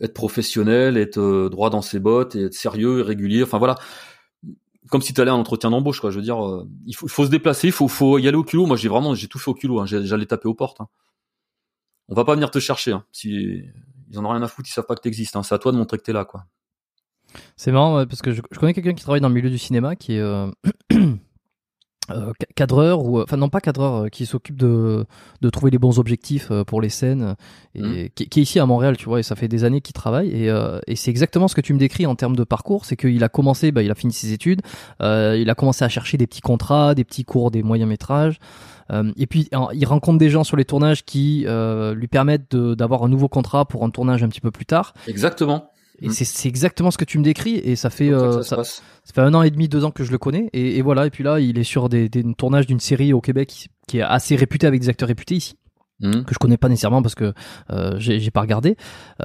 être 0.00 0.14
professionnel, 0.14 0.96
être 0.96 1.50
droit 1.50 1.68
dans 1.68 1.82
ses 1.82 2.00
bottes, 2.00 2.34
être 2.34 2.54
sérieux 2.54 3.00
et 3.00 3.02
régulier. 3.02 3.42
Enfin 3.42 3.58
voilà, 3.58 3.74
comme 4.88 5.02
si 5.02 5.12
tu 5.12 5.20
allais 5.20 5.30
à 5.30 5.34
un 5.34 5.36
entretien 5.36 5.68
d'embauche, 5.68 6.00
quoi. 6.00 6.10
Je 6.10 6.16
veux 6.16 6.22
dire, 6.22 6.38
il, 6.86 6.96
faut, 6.96 7.08
se 7.08 7.30
déplacer, 7.30 7.66
il 7.66 7.72
faut, 7.72 8.18
y 8.18 8.26
aller 8.26 8.36
au 8.38 8.44
culot. 8.44 8.64
Moi, 8.64 8.78
j'ai 8.78 8.88
vraiment, 8.88 9.14
j'ai 9.14 9.28
tout 9.28 9.38
fait 9.38 9.50
au 9.50 9.54
culot. 9.54 9.80
Hein. 9.80 9.86
J'allais 9.86 10.24
taper 10.24 10.48
aux 10.48 10.54
portes. 10.54 10.80
Hein. 10.80 10.88
On 12.08 12.14
va 12.14 12.24
pas 12.24 12.34
venir 12.34 12.50
te 12.50 12.58
chercher. 12.58 12.96
Si 13.10 13.60
ils 14.10 14.18
en 14.18 14.24
ont 14.24 14.30
rien 14.30 14.42
à 14.42 14.48
foutre, 14.48 14.66
ils 14.66 14.72
savent 14.72 14.86
pas 14.86 14.94
que 14.94 15.02
t'existes. 15.02 15.36
Hein. 15.36 15.42
C'est 15.42 15.54
à 15.54 15.58
toi 15.58 15.72
de 15.72 15.76
montrer 15.76 15.98
que 15.98 16.04
t'es 16.04 16.14
là, 16.14 16.24
quoi. 16.24 16.46
C'est 17.56 17.72
marrant 17.72 18.04
parce 18.06 18.22
que 18.22 18.32
je, 18.32 18.40
connais 18.58 18.74
quelqu'un 18.74 18.94
qui 18.94 19.02
travaille 19.02 19.20
dans 19.20 19.28
le 19.28 19.34
milieu 19.34 19.50
du 19.50 19.58
cinéma 19.58 19.96
qui 19.96 20.14
est 20.14 20.20
euh, 20.20 20.50
euh, 22.10 22.32
cadreur 22.54 23.04
ou 23.04 23.20
enfin 23.20 23.36
non 23.36 23.48
pas 23.48 23.60
cadreur 23.60 24.10
qui 24.10 24.26
s'occupe 24.26 24.56
de, 24.56 25.04
de 25.40 25.50
trouver 25.50 25.70
les 25.70 25.78
bons 25.78 25.98
objectifs 25.98 26.50
pour 26.66 26.80
les 26.80 26.88
scènes 26.88 27.36
et 27.74 27.82
mmh. 27.82 28.08
qui, 28.14 28.28
qui, 28.28 28.40
est 28.40 28.42
ici 28.42 28.58
à 28.58 28.66
Montréal 28.66 28.96
tu 28.96 29.06
vois 29.06 29.20
et 29.20 29.22
ça 29.22 29.36
fait 29.36 29.48
des 29.48 29.64
années 29.64 29.80
qu'il 29.80 29.94
travaille 29.94 30.28
et, 30.28 30.52
et 30.86 30.96
c'est 30.96 31.10
exactement 31.10 31.48
ce 31.48 31.54
que 31.54 31.60
tu 31.60 31.72
me 31.72 31.78
décris 31.78 32.06
en 32.06 32.16
termes 32.16 32.36
de 32.36 32.44
parcours 32.44 32.84
c'est 32.84 32.96
qu'il 32.96 33.22
a 33.22 33.28
commencé 33.28 33.70
bah, 33.72 33.82
il 33.82 33.90
a 33.90 33.94
fini 33.94 34.12
ses 34.12 34.32
études 34.32 34.62
il 35.00 35.48
a 35.48 35.54
commencé 35.54 35.84
à 35.84 35.88
chercher 35.88 36.18
des 36.18 36.26
petits 36.26 36.40
contrats 36.40 36.94
des 36.94 37.04
petits 37.04 37.24
cours 37.24 37.50
des 37.50 37.62
moyens 37.62 37.88
métrages 37.88 38.38
euh, 38.92 39.12
et 39.16 39.26
puis 39.26 39.48
il 39.72 39.86
rencontre 39.86 40.18
des 40.18 40.30
gens 40.30 40.44
sur 40.44 40.56
les 40.56 40.64
tournages 40.64 41.04
qui 41.04 41.44
euh, 41.46 41.94
lui 41.94 42.08
permettent 42.08 42.54
d'avoir 42.54 43.04
un 43.04 43.08
nouveau 43.08 43.28
contrat 43.28 43.64
pour 43.64 43.84
un 43.84 43.90
tournage 43.90 44.22
un 44.22 44.28
petit 44.28 44.40
peu 44.40 44.50
plus 44.50 44.66
tard. 44.66 44.94
Exactement. 45.08 45.71
Et 46.02 46.08
mm. 46.08 46.12
c'est 46.12 46.48
exactement 46.48 46.90
ce 46.90 46.98
que 46.98 47.04
tu 47.04 47.18
me 47.18 47.24
décris 47.24 47.56
et 47.56 47.76
ça 47.76 47.90
fait 47.90 48.12
euh, 48.12 48.42
ça, 48.42 48.64
ça, 48.64 48.82
fait 49.14 49.20
un 49.20 49.34
an 49.34 49.42
et 49.42 49.50
demi, 49.50 49.68
deux 49.68 49.84
ans 49.84 49.90
que 49.90 50.04
je 50.04 50.10
le 50.10 50.18
connais 50.18 50.50
et, 50.52 50.78
et 50.78 50.82
voilà 50.82 51.06
et 51.06 51.10
puis 51.10 51.24
là 51.24 51.40
il 51.40 51.58
est 51.58 51.64
sur 51.64 51.88
des, 51.88 52.08
des 52.08 52.24
tournages 52.34 52.66
d'une 52.66 52.80
série 52.80 53.12
au 53.12 53.20
Québec 53.20 53.68
qui, 53.86 53.98
est 53.98 54.02
assez 54.02 54.36
réputée 54.36 54.66
avec 54.66 54.80
des 54.80 54.88
acteurs 54.88 55.08
réputés 55.08 55.36
ici 55.36 55.56
mm. 56.00 56.22
que 56.24 56.34
je 56.34 56.38
connais 56.38 56.56
pas 56.56 56.68
nécessairement 56.68 57.02
parce 57.02 57.14
que 57.14 57.32
euh, 57.70 57.94
j'ai 57.98 58.30
pas 58.30 58.40
regardé, 58.40 58.76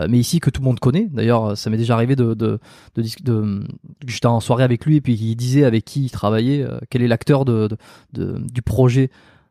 mais 0.08 0.20
ici 0.20 0.40
que 0.40 0.50
tout 0.50 0.62
le 0.62 0.66
monde 0.66 0.80
connaît. 0.80 1.08
D'ailleurs, 1.12 1.58
ça 1.58 1.70
m'est 1.70 1.78
déjà 1.78 1.96
arrivé 1.96 2.16
de 2.16 2.34
de, 2.34 2.60
de, 2.96 3.04
de, 3.24 3.64
j'étais 4.06 4.28
en 4.28 4.40
soirée 4.40 4.64
avec 4.64 4.86
lui 4.86 4.98
et 4.98 5.02
puis 5.02 5.14
il 5.14 5.36
disait 5.36 5.64
avec 5.64 5.86
qui 5.86 6.06
il 6.06 6.12
travaillait, 6.12 6.66
quel 6.90 7.02
est 7.02 7.08
l'acteur 7.08 7.46
de, 7.46 7.70
de, 8.14 8.38
du 8.40 8.62
projet 8.62 9.10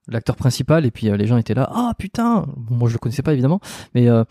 l'acteur 0.09 0.37
principal 0.37 0.87
et 0.87 0.91
puis 0.91 1.09
euh, 1.09 1.17
les 1.17 1.27
gens 1.27 1.37
étaient 1.37 1.55
là 1.55 1.69
ah 1.73 1.93
putain 1.99 2.47
moi 2.71 2.89
je 2.89 2.95
le 2.95 2.99
connaissais 2.99 3.23
pas 3.23 3.33
évidemment 3.33 3.61
mais 3.95 4.09
euh, 4.09 4.25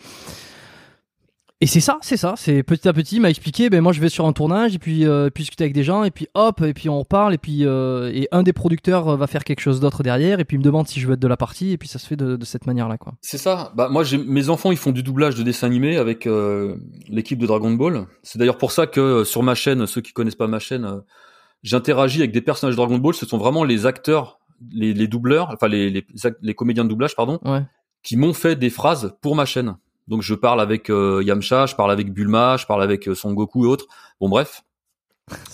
et 1.61 1.67
c'est 1.67 1.79
ça 1.79 1.97
c'est 2.01 2.17
ça. 2.17 2.33
C'est 2.37 2.63
petit 2.63 2.87
à 2.87 2.93
petit 2.93 3.15
il 3.15 3.21
m'a 3.21 3.29
expliqué 3.29 3.69
ben 3.69 3.81
moi 3.81 3.93
je 3.93 4.01
vais 4.01 4.09
sur 4.09 4.25
un 4.25 4.33
tournage 4.33 4.75
et 4.75 4.79
puis 4.79 5.05
euh, 5.05 5.29
puis 5.29 5.43
discuter 5.43 5.63
avec 5.63 5.73
des 5.73 5.83
gens 5.83 6.03
et 6.03 6.11
puis 6.11 6.27
hop 6.33 6.61
et 6.61 6.73
puis 6.73 6.89
on 6.89 6.99
reparle 6.99 7.33
et 7.33 7.37
puis 7.37 7.63
et 7.63 8.27
un 8.31 8.43
des 8.43 8.53
producteurs 8.53 9.17
va 9.17 9.27
faire 9.27 9.43
quelque 9.43 9.61
chose 9.61 9.79
d'autre 9.79 10.03
derrière 10.03 10.39
et 10.39 10.45
puis 10.45 10.55
il 10.55 10.59
me 10.59 10.63
demande 10.63 10.87
si 10.87 10.99
je 10.99 11.07
veux 11.07 11.13
être 11.13 11.19
de 11.19 11.27
la 11.27 11.37
partie 11.37 11.71
et 11.71 11.77
puis 11.77 11.87
ça 11.87 11.99
se 11.99 12.07
fait 12.07 12.17
de, 12.17 12.43
cette 12.43 12.67
manière 12.67 12.87
là 12.89 12.97
quoi. 12.97 13.13
C'est 13.21 13.37
ça. 13.37 13.71
Bah 13.75 13.89
moi 13.89 14.03
j'ai 14.03 14.17
mes 14.17 14.49
enfants 14.49 14.71
ils 14.71 14.77
font 14.77 14.91
du 14.91 15.03
doublage 15.03 15.35
de 15.35 15.43
dessins 15.43 15.67
animés 15.67 15.97
avec 15.97 16.27
l'équipe 17.07 17.39
de 17.39 17.47
Dragon 17.47 17.71
Ball. 17.71 18.05
C'est 18.23 18.39
d'ailleurs 18.39 18.57
pour 18.57 18.71
ça 18.71 18.87
que 18.87 19.23
sur 19.23 19.43
ma 19.43 19.55
chaîne 19.55 19.87
ceux 19.87 20.01
qui 20.01 20.13
connaissent 20.13 20.35
pas 20.35 20.47
ma 20.47 20.59
chaîne 20.59 21.01
j'interagis 21.63 22.19
avec 22.19 22.31
des 22.31 22.41
personnages 22.41 22.75
de 22.75 22.77
Dragon 22.77 22.97
Ball. 22.97 23.13
Ce 23.13 23.25
sont 23.25 23.37
vraiment 23.37 23.63
les 23.63 23.85
acteurs 23.85 24.39
les, 24.71 25.07
doubleurs, 25.07 25.49
enfin 25.53 25.67
les, 25.67 26.05
les, 26.41 26.53
comédiens 26.53 26.83
de 26.83 26.89
doublage, 26.89 27.15
pardon, 27.15 27.39
qui 28.03 28.17
m'ont 28.17 28.33
fait 28.33 28.55
des 28.55 28.69
phrases 28.69 29.15
pour 29.21 29.35
ma 29.35 29.45
chaîne. 29.45 29.75
Donc 30.07 30.21
je 30.21 30.35
parle 30.35 30.61
avec 30.61 30.89
euh, 30.89 31.23
Yamcha, 31.23 31.65
je 31.65 31.75
parle 31.75 31.91
avec 31.91 32.13
Bulma, 32.13 32.57
je 32.57 32.65
parle 32.65 32.83
avec 32.83 33.07
euh, 33.07 33.15
Son 33.15 33.33
Goku 33.33 33.65
et 33.65 33.67
autres. 33.67 33.87
Bon 34.19 34.29
bref. 34.29 34.63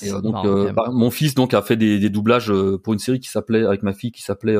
Et, 0.02 0.12
euh, 0.12 0.20
donc 0.20 0.45
mon 0.91 1.12
fils 1.12 1.34
donc 1.34 1.54
a 1.54 1.62
fait 1.62 1.78
des, 1.78 2.10
doublages 2.10 2.52
pour 2.84 2.93
une 2.93 2.99
série 2.99 3.22
qui 3.22 3.30
s'appelait 3.30 3.66
avec 3.66 3.84
ma 3.84 3.93
fille 3.93 4.12
qui 4.12 4.22
s'appelait 4.22 4.58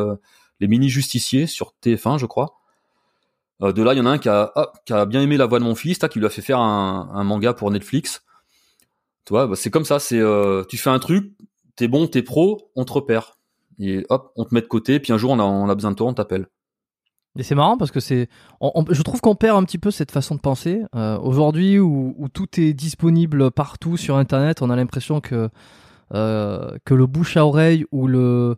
Les 0.62 0.68
Mini 0.68 0.88
Justiciers 0.88 1.48
sur 1.48 1.74
TF1 1.84 2.18
je 2.18 2.26
crois. 2.26 2.62
de 3.60 3.84
là 3.84 3.94
il 3.94 3.98
y 3.98 4.02
en 4.02 4.06
a 4.06 4.12
un 4.12 4.18
qui 4.18 4.30
a, 4.30 4.54
ah, 4.56 4.72
qui 4.86 4.94
a 4.94 5.06
bien 5.06 5.22
aimé 5.22 5.36
la 5.36 5.48
voix 5.48 5.60
de 5.60 5.66
mon 5.66 5.76
fils, 5.76 6.00
qui 6.00 6.20
lui 6.20 6.26
a 6.26 6.30
fait 6.30 6.42
faire 6.42 6.60
un, 6.60 7.24
manga 7.26 7.54
pour 7.54 7.72
Netflix. 7.72 8.24
Tu 9.26 9.34
vois, 9.34 9.48
bah, 9.48 9.56
c'est 9.58 9.70
comme 9.70 9.84
ça, 9.84 10.00
c'est 10.00 10.22
tu 10.70 10.78
fais 10.78 10.90
un 10.90 11.00
truc, 11.00 11.34
t'es 11.76 11.90
bon, 11.90 12.08
t'es 12.08 12.22
pro, 12.22 12.72
on 12.78 12.86
te 12.86 12.94
repère 12.94 13.38
et 13.80 14.06
hop, 14.10 14.32
on 14.36 14.46
te 14.46 14.54
met 14.54 14.62
de 14.62 14.68
côté, 14.68 15.00
puis 15.00 15.12
un 15.12 15.18
jour 15.18 15.32
on 15.32 15.70
a, 15.70 15.76
besoin 15.76 15.92
de 15.92 15.96
toi, 15.96 16.08
on 16.08 16.14
t'appelle. 16.14 16.48
Et 17.40 17.44
c'est 17.44 17.56
marrant 17.56 17.78
parce 17.78 17.92
que 17.92 18.02
c'est, 18.02 18.28
je 18.62 19.02
trouve 19.04 19.22
qu'on 19.22 19.36
perd 19.36 19.58
un 19.58 19.64
petit 19.64 19.78
peu 19.78 19.90
cette 19.90 20.12
façon 20.12 20.36
de 20.36 20.42
penser. 20.42 20.82
Euh, 20.96 21.18
aujourd'hui, 21.20 21.80
où, 21.80 22.28
tout 22.34 22.60
est 22.60 22.74
disponible 22.74 23.52
partout 23.52 23.96
sur 23.96 24.18
Internet, 24.18 24.62
on 24.62 24.70
a 24.70 24.76
l'impression 24.76 25.22
que 25.22 25.50
euh, 26.14 26.72
que 26.84 26.94
le 26.94 27.06
bouche 27.06 27.38
à 27.38 27.46
oreille 27.46 27.86
ou 27.94 28.06
le, 28.06 28.58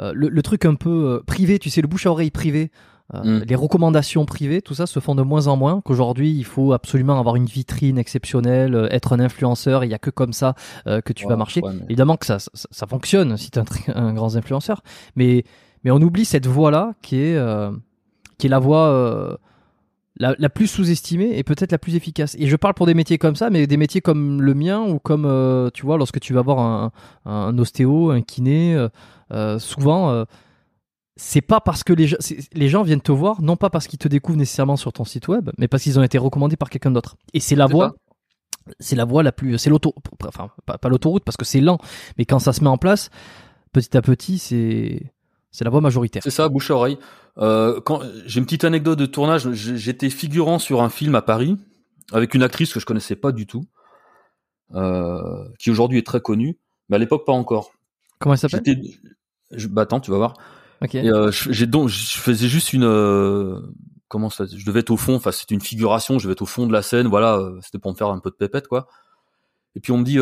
euh, 0.00 0.12
le, 0.12 0.42
truc 0.42 0.64
un 0.64 0.74
peu 0.74 1.22
privé, 1.24 1.60
tu 1.60 1.70
sais, 1.70 1.80
le 1.82 1.86
bouche 1.86 2.06
à 2.06 2.10
oreille 2.10 2.32
privé, 2.32 2.72
mm. 3.14 3.42
Les 3.48 3.54
recommandations 3.54 4.24
privées, 4.24 4.60
tout 4.60 4.74
ça 4.74 4.86
se 4.86 4.98
font 4.98 5.14
de 5.14 5.22
moins 5.22 5.46
en 5.46 5.56
moins. 5.56 5.80
Qu'aujourd'hui, 5.82 6.32
il 6.32 6.44
faut 6.44 6.72
absolument 6.72 7.20
avoir 7.20 7.36
une 7.36 7.46
vitrine 7.46 7.96
exceptionnelle, 7.96 8.88
être 8.90 9.12
un 9.12 9.20
influenceur. 9.20 9.84
Il 9.84 9.90
y 9.92 9.94
a 9.94 10.00
que 10.00 10.10
comme 10.10 10.32
ça 10.32 10.56
que 10.84 11.12
tu 11.12 11.28
vas 11.28 11.36
marcher. 11.36 11.60
Évidemment 11.84 12.16
que 12.16 12.26
ça, 12.26 12.38
ça, 12.38 12.86
fonctionne 12.88 13.36
si 13.36 13.52
tu 13.52 13.60
es 13.60 13.62
un, 13.94 14.12
grand 14.12 14.34
influenceur, 14.34 14.82
mais 15.14 15.44
mais 15.84 15.92
on 15.92 16.02
oublie 16.02 16.24
cette 16.24 16.46
voie 16.48 16.72
là 16.72 16.94
qui 17.02 17.20
est 17.20 17.38
qui 18.40 18.46
est 18.46 18.50
la 18.50 18.58
voie 18.58 19.38
la, 20.16 20.34
la, 20.38 20.48
plus 20.50 20.66
sous-estimée 20.66 21.38
et 21.38 21.44
peut-être 21.44 21.72
la 21.72 21.78
plus 21.78 21.94
efficace. 21.94 22.34
Et 22.38 22.46
je 22.48 22.56
parle 22.56 22.74
pour 22.74 22.86
des 22.86 22.94
métiers 22.94 23.16
comme 23.16 23.36
ça, 23.36 23.48
mais 23.48 23.66
des 23.66 23.76
métiers 23.76 24.00
comme 24.00 24.42
le 24.42 24.54
mien 24.54 24.80
ou 24.80 24.98
comme 24.98 25.70
tu 25.72 25.86
vois 25.86 25.96
lorsque 25.96 26.20
tu 26.20 26.34
vas 26.34 26.42
voir 26.42 26.58
un, 26.58 26.92
un 27.24 27.56
ostéo, 27.58 28.10
un 28.10 28.22
kiné, 28.22 28.88
souvent 29.58 30.26
c'est 31.22 31.42
pas 31.42 31.60
parce 31.60 31.84
que 31.84 31.92
les, 31.92 32.06
gens, 32.06 32.16
les 32.54 32.68
gens 32.70 32.82
viennent 32.82 33.02
te 33.02 33.12
voir, 33.12 33.42
non 33.42 33.56
pas 33.56 33.68
parce 33.68 33.86
qu'ils 33.86 33.98
te 33.98 34.08
découvrent 34.08 34.38
nécessairement 34.38 34.76
sur 34.76 34.90
ton 34.90 35.04
site 35.04 35.28
web, 35.28 35.50
mais 35.58 35.68
parce 35.68 35.82
qu'ils 35.82 35.98
ont 35.98 36.02
été 36.02 36.16
recommandés 36.16 36.56
par 36.56 36.70
quelqu'un 36.70 36.90
d'autre. 36.90 37.16
Et 37.34 37.40
c'est 37.40 37.56
la 37.56 37.66
voie, 37.66 37.94
c'est 38.78 38.96
la 38.96 39.04
voie 39.04 39.22
la 39.22 39.30
plus, 39.30 39.58
c'est 39.58 39.68
l'auto, 39.68 39.94
enfin 40.26 40.48
pas, 40.64 40.88
l'autoroute 40.88 41.22
parce 41.22 41.36
que 41.36 41.44
c'est 41.44 41.60
lent, 41.60 41.76
mais 42.16 42.24
quand 42.24 42.38
ça 42.38 42.54
se 42.54 42.62
met 42.62 42.70
en 42.70 42.78
place, 42.78 43.10
petit 43.72 43.94
à 43.98 44.00
petit, 44.02 44.38
c'est 44.38 45.12
c'est 45.50 45.64
la 45.64 45.70
voie 45.70 45.80
majoritaire. 45.80 46.22
C'est 46.22 46.30
ça, 46.30 46.48
bouche 46.48 46.70
à 46.70 46.74
oreille. 46.74 46.98
Euh, 47.38 47.80
quand 47.80 48.02
j'ai 48.26 48.38
une 48.38 48.44
petite 48.44 48.64
anecdote 48.64 48.98
de 48.98 49.06
tournage, 49.06 49.50
j'étais 49.52 50.10
figurant 50.10 50.58
sur 50.58 50.82
un 50.82 50.88
film 50.88 51.14
à 51.14 51.22
Paris 51.22 51.56
avec 52.12 52.34
une 52.34 52.42
actrice 52.42 52.72
que 52.72 52.80
je 52.80 52.86
connaissais 52.86 53.16
pas 53.16 53.32
du 53.32 53.46
tout, 53.46 53.64
euh, 54.74 55.48
qui 55.58 55.70
aujourd'hui 55.70 55.98
est 55.98 56.06
très 56.06 56.20
connue, 56.20 56.58
mais 56.88 56.96
à 56.96 56.98
l'époque 56.98 57.24
pas 57.24 57.32
encore. 57.32 57.72
Comment 58.18 58.34
elle 58.34 58.38
s'appelle? 58.38 58.62
Bah 59.70 59.82
attends, 59.82 60.00
tu 60.00 60.10
vas 60.10 60.16
voir. 60.16 60.34
Euh, 60.94 61.30
j'ai 61.32 61.66
donc, 61.66 61.88
je 61.88 62.16
faisais 62.16 62.48
juste 62.48 62.72
une, 62.72 62.84
comment 64.08 64.30
ça, 64.30 64.44
je 64.46 64.64
devais 64.64 64.80
être 64.80 64.90
au 64.90 64.96
fond, 64.96 65.14
enfin 65.14 65.30
c'était 65.30 65.54
une 65.54 65.60
figuration, 65.60 66.18
je 66.18 66.24
devais 66.24 66.32
être 66.32 66.42
au 66.42 66.46
fond 66.46 66.66
de 66.66 66.72
la 66.72 66.82
scène, 66.82 67.06
voilà, 67.06 67.40
c'était 67.62 67.78
pour 67.78 67.90
me 67.90 67.96
faire 67.96 68.08
un 68.08 68.18
peu 68.18 68.30
de 68.30 68.36
pépette 68.36 68.66
quoi. 68.66 68.88
Et 69.76 69.80
puis 69.80 69.92
on 69.92 69.98
me 69.98 70.04
dit, 70.04 70.18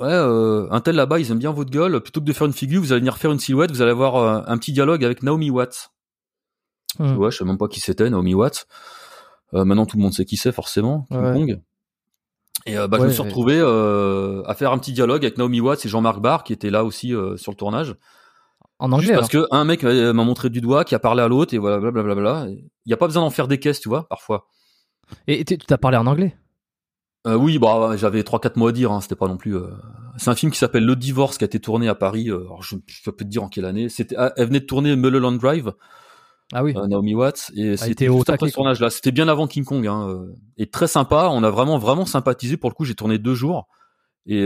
euh, 0.00 0.62
ouais, 0.62 0.68
un 0.70 0.80
tel 0.80 0.96
là-bas, 0.96 1.18
ils 1.18 1.30
aiment 1.30 1.38
bien 1.38 1.52
votre 1.52 1.70
gueule, 1.70 2.00
plutôt 2.00 2.20
que 2.20 2.26
de 2.26 2.32
faire 2.32 2.46
une 2.46 2.52
figure, 2.52 2.80
vous 2.80 2.92
allez 2.92 3.00
venir 3.00 3.16
faire 3.16 3.32
une 3.32 3.38
silhouette, 3.38 3.70
vous 3.70 3.82
allez 3.82 3.90
avoir 3.90 4.48
un 4.48 4.58
petit 4.58 4.72
dialogue 4.72 5.04
avec 5.04 5.22
Naomi 5.22 5.50
Watts. 5.50 5.90
Mmh. 6.98 7.16
Ouais, 7.16 7.30
je 7.30 7.38
sais 7.38 7.44
même 7.44 7.58
pas 7.58 7.68
qui 7.68 7.80
c'était 7.80 8.10
Naomi 8.10 8.34
Watts. 8.34 8.66
maintenant 9.52 9.86
tout 9.86 9.96
le 9.96 10.02
monde 10.02 10.12
sait 10.12 10.24
qui 10.24 10.36
c'est 10.36 10.52
forcément, 10.52 11.06
King 11.10 11.60
Et 12.66 12.76
bah, 12.76 12.98
je 12.98 13.04
me 13.04 13.10
suis 13.10 13.22
retrouvé 13.22 13.58
à 13.60 14.54
faire 14.54 14.72
un 14.72 14.78
petit 14.78 14.92
dialogue 14.92 15.24
avec 15.24 15.38
Naomi 15.38 15.60
Watts 15.60 15.84
et 15.84 15.88
Jean-Marc 15.88 16.20
Barr 16.20 16.44
qui 16.44 16.52
était 16.52 16.70
là 16.70 16.84
aussi 16.84 17.14
sur 17.36 17.52
le 17.52 17.56
tournage. 17.56 17.96
En 18.80 18.92
anglais. 18.92 19.08
Juste 19.08 19.14
parce 19.14 19.28
que 19.28 19.46
un 19.50 19.64
mec 19.64 19.82
m'a 19.82 20.12
montré 20.12 20.48
du 20.48 20.62
doigt, 20.62 20.84
qui 20.84 20.94
a 20.94 20.98
parlé 20.98 21.22
à 21.22 21.28
l'autre, 21.28 21.52
et 21.52 21.58
voilà, 21.58 21.78
blablabla. 21.78 22.46
Il 22.48 22.64
n'y 22.86 22.94
a 22.94 22.96
pas 22.96 23.06
besoin 23.06 23.22
d'en 23.22 23.30
faire 23.30 23.46
des 23.46 23.58
caisses, 23.58 23.80
tu 23.80 23.90
vois, 23.90 24.08
parfois. 24.08 24.48
Et 25.26 25.44
tu 25.44 25.58
t'as 25.58 25.76
parlé 25.76 25.98
en 25.98 26.06
anglais? 26.06 26.34
Euh, 27.26 27.34
Oui, 27.34 27.58
bah, 27.58 27.96
j'avais 27.96 28.22
trois 28.22 28.40
quatre 28.40 28.56
mots 28.56 28.68
à 28.68 28.72
dire, 28.72 28.92
hein, 28.92 29.00
c'était 29.00 29.16
pas 29.16 29.28
non 29.28 29.36
plus. 29.36 29.56
Euh... 29.56 29.68
C'est 30.16 30.30
un 30.30 30.34
film 30.34 30.52
qui 30.52 30.58
s'appelle 30.58 30.84
Le 30.84 30.96
Divorce, 30.96 31.38
qui 31.38 31.44
a 31.44 31.46
été 31.46 31.60
tourné 31.60 31.88
à 31.88 31.94
Paris. 31.94 32.30
Euh, 32.30 32.40
alors 32.40 32.62
je, 32.62 32.76
peux 32.76 33.12
te 33.12 33.24
dire 33.24 33.42
en 33.42 33.48
quelle 33.48 33.64
année. 33.64 33.88
C'était, 33.88 34.16
ah, 34.18 34.32
elle 34.36 34.48
venait 34.48 34.60
de 34.60 34.66
tourner 34.66 34.94
Mulholland 34.96 35.38
Drive. 35.38 35.72
Ah 36.52 36.64
oui. 36.64 36.74
Euh, 36.76 36.86
Naomi 36.88 37.14
Watts 37.14 37.52
et 37.54 37.76
c'était 37.76 38.08
juste 38.08 38.28
après 38.28 38.48
ce 38.48 38.54
tournage 38.54 38.80
là. 38.80 38.90
C'était 38.90 39.12
bien 39.12 39.28
avant 39.28 39.46
King 39.46 39.64
Kong, 39.64 39.86
hein, 39.86 40.08
euh, 40.08 40.34
et 40.58 40.66
très 40.68 40.88
sympa. 40.88 41.28
On 41.32 41.44
a 41.44 41.50
vraiment 41.50 41.78
vraiment 41.78 42.06
sympathisé. 42.06 42.56
Pour 42.56 42.70
le 42.70 42.74
coup, 42.74 42.84
j'ai 42.84 42.94
tourné 42.94 43.18
deux 43.18 43.34
jours 43.34 43.68
et 44.26 44.44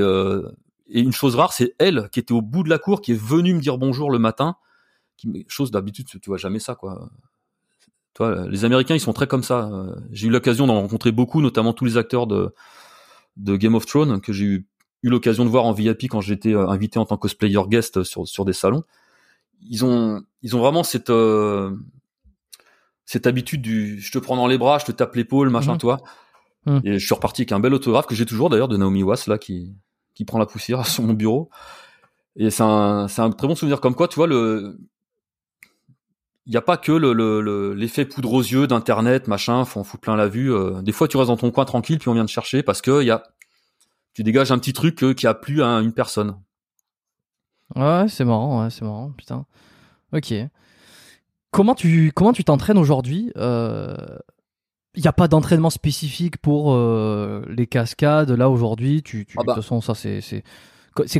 et 0.86 1.00
une 1.00 1.12
chose 1.12 1.34
rare, 1.34 1.54
c'est 1.54 1.74
elle 1.78 2.10
qui 2.12 2.20
était 2.20 2.34
au 2.34 2.42
bout 2.42 2.62
de 2.62 2.68
la 2.68 2.78
cour, 2.78 3.00
qui 3.00 3.12
est 3.12 3.20
venue 3.20 3.54
me 3.54 3.60
dire 3.60 3.78
bonjour 3.78 4.10
le 4.10 4.18
matin. 4.18 4.56
Qui, 5.16 5.46
chose 5.48 5.70
d'habitude, 5.70 6.06
tu 6.06 6.20
vois 6.26 6.36
jamais 6.36 6.58
ça, 6.58 6.74
quoi. 6.74 7.08
Toi, 8.14 8.46
les 8.48 8.64
Américains, 8.64 8.94
ils 8.94 9.00
sont 9.00 9.12
très 9.12 9.26
comme 9.26 9.42
ça. 9.42 9.70
J'ai 10.10 10.28
eu 10.28 10.30
l'occasion 10.30 10.66
d'en 10.66 10.80
rencontrer 10.80 11.10
beaucoup, 11.12 11.40
notamment 11.40 11.72
tous 11.72 11.84
les 11.84 11.96
acteurs 11.96 12.26
de, 12.26 12.54
de 13.36 13.56
Game 13.56 13.74
of 13.74 13.86
Thrones 13.86 14.20
que 14.20 14.32
j'ai 14.32 14.44
eu, 14.44 14.66
eu 15.02 15.08
l'occasion 15.08 15.44
de 15.44 15.50
voir 15.50 15.64
en 15.64 15.72
VIP 15.72 16.04
quand 16.04 16.20
j'étais 16.20 16.54
euh, 16.54 16.68
invité 16.68 16.98
en 16.98 17.04
tant 17.04 17.16
que 17.16 17.22
cosplayer 17.22 17.60
guest 17.68 18.02
sur, 18.04 18.26
sur 18.26 18.44
des 18.44 18.52
salons. 18.52 18.84
Ils 19.68 19.84
ont, 19.84 20.22
ils 20.42 20.56
ont 20.56 20.60
vraiment 20.60 20.82
cette, 20.82 21.10
euh, 21.10 21.74
cette 23.04 23.26
habitude 23.26 23.62
du, 23.62 24.00
je 24.00 24.12
te 24.12 24.18
prends 24.18 24.36
dans 24.36 24.46
les 24.46 24.58
bras, 24.58 24.78
je 24.78 24.86
te 24.86 24.92
tape 24.92 25.14
l'épaule, 25.14 25.50
machin, 25.50 25.72
mhm. 25.72 25.78
toi. 25.78 26.00
Mhm. 26.66 26.80
Et 26.84 26.98
je 26.98 27.04
suis 27.04 27.14
reparti 27.14 27.42
avec 27.42 27.52
un 27.52 27.60
bel 27.60 27.74
autographe 27.74 28.06
que 28.06 28.14
j'ai 28.14 28.26
toujours 28.26 28.48
d'ailleurs 28.48 28.68
de 28.68 28.76
Naomi 28.76 29.02
Watts 29.02 29.26
là 29.26 29.38
qui, 29.38 29.74
qui 30.14 30.24
prend 30.24 30.38
la 30.38 30.46
poussière 30.46 30.86
sur 30.86 31.02
mon 31.02 31.12
bureau. 31.12 31.50
Et 32.36 32.50
c'est 32.50 32.62
un, 32.62 33.06
c'est 33.08 33.22
un 33.22 33.30
très 33.30 33.46
bon 33.46 33.54
souvenir. 33.54 33.80
Comme 33.80 33.94
quoi, 33.94 34.08
tu 34.08 34.16
vois, 34.16 34.26
le, 34.26 34.78
il 36.46 36.50
n'y 36.50 36.56
a 36.56 36.62
pas 36.62 36.76
que 36.76 36.92
le, 36.92 37.72
l'effet 37.72 38.04
poudre 38.04 38.32
aux 38.34 38.42
yeux 38.42 38.66
d'internet, 38.66 39.28
machin, 39.28 39.64
faut 39.64 39.80
en 39.80 39.84
foutre 39.84 40.02
plein 40.02 40.16
la 40.16 40.28
vue. 40.28 40.52
Euh. 40.52 40.82
des 40.82 40.92
fois, 40.92 41.08
tu 41.08 41.16
restes 41.16 41.28
dans 41.30 41.36
ton 41.36 41.50
coin 41.50 41.64
tranquille, 41.64 41.98
puis 41.98 42.08
on 42.08 42.14
vient 42.14 42.26
te 42.26 42.30
chercher 42.30 42.62
parce 42.62 42.82
que 42.82 43.00
il 43.02 43.06
y 43.06 43.10
a, 43.10 43.22
tu 44.12 44.22
dégages 44.22 44.52
un 44.52 44.58
petit 44.58 44.72
truc 44.72 45.02
euh, 45.02 45.14
qui 45.14 45.26
a 45.26 45.34
plu 45.34 45.62
à 45.62 45.68
une 45.80 45.92
personne. 45.92 46.36
Ouais, 47.74 48.06
c'est 48.08 48.24
marrant, 48.24 48.62
ouais, 48.62 48.70
c'est 48.70 48.84
marrant, 48.84 49.10
putain. 49.16 49.46
Ok. 50.12 50.32
Comment 51.50 51.74
tu 51.74 52.12
comment 52.14 52.32
tu 52.32 52.44
t'entraînes 52.44 52.78
aujourd'hui 52.78 53.32
euh, 53.36 53.96
il 54.96 55.02
n'y 55.02 55.08
a 55.08 55.12
pas 55.12 55.26
d'entraînement 55.26 55.70
spécifique 55.70 56.36
pour 56.36 56.72
euh, 56.72 57.42
les 57.48 57.66
cascades? 57.66 58.30
Là, 58.30 58.48
aujourd'hui, 58.50 59.02
tu, 59.02 59.24
tu 59.26 59.36
Ah 59.38 59.42
bah. 59.44 59.54
de 59.54 59.56
toute 59.56 59.64
façon, 59.64 59.80
ça, 59.80 59.94
c'est, 59.94 60.20
c'est, 60.20 60.44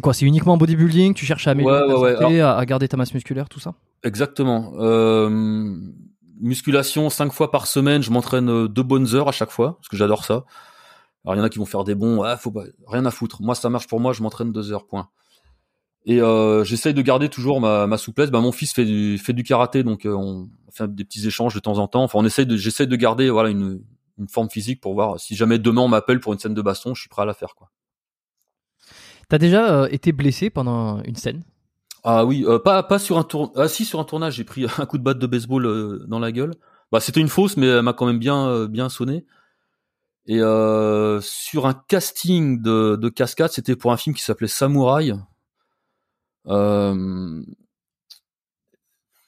quoi? 0.01 0.13
C'est 0.15 0.27
uniquement 0.27 0.57
bodybuilding? 0.57 1.15
Tu 1.15 1.25
cherches 1.25 1.49
à 1.49 1.53
améliorer 1.53 1.83
Ouais, 1.83 1.89
ta 1.89 1.95
ouais, 1.99 2.13
ouais. 2.13 2.21
santé, 2.21 2.41
à, 2.41 2.57
à 2.57 2.65
garder 2.67 2.87
ta 2.87 2.97
masse 2.97 3.13
musculaire, 3.15 3.49
tout 3.49 3.59
ça? 3.59 3.75
Exactement. 4.05 4.75
Euh, 4.77 5.31
musculation 6.39 7.09
cinq 7.09 7.33
fois 7.33 7.51
par 7.51 7.67
semaine, 7.67 8.03
je 8.03 8.11
m'entraîne 8.11 8.51
euh, 8.51 8.69
deux 8.69 8.83
bonnes 8.83 9.15
heures 9.15 9.29
à 9.29 9.33
chaque 9.33 9.51
fois 9.51 9.77
parce 9.77 9.89
que 9.89 9.97
j'adore 9.97 10.27
ça. 10.27 10.45
Alors 11.25 11.35
il 11.35 11.39
y 11.39 11.41
en 11.41 11.45
a 11.45 11.49
qui 11.49 11.59
vont 11.59 11.65
faire 11.65 11.85
des 11.85 11.95
bons, 11.95 12.23
faut 12.39 12.53
pas, 12.53 12.65
rien 12.87 13.07
à 13.07 13.11
foutre. 13.11 13.41
Moi 13.41 13.55
ça 13.55 13.71
marche 13.71 13.89
pour 13.89 13.99
moi, 14.01 14.13
je 14.13 14.23
m'entraîne 14.23 14.53
deux 14.53 14.73
heures 14.73 14.87
point. 14.87 15.09
Et 16.05 16.21
euh, 16.21 16.65
j'essaye 16.65 16.93
de 16.93 17.01
garder 17.01 17.31
toujours 17.31 17.63
ma, 17.63 17.97
souplesse. 17.97 18.31
Bah, 18.31 18.41
mon 18.41 18.53
fils 18.53 18.75
fait 18.75 18.85
du, 18.85 19.43
karaté, 19.43 19.83
donc 19.83 20.03
on 20.05 20.51
fait 20.71 20.95
des 20.95 21.05
petits 21.05 21.27
échanges 21.27 21.55
de 21.55 21.61
temps 21.61 21.79
en 21.79 21.89
temps. 21.89 22.03
Enfin, 22.03 22.19
on 22.19 22.27
essaye 22.27 22.45
de, 22.45 22.59
j'essaie 22.59 22.87
de 22.87 22.97
garder 22.97 23.31
voilà 23.31 23.49
une, 23.49 23.81
forme 24.29 24.51
physique 24.51 24.83
pour 24.83 24.93
voir 24.93 25.19
si 25.19 25.35
jamais 25.35 25.59
demain 25.59 25.81
on 25.81 25.89
m'appelle 25.89 26.21
pour 26.21 26.35
une 26.35 26.39
scène 26.39 26.55
de 26.55 26.63
baston, 26.63 26.95
je 26.95 27.01
suis 27.01 27.09
prêt 27.09 27.23
à 27.23 27.25
la 27.25 27.35
faire 27.35 27.55
quoi. 27.57 27.71
T'as 29.31 29.39
déjà 29.39 29.89
été 29.91 30.13
blessé 30.13 30.51
pendant 30.51 31.03
une 31.05 31.17
scène? 31.17 31.43
Ah 32.05 32.25
oui, 32.27 32.45
euh, 32.47 32.59
pas 32.59 32.83
pas 32.83 32.99
sur 32.99 33.19
un 33.19 33.25
tour. 33.25 33.53
Ah 33.57 33.67
si, 33.69 33.85
sur 33.85 33.99
un 33.99 34.05
tournage, 34.05 34.35
j'ai 34.35 34.45
pris 34.45 34.67
un 34.79 34.87
coup 34.87 34.99
de 34.99 35.03
batte 35.03 35.19
de 35.19 35.27
baseball 35.27 35.67
euh, 35.67 36.05
dans 36.07 36.19
la 36.19 36.33
gueule. 36.33 36.53
Bah 36.93 37.01
c'était 37.01 37.21
une 37.21 37.29
fausse, 37.29 37.57
mais 37.57 37.67
elle 37.67 37.83
m'a 37.83 37.93
quand 37.95 38.07
même 38.07 38.19
bien 38.19 38.47
euh, 38.49 38.69
bien 38.69 38.89
sonné. 38.89 39.25
Et 40.27 40.39
sur 41.21 41.67
un 41.67 41.75
casting 41.75 42.63
de, 42.63 42.97
de 42.97 43.09
cascade, 43.11 43.51
c'était 43.51 43.77
pour 43.77 43.93
un 43.93 43.99
film 43.99 44.17
qui 44.17 44.23
s'appelait 44.23 44.49
Samouraï. 44.49 45.15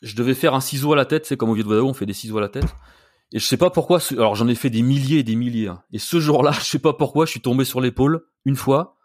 Je 0.02 0.14
devais 0.16 0.34
faire 0.34 0.54
un 0.54 0.60
ciseau 0.60 0.92
à 0.92 0.96
la 0.96 1.04
tête, 1.04 1.26
c'est 1.26 1.36
comme 1.36 1.50
au 1.50 1.54
vieux 1.54 1.64
de 1.64 1.80
on 1.80 1.94
fait 1.94 2.06
des 2.06 2.12
ciseaux 2.12 2.38
à 2.38 2.40
la 2.40 2.48
tête. 2.48 2.74
Et 3.32 3.38
je 3.38 3.46
sais 3.46 3.56
pas 3.56 3.70
pourquoi. 3.70 3.98
Alors 4.12 4.36
j'en 4.36 4.48
ai 4.48 4.54
fait 4.54 4.70
des 4.70 4.82
milliers 4.82 5.18
et 5.18 5.22
des 5.22 5.36
milliers. 5.36 5.68
hein. 5.68 5.82
Et 5.92 5.98
ce 5.98 6.20
jour-là, 6.20 6.52
je 6.60 6.64
sais 6.64 6.78
pas 6.78 6.92
pourquoi, 6.94 7.26
je 7.26 7.32
suis 7.32 7.40
tombé 7.42 7.64
sur 7.64 7.80
l'épaule 7.80 8.24
une 8.44 8.56
fois. 8.56 8.95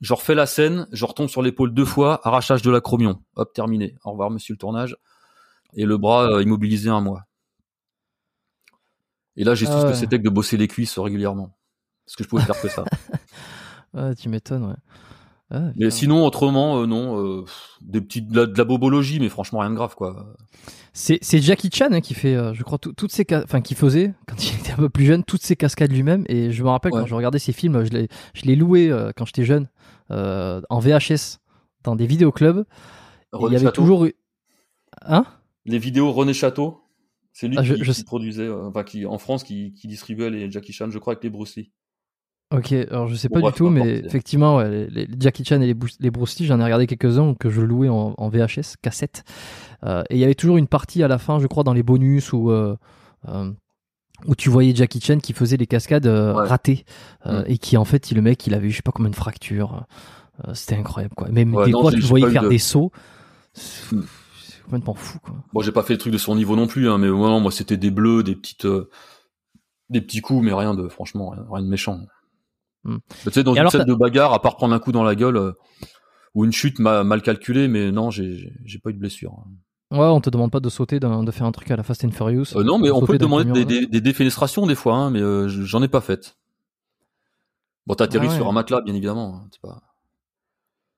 Je 0.00 0.12
refais 0.12 0.34
la 0.34 0.46
scène, 0.46 0.86
je 0.92 1.04
retombe 1.04 1.28
sur 1.28 1.42
l'épaule 1.42 1.72
deux 1.72 1.84
fois, 1.84 2.20
arrachage 2.26 2.62
de 2.62 2.70
l'acromion. 2.70 3.22
Hop, 3.36 3.52
terminé. 3.52 3.96
Au 4.04 4.10
revoir, 4.10 4.30
monsieur 4.30 4.54
le 4.54 4.58
tournage. 4.58 4.96
Et 5.74 5.84
le 5.84 5.96
bras 5.98 6.26
euh, 6.30 6.42
immobilisé 6.42 6.90
un 6.90 7.00
mois. 7.00 7.24
Et 9.36 9.44
là, 9.44 9.54
j'ai 9.54 9.66
su 9.66 9.72
Ah 9.74 9.80
ce 9.80 9.86
que 9.86 9.94
c'était 9.94 10.18
que 10.18 10.24
de 10.24 10.30
bosser 10.30 10.56
les 10.56 10.68
cuisses 10.68 10.98
régulièrement. 10.98 11.56
Parce 12.06 12.16
que 12.16 12.24
je 12.24 12.28
pouvais 12.28 12.42
faire 12.42 12.60
que 12.60 12.68
ça. 12.68 12.84
Ah, 13.96 14.12
tu 14.12 14.28
m'étonnes, 14.28 14.64
ouais. 14.64 14.74
Ah, 15.50 15.70
Mais 15.76 15.90
sinon, 15.90 16.24
autrement, 16.26 16.80
euh, 16.80 16.86
non. 16.86 17.20
euh, 17.22 17.44
des 17.82 18.00
petites 18.00 18.28
de 18.28 18.40
la, 18.40 18.46
de 18.46 18.56
la 18.56 18.64
bobologie, 18.64 19.20
mais 19.20 19.28
franchement, 19.28 19.60
rien 19.60 19.70
de 19.70 19.74
grave, 19.74 19.94
quoi. 19.94 20.34
C'est, 20.92 21.18
Jackie 21.42 21.70
Chan 21.72 21.88
hein, 21.90 22.00
qui 22.00 22.14
fait, 22.14 22.34
euh, 22.34 22.54
je 22.54 22.62
crois, 22.62 22.78
tout- 22.78 22.92
toutes 22.92 23.12
ces, 23.12 23.26
enfin, 23.32 23.60
qui 23.60 23.74
faisait 23.74 24.14
quand 24.26 24.42
il 24.42 24.58
était 24.58 24.72
un 24.72 24.76
peu 24.76 24.88
plus 24.88 25.04
jeune, 25.04 25.22
toutes 25.24 25.42
ces 25.42 25.56
cascades 25.56 25.92
lui-même. 25.92 26.24
Et 26.28 26.50
je 26.50 26.62
me 26.62 26.68
rappelle 26.68 26.92
quand 26.92 27.06
je 27.06 27.14
regardais 27.14 27.38
ses 27.38 27.52
films, 27.52 27.84
je 27.84 27.90
loué 28.56 28.90
euh, 28.90 29.10
quand 29.16 29.26
j'étais 29.26 29.44
jeune 29.44 29.68
en 30.70 30.78
VHS 30.80 31.38
dans 31.82 31.96
des 31.96 32.06
vidéoclubs. 32.06 32.64
Il 33.38 33.52
y 33.52 33.56
avait 33.56 33.72
toujours 33.72 34.04
eu, 34.06 34.14
hein? 35.02 35.26
Les 35.66 35.78
vidéos 35.78 36.12
René 36.12 36.32
Château. 36.32 36.80
C'est 37.32 37.48
lui 37.48 37.56
Ah, 37.58 37.64
je- 37.64 37.74
qui, 37.74 37.80
je 37.84 37.90
qui 37.90 37.98
sais- 37.98 38.04
produisait, 38.04 38.48
enfin, 38.48 38.84
qui, 38.84 39.04
en 39.06 39.18
France, 39.18 39.42
qui, 39.42 39.74
qui 39.74 39.88
distribuait 39.88 40.30
les 40.30 40.48
Jackie 40.50 40.72
Chan, 40.72 40.88
je 40.90 40.98
crois, 40.98 41.14
avec 41.14 41.24
les 41.24 41.30
Bruce 41.30 41.56
Lee. 41.56 41.72
Ok, 42.52 42.72
alors 42.72 43.08
je 43.08 43.16
sais 43.16 43.28
Bon, 43.28 43.34
pas 43.36 43.40
bref, 43.40 43.54
du 43.54 43.58
tout, 43.58 43.68
mais 43.70 43.98
effectivement, 44.04 44.56
ouais, 44.58 44.86
les, 44.88 45.06
les 45.06 45.16
Jackie 45.18 45.44
Chan 45.44 45.60
et 45.60 45.66
les, 45.66 45.76
les 46.00 46.10
Bruce 46.10 46.38
Lee, 46.38 46.46
j'en 46.46 46.60
ai 46.60 46.64
regardé 46.64 46.86
quelques-uns 46.86 47.34
que 47.34 47.50
je 47.50 47.60
louais 47.60 47.88
en, 47.88 48.14
en 48.16 48.28
VHS, 48.28 48.76
cassette. 48.80 49.24
Euh, 49.84 50.02
et 50.10 50.14
il 50.16 50.20
y 50.20 50.24
avait 50.24 50.34
toujours 50.36 50.56
une 50.56 50.68
partie 50.68 51.02
à 51.02 51.08
la 51.08 51.18
fin, 51.18 51.40
je 51.40 51.46
crois, 51.46 51.64
dans 51.64 51.72
les 51.72 51.82
bonus 51.82 52.32
où, 52.32 52.50
euh, 52.50 52.76
euh, 53.28 53.50
où 54.26 54.34
tu 54.36 54.50
voyais 54.50 54.74
Jackie 54.74 55.00
Chan 55.00 55.18
qui 55.18 55.32
faisait 55.32 55.56
les 55.56 55.66
cascades 55.66 56.06
Ouais. 56.06 56.32
ratées 56.46 56.84
Mm. 57.26 57.40
et 57.46 57.58
qui, 57.58 57.76
en 57.76 57.84
fait, 57.84 58.10
il- 58.10 58.14
le 58.14 58.22
mec, 58.22 58.46
il 58.46 58.54
avait 58.54 58.68
eu, 58.68 58.70
je 58.70 58.76
sais 58.76 58.82
pas 58.82 58.92
combien 58.92 59.10
de 59.10 59.16
fractures. 59.16 59.84
C'était 60.52 60.76
incroyable, 60.76 61.14
quoi. 61.16 61.28
Même 61.30 61.54
Ouais, 61.54 61.66
des 61.66 61.72
non, 61.72 61.80
fois, 61.80 61.92
tu 61.92 62.00
voyais 62.00 62.28
faire 62.30 62.42
de- 62.42 62.48
des 62.48 62.58
sauts. 62.58 62.92
C'est 63.52 63.96
Mm. 63.96 64.04
c'est 64.46 64.62
complètement 64.62 64.94
fou, 64.94 65.18
quoi. 65.20 65.34
Bon, 65.52 65.60
j'ai 65.60 65.72
pas 65.72 65.82
fait 65.82 65.94
le 65.94 65.98
truc 65.98 66.12
de 66.12 66.18
son 66.18 66.34
niveau 66.36 66.54
non 66.56 66.66
plus, 66.66 66.88
hein, 66.88 66.98
mais 66.98 67.08
moi, 67.08 67.28
non, 67.28 67.40
moi, 67.40 67.50
c'était 67.50 67.76
des 67.76 67.90
bleus, 67.90 68.22
des 68.22 68.34
petites, 68.36 68.64
euh, 68.66 68.90
des 69.90 70.00
petits 70.00 70.20
coups, 70.20 70.44
mais 70.44 70.52
rien 70.52 70.74
de, 70.74 70.88
franchement, 70.88 71.30
rien, 71.30 71.44
rien 71.50 71.62
de 71.64 71.68
méchant. 71.68 72.00
Hmm. 72.84 72.98
Tu 73.24 73.30
sais, 73.30 73.42
dans 73.42 73.54
Et 73.54 73.60
une 73.60 73.70
scène 73.70 73.84
de 73.84 73.94
bagarre, 73.94 74.32
à 74.32 74.42
part 74.42 74.56
prendre 74.56 74.74
un 74.74 74.78
coup 74.78 74.92
dans 74.92 75.04
la 75.04 75.14
gueule, 75.14 75.36
euh, 75.36 75.52
ou 76.34 76.44
une 76.44 76.52
chute 76.52 76.78
ma- 76.78 77.04
mal 77.04 77.22
calculée, 77.22 77.68
mais 77.68 77.90
non, 77.92 78.10
j'ai, 78.10 78.52
pas 78.82 78.90
eu 78.90 78.94
de 78.94 78.98
blessure. 78.98 79.32
Ouais, 79.90 80.00
on 80.00 80.20
te 80.20 80.28
demande 80.30 80.50
pas 80.50 80.60
de 80.60 80.68
sauter, 80.68 80.98
de 81.00 81.30
faire 81.30 81.46
un 81.46 81.52
truc 81.52 81.70
à 81.70 81.76
la 81.76 81.82
Fast 81.82 82.04
and 82.04 82.10
Furious. 82.10 82.56
Euh, 82.56 82.64
non, 82.64 82.78
mais 82.78 82.90
on 82.90 83.00
peut 83.00 83.14
te 83.14 83.22
demander 83.22 83.44
camion, 83.44 83.64
des, 83.64 83.64
des, 83.64 83.86
des 83.86 84.00
défenestrations 84.00 84.66
des 84.66 84.74
fois, 84.74 84.96
hein, 84.96 85.10
mais 85.10 85.20
euh, 85.20 85.48
j'en 85.48 85.82
ai 85.82 85.88
pas 85.88 86.00
fait. 86.00 86.36
Bon, 87.86 87.94
t'atterris 87.94 88.26
Ah 88.28 88.30
ouais. 88.30 88.36
sur 88.36 88.48
un 88.48 88.52
matelas, 88.52 88.80
bien 88.80 88.94
évidemment. 88.94 89.42
hein, 89.44 89.48
pas... 89.62 89.82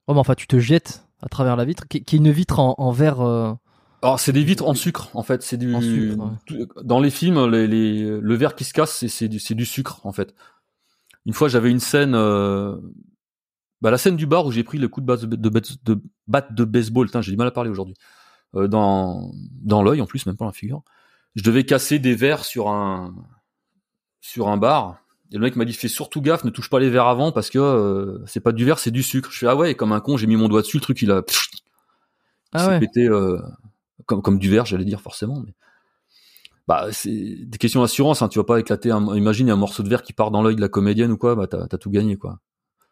Ouais, 0.09 0.15
mais 0.15 0.21
enfin, 0.21 0.35
tu 0.35 0.47
te 0.47 0.59
jettes 0.59 1.05
à 1.21 1.29
travers 1.29 1.57
la 1.57 1.65
vitre, 1.65 1.87
qui, 1.89 2.03
qui 2.05 2.17
est 2.17 2.19
une 2.19 2.31
vitre 2.31 2.59
en, 2.61 2.75
en 2.79 2.91
verre. 2.93 3.21
Alors, 4.03 4.21
c'est 4.21 4.33
des 4.33 4.45
vitres 4.45 4.67
en 4.67 4.75
sucre, 4.75 5.11
en 5.15 5.23
fait. 5.23 5.43
C'est 5.43 5.57
du. 5.57 5.75
En 5.75 5.81
sucre, 5.81 6.17
ouais. 6.51 6.67
Dans 6.85 7.01
les 7.01 7.11
films, 7.11 7.45
les, 7.51 7.67
les- 7.67 8.21
le 8.21 8.35
verre 8.35 8.55
qui 8.55 8.65
se 8.65 8.73
casse, 8.73 8.93
c'est, 8.93 9.09
c'est, 9.09 9.29
du, 9.29 9.41
c'est 9.41 9.55
du 9.55 9.67
sucre, 9.67 10.01
en 10.05 10.13
fait. 10.13 10.35
Une 11.27 11.33
fois, 11.35 11.49
j'avais 11.49 11.71
une 11.71 11.81
scène. 11.81 12.15
euh, 12.15 12.77
Bah, 13.83 13.91
la 13.91 13.99
scène 13.99 14.17
du 14.17 14.27
bar 14.27 14.47
où 14.47 14.53
j'ai 14.53 14.65
pris 14.65 14.79
le 14.79 14.89
coup 14.89 15.01
de, 15.03 15.07
base 15.07 15.23
de, 15.23 15.37
de, 15.37 15.51
de 15.85 16.01
batte 16.27 16.55
de 16.55 16.65
baseball. 16.65 17.09
J'ai 17.21 17.31
du 17.33 17.37
mal 17.37 17.47
à 17.49 17.51
parler 17.51 17.69
aujourd'hui. 17.71 17.95
Euh, 18.55 18.69
dans 18.69 19.33
dans 19.63 19.83
l'œil, 19.83 20.01
en 20.01 20.07
plus, 20.07 20.25
même 20.27 20.37
pas 20.37 20.47
la 20.47 20.53
figure. 20.53 20.83
Je 21.35 21.43
devais 21.43 21.65
casser 21.65 21.99
des 21.99 22.15
verres 22.15 22.45
sur 22.45 22.69
un 22.71 23.15
sur 24.21 24.49
un 24.49 24.57
bar. 24.57 24.99
Et 25.33 25.35
le 25.37 25.41
mec 25.43 25.57
m'a 25.57 25.65
dit 25.65 25.73
fais 25.73 25.89
surtout 25.89 26.23
gaffe, 26.23 26.45
ne 26.45 26.51
touche 26.51 26.71
pas 26.71 26.79
les 26.79 26.89
verres 26.89 27.09
avant 27.09 27.33
parce 27.33 27.51
que 27.51 27.59
euh, 27.59 28.23
c'est 28.27 28.41
pas 28.41 28.53
du 28.53 28.65
verre, 28.65 28.79
c'est 28.79 28.93
du 28.93 29.03
sucre. 29.03 29.31
Je 29.33 29.39
fais 29.41 29.47
ah 29.49 29.57
ouais, 29.57 29.73
et 29.73 29.75
comme 29.75 29.93
un 29.93 30.01
con, 30.01 30.17
j'ai 30.17 30.29
mis 30.29 30.37
mon 30.37 30.49
doigt 30.49 30.63
dessus, 30.63 30.77
le 30.77 30.83
truc 30.83 31.03
il 31.03 31.11
a 31.11 31.23
Ah 32.53 32.69
ouais. 32.69 32.81
pété 32.81 33.09
euh, 33.09 33.39
comme 34.07 34.23
comme 34.23 34.39
du 34.39 34.49
verre, 34.49 34.65
j'allais 34.67 34.85
dire 34.85 35.01
forcément. 35.01 35.41
Mais 35.45 35.53
bah 36.69 36.89
c'est 36.93 37.11
des 37.45 37.59
questions 37.59 37.81
d'assurance. 37.83 38.23
Hein, 38.23 38.29
tu 38.29 38.39
vas 38.39 38.45
pas 38.45 38.59
éclater. 38.61 38.91
Un, 38.91 39.15
imagine 39.17 39.47
il 39.47 39.49
y 39.49 39.53
a 39.53 39.55
un 39.55 39.59
morceau 39.59 39.83
de 39.83 39.89
verre 39.89 40.03
qui 40.03 40.13
part 40.13 40.31
dans 40.31 40.43
l'œil 40.43 40.57
de 40.57 40.61
la 40.61 40.69
comédienne 40.69 41.13
ou 41.13 41.17
quoi, 41.17 41.35
bah 41.35 41.47
t'as 41.47 41.67
t'as 41.67 41.79
tout 41.79 41.91
gagné 41.91 42.17
quoi. 42.17 42.39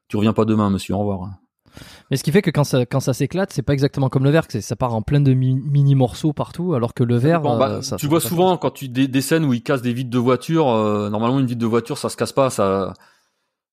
Tu 0.08 0.16
reviens 0.16 0.32
pas 0.32 0.44
demain, 0.44 0.70
monsieur. 0.70 0.94
Au 0.94 0.98
revoir. 0.98 1.22
hein. 1.22 1.38
Mais 2.10 2.16
ce 2.16 2.22
qui 2.22 2.30
fait 2.30 2.42
que 2.42 2.50
quand 2.52 2.62
ça, 2.62 2.86
quand 2.86 3.00
ça 3.00 3.12
s'éclate, 3.14 3.52
c'est 3.52 3.62
pas 3.62 3.72
exactement 3.72 4.08
comme 4.08 4.22
le 4.22 4.30
verre, 4.30 4.46
que 4.46 4.52
c'est- 4.52 4.60
ça 4.60 4.76
part 4.76 4.94
en 4.94 5.02
plein 5.02 5.20
de 5.20 5.32
mi- 5.34 5.54
mini 5.60 5.96
morceaux 5.96 6.32
partout, 6.32 6.74
alors 6.74 6.94
que 6.94 7.02
le 7.02 7.16
verre. 7.16 7.40
Bon, 7.40 7.58
bah, 7.58 7.68
euh, 7.68 7.82
ça- 7.82 7.96
tu 7.96 8.06
vois 8.06 8.20
souvent 8.20 8.56
quand 8.58 8.70
tu 8.70 8.88
des, 8.88 9.08
des 9.08 9.20
scènes 9.20 9.44
où 9.44 9.52
ils 9.52 9.62
cassent 9.62 9.82
des 9.82 9.92
vitres 9.92 10.10
de 10.10 10.18
voiture. 10.18 10.68
euh, 10.68 11.10
normalement, 11.10 11.40
une 11.40 11.46
vitre 11.46 11.60
de 11.60 11.66
voiture, 11.66 11.98
ça 11.98 12.08
se 12.10 12.16
casse 12.16 12.32
pas. 12.32 12.48
Ça, 12.50 12.92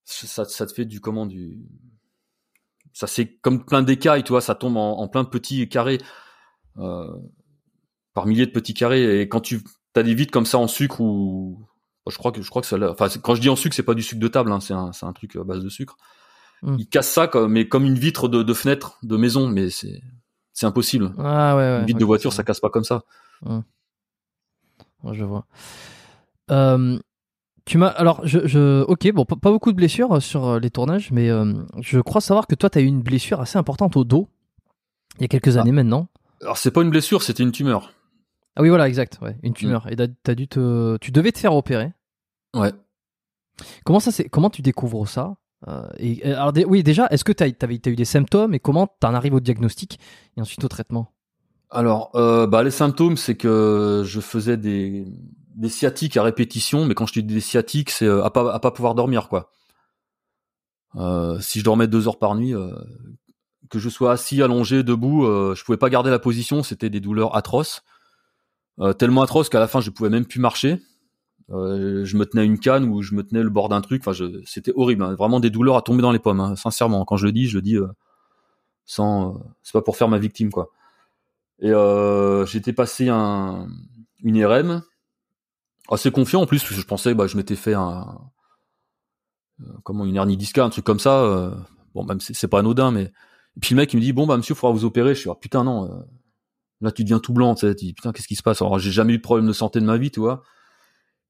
ça, 0.05 0.45
ça 0.45 0.65
te 0.65 0.73
fait 0.73 0.85
du 0.85 0.99
comment 0.99 1.27
du. 1.27 1.59
Ça 2.93 3.05
c'est 3.07 3.35
comme 3.37 3.63
plein 3.65 3.83
d'écailles, 3.83 4.23
tu 4.23 4.29
vois. 4.31 4.41
Ça 4.41 4.55
tombe 4.55 4.77
en, 4.77 4.97
en 4.97 5.07
plein 5.07 5.23
de 5.23 5.29
petits 5.29 5.69
carrés, 5.69 5.99
euh, 6.77 7.07
par 8.15 8.25
milliers 8.25 8.47
de 8.47 8.51
petits 8.51 8.73
carrés. 8.73 9.21
Et 9.21 9.29
quand 9.29 9.41
tu 9.41 9.61
as 9.99 10.03
des 10.03 10.13
vitres 10.13 10.31
comme 10.31 10.45
ça 10.45 10.57
en 10.57 10.67
sucre 10.67 11.01
ou 11.01 11.59
je 12.09 12.17
crois 12.17 12.31
que 12.31 12.41
je 12.41 12.49
crois 12.49 12.61
que 12.61 12.67
ça. 12.67 12.77
Enfin, 12.89 13.07
quand 13.21 13.35
je 13.35 13.41
dis 13.41 13.49
en 13.49 13.55
sucre, 13.55 13.75
c'est 13.75 13.83
pas 13.83 13.93
du 13.93 14.01
sucre 14.01 14.21
de 14.21 14.27
table. 14.27 14.51
Hein, 14.51 14.59
c'est 14.59 14.73
un, 14.73 14.91
c'est 14.91 15.05
un 15.05 15.13
truc 15.13 15.35
à 15.35 15.43
base 15.43 15.63
de 15.63 15.69
sucre. 15.69 15.97
Mm. 16.63 16.75
Ils 16.79 16.87
cassent 16.87 17.11
ça, 17.11 17.27
comme, 17.27 17.51
mais 17.51 17.67
comme 17.67 17.85
une 17.85 17.97
vitre 17.97 18.27
de, 18.27 18.43
de 18.43 18.53
fenêtre 18.53 18.97
de 19.03 19.17
maison, 19.17 19.47
mais 19.47 19.69
c'est 19.69 20.01
c'est 20.53 20.65
impossible. 20.65 21.13
Ah 21.17 21.55
ouais, 21.55 21.61
ouais. 21.61 21.79
une 21.81 21.85
vitre 21.85 21.99
de 21.99 22.05
voiture, 22.05 22.33
ça 22.33 22.43
casse 22.43 22.59
pas 22.59 22.69
comme 22.69 22.83
ça. 22.83 23.03
Ouais, 23.45 25.13
Je 25.13 25.23
vois. 25.23 25.45
Euh, 26.51 26.99
tu 27.65 27.77
m'as. 27.77 27.87
Alors, 27.87 28.21
je, 28.25 28.45
je. 28.47 28.83
Ok, 28.83 29.11
bon, 29.13 29.25
pas, 29.25 29.35
beaucoup 29.51 29.71
de 29.71 29.77
blessures 29.77 30.13
euh, 30.15 30.19
sur 30.19 30.45
euh, 30.47 30.59
les 30.59 30.69
tournages, 30.69 31.11
mais 31.11 31.29
euh, 31.29 31.53
je 31.79 31.99
crois 31.99 32.21
savoir 32.21 32.47
que 32.47 32.55
toi, 32.55 32.69
tu 32.69 32.79
as 32.79 32.81
eu 32.81 32.85
une 32.85 33.01
blessure 33.01 33.39
assez 33.39 33.57
importante 33.57 33.95
au 33.95 34.03
dos 34.03 34.27
il 35.17 35.21
y 35.21 35.25
a 35.25 35.27
quelques 35.27 35.57
Ah. 35.57 35.61
années 35.61 35.71
maintenant. 35.71 36.07
Alors 36.41 36.57
c'est 36.57 36.71
pas 36.71 36.81
une 36.81 36.89
blessure, 36.89 37.21
c'était 37.21 37.43
une 37.43 37.51
tumeur. 37.51 37.93
Ah 38.55 38.61
oui, 38.61 38.69
voilà, 38.69 38.87
exact. 38.87 39.19
Ouais, 39.21 39.35
une 39.43 39.53
tumeur. 39.53 39.87
Et 39.91 39.95
t'as 39.95 40.35
dû 40.35 40.47
te. 40.47 40.97
Tu 40.97 41.11
devais 41.11 41.31
te 41.31 41.39
faire 41.39 41.55
opérer. 41.55 41.93
Ouais. 42.55 42.71
Comment 43.85 43.99
ça 43.99 44.11
c'est 44.11 44.27
Comment 44.29 44.49
tu 44.49 44.61
découvres 44.61 45.07
ça 45.07 45.35
Euh, 45.67 45.87
et, 45.97 46.27
et 46.27 46.33
alors, 46.33 46.53
oui, 46.67 46.83
déjà, 46.83 47.07
est-ce 47.11 47.23
que 47.23 47.31
tu 47.31 47.43
as, 47.43 47.47
eu 47.47 47.95
des 47.95 48.05
symptômes 48.05 48.53
et 48.53 48.59
comment 48.59 48.87
tu 48.87 49.07
en 49.07 49.13
arrives 49.13 49.35
au 49.35 49.39
diagnostic 49.39 49.99
et 50.35 50.41
ensuite 50.41 50.63
au 50.63 50.67
traitement? 50.67 51.13
Alors, 51.69 52.11
euh, 52.15 52.47
bah, 52.47 52.63
les 52.63 52.71
symptômes, 52.71 53.15
c'est 53.15 53.35
que 53.35 54.03
je 54.05 54.19
faisais 54.19 54.57
des, 54.57 55.05
des 55.55 55.69
sciatiques 55.69 56.17
à 56.17 56.23
répétition, 56.23 56.85
mais 56.85 56.93
quand 56.93 57.05
je 57.05 57.13
dis 57.13 57.23
des 57.23 57.39
sciatiques, 57.39 57.91
c'est 57.91 58.05
euh, 58.05 58.23
à 58.23 58.29
pas, 58.29 58.53
à 58.53 58.59
pas 58.59 58.71
pouvoir 58.71 58.95
dormir, 58.95 59.29
quoi. 59.29 59.51
Euh, 60.97 61.39
si 61.39 61.59
je 61.59 61.63
dormais 61.63 61.87
deux 61.87 62.07
heures 62.07 62.19
par 62.19 62.35
nuit, 62.35 62.53
euh, 62.53 62.73
que 63.69 63.79
je 63.79 63.89
sois 63.89 64.11
assis, 64.11 64.41
allongé, 64.41 64.83
debout, 64.83 65.25
euh, 65.25 65.55
je 65.55 65.63
pouvais 65.63 65.77
pas 65.77 65.89
garder 65.89 66.09
la 66.09 66.19
position, 66.19 66.63
c'était 66.63 66.89
des 66.89 66.99
douleurs 66.99 67.35
atroces. 67.35 67.83
Euh, 68.81 68.93
tellement 68.93 69.21
atroces 69.21 69.49
qu'à 69.49 69.59
la 69.59 69.67
fin, 69.67 69.79
je 69.81 69.89
pouvais 69.91 70.09
même 70.09 70.25
plus 70.25 70.39
marcher. 70.39 70.81
Euh, 71.51 72.05
je 72.05 72.17
me 72.17 72.25
tenais 72.25 72.41
à 72.41 72.45
une 72.45 72.59
canne 72.59 72.85
ou 72.85 73.01
je 73.01 73.13
me 73.13 73.23
tenais 73.23 73.43
le 73.43 73.49
bord 73.49 73.69
d'un 73.69 73.81
truc. 73.81 74.01
Enfin, 74.05 74.27
c'était 74.45 74.71
horrible. 74.75 75.03
hein. 75.03 75.13
Vraiment 75.15 75.39
des 75.39 75.49
douleurs 75.49 75.75
à 75.77 75.81
tomber 75.81 76.01
dans 76.01 76.11
les 76.11 76.19
pommes. 76.19 76.39
hein. 76.39 76.55
Sincèrement, 76.55 77.05
quand 77.05 77.17
je 77.17 77.25
le 77.25 77.31
dis, 77.31 77.47
je 77.47 77.55
le 77.57 77.61
dis 77.61 77.75
euh, 77.77 77.87
sans. 78.85 79.35
euh, 79.35 79.39
c'est 79.63 79.73
pas 79.73 79.81
pour 79.81 79.97
faire 79.97 80.07
ma 80.07 80.17
victime, 80.17 80.49
quoi. 80.51 80.69
Et 81.59 81.71
euh, 81.71 82.45
j'étais 82.47 82.73
passé 82.73 83.09
un, 83.09 83.67
une 84.23 84.35
IRM. 84.35 84.81
assez 85.89 86.11
confiant 86.11 86.41
en 86.41 86.45
plus, 86.47 86.59
parce 86.63 86.73
que 86.75 86.81
je 86.81 86.85
pensais, 86.87 87.13
bah, 87.13 87.27
je 87.27 87.37
m'étais 87.37 87.55
fait 87.55 87.73
un, 87.75 88.19
euh, 89.61 89.65
comment, 89.83 90.05
une 90.05 90.15
hernie 90.15 90.37
discale, 90.37 90.65
un 90.65 90.69
truc 90.69 90.85
comme 90.85 90.99
ça. 90.99 91.53
bon, 91.93 92.03
même 92.05 92.19
c'est 92.21 92.47
pas 92.47 92.59
anodin, 92.59 92.91
mais. 92.91 93.11
Et 93.57 93.59
puis 93.59 93.75
le 93.75 93.81
mec, 93.81 93.93
il 93.93 93.97
me 93.97 94.01
dit, 94.01 94.13
bon, 94.13 94.25
bah, 94.25 94.37
monsieur, 94.37 94.53
il 94.55 94.57
faudra 94.57 94.73
vous 94.73 94.85
opérer. 94.85 95.13
Je 95.13 95.19
suis, 95.21 95.29
ah, 95.29 95.35
putain, 95.35 95.63
non, 95.63 96.05
là, 96.81 96.91
tu 96.91 97.03
deviens 97.03 97.19
tout 97.19 97.33
blanc, 97.33 97.55
tu 97.55 97.61
sais. 97.67 97.75
Tu 97.75 97.85
dis, 97.85 97.93
putain, 97.93 98.11
qu'est-ce 98.11 98.27
qui 98.27 98.35
se 98.35 98.43
passe? 98.43 98.61
Alors, 98.61 98.79
j'ai 98.79 98.91
jamais 98.91 99.13
eu 99.13 99.17
de 99.17 99.21
problème 99.21 99.47
de 99.47 99.53
santé 99.53 99.79
de 99.79 99.85
ma 99.85 99.97
vie, 99.97 100.11
tu 100.11 100.19
vois. 100.19 100.43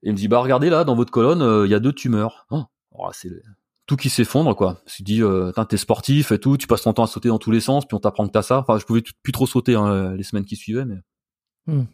Et 0.04 0.10
il 0.10 0.14
me 0.14 0.18
dit, 0.18 0.28
bah, 0.28 0.40
regardez 0.40 0.70
là, 0.70 0.84
dans 0.84 0.96
votre 0.96 1.12
colonne, 1.12 1.42
euh, 1.42 1.66
il 1.66 1.72
y 1.72 1.76
a 1.76 1.80
deux 1.80 1.94
tumeurs. 1.94 2.48
Oh, 2.50 2.64
alors 2.94 3.08
là, 3.08 3.14
c'est 3.14 3.30
tout 3.86 3.98
qui 3.98 4.10
s'effondre, 4.10 4.56
quoi. 4.56 4.78
Je 4.80 4.84
me 4.86 4.90
suis 4.90 5.04
dit, 5.04 5.22
euh, 5.22 5.52
t'es 5.70 5.78
sportif 5.78 6.32
et 6.32 6.40
tout, 6.40 6.58
tu 6.58 6.68
passes 6.68 6.84
ton 6.84 6.94
temps 6.94 7.04
à 7.04 7.08
sauter 7.08 7.30
dans 7.30 7.40
tous 7.40 7.52
les 7.52 7.60
sens, 7.60 7.86
puis 7.86 7.96
on 7.96 8.00
t'apprend 8.00 8.26
que 8.26 8.32
t'as 8.32 8.42
ça. 8.42 8.60
Enfin, 8.60 8.80
je 8.80 8.86
pouvais 8.86 9.02
plus 9.02 9.32
trop 9.32 9.46
sauter, 9.46 9.76
hein, 9.76 10.16
les 10.16 10.24
semaines 10.24 10.46
qui 10.46 10.56
suivaient, 10.56 10.86
mais. 10.86 10.98
Hmm. 11.68 11.86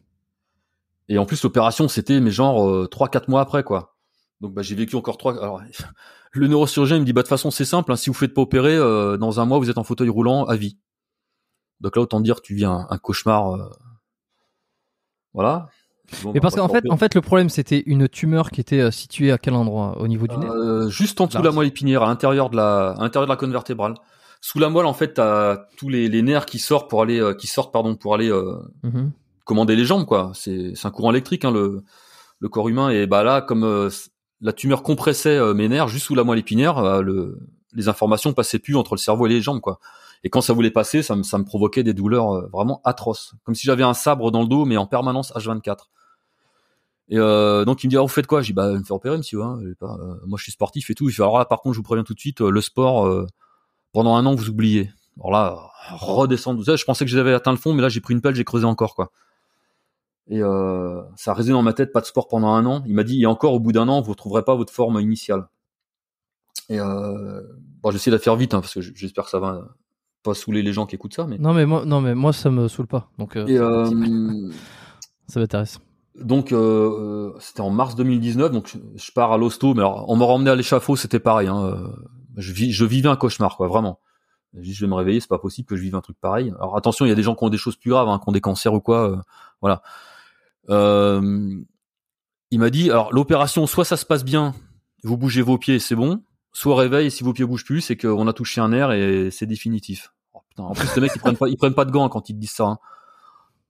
Et 1.10 1.18
en 1.18 1.26
plus, 1.26 1.42
l'opération, 1.44 1.88
c'était, 1.88 2.20
mais 2.20 2.32
genre, 2.32 2.68
euh, 2.68 2.88
trois, 2.88 3.08
quatre 3.08 3.30
mois 3.30 3.42
après, 3.42 3.64
quoi. 3.64 3.96
Donc, 4.42 4.54
bah, 4.54 4.62
j'ai 4.62 4.76
vécu 4.76 4.96
encore 4.96 5.18
trois. 5.18 5.38
Alors, 5.42 5.62
le 6.32 6.48
neurochirurgien, 6.48 6.98
il 6.98 7.02
me 7.02 7.06
dit, 7.06 7.14
bah, 7.14 7.22
de 7.22 7.26
toute 7.26 7.30
façon, 7.30 7.52
c'est 7.52 7.66
simple, 7.66 7.92
hein, 7.92 7.96
si 7.96 8.10
vous 8.10 8.14
faites 8.14 8.34
pas 8.34 8.42
opérer, 8.42 8.76
euh, 8.76 9.18
dans 9.18 9.40
un 9.40 9.46
mois, 9.46 9.60
vous 9.60 9.70
êtes 9.70 9.78
en 9.78 9.84
fauteuil 9.84 10.10
roulant 10.10 10.46
à 10.46 10.56
vie. 10.56 10.78
Donc 11.82 11.96
là, 11.96 12.02
autant 12.02 12.20
dire, 12.20 12.42
tu 12.42 12.56
vis 12.56 12.66
un, 12.66 12.88
un 12.90 12.98
cauchemar. 12.98 13.54
euh, 13.56 13.70
Voilà. 15.34 15.70
Bon, 16.24 16.32
Mais 16.34 16.40
bah, 16.40 16.44
parce 16.44 16.56
va 16.56 16.62
qu'en 16.62 16.70
fait, 16.74 16.90
en 16.90 16.98
fait, 16.98 17.16
le 17.16 17.22
problème, 17.22 17.50
c'était 17.50 17.84
une 17.86 18.08
tumeur 18.08 18.50
qui 18.50 18.62
était 18.62 18.80
euh, 18.80 18.92
située 18.92 19.32
à 19.32 19.38
quel 19.38 19.54
endroit 19.54 20.00
Au 20.00 20.08
niveau 20.08 20.26
du 20.26 20.38
nez? 20.38 20.48
Euh, 20.50 20.90
juste 20.90 21.20
en 21.20 21.28
dessous 21.28 21.40
de 21.40 21.44
la 21.44 21.52
moelle 21.52 21.68
épinière, 21.68 22.02
à 22.04 22.08
l'intérieur 22.08 22.50
de 22.50 22.56
la, 22.56 22.92
à 22.92 23.02
l'intérieur 23.02 23.28
de 23.28 23.32
la 23.32 23.36
colonne 23.36 23.52
vertébrale. 23.52 23.96
Sous 24.40 24.60
la 24.60 24.70
moelle, 24.70 24.86
en 24.86 24.94
fait, 24.94 25.16
t'as 25.16 25.58
tous 25.78 25.90
les, 25.90 26.08
les 26.08 26.22
nerfs 26.22 26.46
qui 26.46 26.60
sortent 26.60 26.90
pour 26.90 27.02
aller, 27.02 27.20
euh, 27.20 27.34
qui 27.34 27.48
sortent, 27.48 27.74
pardon, 27.74 27.96
pour 27.96 28.14
aller 28.16 28.30
euh, 28.32 28.56
Mhm. 28.84 29.12
commander 29.44 29.76
les 29.76 29.84
jambes, 29.86 30.06
quoi. 30.06 30.32
C'est, 30.34 30.72
c'est 30.76 30.88
un 30.88 30.92
courant 30.92 31.12
électrique, 31.12 31.44
hein, 31.44 31.52
le, 31.52 31.84
le 32.40 32.50
corps 32.50 32.70
humain. 32.70 32.90
Et 32.90 33.06
bah 33.06 33.24
là, 33.24 33.42
comme 33.42 33.64
euh, 33.66 33.90
la 34.40 34.54
tumeur 34.54 34.84
compressait 34.84 35.38
euh, 35.38 35.54
mes 35.54 35.68
nerfs 35.68 35.88
juste 35.90 36.06
sous 36.06 36.16
la 36.16 36.24
moelle 36.24 36.40
épinière, 36.40 36.78
euh, 36.78 37.02
le, 37.02 37.38
les 37.74 37.90
informations 37.90 38.32
passaient 38.34 38.60
plus 38.60 38.76
entre 38.78 38.94
le 38.94 39.00
cerveau 39.00 39.26
et 39.26 39.30
les 39.30 39.42
jambes, 39.42 39.60
quoi. 39.60 39.80
Et 40.24 40.30
quand 40.30 40.42
ça 40.42 40.54
voulait 40.54 40.72
passer, 40.72 41.04
ça 41.04 41.16
me, 41.16 41.24
ça 41.24 41.38
me 41.38 41.44
provoquait 41.44 41.84
des 41.84 41.94
douleurs 41.94 42.32
euh, 42.36 42.48
vraiment 42.52 42.82
atroces, 42.84 43.36
comme 43.44 43.56
si 43.56 43.66
j'avais 43.66 43.84
un 43.84 43.94
sabre 43.94 44.32
dans 44.32 44.42
le 44.42 44.48
dos, 44.48 44.66
mais 44.66 44.78
en 44.78 44.88
permanence 44.88 45.32
H24. 45.34 45.88
Et 47.10 47.18
euh, 47.18 47.64
donc 47.64 47.84
il 47.84 47.88
me 47.88 47.90
dit, 47.92 47.98
ah, 47.98 48.02
vous 48.02 48.08
faites 48.08 48.28
quoi? 48.28 48.42
Je 48.42 48.48
dis, 48.48 48.54
bah, 48.54 48.72
me 48.72 48.84
faire 48.84 48.96
opérer, 48.96 49.18
monsieur. 49.18 49.42
Hein. 49.42 49.60
J'ai 49.64 49.76
pas, 49.76 49.98
euh, 50.00 50.16
moi, 50.26 50.38
je 50.38 50.44
suis 50.44 50.52
sportif 50.52 50.90
et 50.90 50.96
tout. 50.96 51.08
Il 51.10 51.14
fait, 51.14 51.22
alors 51.22 51.38
là, 51.38 51.46
par 51.46 51.62
contre, 51.62 51.74
je 51.74 51.80
vous 51.80 51.84
préviens 51.84 52.04
tout 52.04 52.14
de 52.14 52.20
suite, 52.20 52.42
euh, 52.42 52.50
le 52.50 52.62
sport, 52.62 53.10
pendant 53.94 54.16
un 54.16 54.26
an, 54.26 54.36
vous 54.36 54.50
oubliez. 54.50 54.92
Alors 55.20 55.32
là, 55.32 55.72
redescendre. 55.92 56.62
Je 56.64 56.86
pensais 56.86 57.06
que 57.06 57.12
j'avais 57.12 57.34
atteint 57.34 57.52
le 57.52 57.58
fond, 57.58 57.74
mais 57.74 57.82
là, 57.82 57.90
j'ai 57.90 58.02
pris 58.02 58.14
une 58.14 58.22
pelle, 58.22 58.36
j'ai 58.36 58.44
creusé 58.44 58.66
encore, 58.66 58.96
quoi. 58.96 59.12
Et 60.30 60.42
ça 60.42 61.32
a 61.32 61.34
résonné 61.34 61.54
dans 61.54 61.64
ma 61.64 61.74
tête, 61.74 61.94
pas 61.94 62.02
de 62.02 62.06
sport 62.06 62.28
pendant 62.28 62.50
un 62.50 62.66
an. 62.66 62.84
Il 62.86 62.94
m'a 62.94 63.04
dit, 63.04 63.22
et 63.22 63.26
encore, 63.26 63.54
au 63.54 63.62
bout 63.62 63.72
d'un 63.72 63.88
an, 63.88 64.02
vous 64.02 64.08
ne 64.08 64.12
retrouverez 64.12 64.44
pas 64.44 64.56
votre 64.56 64.74
forme 64.74 65.00
initiale. 65.00 65.48
Et 66.70 66.78
bon, 66.78 67.92
j'essaie 67.92 68.12
de 68.12 68.18
la 68.18 68.22
faire 68.22 68.36
vite, 68.36 68.54
hein, 68.54 68.60
parce 68.60 68.74
que 68.74 68.82
j'espère 68.82 69.24
que 69.24 69.30
ça 69.30 69.40
va 69.40 69.70
pas 70.24 70.34
saouler 70.34 70.62
les 70.62 70.74
gens 70.74 70.86
qui 70.86 70.96
écoutent 70.96 71.14
ça. 71.14 71.26
Mais... 71.28 71.38
Non 71.38 71.54
mais 71.54 71.66
moi, 71.66 71.86
non 71.86 72.02
mais 72.02 72.16
moi, 72.16 72.34
ça 72.34 72.50
me 72.50 72.68
saoule 72.68 72.88
pas. 72.88 73.10
Donc, 73.18 73.36
euh, 73.36 73.48
Et 73.48 73.58
euh, 73.58 73.86
ça 75.28 75.40
m'intéresse. 75.40 75.80
donc 76.16 76.52
euh, 76.52 77.34
c'était 77.40 77.62
en 77.62 77.70
mars 77.70 77.96
2019, 77.96 78.52
donc 78.52 78.68
je, 78.68 78.78
je 78.96 79.12
pars 79.12 79.32
à 79.32 79.38
l'hosto, 79.38 79.74
mais 79.74 79.82
alors 79.82 80.06
on 80.10 80.16
m'a 80.16 80.26
ramené 80.26 80.50
à 80.50 80.56
l'échafaud, 80.56 80.96
c'était 80.96 81.20
pareil. 81.20 81.48
Hein, 81.48 81.78
je, 82.36 82.52
vis, 82.54 82.72
je 82.72 82.86
vivais 82.86 83.10
un 83.10 83.16
cauchemar, 83.16 83.58
quoi, 83.58 83.68
vraiment. 83.68 84.00
Je 84.54 84.72
je 84.72 84.82
vais 84.82 84.90
me 84.90 84.96
réveiller, 84.96 85.20
c'est 85.20 85.28
pas 85.28 85.40
possible 85.40 85.68
que 85.68 85.76
je 85.76 85.82
vive 85.82 85.96
un 85.96 86.02
truc 86.02 86.18
pareil. 86.20 86.54
Alors 86.60 86.78
attention, 86.78 87.06
il 87.06 87.10
y 87.10 87.12
a 87.12 87.16
des 87.16 87.24
gens 87.24 87.36
qui 87.36 87.44
ont 87.44 87.50
des 87.50 87.58
choses 87.58 87.76
plus 87.76 87.92
graves, 87.92 88.08
hein, 88.08 88.20
qui 88.22 88.30
ont 88.30 88.32
des 88.32 88.42
cancers 88.42 88.74
ou 88.74 88.80
quoi, 88.80 89.12
euh, 89.12 89.18
voilà. 89.62 89.82
Euh, 90.70 91.62
il 92.52 92.60
m'a 92.60 92.70
dit, 92.70 92.90
alors 92.90 93.14
l'opération, 93.14 93.68
soit 93.68 93.86
ça 93.86 93.98
se 93.98 94.06
passe 94.06 94.24
bien, 94.24 94.54
vous 95.04 95.18
bougez 95.18 95.42
vos 95.42 95.58
pieds, 95.58 95.80
c'est 95.80 95.96
bon, 95.96 96.22
soit 96.58 96.76
réveil, 96.76 97.12
si 97.12 97.24
vos 97.24 97.34
pieds 97.34 97.46
bougent 97.46 97.66
plus, 97.66 97.82
c'est 97.82 97.98
qu'on 97.98 98.28
a 98.28 98.34
touché 98.34 98.62
un 98.62 98.70
nerf 98.70 98.92
et 98.92 99.30
c'est 99.30 99.46
définitif. 99.46 100.12
Oh, 100.34 100.40
putain, 100.50 100.64
en 100.64 100.74
plus 100.74 100.94
les 100.96 101.02
mecs 101.02 101.12
ils 101.16 101.20
prennent 101.20 101.38
pas, 101.38 101.46
prennent 101.56 101.76
pas 101.76 101.86
de 101.86 101.92
gants 101.92 102.10
quand 102.10 102.30
ils 102.30 102.34
te 102.34 102.40
disent 102.40 102.52
ça. 102.52 102.66
hein. 102.66 102.78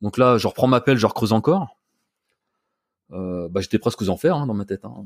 Donc 0.01 0.17
là, 0.17 0.37
je 0.37 0.47
reprends 0.47 0.67
ma 0.67 0.79
pelle, 0.79 0.97
je 0.97 1.05
recreuse 1.05 1.33
encore. 1.33 1.77
Euh, 3.11 3.49
bah, 3.49 3.59
j'étais 3.59 3.77
presque 3.77 4.01
aux 4.01 4.09
enfers 4.09 4.37
hein, 4.37 4.47
dans 4.47 4.53
ma 4.53 4.63
tête. 4.63 4.85
hein. 4.85 5.05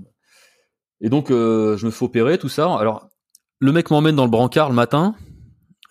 Et 0.99 1.09
donc, 1.09 1.31
euh, 1.31 1.75
je 1.77 1.87
me 1.87 1.91
fais 1.91 2.05
opérer, 2.05 2.37
tout 2.37 2.49
ça. 2.49 2.71
Alors, 2.75 3.09
le 3.57 3.71
mec 3.71 3.89
m'emmène 3.89 4.15
dans 4.15 4.25
le 4.25 4.29
brancard 4.31 4.69
le 4.69 4.75
matin, 4.75 5.15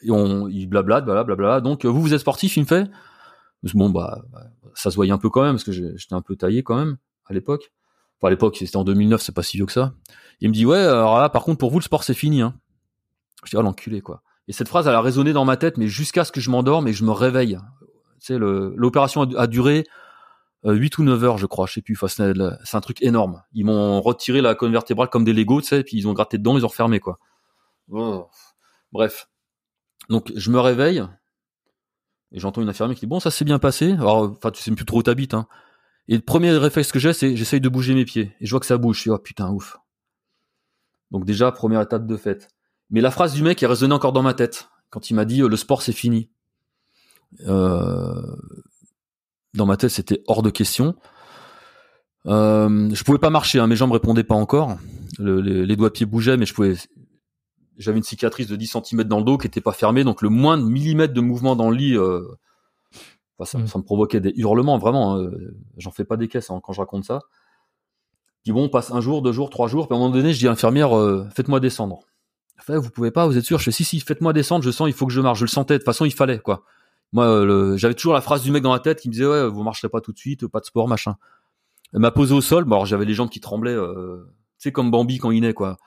et 0.03 0.13
on, 0.13 0.47
il 0.47 0.67
blablate, 0.67 1.05
blablabla. 1.05 1.35
blablabla. 1.35 1.61
Donc, 1.61 1.85
euh, 1.85 1.89
vous, 1.89 2.01
vous 2.01 2.15
êtes 2.15 2.21
sportif, 2.21 2.57
il 2.57 2.61
me 2.61 2.67
fait? 2.67 2.89
Bon, 3.75 3.91
bah, 3.91 4.23
ça 4.75 4.93
se 4.93 4.97
voyait 4.97 5.13
un 5.13 5.19
peu 5.19 5.29
quand 5.29 5.43
même, 5.43 5.55
parce 5.55 5.65
que 5.65 5.73
j'étais 5.73 6.15
un 6.15 6.23
peu 6.23 6.37
taillé 6.37 6.63
quand 6.63 6.77
même, 6.77 6.99
à 7.27 7.33
l'époque. 7.33 7.73
Enfin, 8.19 8.29
à 8.29 8.31
l'époque, 8.31 8.57
c'était 8.59 8.77
en 8.77 8.85
2009, 8.85 9.21
c'est 9.21 9.35
pas 9.35 9.43
si 9.43 9.57
vieux 9.57 9.67
que 9.67 9.73
ça. 9.73 9.95
Il 10.41 10.49
me 10.49 10.55
dit, 10.55 10.67
ouais, 10.67 10.79
alors 10.79 11.19
là, 11.19 11.29
par 11.29 11.45
contre, 11.45 11.59
pour 11.59 11.71
vous, 11.71 11.79
le 11.79 11.85
sport, 11.85 12.05
c'est 12.05 12.15
fini. 12.15 12.43
Hein. 12.43 12.55
Je 13.45 13.51
dis, 13.51 13.57
oh, 13.57 13.63
l'enculé, 13.63 14.01
quoi. 14.01 14.23
Et 14.49 14.53
cette 14.53 14.69
phrase, 14.69 14.87
elle 14.87 14.95
a 14.95 15.01
résonné 15.01 15.33
dans 15.33 15.45
ma 15.45 15.57
tête, 15.57 15.77
mais 15.79 15.87
jusqu'à 15.87 16.25
ce 16.25 16.33
que 16.33 16.41
je 16.41 16.51
m'endorme 16.51 16.89
et 16.89 16.93
je 16.93 17.05
me 17.05 17.13
réveille. 17.13 17.59
Sais, 18.19 18.39
le- 18.39 18.75
l'opération 18.77 19.23
a, 19.23 19.47
duré 19.47 19.87
euh, 20.67 20.73
8 20.73 20.99
ou 20.99 21.05
9 21.05 21.25
heures, 21.25 21.39
je 21.39 21.47
crois, 21.47 21.67
je 21.67 21.75
sais 21.75 21.83
plus. 21.83 21.95
Enfin, 21.95 22.09
c'est 22.09 22.33
c'est 22.65 22.77
un 22.77 22.81
truc 22.81 23.03
énorme. 23.03 23.43
Ils 23.53 23.65
m'ont 23.65 24.01
retiré 24.01 24.41
la 24.41 24.55
colonne 24.55 24.73
vertébrale 24.73 25.09
comme 25.09 25.25
des 25.25 25.33
Legos, 25.33 25.63
tu 25.63 25.69
sais, 25.69 25.85
puis 25.85 25.97
ils 25.97 26.09
ont 26.09 26.13
gratté 26.13 26.37
dedans, 26.39 26.59
ils 26.59 26.65
ont 26.65 26.69
refermé, 26.69 27.01
quoi. 27.01 27.19
Oh. 27.91 28.27
Bref. 28.93 29.29
Donc, 30.09 30.33
je 30.35 30.51
me 30.51 30.59
réveille, 30.59 31.05
et 32.33 32.39
j'entends 32.39 32.63
une 32.63 32.69
infirmière 32.69 32.95
qui 32.95 33.01
dit, 33.01 33.07
bon, 33.07 33.21
ça 33.21 33.31
s'est 33.31 33.45
bien 33.45 33.59
passé. 33.59 33.93
Alors, 33.93 34.25
euh, 34.25 34.29
enfin, 34.37 34.51
tu 34.51 34.63
sais 34.63 34.71
plus 34.73 34.85
trop 34.85 34.99
où 34.99 35.03
t'habites, 35.03 35.35
hein. 35.35 35.47
Et 36.09 36.15
le 36.17 36.23
premier 36.23 36.51
réflexe 36.53 36.91
que 36.93 36.99
j'ai, 36.99 37.13
c'est 37.13 37.37
j'essaye 37.37 37.61
de 37.61 37.69
bouger 37.69 37.95
mes 37.95 38.05
pieds. 38.05 38.35
Et 38.41 38.47
je 38.47 38.51
vois 38.51 38.59
que 38.61 38.67
ça 38.67 38.79
bouge. 38.79 38.97
Je 38.97 39.01
suis, 39.03 39.11
oh 39.11 39.19
putain, 39.19 39.51
ouf. 39.51 39.77
Donc 41.11 41.25
déjà, 41.25 41.51
première 41.53 41.81
étape 41.81 42.07
de 42.07 42.17
fête. 42.17 42.49
Mais 42.91 43.01
la 43.01 43.11
phrase 43.11 43.33
du 43.35 43.43
mec, 43.43 43.63
elle 43.63 43.69
résonnait 43.69 43.95
encore 43.95 44.13
dans 44.13 44.23
ma 44.23 44.35
tête. 44.35 44.69
Quand 44.91 45.11
il 45.11 45.15
m'a 45.15 45.25
dit, 45.25 45.43
euh, 45.43 45.49
le 45.49 45.57
sport, 45.57 45.83
c'est 45.83 45.93
fini. 45.93 46.31
Euh, 47.47 48.23
dans 49.55 49.67
ma 49.67 49.77
tête, 49.77 49.91
c'était 49.91 50.23
hors 50.27 50.43
de 50.43 50.51
question. 50.51 50.95
Euh, 52.27 52.91
je 52.93 53.05
pouvais 53.05 53.19
pas 53.19 53.31
marcher, 53.31 53.59
hein, 53.59 53.67
mes 53.67 53.77
jambes 53.77 53.93
répondaient 53.93 54.25
pas 54.25 54.35
encore. 54.35 54.77
Le- 55.19 55.41
les, 55.41 55.65
les 55.67 55.77
doigts 55.77 55.89
de 55.89 55.95
pied 55.95 56.07
bougeaient, 56.07 56.37
mais 56.37 56.47
je 56.47 56.55
pouvais. 56.55 56.75
J'avais 57.79 57.97
une 57.97 58.05
cicatrice 58.05 58.47
de 58.47 58.57
10 58.57 58.77
cm 58.85 59.05
dans 59.05 59.19
le 59.19 59.25
dos 59.25 59.39
qui 59.39 59.47
était 59.47 59.61
pas 59.63 59.73
fermée, 59.73 60.05
donc 60.05 60.21
le 60.23 60.29
moins 60.29 60.59
de 60.59 60.65
millimètre 60.65 61.15
de 61.15 61.21
mouvement 61.23 61.57
dans 61.57 61.71
le 61.71 61.77
lit, 61.77 61.97
euh, 61.97 62.23
enfin, 63.39 63.51
ça, 63.51 63.59
Mm. 63.59 63.67
ça 63.69 63.79
me 63.79 63.85
provoquait 63.85 64.21
des 64.21 64.33
hurlements, 64.37 64.77
vraiment. 64.79 65.17
hein. 65.19 65.31
J'en 65.79 65.91
fais 65.91 66.05
pas 66.05 66.17
des 66.19 66.29
caisses 66.29 66.51
hein, 66.51 66.61
quand 66.63 66.73
je 66.75 66.81
raconte 66.81 67.05
ça. 67.05 67.21
Dis 68.45 68.53
bon, 68.53 68.65
on 68.65 68.69
passe 68.69 68.91
un 68.91 69.01
jour, 69.01 69.23
deux 69.23 69.33
jours, 69.33 69.51
trois 69.51 69.69
jours, 69.69 69.87
puis 69.87 69.95
à 69.95 69.97
un 69.97 70.01
moment 70.01 70.15
donné, 70.15 70.33
je 70.33 70.39
dis 70.39 70.47
à 70.47 70.51
l'infirmière, 70.51 70.97
euh, 70.97 71.27
faites-moi 71.35 71.61
descendre. 71.61 72.01
Fait, 72.59 72.77
vous 72.77 72.91
pouvez 72.91 73.11
pas, 73.11 73.27
vous 73.27 73.39
êtes 73.39 73.45
sûr? 73.45 73.59
Je 73.59 73.65
fais 73.65 73.71
si 73.71 73.85
si, 73.85 74.01
faites-moi 74.01 74.33
descendre, 74.33 74.65
je 74.65 74.71
sens, 74.71 74.89
il 74.89 74.93
faut 74.93 75.07
que 75.07 75.13
je 75.13 75.21
marche. 75.21 75.39
Je 75.39 75.45
le 75.45 75.49
sentais, 75.49 75.75
de 75.75 75.79
toute 75.79 75.87
façon, 75.87 76.05
il 76.05 76.13
fallait 76.13 76.39
quoi. 76.39 76.65
Moi, 77.13 77.25
euh, 77.25 77.77
j'avais 77.77 77.95
toujours 77.95 78.15
la 78.15 78.21
phrase 78.21 78.43
du 78.43 78.53
mec 78.53 78.63
dans 78.63 78.73
la 78.73 78.79
tête 78.79 79.01
qui 79.01 79.09
me 79.09 79.13
disait 79.13 79.27
ouais, 79.27 79.49
vous 79.49 79.63
marcherez 79.63 79.89
pas 79.89 80.01
tout 80.01 80.13
de 80.13 80.19
suite, 80.19 80.47
pas 80.47 80.61
de 80.61 80.65
sport, 80.65 80.89
machin. 80.89 81.17
Elle 81.93 82.01
m'a 82.01 82.11
posé 82.11 82.35
au 82.35 82.41
sol. 82.41 82.65
Bon, 82.65 82.77
alors 82.77 82.87
j'avais 82.87 83.05
les 83.05 83.15
jambes 83.15 83.31
qui 83.31 83.41
tremblaient, 83.41 83.75
euh, 83.75 84.25
tu 84.59 84.69
sais 84.69 84.73
comme 84.73 84.91
Bambi 84.91 85.19
quand 85.19 85.31
il 85.31 85.41
naît 85.41 85.55
quoi. 85.55 85.79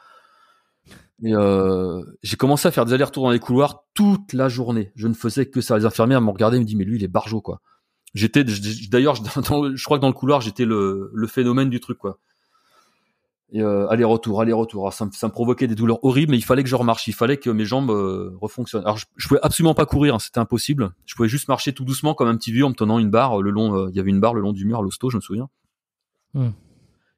Et 1.23 1.33
euh, 1.33 2.03
j'ai 2.23 2.35
commencé 2.35 2.67
à 2.67 2.71
faire 2.71 2.85
des 2.85 2.93
allers-retours 2.93 3.23
dans 3.23 3.31
les 3.31 3.39
couloirs 3.39 3.85
toute 3.93 4.33
la 4.33 4.49
journée. 4.49 4.91
Je 4.95 5.07
ne 5.07 5.13
faisais 5.13 5.45
que 5.45 5.61
ça. 5.61 5.77
Les 5.77 5.85
infirmières 5.85 6.21
me 6.21 6.31
regardaient, 6.31 6.59
me 6.59 6.65
disaient 6.65 6.77
mais 6.77 6.83
lui 6.83 6.97
il 6.97 7.03
est 7.03 7.07
barjot 7.07 7.41
quoi. 7.41 7.61
J'étais 8.13 8.43
d'ailleurs, 8.43 9.15
je, 9.15 9.83
crois 9.85 9.97
que 9.97 10.01
dans 10.01 10.07
le 10.07 10.13
couloir 10.13 10.41
j'étais 10.41 10.65
le 10.65 11.27
phénomène 11.27 11.69
du 11.69 11.79
truc 11.79 11.97
quoi. 11.97 12.19
Et 13.55 13.61
euh, 13.61 13.87
aller-retour, 13.89 14.41
aller-retour. 14.41 14.91
Ça 14.91 15.05
me, 15.05 15.11
ça 15.11 15.27
me 15.27 15.31
provoquait 15.31 15.67
des 15.67 15.75
douleurs 15.75 16.03
horribles, 16.03 16.31
mais 16.31 16.37
il 16.37 16.43
fallait 16.43 16.63
que 16.63 16.69
je 16.69 16.75
remarche. 16.75 17.07
Il 17.07 17.13
fallait 17.13 17.37
que 17.37 17.51
mes 17.51 17.65
jambes 17.65 17.91
euh, 17.91 18.31
refonctionnent. 18.41 18.81
Alors, 18.83 18.97
je, 18.97 19.05
je 19.15 19.27
pouvais 19.27 19.39
absolument 19.43 19.75
pas 19.75 19.85
courir, 19.85 20.15
hein, 20.15 20.19
c'était 20.19 20.39
impossible. 20.39 20.89
Je 21.05 21.13
pouvais 21.13 21.29
juste 21.29 21.47
marcher 21.49 21.71
tout 21.71 21.85
doucement 21.85 22.15
comme 22.15 22.27
un 22.27 22.35
petit 22.35 22.51
vieux 22.51 22.65
en 22.65 22.69
me 22.69 22.73
tenant 22.73 22.97
une 22.97 23.11
barre 23.11 23.43
le 23.43 23.51
long. 23.51 23.75
euh, 23.77 23.89
Il 23.91 23.95
y 23.95 23.99
avait 23.99 24.09
une 24.09 24.19
barre 24.19 24.33
le 24.33 24.41
long 24.41 24.53
du 24.53 24.65
mur 24.65 24.79
à 24.79 24.81
l'hosto, 24.81 25.11
je 25.11 25.17
me 25.17 25.21
souviens. 25.21 25.49
Hmm. 26.33 26.49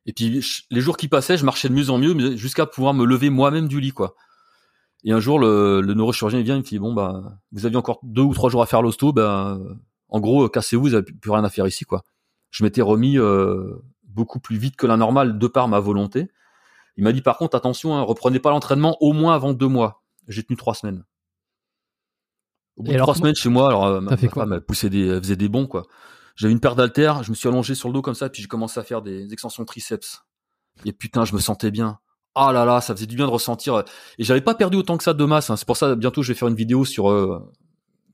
Et 0.05 0.11
puis 0.13 0.41
je- 0.41 0.63
les 0.69 0.81
jours 0.81 0.97
qui 0.97 1.07
passaient, 1.07 1.37
je 1.37 1.45
marchais 1.45 1.69
de 1.69 1.73
mieux 1.73 1.89
en 1.89 1.97
mieux, 1.97 2.13
mais 2.13 2.35
jusqu'à 2.35 2.65
pouvoir 2.65 2.93
me 2.93 3.05
lever 3.05 3.29
moi-même 3.29 3.69
du 3.69 3.79
lit, 3.79 3.91
quoi. 3.93 4.13
Et 5.05 5.13
un 5.13 5.21
jour, 5.21 5.39
le, 5.39 5.79
le 5.81 5.93
neurochirurgien 5.93 6.39
il 6.39 6.43
vient, 6.45 6.55
il 6.55 6.59
me 6.59 6.63
dit 6.63 6.79
bon 6.79 6.93
bah, 6.93 7.37
vous 7.53 7.65
aviez 7.65 7.77
encore 7.77 7.99
deux 8.03 8.23
ou 8.23 8.33
trois 8.33 8.49
jours 8.49 8.61
à 8.61 8.65
faire 8.65 8.81
l'hosto, 8.81 9.13
ben, 9.13 9.61
en 10.09 10.19
gros, 10.19 10.43
euh, 10.45 10.49
cassez-vous, 10.49 10.81
vous 10.83 10.93
avez 10.95 11.03
plus 11.03 11.15
plus 11.15 11.31
rien 11.31 11.43
à 11.45 11.49
faire 11.49 11.65
ici, 11.65 11.85
quoi. 11.85 12.03
Je 12.51 12.63
m'étais 12.63 12.81
remis 12.81 13.17
euh, 13.17 13.81
beaucoup 14.15 14.39
plus 14.39 14.57
vite 14.57 14.75
que 14.75 14.87
la 14.87 14.97
normale 14.97 15.37
de 15.37 15.47
par 15.47 15.67
ma 15.67 15.79
volonté. 15.79 16.31
Il 16.97 17.03
m'a 17.03 17.11
dit 17.11 17.21
par 17.21 17.37
contre 17.37 17.55
attention, 17.55 17.95
hein, 17.95 18.01
reprenez 18.01 18.39
pas 18.39 18.49
l'entraînement 18.49 18.97
au 19.01 19.13
moins 19.13 19.35
avant 19.35 19.53
deux 19.53 19.67
mois. 19.67 20.03
J'ai 20.27 20.43
tenu 20.43 20.57
trois 20.57 20.73
semaines. 20.73 21.03
Au 22.77 22.83
bout 22.83 22.89
Et 22.89 22.91
de 22.91 22.95
alors, 22.95 23.07
trois 23.07 23.15
semaines 23.15 23.35
chez 23.35 23.49
moi, 23.49 23.67
alors 23.67 23.85
euh, 23.85 24.01
ma, 24.01 24.17
fait 24.17 24.27
ma 24.27 24.31
femme 24.33 24.53
elle 24.53 24.65
poussait 24.65 24.89
des, 24.89 25.07
elle 25.07 25.19
faisait 25.21 25.35
des 25.35 25.49
bons 25.49 25.67
quoi. 25.67 25.83
J'avais 26.35 26.51
une 26.53 26.59
paire 26.59 26.75
d'haltères, 26.75 27.23
je 27.23 27.29
me 27.29 27.35
suis 27.35 27.47
allongé 27.47 27.75
sur 27.75 27.87
le 27.89 27.93
dos 27.93 28.01
comme 28.01 28.15
ça, 28.15 28.29
puis 28.29 28.41
j'ai 28.41 28.47
commencé 28.47 28.79
à 28.79 28.83
faire 28.83 29.01
des 29.01 29.31
extensions 29.31 29.63
triceps. 29.63 30.23
Et 30.83 30.91
putain, 30.91 31.23
je 31.23 31.33
me 31.33 31.39
sentais 31.39 31.71
bien. 31.71 31.99
Ah 32.33 32.51
là 32.51 32.65
là, 32.65 32.81
ça 32.81 32.93
faisait 32.93 33.05
du 33.05 33.15
bien 33.15 33.25
de 33.27 33.31
ressentir. 33.31 33.83
Et 34.17 34.23
j'avais 34.25 34.41
pas 34.41 34.55
perdu 34.55 34.75
autant 34.75 34.97
que 34.97 35.03
ça 35.05 35.13
de 35.13 35.23
masse. 35.23 35.49
hein. 35.49 35.55
C'est 35.55 35.65
pour 35.65 35.77
ça 35.77 35.95
bientôt 35.95 36.21
je 36.21 36.33
vais 36.33 36.37
faire 36.37 36.49
une 36.49 36.55
vidéo 36.55 36.83
sur 36.83 37.09
euh, 37.09 37.39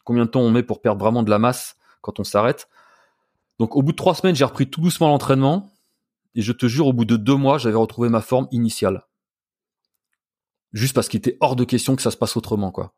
combien 0.03 0.25
de 0.25 0.29
temps 0.29 0.41
on 0.41 0.51
met 0.51 0.61
pour 0.61 0.81
perdre 0.81 1.01
vraiment 1.01 1.23
de 1.23 1.31
la 1.31 1.39
masse 1.39 1.75
quand 2.01 2.19
on 2.19 2.23
s'arrête. 2.23 2.67
Donc 3.57 3.75
au 3.75 3.81
bout 3.81 3.91
de 3.91 3.97
trois 3.97 4.13
semaines, 4.13 4.35
j'ai 4.35 4.45
repris 4.45 4.69
tout 4.69 4.81
doucement 4.81 5.07
l'entraînement. 5.07 5.71
Et 6.35 6.41
je 6.41 6.51
te 6.51 6.67
jure, 6.67 6.87
au 6.87 6.93
bout 6.93 7.05
de 7.05 7.17
deux 7.17 7.35
mois, 7.35 7.57
j'avais 7.57 7.77
retrouvé 7.77 8.09
ma 8.09 8.21
forme 8.21 8.47
initiale. 8.51 9.05
Juste 10.73 10.93
parce 10.93 11.09
qu'il 11.09 11.17
était 11.17 11.37
hors 11.41 11.55
de 11.55 11.63
question 11.63 11.95
que 11.95 12.01
ça 12.01 12.11
se 12.11 12.17
passe 12.17 12.37
autrement, 12.37 12.71
quoi. 12.71 12.93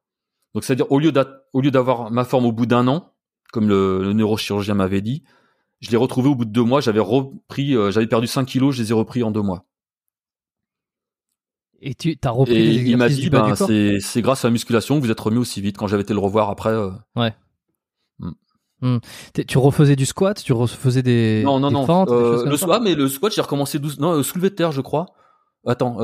Donc 0.53 0.63
c'est-à-dire 0.63 0.91
au 0.91 0.99
lieu 0.99 1.11
d'avoir 1.11 2.11
ma 2.11 2.25
forme 2.25 2.45
au 2.45 2.51
bout 2.51 2.67
d'un 2.67 2.87
an, 2.87 3.13
comme 3.51 3.67
le, 3.67 4.13
neurochirurgien 4.13 4.75
m'avait 4.75 5.01
dit, 5.01 5.23
je 5.79 5.89
l'ai 5.89 5.97
retrouvé 5.97 6.29
au 6.29 6.35
bout 6.35 6.45
de 6.45 6.51
deux 6.51 6.63
mois. 6.63 6.81
J'avais 6.81 6.99
repris, 6.99 7.75
euh, 7.75 7.91
j'avais 7.91 8.07
perdu 8.07 8.27
5 8.27 8.45
kilos, 8.45 8.75
je 8.75 8.81
les 8.81 8.91
ai 8.91 8.93
repris 8.93 9.23
en 9.23 9.31
deux 9.31 9.41
mois. 9.41 9.65
Et 11.81 11.95
tu 11.95 12.17
as 12.23 12.29
repris 12.29 12.55
et 12.55 12.81
il 12.83 12.97
m'a 12.97 13.09
dit, 13.09 13.29
ben, 13.29 13.55
c'est 13.55 14.21
grâce 14.21 14.45
à 14.45 14.47
la 14.47 14.53
musculation 14.53 14.95
que 14.99 15.05
vous 15.05 15.11
êtes 15.11 15.19
remis 15.19 15.37
aussi 15.37 15.59
vite. 15.59 15.77
Quand 15.77 15.87
j'avais 15.87 16.03
été 16.03 16.13
le 16.13 16.19
revoir 16.19 16.49
après. 16.49 16.69
Euh, 16.69 16.91
ouais. 17.15 17.33
Hmm. 18.19 18.31
Hmm. 18.83 18.97
Tu 19.47 19.57
refaisais 19.57 19.95
du 19.95 20.05
squat, 20.05 20.43
tu 20.43 20.53
refaisais 20.53 21.01
des 21.01 21.41
non 21.43 21.59
non 21.59 21.71
non 21.71 22.05
euh, 22.09 22.45
le 22.45 22.57
squat, 22.57 22.81
mais 22.83 22.95
le 22.95 23.07
squat 23.07 23.33
j'ai 23.33 23.41
recommencé 23.41 23.79
12 23.79 23.99
non 23.99 24.21
soulevé 24.23 24.49
de 24.49 24.55
terre 24.55 24.71
je 24.71 24.81
crois. 24.81 25.07
Attends 25.65 25.97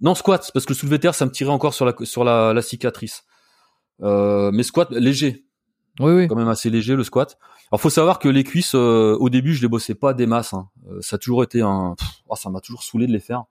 non 0.00 0.14
squat 0.14 0.50
parce 0.52 0.64
que 0.64 0.72
le 0.72 0.78
soulevé 0.78 0.96
de 0.96 1.02
terre 1.02 1.14
ça 1.14 1.26
me 1.26 1.30
tirait 1.30 1.50
encore 1.50 1.74
sur 1.74 1.84
la 1.84 1.94
sur 2.02 2.24
la, 2.24 2.52
la 2.52 2.62
cicatrice. 2.62 3.24
Euh, 4.02 4.50
mais 4.52 4.62
squat 4.62 4.90
léger. 4.90 5.44
Oui, 5.98 6.12
oui. 6.12 6.28
Quand 6.28 6.36
même 6.36 6.48
assez 6.48 6.70
léger 6.70 6.96
le 6.96 7.04
squat. 7.04 7.38
Alors 7.70 7.80
faut 7.80 7.90
savoir 7.90 8.18
que 8.18 8.28
les 8.28 8.44
cuisses, 8.44 8.74
euh, 8.74 9.16
au 9.20 9.28
début, 9.28 9.54
je 9.54 9.62
les 9.62 9.68
bossais 9.68 9.94
pas 9.94 10.14
des 10.14 10.26
masses. 10.26 10.54
Hein. 10.54 10.68
Euh, 10.88 11.00
ça 11.00 11.16
a 11.16 11.18
toujours 11.18 11.42
été 11.42 11.60
un, 11.60 11.94
oh, 12.28 12.36
ça 12.36 12.50
m'a 12.50 12.60
toujours 12.60 12.82
saoulé 12.82 13.06
de 13.06 13.12
les 13.12 13.20
faire. 13.20 13.44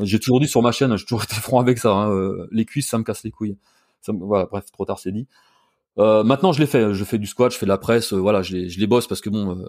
J'ai 0.00 0.18
toujours 0.18 0.40
dit 0.40 0.48
sur 0.48 0.62
ma 0.62 0.72
chaîne, 0.72 0.96
j'ai 0.96 1.04
toujours 1.04 1.24
été 1.24 1.34
franc 1.34 1.60
avec 1.60 1.78
ça. 1.78 1.92
Hein. 1.92 2.46
les 2.50 2.64
cuisses, 2.64 2.88
ça 2.88 2.98
me 2.98 3.04
casse 3.04 3.22
les 3.22 3.30
couilles. 3.30 3.56
Ça, 4.00 4.12
voilà, 4.16 4.46
bref, 4.46 4.64
trop 4.72 4.84
tard, 4.84 4.98
c'est 4.98 5.12
dit. 5.12 5.28
Maintenant, 5.96 6.52
je 6.52 6.60
l'ai 6.60 6.66
fait. 6.66 6.94
Je 6.94 7.04
fais 7.04 7.18
du 7.18 7.26
squat, 7.26 7.52
je 7.52 7.58
fais 7.58 7.66
de 7.66 7.70
la 7.70 7.78
presse. 7.78 8.12
voilà, 8.12 8.42
je 8.42 8.56
les, 8.56 8.68
je 8.68 8.80
les 8.80 8.86
bosse 8.86 9.06
parce 9.06 9.20
que 9.20 9.30
bon, 9.30 9.64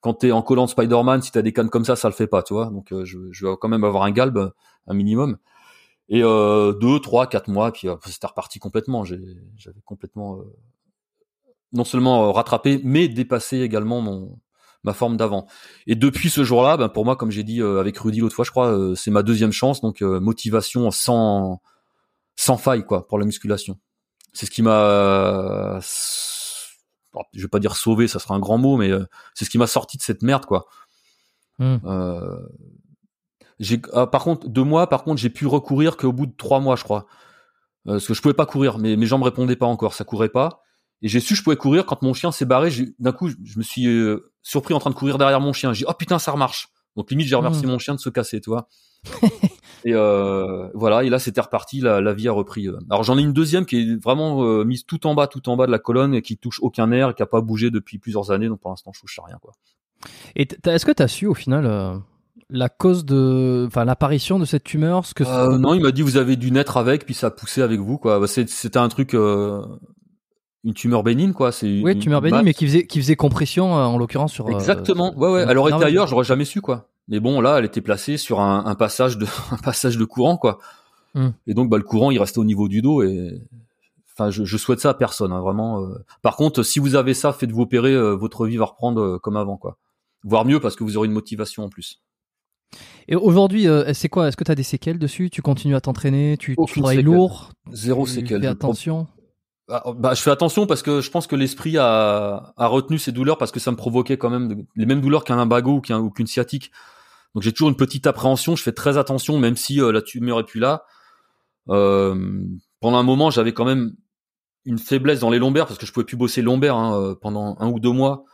quand 0.00 0.14
t'es 0.14 0.32
en 0.32 0.42
collant 0.42 0.66
Spider-Man, 0.66 1.22
si 1.22 1.32
t'as 1.32 1.42
des 1.42 1.52
cannes 1.52 1.70
comme 1.70 1.84
ça, 1.84 1.96
ça 1.96 2.08
le 2.08 2.14
fait 2.14 2.26
pas, 2.26 2.42
tu 2.42 2.54
vois. 2.54 2.66
Donc, 2.66 2.88
je, 2.90 3.18
je 3.30 3.46
vais 3.46 3.52
quand 3.60 3.68
même 3.68 3.84
avoir 3.84 4.04
un 4.04 4.10
galbe, 4.10 4.52
un 4.86 4.94
minimum. 4.94 5.38
Et 6.08 6.22
euh, 6.22 6.72
deux, 6.72 7.00
trois, 7.00 7.26
quatre 7.26 7.48
mois, 7.48 7.70
puis 7.70 7.88
euh, 7.88 7.96
c'était 8.06 8.26
reparti 8.26 8.58
complètement. 8.58 9.04
J'avais 9.04 9.80
complètement 9.84 10.38
euh, 10.38 10.44
non 11.72 11.84
seulement 11.84 12.32
rattrapé, 12.32 12.80
mais 12.82 13.08
dépassé 13.08 13.60
également 13.60 14.00
mon 14.00 14.38
ma 14.84 14.94
forme 14.94 15.16
d'avant. 15.16 15.46
Et 15.88 15.96
depuis 15.96 16.30
ce 16.30 16.44
jour-là, 16.44 16.76
ben 16.76 16.88
pour 16.88 17.04
moi, 17.04 17.16
comme 17.16 17.32
j'ai 17.32 17.42
dit 17.42 17.60
avec 17.60 17.98
Rudy 17.98 18.20
l'autre 18.20 18.36
fois, 18.36 18.44
je 18.44 18.52
crois, 18.52 18.94
c'est 18.94 19.10
ma 19.10 19.24
deuxième 19.24 19.50
chance. 19.52 19.80
Donc 19.80 20.00
motivation 20.02 20.90
sans 20.92 21.60
sans 22.36 22.56
faille 22.56 22.86
quoi 22.86 23.06
pour 23.08 23.18
la 23.18 23.26
musculation. 23.26 23.78
C'est 24.38 24.46
ce 24.46 24.52
qui 24.52 24.62
m'a, 24.62 25.80
je 27.32 27.42
vais 27.42 27.48
pas 27.48 27.58
dire 27.58 27.74
sauvé, 27.74 28.06
ça 28.06 28.20
sera 28.20 28.36
un 28.36 28.38
grand 28.38 28.56
mot, 28.56 28.76
mais 28.76 28.90
c'est 29.34 29.44
ce 29.44 29.50
qui 29.50 29.58
m'a 29.58 29.66
sorti 29.66 29.96
de 29.96 30.02
cette 30.02 30.22
merde 30.22 30.46
quoi. 30.46 30.66
Mmh. 31.58 31.78
J'ai, 33.58 33.82
ah, 33.92 34.06
par 34.06 34.22
contre, 34.22 34.48
deux 34.48 34.62
mois, 34.62 34.88
par 34.88 35.02
contre, 35.02 35.20
j'ai 35.20 35.30
pu 35.30 35.46
recourir 35.46 35.96
qu'au 35.96 36.12
bout 36.12 36.26
de 36.26 36.34
trois 36.36 36.60
mois, 36.60 36.76
je 36.76 36.84
crois. 36.84 37.06
Euh, 37.88 37.92
parce 37.92 38.06
que 38.06 38.14
je 38.14 38.22
pouvais 38.22 38.34
pas 38.34 38.46
courir, 38.46 38.78
mais 38.78 38.94
mes 38.96 39.06
jambes 39.06 39.24
répondaient 39.24 39.56
pas 39.56 39.66
encore, 39.66 39.94
ça 39.94 40.04
courait 40.04 40.28
pas. 40.28 40.62
Et 41.02 41.08
j'ai 41.08 41.18
su 41.18 41.34
que 41.34 41.38
je 41.38 41.42
pouvais 41.42 41.56
courir 41.56 41.86
quand 41.86 42.02
mon 42.02 42.14
chien 42.14 42.30
s'est 42.30 42.44
barré. 42.44 42.70
D'un 42.98 43.12
coup, 43.12 43.28
je 43.28 43.58
me 43.58 43.64
suis 43.64 43.86
euh, 43.86 44.32
surpris 44.42 44.74
en 44.74 44.78
train 44.78 44.90
de 44.90 44.94
courir 44.94 45.18
derrière 45.18 45.40
mon 45.40 45.52
chien. 45.52 45.72
J'ai 45.72 45.84
dit, 45.84 45.90
oh 45.90 45.94
putain, 45.94 46.18
ça 46.18 46.30
remarche. 46.30 46.68
Donc 46.96 47.10
limite, 47.10 47.26
j'ai 47.26 47.34
remercié 47.34 47.66
mmh. 47.66 47.70
mon 47.70 47.78
chien 47.78 47.94
de 47.94 48.00
se 48.00 48.08
casser, 48.08 48.40
tu 48.40 48.50
vois. 48.50 48.68
et 49.84 49.94
euh, 49.94 50.68
voilà, 50.74 51.04
et 51.04 51.10
là, 51.10 51.18
c'était 51.18 51.40
reparti, 51.40 51.80
la, 51.80 52.00
la, 52.00 52.12
vie 52.14 52.28
a 52.28 52.32
repris. 52.32 52.68
Euh. 52.68 52.78
Alors 52.90 53.04
j'en 53.04 53.18
ai 53.18 53.22
une 53.22 53.32
deuxième 53.32 53.66
qui 53.66 53.80
est 53.80 54.02
vraiment 54.02 54.64
mise 54.64 54.84
tout 54.84 55.06
en 55.06 55.14
bas, 55.14 55.26
tout 55.26 55.48
en 55.48 55.56
bas 55.56 55.66
de 55.66 55.72
la 55.72 55.78
colonne, 55.78 56.14
et 56.14 56.22
qui 56.22 56.36
touche 56.36 56.58
aucun 56.62 56.88
nerf, 56.88 57.10
et 57.10 57.14
qui 57.14 57.22
a 57.22 57.26
pas 57.26 57.40
bougé 57.40 57.70
depuis 57.70 57.98
plusieurs 57.98 58.30
années. 58.30 58.48
Donc 58.48 58.60
pour 58.60 58.70
l'instant, 58.70 58.92
je 58.94 59.00
touche 59.00 59.18
à 59.18 59.24
rien, 59.26 59.38
quoi. 59.40 59.52
Et 60.36 60.46
est-ce 60.66 60.86
que 60.86 60.92
tu 60.92 61.02
as 61.02 61.08
su 61.08 61.26
au 61.26 61.34
final 61.34 62.02
la 62.50 62.68
cause 62.68 63.04
de, 63.04 63.64
enfin 63.66 63.84
l'apparition 63.84 64.38
de 64.38 64.44
cette 64.44 64.64
tumeur, 64.64 65.04
ce 65.04 65.14
que 65.14 65.24
euh, 65.24 65.58
non, 65.58 65.74
il 65.74 65.82
m'a 65.82 65.92
dit 65.92 66.02
vous 66.02 66.16
avez 66.16 66.36
dû 66.36 66.50
naître 66.50 66.76
avec, 66.76 67.04
puis 67.04 67.14
ça 67.14 67.28
a 67.28 67.30
poussé 67.30 67.62
avec 67.62 67.80
vous 67.80 67.98
quoi. 67.98 68.18
Bah, 68.18 68.26
c'était 68.26 68.78
un 68.78 68.88
truc, 68.88 69.14
euh, 69.14 69.62
une 70.64 70.74
tumeur 70.74 71.02
bénigne 71.02 71.32
quoi. 71.32 71.52
C'est 71.52 71.80
oui, 71.82 71.98
tumeur 71.98 72.22
bénigne, 72.22 72.44
mais 72.44 72.54
qui 72.54 72.66
faisait 72.66 72.86
qui 72.86 73.00
faisait 73.00 73.16
compression 73.16 73.76
euh, 73.76 73.82
en 73.82 73.98
l'occurrence 73.98 74.32
sur. 74.32 74.48
Exactement. 74.48 75.14
ouais 75.16 75.30
ouais. 75.30 75.46
Elle 75.48 75.58
aurait 75.58 75.72
été 75.72 75.84
ailleurs, 75.84 76.06
j'aurais 76.06 76.24
jamais 76.24 76.44
su 76.44 76.60
quoi. 76.60 76.88
Mais 77.08 77.20
bon 77.20 77.40
là, 77.40 77.58
elle 77.58 77.64
était 77.64 77.80
placée 77.80 78.16
sur 78.16 78.40
un, 78.40 78.64
un 78.66 78.74
passage 78.74 79.18
de 79.18 79.26
un 79.50 79.56
passage 79.56 79.96
de 79.96 80.04
courant 80.04 80.36
quoi. 80.36 80.58
Hmm. 81.14 81.30
Et 81.46 81.54
donc 81.54 81.70
bah 81.70 81.78
le 81.78 81.84
courant 81.84 82.10
il 82.10 82.18
restait 82.18 82.38
au 82.38 82.44
niveau 82.44 82.68
du 82.68 82.82
dos 82.82 83.02
et 83.02 83.40
enfin 84.12 84.30
je, 84.30 84.44
je 84.44 84.56
souhaite 84.56 84.80
ça 84.80 84.90
à 84.90 84.94
personne 84.94 85.32
hein, 85.32 85.40
vraiment. 85.40 85.86
Par 86.22 86.36
contre, 86.36 86.62
si 86.62 86.78
vous 86.78 86.94
avez 86.94 87.14
ça, 87.14 87.32
faites-vous 87.32 87.62
opérer, 87.62 87.96
votre 88.16 88.46
vie 88.46 88.56
va 88.56 88.66
reprendre 88.66 89.18
comme 89.18 89.36
avant 89.36 89.56
quoi. 89.56 89.78
Voire 90.24 90.44
mieux 90.44 90.60
parce 90.60 90.76
que 90.76 90.84
vous 90.84 90.96
aurez 90.96 91.06
une 91.06 91.14
motivation 91.14 91.64
en 91.64 91.68
plus. 91.68 92.02
Et 93.08 93.16
aujourd'hui, 93.16 93.66
euh, 93.66 93.92
c'est 93.94 94.08
quoi? 94.08 94.28
Est-ce 94.28 94.36
que 94.36 94.44
tu 94.44 94.52
as 94.52 94.54
des 94.54 94.62
séquelles 94.62 94.98
dessus? 94.98 95.30
Tu 95.30 95.40
continues 95.40 95.74
à 95.74 95.80
t'entraîner? 95.80 96.36
Tu, 96.38 96.56
travailles 96.56 97.02
lourd? 97.02 97.50
Zéro 97.72 98.06
séquelles. 98.06 98.42
Fais 98.42 98.48
attention? 98.48 99.06
Ah, 99.70 99.82
bah, 99.96 100.14
je 100.14 100.22
fais 100.22 100.30
attention 100.30 100.66
parce 100.66 100.82
que 100.82 101.00
je 101.00 101.10
pense 101.10 101.26
que 101.26 101.36
l'esprit 101.36 101.76
a, 101.78 102.52
a, 102.56 102.66
retenu 102.66 102.98
ces 102.98 103.12
douleurs 103.12 103.38
parce 103.38 103.52
que 103.52 103.60
ça 103.60 103.70
me 103.70 103.76
provoquait 103.76 104.16
quand 104.16 104.30
même 104.30 104.64
les 104.76 104.86
mêmes 104.86 105.00
douleurs 105.00 105.24
qu'un 105.24 105.36
lumbago 105.36 105.80
ou 105.90 106.10
qu'une 106.10 106.26
sciatique. 106.26 106.70
Donc 107.38 107.44
j'ai 107.44 107.52
toujours 107.52 107.68
une 107.68 107.76
petite 107.76 108.08
appréhension. 108.08 108.56
Je 108.56 108.64
fais 108.64 108.72
très 108.72 108.98
attention, 108.98 109.38
même 109.38 109.54
si 109.54 109.80
euh, 109.80 109.92
la 109.92 110.02
tumeur 110.02 110.40
est 110.40 110.44
plus 110.44 110.58
là. 110.58 110.82
Euh, 111.68 112.42
pendant 112.80 112.98
un 112.98 113.04
moment, 113.04 113.30
j'avais 113.30 113.52
quand 113.52 113.64
même 113.64 113.94
une 114.64 114.78
faiblesse 114.80 115.20
dans 115.20 115.30
les 115.30 115.38
lombaires 115.38 115.66
parce 115.68 115.78
que 115.78 115.86
je 115.86 115.92
pouvais 115.92 116.04
plus 116.04 116.16
bosser 116.16 116.42
lombaire 116.42 116.74
hein, 116.74 117.00
euh, 117.00 117.14
pendant 117.14 117.56
un 117.60 117.68
ou 117.68 117.78
deux 117.78 117.92
mois 117.92 118.24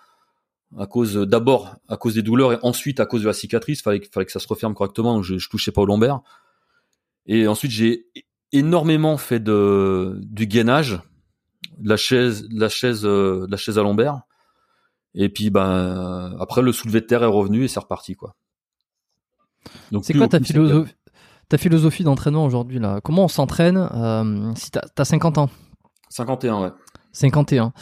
à 0.79 0.87
cause 0.87 1.17
d'abord 1.17 1.77
à 1.87 1.99
cause 1.99 2.15
des 2.15 2.23
douleurs 2.23 2.55
et 2.55 2.59
ensuite 2.63 2.99
à 2.99 3.05
cause 3.05 3.21
de 3.21 3.27
la 3.27 3.35
cicatrice. 3.35 3.83
Fallait 3.83 4.01
fallait 4.11 4.25
que 4.25 4.33
ça 4.33 4.41
se 4.41 4.49
referme 4.49 4.73
correctement, 4.73 5.17
donc 5.17 5.23
je, 5.23 5.37
je 5.37 5.51
touchais 5.51 5.71
pas 5.71 5.83
au 5.83 5.87
lombaire. 5.87 6.21
Et 7.27 7.47
ensuite 7.47 7.73
j'ai 7.73 8.07
énormément 8.53 9.19
fait 9.19 9.39
de 9.39 10.19
du 10.23 10.47
gainage, 10.47 10.99
de 11.77 11.91
la 11.91 11.99
chaise, 11.99 12.49
de 12.49 12.59
la 12.59 12.71
chaise, 12.71 13.03
de 13.03 13.47
la 13.51 13.59
chaise 13.59 13.79
à 13.79 13.83
lombaire. 13.83 14.23
Et 15.15 15.29
puis 15.29 15.51
ben 15.51 16.39
après 16.41 16.63
le 16.63 16.73
soulevé 16.73 17.03
de 17.03 17.07
terre 17.07 17.23
est 17.23 17.27
revenu 17.27 17.65
et 17.65 17.69
c'est 17.69 17.81
reparti 17.81 18.15
quoi. 18.15 18.35
Donc 19.93 20.05
c'est 20.05 20.15
quoi 20.15 20.29
ta 20.29 20.41
philosophie, 20.41 20.95
ta 21.49 21.59
philosophie 21.59 22.05
d'entraînement 22.05 22.45
aujourd'hui 22.45 22.79
là? 22.79 23.01
Comment 23.03 23.25
on 23.25 23.29
s'entraîne 23.29 23.77
euh, 23.77 24.53
si 24.57 24.71
t'as 24.71 24.83
as 24.97 25.05
50 25.05 25.39
ans? 25.39 25.51
51 26.11 26.63
ouais. 26.63 26.71
51. 27.13 27.73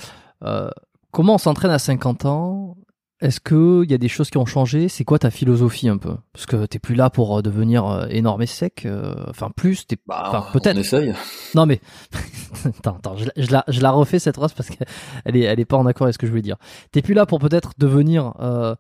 Euh, 0.45 0.71
comment 1.11 1.35
on 1.35 1.39
s'entraîne 1.39 1.71
à 1.71 1.79
50 1.79 2.27
ans? 2.27 2.77
Est-ce 3.23 3.39
qu'il 3.39 3.89
y 3.89 3.95
a 3.95 3.99
des 3.99 4.09
choses 4.09 4.31
qui 4.31 4.39
ont 4.39 4.47
changé? 4.47 4.89
C'est 4.89 5.05
quoi 5.05 5.17
ta 5.21 5.31
philosophie 5.31 5.89
un 5.89 5.97
peu? 5.97 6.17
Parce 6.33 6.45
que 6.45 6.67
t'es 6.67 6.81
plus 6.81 6.97
là 6.97 7.09
pour 7.09 7.39
euh, 7.39 7.43
devenir 7.43 7.87
euh, 7.87 8.07
énorme 8.11 8.43
et 8.43 8.47
sec. 8.47 8.85
Euh, 8.85 9.15
enfin, 9.29 9.49
plus, 9.55 9.87
t'es. 9.87 9.97
Bah, 10.09 10.49
peut-être. 10.53 10.77
On 10.77 10.81
essaye. 10.81 11.15
Non 11.55 11.65
mais 11.65 11.81
attends, 12.65 12.97
attends, 12.97 13.17
je, 13.17 13.53
la, 13.53 13.65
je 13.69 13.81
la 13.81 13.93
refais 13.93 14.19
cette 14.19 14.35
phrase 14.35 14.53
parce 14.55 14.71
qu'elle 14.71 15.37
est, 15.37 15.43
elle 15.43 15.61
est 15.61 15.65
pas 15.65 15.77
en 15.77 15.87
accord 15.87 16.07
avec 16.07 16.15
ce 16.15 16.19
que 16.19 16.27
je 16.27 16.33
voulais 16.33 16.43
dire. 16.43 16.57
T'es 16.91 17.01
plus 17.01 17.15
là 17.15 17.25
pour 17.25 17.39
peut-être 17.39 17.75
devenir, 17.79 18.35
euh, 18.41 18.75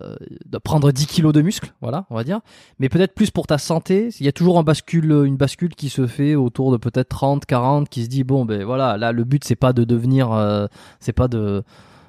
de 0.00 0.58
prendre 0.58 0.90
10 0.90 1.06
kilos 1.06 1.32
de 1.32 1.42
muscle, 1.42 1.72
voilà, 1.80 2.06
on 2.10 2.14
va 2.14 2.24
dire. 2.24 2.40
Mais 2.78 2.88
peut-être 2.88 3.14
plus 3.14 3.30
pour 3.30 3.46
ta 3.46 3.58
santé. 3.58 4.08
Il 4.20 4.26
y 4.26 4.28
a 4.28 4.32
toujours 4.32 4.58
un 4.58 4.62
bascule, 4.62 5.10
une 5.26 5.36
bascule 5.36 5.74
qui 5.74 5.90
se 5.90 6.06
fait 6.06 6.34
autour 6.34 6.72
de 6.72 6.78
peut-être 6.78 7.10
30, 7.10 7.44
40, 7.44 7.88
qui 7.88 8.04
se 8.04 8.08
dit 8.08 8.24
bon 8.24 8.44
ben 8.44 8.64
voilà, 8.64 8.96
là 8.96 9.12
le 9.12 9.24
but 9.24 9.44
c'est 9.44 9.56
pas 9.56 9.72
de 9.72 9.84
devenir, 9.84 10.30
c'est 11.00 11.12
pas 11.12 11.28
de 11.28 11.62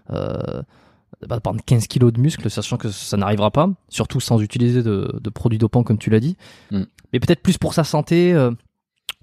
de 0.10 1.40
prendre 1.40 1.62
15 1.66 1.88
kilos 1.88 2.14
de 2.14 2.20
muscle, 2.20 2.50
sachant 2.50 2.78
que 2.78 2.90
ça 2.90 3.18
n'arrivera 3.18 3.52
pas, 3.52 3.70
surtout 3.90 4.20
sans 4.20 4.42
utiliser 4.42 4.84
de, 4.84 5.30
produits 5.34 5.60
dopants 5.60 5.84
comme 5.84 5.98
tu 5.98 6.10
l'as 6.10 6.20
dit. 6.20 6.38
Mm. 6.72 6.84
Mais 7.12 7.20
peut-être 7.20 7.42
plus 7.42 7.58
pour 7.58 7.74
sa 7.74 7.84
santé, 7.84 8.34
euh, 8.34 8.52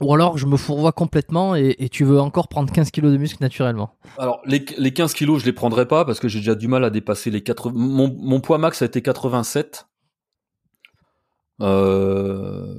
ou 0.00 0.14
alors 0.14 0.38
je 0.38 0.46
me 0.46 0.56
fourvoie 0.56 0.92
complètement 0.92 1.54
et, 1.54 1.88
tu 1.90 2.04
veux 2.04 2.20
encore 2.20 2.48
prendre 2.48 2.72
15 2.72 2.90
kilos 2.90 3.12
de 3.12 3.16
muscle 3.16 3.42
naturellement. 3.42 3.94
Alors 4.18 4.40
les, 4.46 4.64
les 4.78 4.92
15 4.92 5.14
kilos, 5.14 5.40
je 5.40 5.46
les 5.46 5.52
prendrai 5.52 5.86
pas 5.86 6.04
parce 6.04 6.20
que 6.20 6.28
j'ai 6.28 6.38
déjà 6.38 6.54
du 6.54 6.68
mal 6.68 6.84
à 6.84 6.90
dépasser 6.90 7.30
les 7.30 7.42
80. 7.42 7.72
Mon, 7.74 8.14
mon 8.18 8.40
poids 8.40 8.58
max 8.58 8.82
a 8.82 8.86
été 8.86 9.02
87. 9.02 9.86
Euh, 11.62 12.74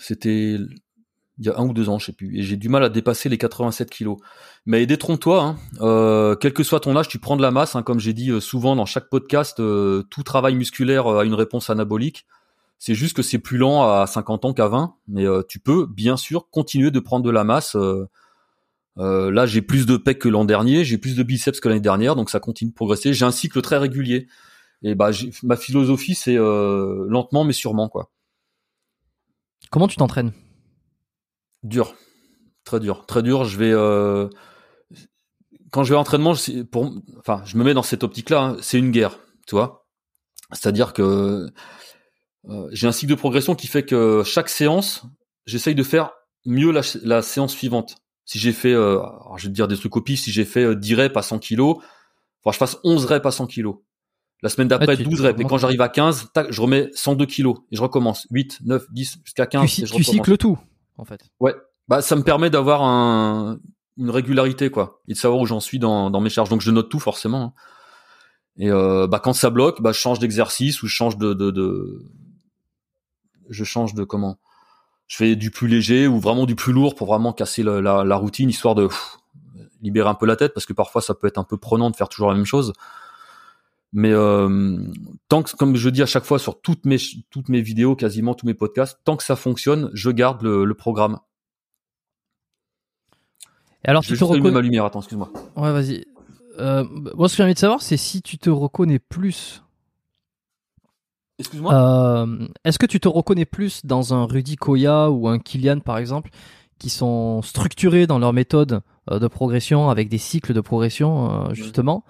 c'était 0.00 0.58
il 1.38 1.46
y 1.46 1.48
a 1.48 1.58
un 1.58 1.64
ou 1.64 1.72
deux 1.72 1.88
ans, 1.88 1.98
je 1.98 2.06
sais 2.06 2.12
plus, 2.12 2.36
et 2.36 2.42
j'ai 2.42 2.56
du 2.56 2.68
mal 2.68 2.82
à 2.82 2.88
dépasser 2.88 3.28
les 3.28 3.38
87 3.38 3.90
kilos. 3.90 4.18
Mais 4.66 4.86
détrompe-toi, 4.86 5.42
hein, 5.42 5.56
euh, 5.80 6.34
quel 6.34 6.52
que 6.52 6.64
soit 6.64 6.80
ton 6.80 6.96
âge, 6.96 7.08
tu 7.08 7.18
prends 7.18 7.36
de 7.36 7.42
la 7.42 7.50
masse, 7.50 7.76
hein, 7.76 7.82
comme 7.82 8.00
j'ai 8.00 8.12
dit 8.12 8.30
euh, 8.30 8.40
souvent 8.40 8.74
dans 8.74 8.86
chaque 8.86 9.08
podcast, 9.08 9.60
euh, 9.60 10.02
tout 10.10 10.24
travail 10.24 10.56
musculaire 10.56 11.06
a 11.06 11.24
une 11.24 11.34
réponse 11.34 11.70
anabolique. 11.70 12.26
C'est 12.78 12.94
juste 12.94 13.16
que 13.16 13.22
c'est 13.22 13.38
plus 13.38 13.58
lent 13.58 13.82
à 13.82 14.06
50 14.06 14.44
ans 14.44 14.52
qu'à 14.54 14.68
20, 14.68 14.94
mais 15.08 15.24
tu 15.48 15.58
peux 15.58 15.86
bien 15.86 16.16
sûr 16.16 16.48
continuer 16.50 16.90
de 16.90 17.00
prendre 17.00 17.24
de 17.24 17.30
la 17.30 17.44
masse. 17.44 17.76
là, 18.96 19.46
j'ai 19.46 19.62
plus 19.62 19.84
de 19.86 19.96
pecs 19.96 20.20
que 20.20 20.28
l'an 20.28 20.44
dernier, 20.44 20.84
j'ai 20.84 20.98
plus 20.98 21.16
de 21.16 21.22
biceps 21.22 21.60
que 21.60 21.68
l'année 21.68 21.80
dernière, 21.80 22.14
donc 22.14 22.30
ça 22.30 22.38
continue 22.40 22.70
de 22.70 22.74
progresser. 22.76 23.12
J'ai 23.14 23.24
un 23.24 23.32
cycle 23.32 23.60
très 23.62 23.78
régulier. 23.78 24.28
Et 24.82 24.94
bah, 24.94 25.10
ma 25.42 25.56
philosophie, 25.56 26.14
c'est 26.14 26.36
lentement 26.36 27.44
mais 27.44 27.52
sûrement, 27.52 27.88
quoi. 27.88 28.10
Comment 29.70 29.88
tu 29.88 29.96
t'entraînes? 29.96 30.32
Dur, 31.62 31.94
très 32.64 32.80
dur, 32.80 33.04
très 33.06 33.22
dur. 33.22 33.44
Je 33.44 33.58
vais 33.58 33.72
euh... 33.72 34.28
quand 35.70 35.84
je 35.84 35.90
vais 35.90 35.96
à 35.96 35.98
l'entraînement, 35.98 36.34
pour, 36.70 36.92
enfin, 37.18 37.42
je 37.44 37.56
me 37.56 37.64
mets 37.64 37.74
dans 37.74 37.82
cette 37.82 38.02
optique-là. 38.04 38.42
Hein, 38.42 38.56
c'est 38.60 38.78
une 38.78 38.90
guerre, 38.90 39.18
tu 39.46 39.56
vois. 39.56 39.86
C'est-à-dire 40.52 40.92
que 40.92 41.50
euh, 42.48 42.68
j'ai 42.72 42.86
un 42.86 42.92
cycle 42.92 43.10
de 43.10 43.16
progression 43.16 43.54
qui 43.54 43.66
fait 43.66 43.84
que 43.84 44.22
chaque 44.24 44.48
séance, 44.48 45.04
j'essaye 45.46 45.74
de 45.74 45.82
faire 45.82 46.12
mieux 46.46 46.70
la, 46.70 46.82
la 47.02 47.22
séance 47.22 47.52
suivante. 47.52 47.96
Si 48.24 48.38
j'ai 48.38 48.52
fait, 48.52 48.72
euh, 48.72 49.00
je 49.36 49.44
vais 49.44 49.48
te 49.48 49.54
dire 49.54 49.68
des 49.68 49.76
trucs 49.76 49.96
au 49.96 50.00
pif, 50.00 50.20
si 50.20 50.30
j'ai 50.30 50.44
fait 50.44 50.76
10 50.76 50.94
reps 50.94 51.16
à 51.16 51.22
100 51.22 51.38
kilos, 51.38 51.78
que 52.44 52.52
je 52.52 52.58
fasse 52.58 52.78
11 52.84 53.04
reps 53.06 53.26
à 53.26 53.30
100 53.30 53.46
kilos. 53.46 53.76
La 54.42 54.48
semaine 54.48 54.68
d'après, 54.68 54.96
12 54.96 55.20
reps. 55.20 55.40
Et 55.40 55.44
quand 55.44 55.58
j'arrive 55.58 55.80
à 55.80 55.88
15, 55.88 56.28
tac, 56.32 56.46
je 56.50 56.60
remets 56.60 56.90
102 56.94 57.26
kilos 57.26 57.58
et 57.72 57.76
je 57.76 57.82
recommence. 57.82 58.26
8, 58.30 58.60
9, 58.64 58.86
10, 58.90 59.18
jusqu'à 59.24 59.46
15. 59.46 59.70
Tu, 59.70 59.82
et 59.82 59.86
je 59.86 59.94
tu 59.94 60.04
cycles 60.04 60.36
tout, 60.36 60.58
en 60.96 61.04
fait. 61.04 61.20
Ouais. 61.40 61.54
Bah, 61.88 62.02
ça 62.02 62.14
me 62.16 62.22
permet 62.22 62.50
d'avoir 62.50 62.82
un, 62.82 63.58
une 63.96 64.10
régularité, 64.10 64.70
quoi. 64.70 65.00
Et 65.08 65.14
de 65.14 65.18
savoir 65.18 65.40
où 65.40 65.46
j'en 65.46 65.60
suis 65.60 65.78
dans, 65.78 66.10
dans 66.10 66.20
mes 66.20 66.30
charges. 66.30 66.50
Donc, 66.50 66.60
je 66.60 66.70
note 66.70 66.88
tout, 66.88 67.00
forcément. 67.00 67.42
Hein. 67.42 67.52
Et, 68.58 68.70
euh, 68.70 69.06
bah, 69.08 69.20
quand 69.22 69.32
ça 69.32 69.50
bloque, 69.50 69.82
bah, 69.82 69.92
je 69.92 69.98
change 69.98 70.20
d'exercice 70.20 70.82
ou 70.82 70.86
je 70.86 70.94
change 70.94 71.16
de, 71.16 71.34
de, 71.34 71.50
de, 71.50 72.04
je 73.48 73.64
change 73.64 73.94
de 73.94 74.04
comment? 74.04 74.38
Je 75.06 75.16
fais 75.16 75.36
du 75.36 75.50
plus 75.50 75.68
léger 75.68 76.06
ou 76.06 76.20
vraiment 76.20 76.46
du 76.46 76.54
plus 76.54 76.72
lourd 76.72 76.94
pour 76.94 77.06
vraiment 77.06 77.32
casser 77.32 77.62
la, 77.62 77.80
la, 77.80 78.04
la 78.04 78.16
routine, 78.16 78.50
histoire 78.50 78.74
de 78.74 78.86
pff, 78.88 79.16
libérer 79.80 80.08
un 80.08 80.14
peu 80.14 80.26
la 80.26 80.36
tête, 80.36 80.52
parce 80.54 80.66
que 80.66 80.72
parfois 80.72 81.00
ça 81.00 81.14
peut 81.14 81.26
être 81.26 81.38
un 81.38 81.44
peu 81.44 81.56
prenant 81.56 81.90
de 81.90 81.96
faire 81.96 82.08
toujours 82.08 82.28
la 82.28 82.36
même 82.36 82.44
chose. 82.44 82.72
Mais 83.94 84.12
euh, 84.12 84.76
tant 85.30 85.42
que, 85.42 85.56
comme 85.56 85.76
je 85.76 85.88
dis 85.88 86.02
à 86.02 86.06
chaque 86.06 86.24
fois 86.24 86.38
sur 86.38 86.60
toutes 86.60 86.84
mes 86.84 86.98
toutes 87.30 87.48
mes 87.48 87.62
vidéos, 87.62 87.96
quasiment 87.96 88.34
tous 88.34 88.44
mes 88.44 88.52
podcasts, 88.52 88.98
tant 89.04 89.16
que 89.16 89.24
ça 89.24 89.34
fonctionne, 89.34 89.90
je 89.94 90.10
garde 90.10 90.42
le, 90.42 90.66
le 90.66 90.74
programme. 90.74 91.18
Et 93.84 93.88
alors, 93.88 94.02
je 94.02 94.08
tu 94.08 94.14
vais 94.14 94.18
te 94.18 94.24
reconnais. 94.24 94.50
ma 94.50 94.60
lumière. 94.60 94.84
Attends, 94.84 94.98
excuse-moi. 94.98 95.30
Ouais, 95.56 95.72
vas-y. 95.72 96.04
Euh, 96.58 96.84
moi, 97.14 97.28
ce 97.28 97.34
que 97.34 97.36
j'ai 97.38 97.44
envie 97.44 97.54
de 97.54 97.58
savoir, 97.58 97.80
c'est 97.80 97.96
si 97.96 98.20
tu 98.20 98.36
te 98.36 98.50
reconnais 98.50 98.98
plus. 98.98 99.62
Excuse-moi. 101.38 101.74
Euh, 101.74 102.48
Est-ce 102.64 102.78
que 102.78 102.86
tu 102.86 103.00
te 103.00 103.08
reconnais 103.08 103.44
plus 103.44 103.84
dans 103.84 104.14
un 104.14 104.26
Rudy 104.26 104.56
Koya 104.56 105.10
ou 105.10 105.28
un 105.28 105.38
Kylian, 105.38 105.80
par 105.80 105.98
exemple, 105.98 106.30
qui 106.78 106.90
sont 106.90 107.42
structurés 107.42 108.06
dans 108.06 108.18
leur 108.18 108.32
méthode 108.32 108.80
euh, 109.10 109.18
de 109.18 109.26
progression 109.28 109.88
avec 109.90 110.08
des 110.08 110.18
cycles 110.18 110.52
de 110.52 110.60
progression, 110.60 111.48
euh, 111.48 111.54
justement, 111.54 112.04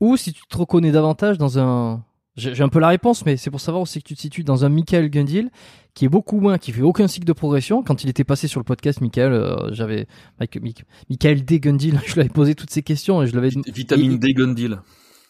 ou 0.00 0.16
si 0.16 0.32
tu 0.32 0.42
te 0.48 0.56
reconnais 0.56 0.92
davantage 0.92 1.38
dans 1.38 1.58
un. 1.58 2.04
J'ai 2.36 2.62
un 2.62 2.68
peu 2.68 2.78
la 2.78 2.86
réponse, 2.86 3.26
mais 3.26 3.36
c'est 3.36 3.50
pour 3.50 3.60
savoir 3.60 3.82
où 3.82 3.86
c'est 3.86 4.00
que 4.00 4.06
tu 4.06 4.14
te 4.14 4.20
situes 4.20 4.44
dans 4.44 4.64
un 4.64 4.68
Michael 4.68 5.10
Gundil 5.10 5.50
qui 5.94 6.04
est 6.04 6.08
beaucoup 6.08 6.38
moins, 6.38 6.56
qui 6.56 6.70
fait 6.70 6.82
aucun 6.82 7.08
cycle 7.08 7.26
de 7.26 7.32
progression. 7.32 7.82
Quand 7.82 8.04
il 8.04 8.10
était 8.10 8.22
passé 8.22 8.46
sur 8.46 8.60
le 8.60 8.64
podcast, 8.64 9.00
Michael, 9.00 9.32
euh, 9.32 9.72
j'avais 9.72 10.06
Michael 10.38 11.44
D. 11.44 11.58
Gundil, 11.58 11.98
je 12.06 12.14
lui 12.14 12.20
avais 12.20 12.28
posé 12.28 12.54
toutes 12.54 12.70
ces 12.70 12.84
questions 12.84 13.20
et 13.24 13.26
je 13.26 13.34
l'avais 13.34 13.50
Vitamine 13.74 14.18
D 14.18 14.34
Gundil. 14.34 14.78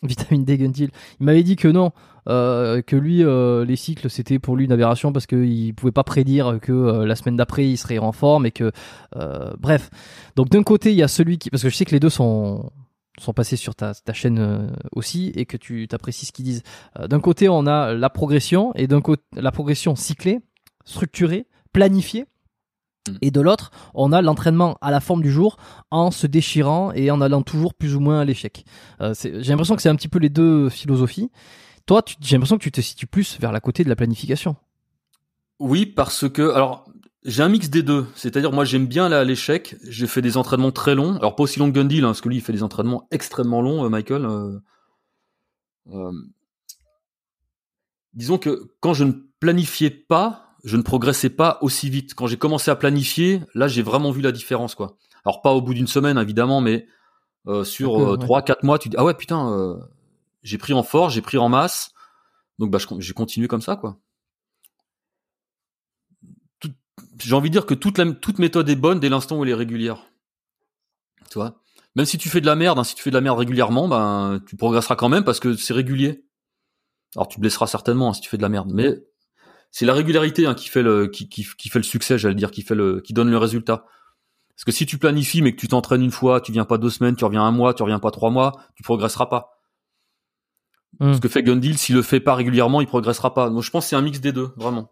Vitamine 0.02 0.44
D 0.44 0.58
Gundil. 0.58 0.90
Il 1.18 1.24
m'avait 1.24 1.42
dit 1.42 1.56
que 1.56 1.68
non, 1.68 1.92
euh, 2.28 2.82
que 2.82 2.96
lui, 2.96 3.24
euh, 3.24 3.64
les 3.64 3.76
cycles, 3.76 4.10
c'était 4.10 4.38
pour 4.38 4.56
lui 4.56 4.64
une 4.64 4.72
aberration 4.72 5.12
parce 5.12 5.26
qu'il 5.26 5.74
pouvait 5.74 5.92
pas 5.92 6.04
prédire 6.04 6.58
que 6.60 6.72
euh, 6.72 7.06
la 7.06 7.16
semaine 7.16 7.36
d'après 7.36 7.68
il 7.68 7.76
serait 7.76 7.98
en 7.98 8.12
forme 8.12 8.46
et 8.46 8.50
que, 8.50 8.72
bref. 9.58 9.90
Donc 10.36 10.48
d'un 10.50 10.62
côté, 10.62 10.90
il 10.90 10.96
y 10.96 11.02
a 11.02 11.08
celui 11.08 11.38
qui, 11.38 11.50
parce 11.50 11.62
que 11.62 11.68
je 11.68 11.74
sais 11.74 11.84
que 11.84 11.92
les 11.92 12.00
deux 12.00 12.10
sont 12.10 12.70
sont 13.20 13.32
passés 13.32 13.56
sur 13.56 13.74
ta, 13.74 13.94
ta 13.94 14.12
chaîne 14.12 14.70
aussi 14.92 15.32
et 15.34 15.44
que 15.44 15.56
tu 15.56 15.88
t'apprécies 15.88 16.26
ce 16.26 16.30
qu'ils 16.30 16.44
disent. 16.44 16.62
D'un 17.08 17.18
côté, 17.18 17.48
on 17.48 17.66
a 17.66 17.92
la 17.92 18.10
progression 18.10 18.72
et 18.76 18.86
d'un 18.86 19.00
côté 19.00 19.24
la 19.34 19.50
progression 19.50 19.96
cyclée, 19.96 20.38
structurée, 20.84 21.48
planifiée. 21.72 22.26
Mm. 23.08 23.16
Et 23.22 23.30
de 23.30 23.40
l'autre, 23.40 23.70
on 23.94 24.12
a 24.12 24.22
l'entraînement 24.22 24.76
à 24.80 24.90
la 24.90 25.00
forme 25.00 25.22
du 25.22 25.30
jour 25.30 25.56
en 25.90 26.10
se 26.10 26.26
déchirant 26.26 26.92
et 26.92 27.10
en 27.10 27.20
allant 27.20 27.42
toujours 27.42 27.74
plus 27.74 27.94
ou 27.94 28.00
moins 28.00 28.20
à 28.20 28.24
l'échec. 28.24 28.64
Euh, 29.00 29.14
j'ai 29.22 29.50
l'impression 29.50 29.76
que 29.76 29.82
c'est 29.82 29.88
un 29.88 29.96
petit 29.96 30.08
peu 30.08 30.18
les 30.18 30.28
deux 30.28 30.68
philosophies. 30.68 31.30
Toi, 31.88 32.02
j'ai 32.20 32.36
l'impression 32.36 32.58
que 32.58 32.62
tu 32.62 32.70
te 32.70 32.82
situes 32.82 33.06
plus 33.06 33.40
vers 33.40 33.50
la 33.50 33.60
côté 33.60 33.82
de 33.82 33.88
la 33.88 33.96
planification. 33.96 34.56
Oui, 35.58 35.86
parce 35.86 36.28
que 36.28 36.50
alors 36.50 36.84
j'ai 37.24 37.42
un 37.42 37.48
mix 37.48 37.70
des 37.70 37.82
deux. 37.82 38.06
C'est-à-dire 38.14 38.52
moi 38.52 38.66
j'aime 38.66 38.86
bien 38.86 39.06
aller 39.06 39.14
à 39.14 39.24
l'échec. 39.24 39.74
J'ai 39.88 40.06
fait 40.06 40.20
des 40.20 40.36
entraînements 40.36 40.70
très 40.70 40.94
longs. 40.94 41.16
Alors 41.16 41.34
pas 41.34 41.44
aussi 41.44 41.58
longs 41.58 41.72
que 41.72 41.78
Gundil, 41.78 42.04
hein, 42.04 42.08
parce 42.08 42.20
que 42.20 42.28
lui 42.28 42.36
il 42.36 42.42
fait 42.42 42.52
des 42.52 42.62
entraînements 42.62 43.08
extrêmement 43.10 43.62
longs, 43.62 43.86
euh, 43.86 43.88
Michael. 43.88 44.26
euh, 44.26 44.58
euh, 45.94 46.12
disons 48.12 48.36
que 48.36 48.70
quand 48.80 48.92
je 48.92 49.04
ne 49.04 49.12
planifiais 49.40 49.88
pas, 49.88 50.56
je 50.64 50.76
ne 50.76 50.82
progressais 50.82 51.30
pas 51.30 51.56
aussi 51.62 51.88
vite. 51.88 52.12
Quand 52.12 52.26
j'ai 52.26 52.36
commencé 52.36 52.70
à 52.70 52.76
planifier, 52.76 53.40
là 53.54 53.66
j'ai 53.66 53.80
vraiment 53.80 54.10
vu 54.10 54.20
la 54.20 54.32
différence 54.32 54.74
quoi. 54.74 54.98
Alors 55.24 55.40
pas 55.40 55.54
au 55.54 55.62
bout 55.62 55.72
d'une 55.72 55.86
semaine 55.86 56.18
évidemment, 56.18 56.60
mais 56.60 56.86
sur 57.64 58.18
trois 58.18 58.42
quatre 58.42 58.62
mois, 58.62 58.78
tu 58.78 58.90
dis 58.90 58.96
ah 58.98 59.04
ouais 59.04 59.14
putain, 59.14 59.78
j'ai 60.42 60.58
pris 60.58 60.72
en 60.72 60.82
force, 60.82 61.14
j'ai 61.14 61.22
pris 61.22 61.38
en 61.38 61.48
masse. 61.48 61.92
Donc 62.58 62.70
bah 62.70 62.78
j'ai 62.98 63.12
continué 63.12 63.48
comme 63.48 63.62
ça 63.62 63.76
quoi. 63.76 63.98
J'ai 67.20 67.34
envie 67.34 67.50
de 67.50 67.52
dire 67.52 67.66
que 67.66 67.74
toute 67.74 68.38
méthode 68.38 68.68
est 68.68 68.76
bonne 68.76 69.00
dès 69.00 69.08
l'instant 69.08 69.38
où 69.38 69.44
elle 69.44 69.50
est 69.50 69.54
régulière. 69.54 70.06
Tu 71.30 71.34
vois? 71.34 71.60
Même 71.96 72.06
si 72.06 72.18
tu 72.18 72.28
fais 72.28 72.40
de 72.40 72.46
la 72.46 72.54
merde, 72.54 72.78
hein, 72.78 72.84
si 72.84 72.94
tu 72.94 73.02
fais 73.02 73.10
de 73.10 73.16
la 73.16 73.20
merde 73.20 73.38
régulièrement, 73.38 73.88
ben 73.88 74.40
tu 74.46 74.56
progresseras 74.56 74.96
quand 74.96 75.08
même 75.08 75.24
parce 75.24 75.40
que 75.40 75.54
c'est 75.54 75.74
régulier. 75.74 76.24
Alors 77.16 77.28
tu 77.28 77.40
blesseras 77.40 77.66
certainement 77.66 78.10
hein, 78.10 78.12
si 78.12 78.20
tu 78.20 78.28
fais 78.28 78.36
de 78.36 78.42
la 78.42 78.48
merde, 78.48 78.70
mais 78.72 79.02
c'est 79.70 79.86
la 79.86 79.94
régularité 79.94 80.46
hein, 80.46 80.54
qui 80.54 80.68
fait 80.68 80.82
le 80.82 81.08
qui 81.08 81.42
fait 81.42 81.78
le 81.78 81.84
succès, 81.84 82.18
j'allais 82.18 82.34
dire, 82.34 82.50
qui 82.50 82.62
fait 82.62 82.74
le 82.74 83.00
qui 83.00 83.12
donne 83.12 83.30
le 83.30 83.38
résultat. 83.38 83.84
Parce 84.54 84.64
que 84.64 84.72
si 84.72 84.86
tu 84.86 84.98
planifies 84.98 85.42
mais 85.42 85.52
que 85.52 85.60
tu 85.60 85.68
t'entraînes 85.68 86.02
une 86.02 86.10
fois, 86.10 86.40
tu 86.40 86.52
viens 86.52 86.64
pas 86.64 86.78
deux 86.78 86.90
semaines, 86.90 87.16
tu 87.16 87.24
reviens 87.24 87.42
un 87.42 87.52
mois, 87.52 87.74
tu 87.74 87.82
reviens 87.82 88.00
pas 88.00 88.10
trois 88.10 88.30
mois, 88.30 88.60
tu 88.74 88.82
progresseras 88.82 89.26
pas. 89.26 89.57
Hmm. 91.00 91.12
Ce 91.14 91.20
que 91.20 91.28
fait 91.28 91.42
Gundil, 91.42 91.78
s'il 91.78 91.94
le 91.94 92.02
fait 92.02 92.20
pas 92.20 92.34
régulièrement, 92.34 92.80
il 92.80 92.86
progressera 92.86 93.32
pas. 93.34 93.50
Donc 93.50 93.62
je 93.62 93.70
pense 93.70 93.84
que 93.84 93.90
c'est 93.90 93.96
un 93.96 94.02
mix 94.02 94.20
des 94.20 94.32
deux, 94.32 94.50
vraiment. 94.56 94.90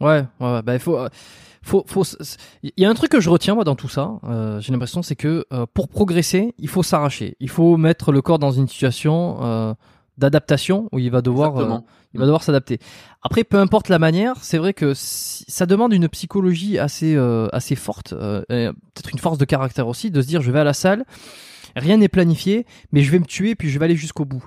Ouais, 0.00 0.24
ouais. 0.40 0.62
Bah, 0.62 0.74
il 0.74 0.80
faut, 0.80 0.98
euh, 0.98 1.08
faut, 1.62 1.84
faut. 1.86 2.02
Il 2.62 2.72
y 2.76 2.84
a 2.84 2.90
un 2.90 2.94
truc 2.94 3.10
que 3.10 3.20
je 3.20 3.30
retiens 3.30 3.54
moi 3.54 3.64
dans 3.64 3.76
tout 3.76 3.88
ça. 3.88 4.12
euh, 4.24 4.60
j'ai 4.60 4.72
l'impression 4.72 5.02
c'est 5.02 5.16
que 5.16 5.46
euh, 5.52 5.66
pour 5.72 5.88
progresser, 5.88 6.54
il 6.58 6.68
faut 6.68 6.82
s'arracher. 6.82 7.36
Il 7.40 7.48
faut 7.48 7.76
mettre 7.76 8.12
le 8.12 8.20
corps 8.22 8.38
dans 8.38 8.50
une 8.50 8.68
situation 8.68 9.38
euh, 9.42 9.72
d'adaptation 10.18 10.88
où 10.92 10.98
il 10.98 11.10
va 11.10 11.22
devoir, 11.22 11.52
euh, 11.56 11.78
il 12.12 12.20
va 12.20 12.26
devoir 12.26 12.42
s'adapter. 12.42 12.78
Après, 13.22 13.44
peu 13.44 13.58
importe 13.58 13.88
la 13.88 13.98
manière, 13.98 14.34
c'est 14.42 14.58
vrai 14.58 14.74
que 14.74 14.92
si- 14.94 15.44
ça 15.48 15.64
demande 15.64 15.92
une 15.92 16.08
psychologie 16.08 16.78
assez, 16.78 17.14
euh, 17.16 17.48
assez 17.52 17.76
forte, 17.76 18.12
euh, 18.12 18.42
peut-être 18.50 19.10
une 19.12 19.18
force 19.18 19.38
de 19.38 19.44
caractère 19.44 19.88
aussi, 19.88 20.10
de 20.10 20.20
se 20.20 20.26
dire 20.26 20.42
je 20.42 20.50
vais 20.50 20.60
à 20.60 20.64
la 20.64 20.74
salle, 20.74 21.04
rien 21.76 21.96
n'est 21.96 22.08
planifié, 22.08 22.66
mais 22.92 23.02
je 23.02 23.10
vais 23.10 23.18
me 23.20 23.24
tuer 23.26 23.54
puis 23.54 23.70
je 23.70 23.78
vais 23.78 23.86
aller 23.86 23.96
jusqu'au 23.96 24.24
bout. 24.24 24.44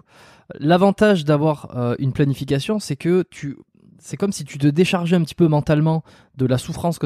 L'avantage 0.59 1.25
d'avoir 1.25 1.75
euh, 1.75 1.95
une 1.99 2.13
planification, 2.13 2.79
c'est 2.79 2.95
que 2.95 3.23
tu, 3.29 3.57
c'est 3.99 4.17
comme 4.17 4.31
si 4.31 4.45
tu 4.45 4.57
te 4.57 4.67
déchargeais 4.67 5.15
un 5.15 5.23
petit 5.23 5.35
peu 5.35 5.47
mentalement 5.47 6.03
de 6.35 6.45
la 6.45 6.57
souffrance 6.57 6.99
que, 6.99 7.05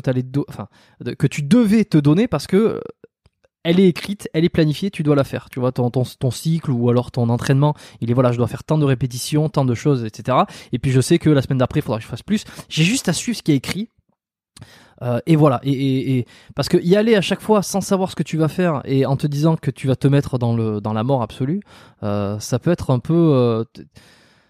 tu 1.28 1.42
devais 1.44 1.86
te 1.86 1.98
donner 1.98 2.28
parce 2.28 2.48
que 2.48 2.58
euh, 2.58 2.80
elle 3.64 3.80
est 3.80 3.88
écrite, 3.88 4.28
elle 4.34 4.44
est 4.44 4.50
planifiée, 4.50 4.90
tu 4.92 5.04
dois 5.04 5.16
la 5.16 5.24
faire. 5.24 5.50
Tu 5.50 5.60
vois, 5.60 5.72
ton, 5.72 5.90
ton 5.90 6.32
cycle 6.32 6.72
ou 6.72 6.90
alors 6.90 7.12
ton 7.12 7.30
entraînement, 7.30 7.76
il 8.00 8.10
est 8.10 8.14
voilà, 8.14 8.32
je 8.32 8.38
dois 8.38 8.48
faire 8.48 8.64
tant 8.64 8.78
de 8.78 8.86
répétitions, 8.86 9.50
tant 9.50 9.66
de 9.66 9.76
choses, 9.76 10.04
etc. 10.04 10.40
Et 10.72 10.80
puis 10.80 10.92
je 10.92 11.02
sais 11.02 11.20
que 11.20 11.30
la 11.30 11.42
semaine 11.42 11.60
d'après, 11.60 11.80
il 11.80 11.84
faudra 11.84 12.00
que 12.00 12.04
je 12.04 12.10
fasse 12.10 12.24
plus. 12.24 12.44
J'ai 12.70 12.84
juste 12.84 13.08
à 13.10 13.14
suivre 13.14 13.38
ce 13.38 13.44
qui 13.44 13.52
est 13.52 13.58
écrit. 13.58 13.90
Euh, 15.02 15.20
et 15.26 15.36
voilà, 15.36 15.60
et, 15.64 15.72
et, 15.72 16.18
et- 16.20 16.26
parce 16.56 16.70
que 16.70 16.78
y 16.78 16.96
aller 16.96 17.16
à 17.16 17.22
chaque 17.22 17.42
fois 17.42 17.64
sans 17.64 17.82
savoir 17.82 18.12
ce 18.12 18.16
que 18.16 18.22
tu 18.24 18.38
vas 18.38 18.48
faire 18.48 18.82
et 18.86 19.06
en 19.08 19.18
te 19.18 19.26
disant 19.26 19.56
que 19.56 19.72
tu 19.72 19.88
vas 19.88 19.96
te 19.96 20.08
mettre 20.08 20.38
dans 20.38 20.56
le 20.56 20.80
dans 20.80 20.94
la 20.94 21.04
mort 21.04 21.24
absolue, 21.24 21.62
euh, 22.04 22.40
ça 22.40 22.60
peut 22.60 22.70
être 22.72 22.92
un 22.92 23.00
peu 23.00 23.14
euh, 23.16 23.64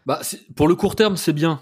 Bah, 0.05 0.19
pour 0.55 0.67
le 0.67 0.75
court 0.75 0.95
terme, 0.95 1.15
c'est 1.15 1.33
bien. 1.33 1.59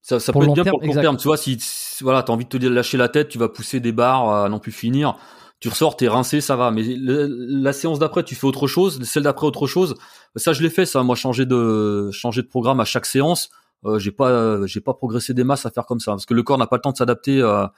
Ça, 0.00 0.18
ça 0.18 0.32
Pour 0.32 0.40
peut 0.40 0.46
être 0.46 0.54
bien 0.54 0.64
terme, 0.64 0.72
pour 0.74 0.80
le 0.80 0.86
court 0.86 0.94
exact. 0.94 1.02
terme. 1.02 1.16
Tu 1.16 1.28
vois, 1.28 1.36
si, 1.36 1.56
si- 1.60 2.02
voilà, 2.02 2.22
t'as 2.24 2.32
envie 2.32 2.44
de 2.44 2.48
te 2.48 2.56
lâcher 2.66 2.96
la 2.96 3.08
tête, 3.08 3.28
tu 3.28 3.38
vas 3.38 3.48
pousser 3.48 3.78
des 3.78 3.92
barres 3.92 4.28
à 4.30 4.48
n'en 4.48 4.58
plus 4.58 4.72
finir. 4.72 5.16
Tu 5.60 5.68
ressors, 5.68 5.96
t'es 5.96 6.08
rincé, 6.08 6.40
ça 6.40 6.56
va. 6.56 6.72
Mais 6.72 6.82
le- 6.82 7.28
la 7.28 7.72
séance 7.72 8.00
d'après, 8.00 8.24
tu 8.24 8.34
fais 8.34 8.46
autre 8.48 8.66
chose. 8.66 9.00
Celle 9.04 9.22
d'après, 9.22 9.46
autre 9.46 9.68
chose. 9.68 9.94
Ça, 10.34 10.52
je 10.52 10.62
l'ai 10.62 10.70
fait. 10.70 10.86
Ça, 10.86 11.04
moi, 11.04 11.14
changer 11.14 11.46
de 11.46 12.10
changer 12.12 12.42
de 12.42 12.48
programme 12.48 12.80
à 12.80 12.84
chaque 12.84 13.06
séance. 13.06 13.50
Euh, 13.84 13.98
j'ai 13.98 14.12
pas 14.12 14.64
j'ai 14.66 14.80
pas 14.80 14.94
progressé 14.94 15.34
des 15.34 15.44
masses 15.44 15.66
à 15.66 15.70
faire 15.70 15.86
comme 15.86 16.00
ça 16.00 16.12
parce 16.12 16.26
que 16.26 16.34
le 16.34 16.42
corps 16.42 16.58
n'a 16.58 16.66
pas 16.66 16.76
le 16.76 16.82
temps 16.82 16.92
de 16.92 16.96
s'adapter 16.96 17.42
à, 17.42 17.72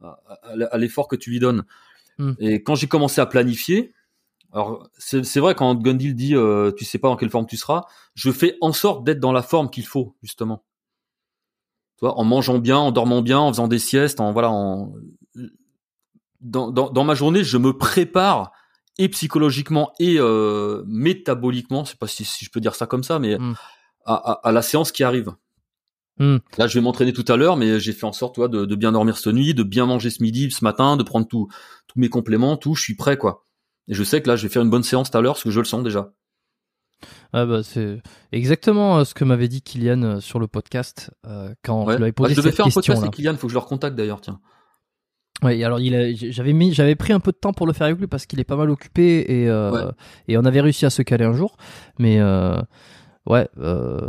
à, 0.00 0.78
l'effort 0.78 1.08
que 1.08 1.16
tu 1.16 1.30
lui 1.30 1.40
donnes. 1.40 1.64
Hmm. 2.18 2.32
Et 2.38 2.62
quand 2.62 2.74
j'ai 2.74 2.86
commencé 2.86 3.20
à 3.20 3.26
planifier, 3.26 3.92
alors 4.52 4.88
c'est 4.98 5.24
c'est 5.24 5.40
vrai 5.40 5.54
quand 5.54 5.74
Gundil 5.74 6.14
dit 6.14 6.34
euh, 6.34 6.70
tu 6.76 6.84
sais 6.84 6.98
pas 6.98 7.08
dans 7.08 7.16
quelle 7.16 7.30
forme 7.30 7.46
tu 7.46 7.56
seras, 7.56 7.84
je 8.14 8.30
fais 8.30 8.56
en 8.60 8.72
sorte 8.72 9.04
d'être 9.04 9.20
dans 9.20 9.32
la 9.32 9.42
forme 9.42 9.70
qu'il 9.70 9.86
faut 9.86 10.16
justement. 10.22 10.64
Tu 11.98 12.04
vois, 12.04 12.18
en 12.18 12.24
mangeant 12.24 12.58
bien, 12.58 12.76
en 12.76 12.92
dormant 12.92 13.22
bien, 13.22 13.38
en 13.38 13.48
faisant 13.48 13.68
des 13.68 13.78
siestes, 13.78 14.20
en 14.20 14.32
voilà, 14.32 14.50
en 14.50 14.92
dans, 16.40 16.70
dans, 16.70 16.90
dans 16.90 17.04
ma 17.04 17.14
journée, 17.14 17.42
je 17.42 17.58
me 17.58 17.72
prépare 17.72 18.52
et 18.98 19.08
psychologiquement 19.08 19.92
et 19.98 20.16
euh, 20.18 20.84
métaboliquement, 20.86 21.84
je 21.84 21.90
sais 21.90 21.96
pas 21.96 22.06
si, 22.06 22.24
si 22.24 22.44
je 22.44 22.50
peux 22.50 22.60
dire 22.60 22.74
ça 22.74 22.86
comme 22.86 23.02
ça, 23.02 23.18
mais 23.18 23.38
Mm. 23.38 23.54
À, 24.06 24.14
à, 24.14 24.48
à 24.48 24.52
la 24.52 24.62
séance 24.62 24.92
qui 24.92 25.04
arrive. 25.04 25.32
Mm. 26.18 26.36
Là, 26.56 26.66
je 26.66 26.78
vais 26.78 26.80
m'entraîner 26.80 27.12
tout 27.12 27.24
à 27.28 27.36
l'heure, 27.36 27.56
mais 27.56 27.78
j'ai 27.78 27.92
fait 27.92 28.06
en 28.06 28.12
sorte, 28.12 28.40
de, 28.40 28.64
de 28.64 28.74
bien 28.74 28.92
dormir 28.92 29.18
cette 29.18 29.34
nuit, 29.34 29.52
de 29.52 29.62
bien 29.62 29.86
manger 29.86 30.10
ce 30.10 30.22
midi, 30.22 30.50
ce 30.50 30.64
matin, 30.64 30.96
de 30.96 31.02
prendre 31.02 31.26
tout, 31.26 31.48
tous 31.86 31.98
mes 32.00 32.08
compléments, 32.08 32.56
tout. 32.56 32.74
Je 32.74 32.82
suis 32.82 32.96
prêt, 32.96 33.18
quoi. 33.18 33.44
Et 33.88 33.94
je 33.94 34.02
sais 34.02 34.22
que 34.22 34.28
là, 34.28 34.36
je 34.36 34.44
vais 34.44 34.48
faire 34.48 34.62
une 34.62 34.70
bonne 34.70 34.82
séance 34.82 35.10
tout 35.10 35.18
à 35.18 35.20
l'heure, 35.20 35.34
parce 35.34 35.44
que 35.44 35.50
je 35.50 35.60
le 35.60 35.66
sens 35.66 35.82
déjà. 35.82 36.12
Ah 37.34 37.44
bah 37.44 37.62
c'est 37.62 38.00
exactement 38.32 39.04
ce 39.04 39.12
que 39.12 39.24
m'avait 39.24 39.48
dit 39.48 39.60
Kylian 39.60 40.20
sur 40.20 40.38
le 40.38 40.46
podcast 40.46 41.10
quand 41.62 41.90
je 41.90 41.96
lui 41.96 42.02
avais 42.04 42.12
posé 42.12 42.30
bah, 42.30 42.34
je 42.34 42.40
devais 42.40 42.56
faire 42.56 42.66
un 42.66 42.70
podcast 42.70 43.02
avec 43.02 43.12
Kylian, 43.12 43.36
faut 43.36 43.48
que 43.48 43.52
je 43.52 43.56
le 43.58 43.60
recontacte 43.60 43.96
d'ailleurs, 43.96 44.22
tiens. 44.22 44.40
Oui, 45.42 45.62
alors 45.62 45.78
j'avais 45.78 46.54
mis, 46.54 46.72
j'avais 46.72 46.94
pris 46.94 47.12
un 47.12 47.20
peu 47.20 47.32
de 47.32 47.36
temps 47.36 47.52
pour 47.52 47.66
le 47.66 47.74
faire 47.74 47.88
avec 47.88 47.98
lui 47.98 48.06
parce 48.06 48.24
qu'il 48.24 48.40
est 48.40 48.44
pas 48.44 48.56
mal 48.56 48.70
occupé 48.70 49.26
et 49.28 49.48
euh, 49.50 49.92
et 50.28 50.38
on 50.38 50.44
avait 50.46 50.62
réussi 50.62 50.86
à 50.86 50.90
se 50.90 51.02
caler 51.02 51.26
un 51.26 51.34
jour, 51.34 51.58
mais 51.98 52.18
euh, 52.18 52.56
ouais, 53.26 53.48
euh, 53.58 54.00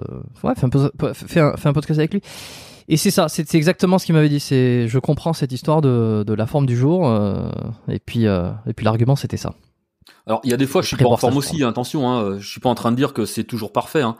ouais, 0.43 0.53
fais 0.55 0.65
un, 0.65 0.69
peu, 0.69 0.91
fais 1.13 1.39
un, 1.39 1.55
fais 1.57 1.69
un 1.69 1.73
podcast 1.73 1.99
avec 1.99 2.13
lui. 2.13 2.21
Et 2.89 2.95
c'est 2.95 3.11
ça, 3.11 3.27
c'est 3.27 3.53
exactement 3.55 3.99
ce 3.99 4.05
qu'il 4.05 4.15
m'avait 4.15 4.29
dit. 4.29 4.39
C'est, 4.39 4.87
je 4.87 4.99
comprends 4.99 5.33
cette 5.33 5.51
histoire 5.51 5.81
de, 5.81 6.23
de 6.25 6.33
la 6.33 6.47
forme 6.47 6.65
du 6.65 6.77
jour, 6.77 7.07
euh, 7.07 7.49
et 7.89 7.99
puis 7.99 8.27
euh, 8.27 8.49
et 8.65 8.73
puis 8.73 8.85
l'argument 8.85 9.15
c'était 9.15 9.37
ça. 9.37 9.53
Alors 10.25 10.39
il 10.43 10.51
y 10.51 10.53
a 10.53 10.57
des 10.57 10.67
fois 10.67 10.81
je 10.81 10.87
suis 10.87 10.97
pas 10.97 11.05
en 11.05 11.17
forme 11.17 11.37
aussi, 11.37 11.63
attention, 11.63 12.09
hein, 12.09 12.39
je 12.39 12.47
suis 12.47 12.61
pas 12.61 12.69
en 12.69 12.75
train 12.75 12.91
de 12.91 12.97
dire 12.97 13.13
que 13.13 13.25
c'est 13.25 13.43
toujours 13.43 13.73
parfait, 13.73 14.01
hein. 14.01 14.15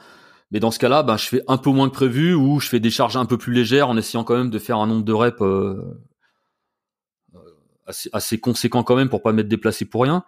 Mais 0.51 0.59
dans 0.59 0.71
ce 0.71 0.79
cas-là, 0.79 1.03
ben, 1.03 1.17
je 1.17 1.25
fais 1.25 1.41
un 1.47 1.57
peu 1.57 1.69
moins 1.71 1.89
que 1.89 1.93
prévu 1.93 2.33
ou 2.33 2.59
je 2.59 2.69
fais 2.69 2.79
des 2.79 2.89
charges 2.89 3.17
un 3.17 3.25
peu 3.25 3.37
plus 3.37 3.53
légères 3.53 3.89
en 3.89 3.97
essayant 3.97 4.23
quand 4.23 4.37
même 4.37 4.49
de 4.49 4.59
faire 4.59 4.77
un 4.77 4.87
nombre 4.87 5.03
de 5.03 5.13
reps 5.13 5.41
euh, 5.41 5.81
assez, 8.13 8.39
conséquent 8.39 8.83
quand 8.83 8.95
même 8.95 9.09
pour 9.09 9.21
pas 9.21 9.33
m'être 9.33 9.49
déplacé 9.49 9.85
pour 9.85 10.03
rien. 10.03 10.23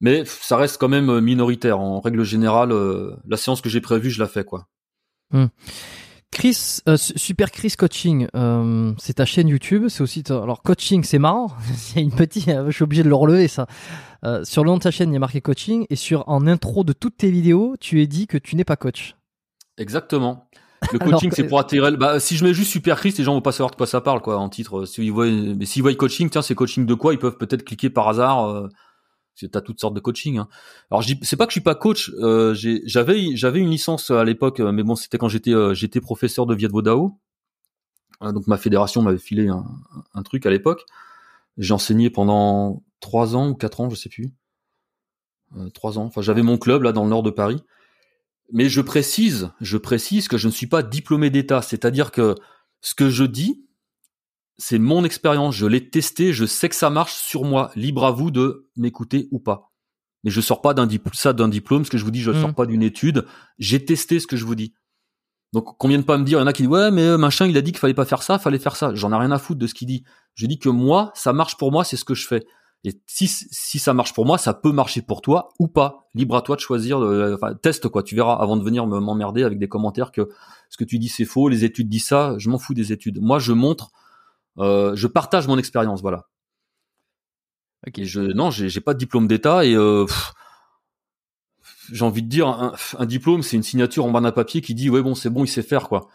Mais 0.00 0.24
ça 0.26 0.56
reste 0.56 0.78
quand 0.78 0.88
même 0.88 1.20
minoritaire. 1.20 1.80
En 1.80 2.00
règle 2.00 2.22
générale, 2.22 2.72
euh, 2.72 3.16
la 3.26 3.36
séance 3.36 3.60
que 3.60 3.68
j'ai 3.68 3.80
prévue, 3.80 4.10
je 4.10 4.20
la 4.20 4.28
fais 4.28 4.44
quoi. 4.44 4.66
Hmm. 5.30 5.46
Chris, 6.30 6.80
euh, 6.88 6.96
Super 6.98 7.50
Chris 7.50 7.74
Coaching, 7.78 8.26
euh, 8.34 8.92
c'est 8.98 9.14
ta 9.14 9.24
chaîne 9.24 9.48
YouTube, 9.48 9.86
c'est 9.88 10.02
aussi 10.02 10.22
alors 10.28 10.62
coaching, 10.62 11.02
c'est 11.02 11.18
marrant. 11.18 11.48
il 11.90 11.96
y 11.96 11.98
a 12.00 12.02
une 12.02 12.12
petite, 12.12 12.46
je 12.46 12.70
suis 12.70 12.82
obligé 12.82 13.02
de 13.02 13.08
le 13.08 13.14
relever 13.14 13.48
ça. 13.48 13.66
sur 14.44 14.62
le 14.64 14.70
nom 14.70 14.76
de 14.76 14.82
ta 14.82 14.90
chaîne, 14.90 15.10
il 15.10 15.14
y 15.14 15.16
a 15.16 15.20
marqué 15.20 15.40
coaching 15.40 15.86
et 15.88 15.96
sur 15.96 16.28
en 16.28 16.46
intro 16.46 16.84
de 16.84 16.92
toutes 16.92 17.16
tes 17.16 17.30
vidéos, 17.30 17.76
tu 17.80 18.02
es 18.02 18.06
dit 18.06 18.26
que 18.26 18.36
tu 18.36 18.56
n'es 18.56 18.64
pas 18.64 18.76
coach. 18.76 19.16
Exactement. 19.78 20.48
Le 20.92 20.98
coaching, 21.10 21.30
c'est 21.32 21.46
pour 21.46 21.58
attirer. 21.58 21.96
Bah, 21.96 22.20
si 22.20 22.36
je 22.36 22.44
mets 22.44 22.52
juste 22.52 22.70
Super 22.70 22.98
Chris, 22.98 23.14
les 23.16 23.24
gens 23.24 23.34
vont 23.34 23.40
pas 23.40 23.52
savoir 23.52 23.70
de 23.70 23.76
quoi 23.76 23.86
ça 23.86 24.00
parle, 24.02 24.20
quoi, 24.20 24.36
en 24.36 24.48
titre. 24.48 24.84
S'ils 24.84 25.12
voient, 25.12 25.26
mais 25.26 25.64
s'ils 25.64 25.82
voient 25.82 25.94
coaching, 25.94 26.28
tiens, 26.28 26.42
c'est 26.42 26.54
coaching 26.54 26.84
de 26.84 26.94
quoi 26.94 27.14
Ils 27.14 27.18
peuvent 27.18 27.38
peut-être 27.38 27.64
cliquer 27.64 27.88
par 27.88 28.08
hasard. 28.08 28.68
Euh, 29.42 29.48
t'as 29.48 29.60
toutes 29.60 29.80
sortes 29.80 29.94
de 29.94 30.00
coaching. 30.00 30.38
Hein. 30.38 30.48
Alors, 30.90 31.04
c'est 31.22 31.36
pas 31.36 31.46
que 31.46 31.50
je 31.50 31.54
suis 31.54 31.60
pas 31.60 31.74
coach. 31.74 32.10
Euh, 32.20 32.54
j'avais, 32.54 33.36
j'avais 33.36 33.60
une 33.60 33.70
licence 33.70 34.10
à 34.10 34.24
l'époque, 34.24 34.60
mais 34.60 34.82
bon, 34.82 34.96
c'était 34.96 35.18
quand 35.18 35.28
j'étais, 35.28 35.54
euh, 35.54 35.74
j'étais 35.74 36.00
professeur 36.00 36.46
de 36.46 36.54
Viet 36.54 36.68
Vodao. 36.68 37.18
Euh, 38.22 38.32
donc, 38.32 38.46
ma 38.46 38.56
fédération 38.56 39.02
m'avait 39.02 39.18
filé 39.18 39.48
un, 39.48 40.22
truc 40.22 40.46
à 40.46 40.50
l'époque. 40.50 40.84
J'ai 41.58 41.74
enseigné 41.74 42.10
pendant 42.10 42.82
trois 43.00 43.36
ans 43.36 43.50
ou 43.50 43.54
quatre 43.54 43.80
ans, 43.80 43.90
je 43.90 43.96
sais 43.96 44.08
plus. 44.08 44.32
Euh, 45.56 45.70
trois 45.70 45.98
ans. 45.98 46.04
Enfin, 46.04 46.22
j'avais 46.22 46.42
mon 46.42 46.58
club 46.58 46.82
là 46.82 46.92
dans 46.92 47.04
le 47.04 47.10
nord 47.10 47.22
de 47.22 47.30
Paris. 47.30 47.62
Mais 48.52 48.68
je 48.68 48.80
précise, 48.80 49.50
je 49.60 49.76
précise 49.76 50.28
que 50.28 50.38
je 50.38 50.46
ne 50.46 50.52
suis 50.52 50.68
pas 50.68 50.82
diplômé 50.82 51.30
d'État, 51.30 51.62
c'est-à-dire 51.62 52.12
que 52.12 52.36
ce 52.80 52.94
que 52.94 53.10
je 53.10 53.24
dis, 53.24 53.65
c'est 54.58 54.78
mon 54.78 55.04
expérience, 55.04 55.54
je 55.54 55.66
l'ai 55.66 55.90
testé, 55.90 56.32
je 56.32 56.46
sais 56.46 56.68
que 56.68 56.74
ça 56.74 56.90
marche 56.90 57.14
sur 57.14 57.44
moi. 57.44 57.70
Libre 57.76 58.04
à 58.04 58.10
vous 58.10 58.30
de 58.30 58.68
m'écouter 58.76 59.28
ou 59.30 59.38
pas. 59.38 59.72
Mais 60.24 60.30
je 60.30 60.40
sors 60.40 60.62
pas 60.62 60.74
d'un 60.74 60.86
diplôme, 60.86 61.14
ça 61.14 61.32
d'un 61.32 61.48
diplôme, 61.48 61.84
ce 61.84 61.90
que 61.90 61.98
je 61.98 62.04
vous 62.04 62.10
dis, 62.10 62.20
je 62.20 62.30
ne 62.30 62.40
sors 62.40 62.50
mmh. 62.50 62.54
pas 62.54 62.66
d'une 62.66 62.82
étude. 62.82 63.26
J'ai 63.58 63.84
testé 63.84 64.18
ce 64.18 64.26
que 64.26 64.36
je 64.36 64.44
vous 64.44 64.54
dis. 64.54 64.74
Donc, 65.52 65.76
qu'on 65.78 65.88
vienne 65.88 66.04
pas 66.04 66.18
me 66.18 66.24
dire, 66.24 66.38
il 66.38 66.42
y 66.42 66.44
en 66.44 66.46
a 66.46 66.52
qui 66.52 66.62
disent, 66.62 66.70
ouais, 66.70 66.90
mais 66.90 67.02
euh, 67.02 67.18
machin, 67.18 67.46
il 67.46 67.56
a 67.56 67.62
dit 67.62 67.72
qu'il 67.72 67.78
fallait 67.78 67.94
pas 67.94 68.04
faire 68.04 68.22
ça, 68.22 68.38
fallait 68.38 68.58
faire 68.58 68.76
ça. 68.76 68.94
J'en 68.94 69.12
ai 69.12 69.16
rien 69.16 69.30
à 69.30 69.38
foutre 69.38 69.60
de 69.60 69.66
ce 69.66 69.74
qu'il 69.74 69.88
dit. 69.88 70.04
Je 70.34 70.46
dis 70.46 70.58
que 70.58 70.68
moi, 70.68 71.12
ça 71.14 71.32
marche 71.32 71.56
pour 71.56 71.70
moi, 71.70 71.84
c'est 71.84 71.96
ce 71.96 72.04
que 72.04 72.14
je 72.14 72.26
fais. 72.26 72.44
Et 72.84 73.00
si, 73.06 73.26
si 73.26 73.78
ça 73.78 73.94
marche 73.94 74.14
pour 74.14 74.26
moi, 74.26 74.38
ça 74.38 74.54
peut 74.54 74.72
marcher 74.72 75.02
pour 75.02 75.22
toi 75.22 75.48
ou 75.58 75.66
pas. 75.66 76.08
Libre 76.14 76.36
à 76.36 76.42
toi 76.42 76.56
de 76.56 76.60
choisir. 76.60 76.98
enfin, 76.98 77.54
teste 77.54 77.88
quoi. 77.88 78.02
Tu 78.02 78.14
verras 78.14 78.34
avant 78.34 78.56
de 78.56 78.62
venir 78.62 78.86
m'emmerder 78.86 79.42
avec 79.42 79.58
des 79.58 79.66
commentaires 79.66 80.12
que 80.12 80.28
ce 80.70 80.76
que 80.76 80.84
tu 80.84 80.98
dis 80.98 81.08
c'est 81.08 81.24
faux, 81.24 81.48
les 81.48 81.64
études 81.64 81.88
disent 81.88 82.06
ça. 82.06 82.34
Je 82.38 82.48
m'en 82.48 82.58
fous 82.58 82.74
des 82.74 82.92
études. 82.92 83.18
Moi, 83.20 83.38
je 83.38 83.52
montre, 83.52 83.90
euh, 84.58 84.94
je 84.96 85.06
partage 85.06 85.46
mon 85.46 85.58
expérience. 85.58 86.02
Voilà. 86.02 86.24
Ok. 87.86 88.02
Je 88.02 88.20
non, 88.20 88.50
j'ai 88.50 88.80
pas 88.80 88.94
de 88.94 88.98
diplôme 88.98 89.26
d'état 89.26 89.64
et 89.64 89.74
euh, 89.74 90.06
j'ai 91.92 92.04
envie 92.04 92.22
de 92.22 92.28
dire 92.28 92.48
un, 92.48 92.74
un 92.98 93.06
diplôme, 93.06 93.42
c'est 93.42 93.56
une 93.56 93.62
signature 93.62 94.04
en 94.04 94.10
bas 94.10 94.20
d'un 94.20 94.32
papier 94.32 94.60
qui 94.60 94.74
dit 94.74 94.90
ouais 94.90 95.02
bon 95.02 95.14
c'est 95.14 95.30
bon, 95.30 95.44
il 95.44 95.48
sait 95.48 95.62
faire 95.62 95.88
quoi 95.88 96.08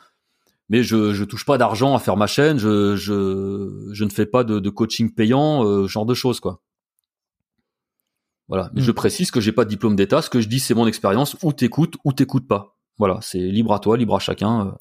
mais 0.72 0.84
je 0.84 1.14
je 1.14 1.26
touche 1.26 1.46
pas 1.46 1.58
d'argent 1.58 1.96
à 1.96 2.00
faire 2.00 2.16
ma 2.16 2.28
chaîne, 2.28 2.58
je 2.58 2.96
je 2.96 3.90
je 3.92 4.04
ne 4.06 4.10
fais 4.10 4.26
pas 4.26 4.46
de, 4.46 4.60
de 4.60 4.70
coaching 4.70 5.14
payant, 5.14 5.66
euh, 5.66 5.86
genre 5.86 6.06
de 6.06 6.14
choses 6.14 6.40
quoi. 6.40 6.62
Voilà, 8.48 8.72
mais 8.74 8.82
je 8.82 8.92
hmm. 8.92 8.96
précise 8.96 9.32
que 9.32 9.42
j'ai 9.42 9.52
pas 9.52 9.66
de 9.66 9.70
diplôme 9.70 9.98
d'état, 9.98 10.22
ce 10.22 10.30
que 10.30 10.40
je 10.40 10.48
dis 10.48 10.62
c'est 10.62 10.74
mon 10.74 10.88
expérience, 10.88 11.36
ou 11.44 11.52
t'écoutes 11.52 11.96
ou 12.06 12.14
t'écoutes 12.14 12.48
pas. 12.48 12.78
Voilà, 12.98 13.20
c'est 13.22 13.40
libre 13.40 13.74
à 13.74 13.80
toi, 13.80 13.98
libre 13.98 14.16
à 14.16 14.20
chacun. 14.20 14.68
Euh. 14.68 14.72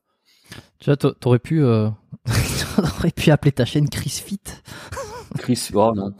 Tu 0.78 0.90
vois, 0.90 0.96
t'aurais 0.96 1.40
pu 1.40 1.60
euh... 1.62 1.90
t'aurais 2.76 3.10
pu 3.10 3.30
appeler 3.30 3.52
ta 3.52 3.64
chaîne 3.64 3.88
Chris 3.88 4.22
Fit. 4.24 4.40
Chris, 5.38 5.70
oh 5.74 5.92
non. 5.94 6.12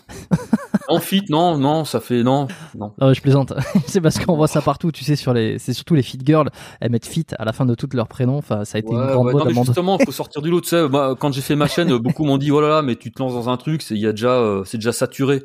non, 0.89 1.01
fit, 1.01 1.24
non, 1.28 1.59
non, 1.59 1.85
ça 1.85 2.01
fait 2.01 2.22
non, 2.22 2.47
non. 2.78 2.93
Ah 3.01 3.12
je 3.12 3.20
plaisante. 3.20 3.52
c'est 3.86 4.01
parce 4.01 4.18
qu'on 4.18 4.36
voit 4.36 4.47
ça 4.47 4.62
partout, 4.62 4.93
tu 4.93 5.05
sais, 5.05 5.16
sur 5.16 5.35
les, 5.35 5.59
c'est 5.59 5.72
surtout 5.72 5.94
les 5.94 6.02
fit 6.02 6.18
girls, 6.24 6.48
elles 6.81 6.90
mettent 6.90 7.06
fit 7.06 7.27
à 7.39 7.44
la 7.44 7.52
fin 7.52 7.66
de 7.66 7.74
tous 7.74 7.89
leurs 7.94 8.09
prénoms. 8.09 8.39
Enfin, 8.39 8.64
ça 8.64 8.77
a 8.77 8.78
été 8.78 8.93
une 8.93 9.06
grande 9.06 9.27
ouais, 9.27 9.35
non, 9.35 9.44
mais 9.44 9.55
justement, 9.55 9.98
faut 9.98 10.12
sortir 10.12 10.43
du 10.43 10.51
lot. 10.51 10.60
Tu 10.60 10.68
sais, 10.68 10.86
quand 11.18 11.32
j'ai 11.32 11.40
fait 11.40 11.56
ma 11.56 11.66
chaîne, 11.66 11.97
beaucoup 11.98 12.24
m'ont 12.24 12.39
dit, 12.39 12.51
oh 12.51 12.60
là 12.60 12.82
mais 12.82 12.97
tu 12.97 13.10
te 13.10 13.20
lances 13.20 13.35
dans 13.35 13.48
un 13.48 13.56
truc, 13.56 13.82
c'est, 13.82 13.94
il 13.94 14.01
y 14.01 14.06
a 14.06 14.12
déjà, 14.12 14.35
euh, 14.35 14.64
c'est 14.64 14.78
déjà 14.78 14.93
saturé. 14.93 15.43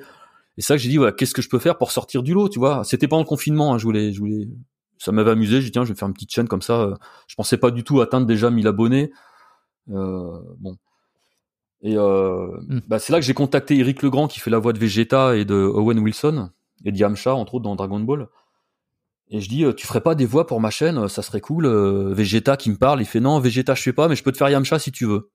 Et 0.57 0.61
ça 0.61 0.75
que 0.75 0.81
j'ai 0.81 0.89
dit, 0.89 0.97
voilà, 0.97 1.11
qu'est-ce 1.11 1.33
que 1.33 1.41
je 1.41 1.49
peux 1.49 1.59
faire 1.59 1.77
pour 1.77 1.91
sortir 1.91 2.23
du 2.23 2.33
lot, 2.33 2.49
tu 2.49 2.59
vois? 2.59 2.83
C'était 2.83 3.07
pendant 3.07 3.23
le 3.23 3.27
confinement, 3.27 3.73
hein, 3.73 3.77
je 3.77 3.83
voulais, 3.83 4.13
je 4.13 4.19
voulais, 4.19 4.47
ça 4.99 5.11
m'avait 5.11 5.31
amusé. 5.31 5.59
J'ai 5.59 5.65
dit, 5.65 5.71
tiens, 5.71 5.83
je 5.83 5.91
vais 5.91 5.97
faire 5.97 6.07
une 6.07 6.13
petite 6.13 6.31
chaîne 6.31 6.47
comme 6.47 6.61
ça. 6.61 6.81
Euh, 6.81 6.95
je 7.27 7.35
pensais 7.35 7.57
pas 7.57 7.71
du 7.71 7.83
tout 7.83 7.99
atteindre 7.99 8.25
déjà 8.25 8.49
1000 8.49 8.67
abonnés. 8.67 9.11
Euh, 9.89 10.39
bon, 10.57 10.77
et 11.85 11.97
euh, 11.97 12.47
hmm. 12.67 12.81
bah, 12.87 12.97
c'est 12.97 13.13
là 13.13 13.19
que 13.19 13.25
j'ai 13.25 13.35
contacté 13.35 13.77
Eric 13.77 14.01
Legrand 14.01 14.27
qui 14.27 14.39
fait 14.39 14.49
la 14.49 14.57
voix 14.57 14.73
de 14.73 14.79
Vegeta 14.79 15.35
et 15.35 15.45
de 15.45 15.53
Owen 15.53 15.99
Wilson 15.99 16.49
et 16.83 16.91
d'Yamcha 16.91 17.35
entre 17.35 17.55
autres 17.55 17.63
dans 17.63 17.75
Dragon 17.75 17.99
Ball. 17.99 18.27
Et 19.29 19.39
je 19.39 19.47
dis 19.47 19.63
euh, 19.63 19.71
tu 19.71 19.85
ferais 19.85 20.01
pas 20.01 20.15
des 20.15 20.25
voix 20.25 20.47
pour 20.47 20.59
ma 20.59 20.71
chaîne, 20.71 21.07
ça 21.07 21.21
serait 21.21 21.41
cool. 21.41 21.67
Euh, 21.67 22.11
Vegeta 22.11 22.57
qui 22.57 22.71
me 22.71 22.75
parle, 22.75 23.01
il 23.01 23.05
fait 23.05 23.19
non 23.19 23.39
Vegeta 23.39 23.75
je 23.75 23.83
fais 23.83 23.93
pas, 23.93 24.07
mais 24.07 24.15
je 24.15 24.23
peux 24.23 24.31
te 24.31 24.37
faire 24.37 24.49
Yamcha 24.49 24.79
si 24.79 24.91
tu 24.91 25.05
veux. 25.05 25.29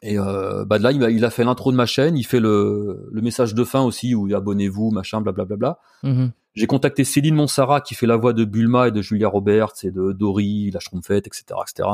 Et 0.00 0.18
euh, 0.18 0.64
bah 0.64 0.78
là 0.78 0.90
il 0.92 1.24
a, 1.24 1.30
fait 1.30 1.44
l'intro 1.44 1.70
de 1.70 1.76
ma 1.76 1.86
chaîne, 1.86 2.16
il 2.16 2.24
fait 2.24 2.40
le, 2.40 3.08
le 3.10 3.20
message 3.20 3.52
de 3.54 3.64
fin 3.64 3.82
aussi 3.82 4.14
où 4.14 4.34
abonnez-vous 4.34 4.90
machin 4.90 5.20
blablabla. 5.20 5.80
Mm 6.02 6.28
J'ai 6.54 6.66
contacté 6.66 7.04
Céline 7.04 7.34
Monsara 7.34 7.82
qui 7.82 7.94
fait 7.94 8.06
la 8.06 8.16
voix 8.16 8.32
de 8.32 8.44
Bulma 8.44 8.88
et 8.88 8.90
de 8.90 9.02
Julia 9.02 9.28
Roberts 9.28 9.74
et 9.82 9.90
de 9.90 10.12
Dory, 10.12 10.70
la 10.70 10.80
Schtroumpfette, 10.80 11.26
etc. 11.26 11.44
etc. 11.62 11.88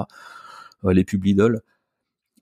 Euh, 0.85 0.93
les 0.93 1.05
pub 1.05 1.25
Lidl. 1.25 1.61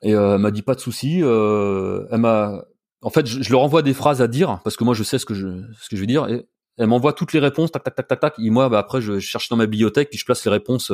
Et 0.02 0.14
euh, 0.14 0.34
elle 0.34 0.40
m'a 0.40 0.50
dit 0.50 0.62
pas 0.62 0.74
de 0.74 0.80
souci. 0.80 1.20
Euh, 1.22 2.06
elle 2.10 2.20
m'a, 2.20 2.64
en 3.02 3.10
fait, 3.10 3.26
je, 3.26 3.42
je, 3.42 3.50
leur 3.52 3.62
envoie 3.62 3.82
des 3.82 3.94
phrases 3.94 4.20
à 4.20 4.28
dire 4.28 4.60
parce 4.64 4.76
que 4.76 4.84
moi 4.84 4.94
je 4.94 5.04
sais 5.04 5.18
ce 5.18 5.26
que 5.26 5.34
je 5.34 5.62
ce 5.80 5.88
que 5.88 5.96
je 5.96 6.00
vais 6.00 6.06
dire. 6.06 6.28
Et 6.28 6.46
elle 6.76 6.88
m'envoie 6.88 7.12
toutes 7.12 7.32
les 7.32 7.40
réponses, 7.40 7.70
tac 7.70 7.84
tac 7.84 7.94
tac 7.94 8.08
tac 8.08 8.20
tac. 8.20 8.34
Et 8.38 8.50
moi, 8.50 8.68
bah, 8.68 8.78
après, 8.78 9.00
je 9.00 9.18
cherche 9.20 9.48
dans 9.48 9.56
ma 9.56 9.66
bibliothèque 9.66 10.10
puis 10.10 10.18
je 10.18 10.24
place 10.24 10.44
les 10.44 10.50
réponses 10.50 10.92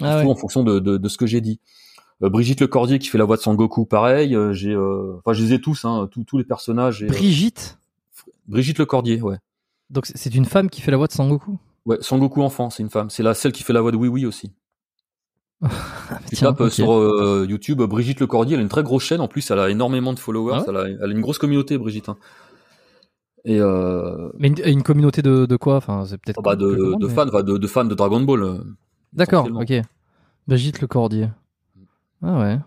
ah 0.00 0.24
en 0.26 0.34
fonction 0.34 0.64
de, 0.64 0.78
de, 0.80 0.96
de, 0.96 1.08
ce 1.08 1.16
que 1.16 1.26
j'ai 1.26 1.40
dit. 1.40 1.60
Euh, 2.22 2.30
Brigitte 2.30 2.60
Le 2.60 2.66
Cordier 2.66 2.98
qui 2.98 3.08
fait 3.08 3.18
la 3.18 3.24
voix 3.24 3.36
de 3.36 3.42
Sangoku, 3.42 3.86
pareil. 3.86 4.34
Euh, 4.34 4.52
j'ai, 4.52 4.72
euh, 4.72 5.16
enfin, 5.18 5.32
je 5.32 5.42
les 5.42 5.52
ai 5.54 5.60
tous, 5.60 5.84
hein, 5.84 6.08
tous, 6.10 6.24
tous 6.24 6.38
les 6.38 6.44
personnages. 6.44 7.02
Et, 7.02 7.06
Brigitte? 7.06 7.78
Brigitte 8.46 8.78
Le 8.78 8.86
Cordier, 8.86 9.20
ouais. 9.20 9.38
Donc 9.90 10.06
c'est 10.06 10.34
une 10.34 10.44
femme 10.44 10.70
qui 10.70 10.80
fait 10.80 10.90
la 10.90 10.96
voix 10.96 11.06
de 11.06 11.12
Sangoku. 11.12 11.58
Ouais, 11.86 11.98
Sangoku 12.00 12.42
enfant, 12.42 12.70
c'est 12.70 12.82
une 12.82 12.90
femme. 12.90 13.10
C'est 13.10 13.22
la 13.22 13.34
celle 13.34 13.52
qui 13.52 13.62
fait 13.62 13.72
la 13.72 13.80
voix 13.80 13.92
de 13.92 13.96
Oui 13.96 14.08
Oui 14.08 14.26
aussi. 14.26 14.52
Tu 16.28 16.36
tapes 16.36 16.68
sur 16.68 16.92
euh, 16.92 17.46
YouTube 17.48 17.82
Brigitte 17.82 18.20
Lecordier, 18.20 18.54
elle 18.54 18.60
a 18.60 18.62
une 18.62 18.68
très 18.68 18.82
grosse 18.82 19.04
chaîne 19.04 19.20
en 19.20 19.28
plus, 19.28 19.50
elle 19.50 19.58
a 19.58 19.70
énormément 19.70 20.12
de 20.12 20.18
followers, 20.18 20.60
ah 20.60 20.64
elle, 20.68 20.76
a, 20.76 20.88
elle, 20.88 21.02
a, 21.02 21.12
une 21.12 21.20
grosse 21.20 21.38
communauté 21.38 21.78
Brigitte. 21.78 22.08
Hein. 22.08 22.16
Et 23.44 23.60
euh... 23.60 24.30
Mais 24.38 24.48
une, 24.48 24.56
une, 24.64 24.82
communauté 24.82 25.22
de, 25.22 25.46
de 25.46 25.56
quoi? 25.56 25.76
Enfin, 25.76 26.04
c'est 26.06 26.18
peut-être 26.18 26.40
bah 26.42 26.56
de, 26.56 26.96
de, 26.98 27.08
fans, 27.08 27.26
de, 27.26 27.58
de, 27.58 27.66
fans 27.66 27.84
de 27.84 27.94
Dragon 27.94 28.20
Ball. 28.20 28.42
Euh, 28.42 28.58
D'accord, 29.12 29.48
ok. 29.54 29.72
Brigitte 30.46 30.80
Lecordier. 30.80 31.28
Ah 32.22 32.38
ouais. 32.38 32.58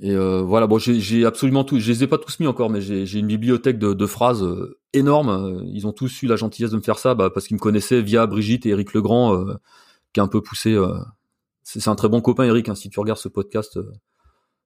Et 0.00 0.12
euh, 0.12 0.40
voilà, 0.40 0.66
bon, 0.66 0.78
j'ai 0.78 1.24
absolument 1.26 1.64
tout. 1.64 1.78
Je 1.78 1.92
les 1.92 2.04
ai 2.04 2.06
pas 2.06 2.18
tous 2.18 2.40
mis 2.40 2.46
encore, 2.46 2.70
mais 2.70 2.80
j'ai 2.80 3.18
une 3.18 3.26
bibliothèque 3.26 3.78
de, 3.78 3.92
de 3.92 4.06
phrases 4.06 4.42
euh, 4.42 4.78
énorme. 4.94 5.62
Ils 5.66 5.86
ont 5.86 5.92
tous 5.92 6.22
eu 6.22 6.26
la 6.26 6.36
gentillesse 6.36 6.70
de 6.70 6.76
me 6.76 6.82
faire 6.82 6.98
ça, 6.98 7.14
bah, 7.14 7.30
parce 7.30 7.46
qu'ils 7.46 7.56
me 7.56 7.60
connaissaient 7.60 8.00
via 8.00 8.26
Brigitte 8.26 8.64
et 8.66 8.70
Eric 8.70 8.94
Legrand, 8.94 9.34
euh, 9.34 9.54
qui 10.12 10.20
a 10.20 10.22
un 10.22 10.28
peu 10.28 10.40
poussé 10.40 10.76
c'est 11.80 11.90
un 11.90 11.94
très 11.94 12.08
bon 12.08 12.20
copain, 12.20 12.44
Eric. 12.44 12.68
Hein, 12.68 12.74
si 12.74 12.90
tu 12.90 13.00
regardes 13.00 13.18
ce 13.18 13.28
podcast, 13.28 13.76
euh, 13.76 13.92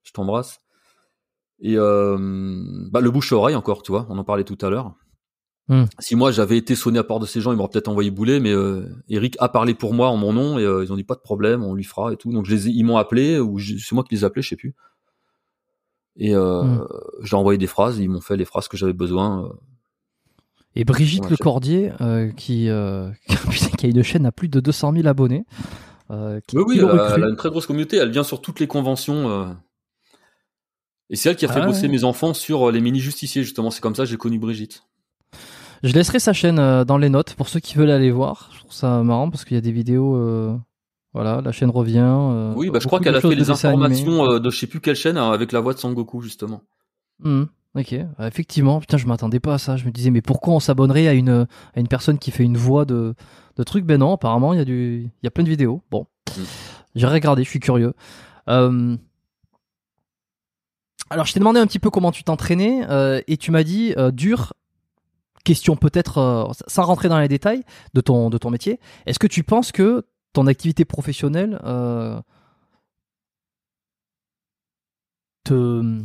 je 0.03 0.13
t'embrasse. 0.13 0.61
Et 1.61 1.77
euh, 1.77 2.17
bah, 2.91 3.01
le 3.01 3.11
bouche 3.11 3.33
à 3.33 3.37
oreille 3.37 3.57
encore, 3.57 3.83
tu 3.83 3.93
vois, 3.93 4.07
on 4.11 4.19
en 4.19 4.25
parlait 4.25 4.45
tout 4.45 4.59
à 4.61 4.71
l'heure. 4.71 4.95
Hmm. 5.69 5.85
Si 5.99 6.15
moi 6.15 6.31
j'avais 6.31 6.57
été 6.59 6.77
sonné 6.77 6.99
à 6.99 7.05
part 7.05 7.19
de 7.19 7.27
ces 7.27 7.41
gens, 7.41 7.51
ils 7.51 7.57
m'auraient 7.57 7.71
peut-être 7.71 7.89
envoyé 7.89 8.13
bouler, 8.13 8.39
mais 8.39 8.53
euh, 8.53 8.89
Eric 9.09 9.37
a 9.41 9.49
parlé 9.49 9.75
pour 9.75 9.95
moi 9.95 10.09
en 10.09 10.17
mon 10.17 10.33
nom 10.33 10.59
et 10.61 10.65
euh, 10.65 10.85
ils 10.85 10.93
ont 10.93 10.97
dit 10.97 11.03
pas 11.03 11.17
de 11.17 11.21
problème, 11.21 11.65
on 11.65 11.75
lui 11.75 11.83
fera 11.83 12.13
et 12.13 12.17
tout. 12.17 12.33
Donc 12.33 12.47
je 12.47 12.55
les 12.55 12.69
ils 12.69 12.85
m'ont 12.85 12.99
appelé 12.99 13.41
ou 13.41 13.59
c'est 13.59 13.93
moi 13.93 14.05
qui 14.05 14.15
les 14.15 14.21
ai 14.23 14.25
appelés, 14.25 14.43
je 14.43 14.51
sais 14.51 14.57
plus. 14.57 14.77
Et 16.15 16.37
euh, 16.37 16.63
hmm. 16.63 16.87
j'ai 17.23 17.37
envoyé 17.37 17.59
des 17.59 17.67
phrases, 17.67 17.99
ils 17.99 18.09
m'ont 18.09 18.21
fait 18.21 18.37
les 18.37 18.45
phrases 18.45 18.69
que 18.69 18.77
j'avais 18.77 18.93
besoin. 18.93 19.51
Et 20.77 20.85
Brigitte 20.85 21.25
Ouais, 21.25 21.31
Le 21.31 21.37
je- 21.37 21.43
Cordier, 21.43 21.91
euh, 22.01 22.31
qui, 22.31 22.69
qui 23.79 23.87
a 23.87 23.89
une 23.89 24.03
chaîne 24.05 24.27
à 24.27 24.33
plus 24.33 24.49
de 24.49 24.61
200 24.61 24.93
000 24.93 25.09
abonnés. 25.09 25.47
Euh, 26.11 26.41
qui, 26.47 26.57
Oui, 26.57 26.65
oui, 26.67 26.75
qui 26.75 26.81
elle 26.81 26.91
a, 26.91 26.97
cru 27.09 27.13
elle 27.17 27.25
a 27.25 27.29
une 27.29 27.37
très 27.37 27.51
grosse 27.51 27.67
communauté. 27.67 27.97
Elle 27.97 28.11
vient 28.11 28.23
sur 28.25 28.41
toutes 28.41 28.61
les 28.61 28.67
conventions. 28.67 29.29
euh. 29.31 29.47
Et 31.11 31.17
c'est 31.17 31.31
elle 31.31 31.37
qui 31.37 31.45
a 31.45 31.49
fait 31.53 31.61
Ah 31.63 31.67
bosser 31.67 31.83
ouais. 31.83 31.89
mes 31.89 32.05
enfants 32.05 32.35
sur 32.35 32.69
euh, 32.69 32.73
les 32.73 32.81
mini-justiciers, 32.81 33.43
justement. 33.43 33.71
C'est 33.71 33.81
comme 33.81 33.95
ça 33.95 34.05
que 34.05 34.09
j'ai 34.11 34.17
connu 34.17 34.39
Brigitte. 34.39 34.83
Je 35.83 35.93
laisserai 35.93 36.19
sa 36.19 36.33
chaîne 36.33 36.57
dans 36.85 36.99
les 36.99 37.09
notes 37.11 37.35
pour 37.35 37.49
ceux 37.49 37.61
qui 37.61 37.77
veulent 37.77 37.91
aller 37.91 38.11
voir. 38.11 38.51
Je 38.55 38.61
trouve 38.61 38.73
ça 38.73 39.03
marrant 39.03 39.31
parce 39.31 39.45
qu'il 39.45 39.57
y 39.57 39.59
a 39.59 39.61
des 39.63 39.73
vidéos. 39.73 40.17
euh, 40.17 40.57
voilà, 41.13 41.41
la 41.43 41.53
chaîne 41.53 41.71
revient. 41.71 42.53
Oui, 42.57 42.71
bah, 42.71 42.79
je 42.81 42.87
crois 42.87 43.01
qu'elle 43.01 43.15
a 43.17 43.21
fait 43.21 43.35
les 43.35 43.51
informations 43.51 44.39
de 44.39 44.51
je 44.51 44.59
sais 44.59 44.67
plus 44.67 44.81
quelle 44.81 44.97
chaîne 44.97 45.17
avec 45.17 45.53
la 45.53 45.61
voix 45.61 45.75
de 45.75 45.79
Sangoku, 45.79 46.21
justement. 46.23 46.63
Mhm, 47.21 47.47
ok, 47.75 47.93
Euh, 47.93 48.05
effectivement, 48.27 48.81
putain, 48.81 48.97
je 48.99 49.07
m'attendais 49.07 49.41
pas 49.41 49.55
à 49.55 49.59
ça. 49.59 49.77
Je 49.77 49.85
me 49.87 49.91
disais, 49.91 50.11
mais 50.11 50.21
pourquoi 50.23 50.55
on 50.55 50.61
s'abonnerait 50.61 51.09
à 51.09 51.13
une, 51.15 51.47
à 51.75 51.81
une 51.81 51.89
personne 51.89 52.19
qui 52.19 52.31
fait 52.31 52.43
une 52.45 52.57
voix 52.59 52.85
de, 52.85 53.15
de 53.57 53.63
truc 53.63 53.85
Ben 53.85 53.99
non, 53.99 54.13
apparemment, 54.15 54.53
il 54.53 54.59
y, 54.59 54.63
a 54.63 54.65
du, 54.65 55.11
y 55.23 55.27
a 55.27 55.31
plein 55.31 55.45
de 55.45 55.49
vidéos. 55.49 55.83
Bon, 55.91 56.07
Mm. 56.37 56.43
j'ai 56.95 57.07
regardé, 57.07 57.45
je 57.45 57.49
suis 57.49 57.61
curieux. 57.61 57.95
Euh, 58.49 58.97
Alors, 61.11 61.25
je 61.27 61.33
t'ai 61.33 61.39
demandé 61.41 61.61
un 61.61 61.67
petit 61.67 61.79
peu 61.79 61.91
comment 61.91 62.11
tu 62.13 62.25
t'entraînais 62.25 62.85
euh, 62.91 63.21
et 63.29 63.37
tu 63.37 63.51
m'as 63.51 63.63
dit, 63.63 63.95
euh, 63.97 64.11
dur, 64.11 64.53
question 65.45 65.77
peut-être, 65.77 66.51
sans 66.67 66.85
rentrer 66.85 67.09
dans 67.09 67.21
les 67.21 67.29
détails 67.29 67.63
de 67.95 68.01
ton, 68.01 68.29
de 68.31 68.39
ton 68.39 68.51
métier, 68.51 68.81
est-ce 69.07 69.19
que 69.19 69.29
tu 69.29 69.45
penses 69.45 69.71
que 69.73 70.05
ton 70.33 70.47
activité 70.49 70.85
professionnelle 70.85 71.61
te 75.45 76.03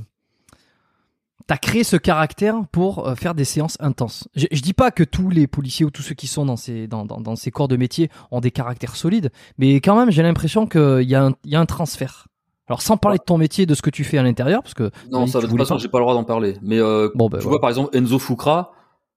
t'as 1.52 1.58
créé 1.58 1.84
ce 1.84 1.98
caractère 1.98 2.56
pour 2.72 3.06
euh, 3.10 3.16
faire 3.16 3.36
des 3.36 3.44
séances 3.44 3.76
intenses. 3.82 4.26
Je, 4.36 4.46
je 4.54 4.62
dis 4.62 4.72
pas 4.72 4.90
que 4.90 5.04
tous 5.04 5.30
les 5.30 5.48
policiers 5.48 5.86
ou 5.86 5.92
tous 5.92 6.02
ceux 6.02 6.16
qui 6.16 6.28
sont 6.28 6.46
dans 6.46 6.56
ces, 6.56 6.88
dans, 6.88 7.04
dans, 7.06 7.20
dans 7.20 7.36
ces 7.36 7.52
corps 7.52 7.68
de 7.68 7.76
métier 7.76 8.10
ont 8.32 8.40
des 8.40 8.52
caractères 8.52 8.96
solides, 8.96 9.32
mais 9.58 9.76
quand 9.82 9.98
même 9.98 10.12
j'ai 10.12 10.24
l'impression 10.24 10.66
qu'il 10.66 11.02
y, 11.10 11.14
a 11.16 11.26
un- 11.26 11.34
y 11.44 11.56
a 11.58 11.60
un 11.60 11.66
transfert. 11.66 12.28
Alors 12.68 12.82
sans 12.82 12.96
parler 12.96 13.18
de 13.18 13.24
ton 13.26 13.38
métier, 13.38 13.66
de 13.66 13.76
ce 13.76 13.82
que 13.82 13.90
tu 13.90 14.06
fais 14.06 14.18
à 14.18 14.24
l'intérieur, 14.24 14.62
parce 14.64 14.74
que 14.76 14.92
Non, 15.12 15.28
ça, 15.28 15.42
de 15.42 15.48
toute 15.48 15.58
façon, 15.58 15.78
j'ai 15.78 15.90
pas 15.90 15.98
le 16.00 16.06
droit 16.06 16.14
d'en 16.14 16.24
parler. 16.24 16.56
Mais 16.62 16.80
euh, 16.80 17.10
Bon, 17.16 17.28
ben 17.28 17.40
tu 17.40 17.44
voilà. 17.44 17.56
vois, 17.56 17.60
par 17.60 17.70
exemple, 17.70 17.98
Enzo 17.98 18.18
Fukra, 18.18 18.72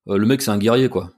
euh, 0.08 0.18
le 0.18 0.26
mec, 0.26 0.42
c'est 0.42 0.50
un 0.50 0.58
guerrier, 0.58 0.88
quoi. 0.88 1.10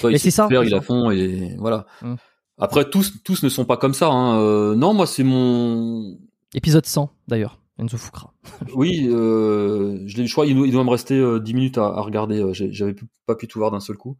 Toi, 0.00 0.12
il 0.12 0.20
c'est 0.20 0.30
ça, 0.30 0.46
faire, 0.46 0.62
il 0.62 0.72
a 0.72 0.80
fond, 0.80 1.10
et 1.10 1.56
voilà. 1.58 1.84
Mm. 2.00 2.14
Après, 2.58 2.88
tous, 2.88 3.24
tous 3.24 3.42
ne 3.42 3.48
sont 3.48 3.64
pas 3.64 3.76
comme 3.76 3.92
ça. 3.94 4.06
Hein. 4.08 4.38
Euh, 4.38 4.76
non, 4.76 4.94
moi, 4.94 5.08
c'est 5.08 5.24
mon. 5.24 6.16
Épisode 6.54 6.86
100 6.86 7.10
d'ailleurs, 7.26 7.58
Enzo. 7.78 7.96
Oui, 8.74 9.06
euh, 9.08 9.98
je, 10.06 10.24
je 10.24 10.32
crois 10.32 10.46
qu'il 10.46 10.56
doit, 10.56 10.66
il 10.66 10.72
doit 10.72 10.84
me 10.84 10.90
rester 10.90 11.18
euh, 11.18 11.40
10 11.40 11.54
minutes 11.54 11.78
à, 11.78 11.86
à 11.86 12.00
regarder. 12.00 12.40
euh, 12.40 12.52
J'avais 12.52 12.94
pas 13.26 13.34
pu 13.34 13.48
tout 13.48 13.58
voir 13.58 13.70
d'un 13.70 13.80
seul 13.80 13.96
coup. 13.96 14.16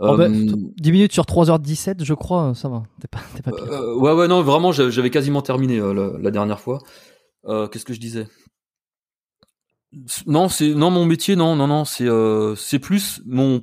Oh, 0.00 0.16
ben, 0.16 0.32
Euh, 0.32 0.54
10 0.78 0.92
minutes 0.92 1.12
sur 1.12 1.24
3h17, 1.24 2.04
je 2.04 2.14
crois, 2.14 2.54
ça 2.54 2.68
va. 2.68 2.82
T'es 3.00 3.08
pas, 3.08 3.20
pire. 3.52 3.52
Euh, 3.72 3.94
ouais, 3.96 4.12
ouais, 4.12 4.28
non, 4.28 4.42
vraiment, 4.42 4.72
j'avais 4.72 5.10
quasiment 5.10 5.42
terminé 5.42 5.78
euh, 5.78 5.92
la, 5.92 6.18
la 6.18 6.30
dernière 6.30 6.60
fois. 6.60 6.78
Euh, 7.46 7.68
Qu'est-ce 7.68 7.84
que 7.84 7.94
je 7.94 8.00
disais? 8.00 8.26
Non, 10.26 10.48
c'est 10.48 10.74
non 10.74 10.90
mon 10.90 11.04
métier, 11.04 11.34
non, 11.36 11.56
non, 11.56 11.66
non, 11.66 11.84
c'est 11.84 12.06
euh, 12.06 12.54
c'est 12.54 12.78
plus 12.78 13.20
mon 13.26 13.62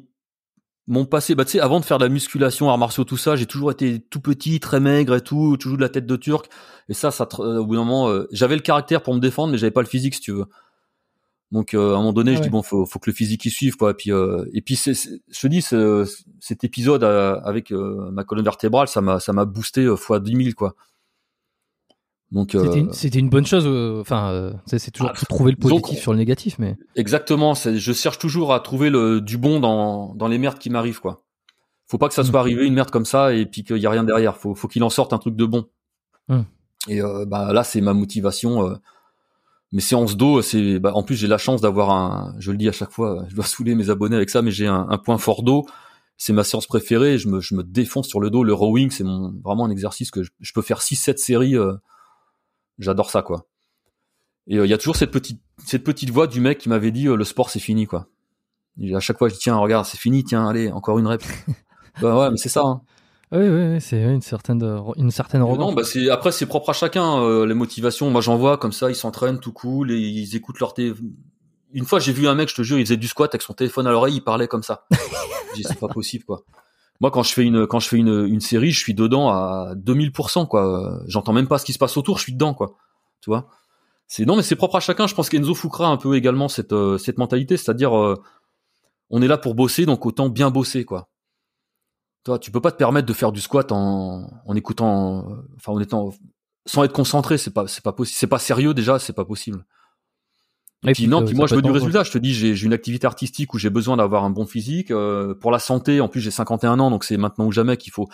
mon 0.88 1.05
passé. 1.05 1.35
Bah, 1.35 1.45
tu 1.45 1.51
sais, 1.51 1.59
avant 1.59 1.80
de 1.80 1.85
faire 1.85 1.97
de 1.97 2.05
la 2.05 2.09
musculation, 2.09 2.69
arts 2.69 2.77
martiaux, 2.77 3.03
tout 3.03 3.18
ça, 3.18 3.35
j'ai 3.35 3.45
toujours 3.45 3.72
été 3.72 3.99
tout 3.99 4.22
petit, 4.22 4.59
très 4.59 4.80
maigre 4.80 5.15
et 5.15 5.22
tout, 5.22 5.57
toujours 5.57 5.77
de 5.77 5.84
la 5.84 5.89
tête 5.89 6.05
de 6.05 6.15
turc. 6.15 6.49
Et 6.89 6.93
ça, 6.93 7.11
ça, 7.11 7.27
euh, 7.39 7.57
au 7.57 7.65
bout 7.65 7.76
d'un 7.76 7.84
moment, 7.84 8.09
euh, 8.09 8.27
j'avais 8.31 8.55
le 8.55 8.61
caractère 8.61 9.03
pour 9.03 9.14
me 9.14 9.19
défendre, 9.19 9.51
mais 9.51 9.57
j'avais 9.57 9.72
pas 9.72 9.81
le 9.81 9.88
physique, 9.88 10.15
si 10.15 10.22
tu 10.22 10.31
veux. 10.31 10.45
Donc, 11.51 11.73
euh, 11.73 11.93
à 11.93 11.95
un 11.95 11.97
moment 11.97 12.14
donné, 12.14 12.34
Ah 12.34 12.35
je 12.38 12.41
dis 12.41 12.49
bon, 12.49 12.61
faut, 12.61 12.85
faut 12.85 12.99
que 12.99 13.09
le 13.09 13.15
physique 13.15 13.45
y 13.45 13.49
suive, 13.49 13.77
quoi. 13.77 13.91
Et 13.91 13.93
puis, 13.93 14.11
euh, 14.11 14.45
et 14.53 14.61
puis, 14.61 14.76
je 14.76 15.39
te 15.39 15.47
dis, 15.47 15.61
cet 15.61 16.64
épisode 16.64 17.03
euh, 17.03 17.39
avec 17.43 17.72
ma 17.72 18.23
colonne 18.23 18.45
vertébrale, 18.45 18.88
ça 18.88 19.01
m'a, 19.01 19.19
ça 19.19 19.34
m'a 19.34 19.45
boosté 19.45 19.88
fois 19.95 20.19
10 20.19 20.35
000, 20.35 20.55
quoi. 20.55 20.76
Donc, 22.31 22.55
euh, 22.55 22.85
C'était 22.91 23.19
une, 23.19 23.29
bonne 23.29 23.45
chose. 23.45 23.63
euh, 23.65 24.01
Enfin, 24.01 24.31
euh, 24.31 24.51
c'est 24.65 24.91
toujours 24.91 25.11
Ah, 25.15 25.25
trouver 25.29 25.51
le 25.51 25.57
positif 25.57 25.99
sur 25.99 26.11
le 26.11 26.17
négatif, 26.17 26.59
mais 26.59 26.75
exactement. 26.95 27.53
Je 27.53 27.93
cherche 27.93 28.19
toujours 28.19 28.53
à 28.53 28.59
trouver 28.59 28.89
le 28.89 29.21
du 29.21 29.37
bon 29.37 29.59
dans 29.61 30.13
dans 30.15 30.27
les 30.27 30.37
merdes 30.37 30.59
qui 30.59 30.69
m'arrivent, 30.69 30.99
quoi. 30.99 31.23
Faut 31.87 31.97
pas 31.97 32.09
que 32.09 32.13
ça 32.13 32.23
soit 32.25 32.33
Mm. 32.39 32.43
arrivé 32.43 32.67
une 32.67 32.73
merde 32.73 32.91
comme 32.91 33.05
ça 33.05 33.33
et 33.33 33.45
puis 33.45 33.63
qu'il 33.63 33.77
y 33.77 33.85
a 33.85 33.89
rien 33.89 34.03
derrière. 34.03 34.35
Faut, 34.35 34.55
faut 34.55 34.67
qu'il 34.67 34.83
en 34.83 34.89
sorte 34.89 35.13
un 35.13 35.19
truc 35.19 35.37
de 35.37 35.45
bon. 35.45 35.67
Mm. 36.27 36.41
Et 36.89 37.01
euh, 37.01 37.25
bah 37.25 37.53
là, 37.53 37.63
c'est 37.63 37.79
ma 37.79 37.93
motivation. 37.93 38.77
mes 39.71 39.81
séances 39.81 40.17
d'eau, 40.17 40.41
c'est 40.41 40.79
bah, 40.79 40.91
en 40.95 41.03
plus 41.03 41.15
j'ai 41.15 41.27
la 41.27 41.37
chance 41.37 41.61
d'avoir 41.61 41.91
un. 41.91 42.35
Je 42.39 42.51
le 42.51 42.57
dis 42.57 42.67
à 42.67 42.73
chaque 42.73 42.91
fois, 42.91 43.23
je 43.29 43.35
dois 43.35 43.45
saouler 43.45 43.73
mes 43.73 43.89
abonnés 43.89 44.17
avec 44.17 44.29
ça, 44.29 44.41
mais 44.41 44.51
j'ai 44.51 44.67
un, 44.67 44.85
un 44.89 44.97
point 44.97 45.17
fort 45.17 45.43
d'eau. 45.43 45.65
C'est 46.17 46.33
ma 46.33 46.43
séance 46.43 46.67
préférée. 46.67 47.17
Je 47.17 47.29
me, 47.29 47.39
je 47.39 47.55
me 47.55 47.63
défonce 47.63 48.07
sur 48.09 48.19
le 48.19 48.29
dos. 48.29 48.43
Le 48.43 48.53
rowing, 48.53 48.89
c'est 48.91 49.03
mon 49.05 49.33
vraiment 49.45 49.63
un 49.65 49.69
exercice 49.69 50.11
que 50.11 50.23
je, 50.23 50.31
je 50.41 50.51
peux 50.51 50.61
faire 50.61 50.79
6-7 50.81 51.15
séries. 51.17 51.55
euh, 51.55 51.73
J'adore 52.79 53.09
ça, 53.09 53.21
quoi. 53.21 53.47
Et 54.47 54.57
euh, 54.57 54.65
il 54.65 54.69
y 54.69 54.73
a 54.73 54.77
toujours 54.77 54.95
cette 54.95 55.11
petite, 55.11 55.41
cette 55.65 55.83
petite 55.83 56.09
voix 56.09 56.27
du 56.27 56.39
mec 56.39 56.57
qui 56.57 56.69
m'avait 56.69 56.91
dit 56.91 57.07
euh, 57.07 57.15
le 57.15 57.23
sport 57.23 57.49
c'est 57.49 57.59
fini, 57.59 57.85
quoi. 57.85 58.07
Et 58.79 58.95
à 58.95 58.99
chaque 58.99 59.17
fois, 59.17 59.27
je 59.27 59.33
dis 59.33 59.39
tiens, 59.39 59.57
regarde, 59.57 59.85
c'est 59.85 59.97
fini, 59.97 60.23
tiens, 60.23 60.47
allez, 60.47 60.71
encore 60.71 60.99
une 60.99 61.07
rep. 61.07 61.23
bah 62.01 62.17
ouais, 62.17 62.31
mais 62.31 62.37
c'est 62.37 62.49
ça. 62.49 62.61
Hein. 62.63 62.81
oui, 63.31 63.47
oui, 63.49 63.73
oui, 63.73 63.81
c'est 63.81 64.01
une 64.01 64.21
certaine, 64.21 64.63
une 64.95 65.11
certaine. 65.11 65.41
Non, 65.41 65.73
bah 65.73 65.83
c'est 65.83 66.09
après 66.09 66.31
c'est 66.31 66.45
propre 66.45 66.69
à 66.69 66.73
chacun 66.73 67.21
euh, 67.21 67.45
les 67.45 67.55
motivations. 67.55 68.09
Moi 68.09 68.21
j'en 68.21 68.37
vois 68.37 68.57
comme 68.57 68.71
ça, 68.71 68.89
ils 68.89 68.95
s'entraînent 68.95 69.39
tout 69.39 69.51
cool 69.51 69.91
et 69.91 69.97
ils 69.97 70.35
écoutent 70.35 70.59
leur 70.59 70.73
télé. 70.73 70.93
Une 71.73 71.85
fois 71.85 71.99
j'ai 71.99 72.13
vu 72.13 72.27
un 72.27 72.35
mec, 72.35 72.49
je 72.49 72.55
te 72.55 72.61
jure, 72.61 72.79
il 72.79 72.85
faisait 72.85 72.97
du 72.97 73.07
squat 73.07 73.33
avec 73.33 73.41
son 73.41 73.53
téléphone 73.53 73.87
à 73.87 73.91
l'oreille, 73.91 74.15
il 74.15 74.23
parlait 74.23 74.47
comme 74.47 74.63
ça. 74.63 74.85
J'ai 75.55 75.63
dit 75.63 75.67
c'est 75.67 75.79
pas 75.79 75.87
possible 75.87 76.23
quoi. 76.23 76.43
Moi 76.99 77.11
quand 77.11 77.23
je 77.23 77.33
fais 77.33 77.43
une 77.43 77.67
quand 77.67 77.79
je 77.79 77.87
fais 77.89 77.97
une, 77.97 78.25
une 78.27 78.39
série, 78.41 78.71
je 78.71 78.79
suis 78.79 78.93
dedans 78.93 79.29
à 79.29 79.73
2000% 79.75 80.47
quoi. 80.47 80.99
J'entends 81.07 81.33
même 81.33 81.47
pas 81.47 81.57
ce 81.57 81.65
qui 81.65 81.73
se 81.73 81.79
passe 81.79 81.97
autour, 81.97 82.17
je 82.17 82.23
suis 82.23 82.33
dedans 82.33 82.53
quoi. 82.53 82.75
Tu 83.21 83.29
vois? 83.29 83.47
C'est 84.07 84.25
non 84.25 84.35
mais 84.35 84.43
c'est 84.43 84.55
propre 84.55 84.75
à 84.77 84.79
chacun. 84.79 85.07
Je 85.07 85.15
pense 85.15 85.29
qu'Enzo 85.29 85.53
Fukra 85.53 85.87
a 85.87 85.89
un 85.89 85.97
peu 85.97 86.15
également 86.15 86.47
cette 86.47 86.73
euh, 86.73 86.97
cette 86.97 87.17
mentalité, 87.17 87.57
c'est-à-dire 87.57 87.97
euh, 87.97 88.15
on 89.09 89.21
est 89.21 89.27
là 89.27 89.37
pour 89.37 89.53
bosser 89.55 89.85
donc 89.85 90.05
autant 90.05 90.29
bien 90.29 90.49
bosser 90.49 90.85
quoi. 90.85 91.09
Toi, 92.23 92.39
tu 92.39 92.51
peux 92.51 92.59
pas 92.59 92.71
te 92.71 92.77
permettre 92.77 93.07
de 93.07 93.13
faire 93.13 93.31
du 93.31 93.39
squat 93.39 93.71
en, 93.71 94.29
en 94.45 94.55
écoutant, 94.55 95.29
euh, 95.29 95.35
enfin 95.55 95.71
en 95.71 95.79
étant 95.79 96.11
sans 96.65 96.83
être 96.83 96.93
concentré, 96.93 97.37
c'est 97.37 97.53
pas 97.53 97.67
c'est 97.67 97.83
pas 97.83 97.95
c'est 98.05 98.27
pas 98.27 98.39
sérieux 98.39 98.73
déjà, 98.73 98.99
c'est 98.99 99.13
pas 99.13 99.25
possible. 99.25 99.65
Et 100.85 100.93
Puis 100.93 101.07
non, 101.07 101.25
puis 101.25 101.35
moi 101.35 101.47
je 101.47 101.55
veux 101.55 101.61
du 101.61 101.71
résultat. 101.71 102.03
Je 102.03 102.11
te 102.11 102.17
dis, 102.17 102.33
j'ai 102.33 102.65
une 102.65 102.73
activité 102.73 103.07
artistique 103.07 103.53
où 103.53 103.57
j'ai 103.57 103.69
besoin 103.69 103.97
d'avoir 103.97 104.23
un 104.23 104.29
bon 104.29 104.45
physique 104.45 104.91
euh, 104.91 105.33
pour 105.33 105.51
la 105.51 105.59
santé. 105.59 106.01
En 106.01 106.07
plus, 106.07 106.21
j'ai 106.21 106.31
51 106.31 106.79
ans, 106.79 106.91
donc 106.91 107.03
c'est 107.03 107.17
maintenant 107.17 107.45
ou 107.45 107.51
jamais 107.51 107.77
qu'il 107.77 107.91
faut. 107.91 108.07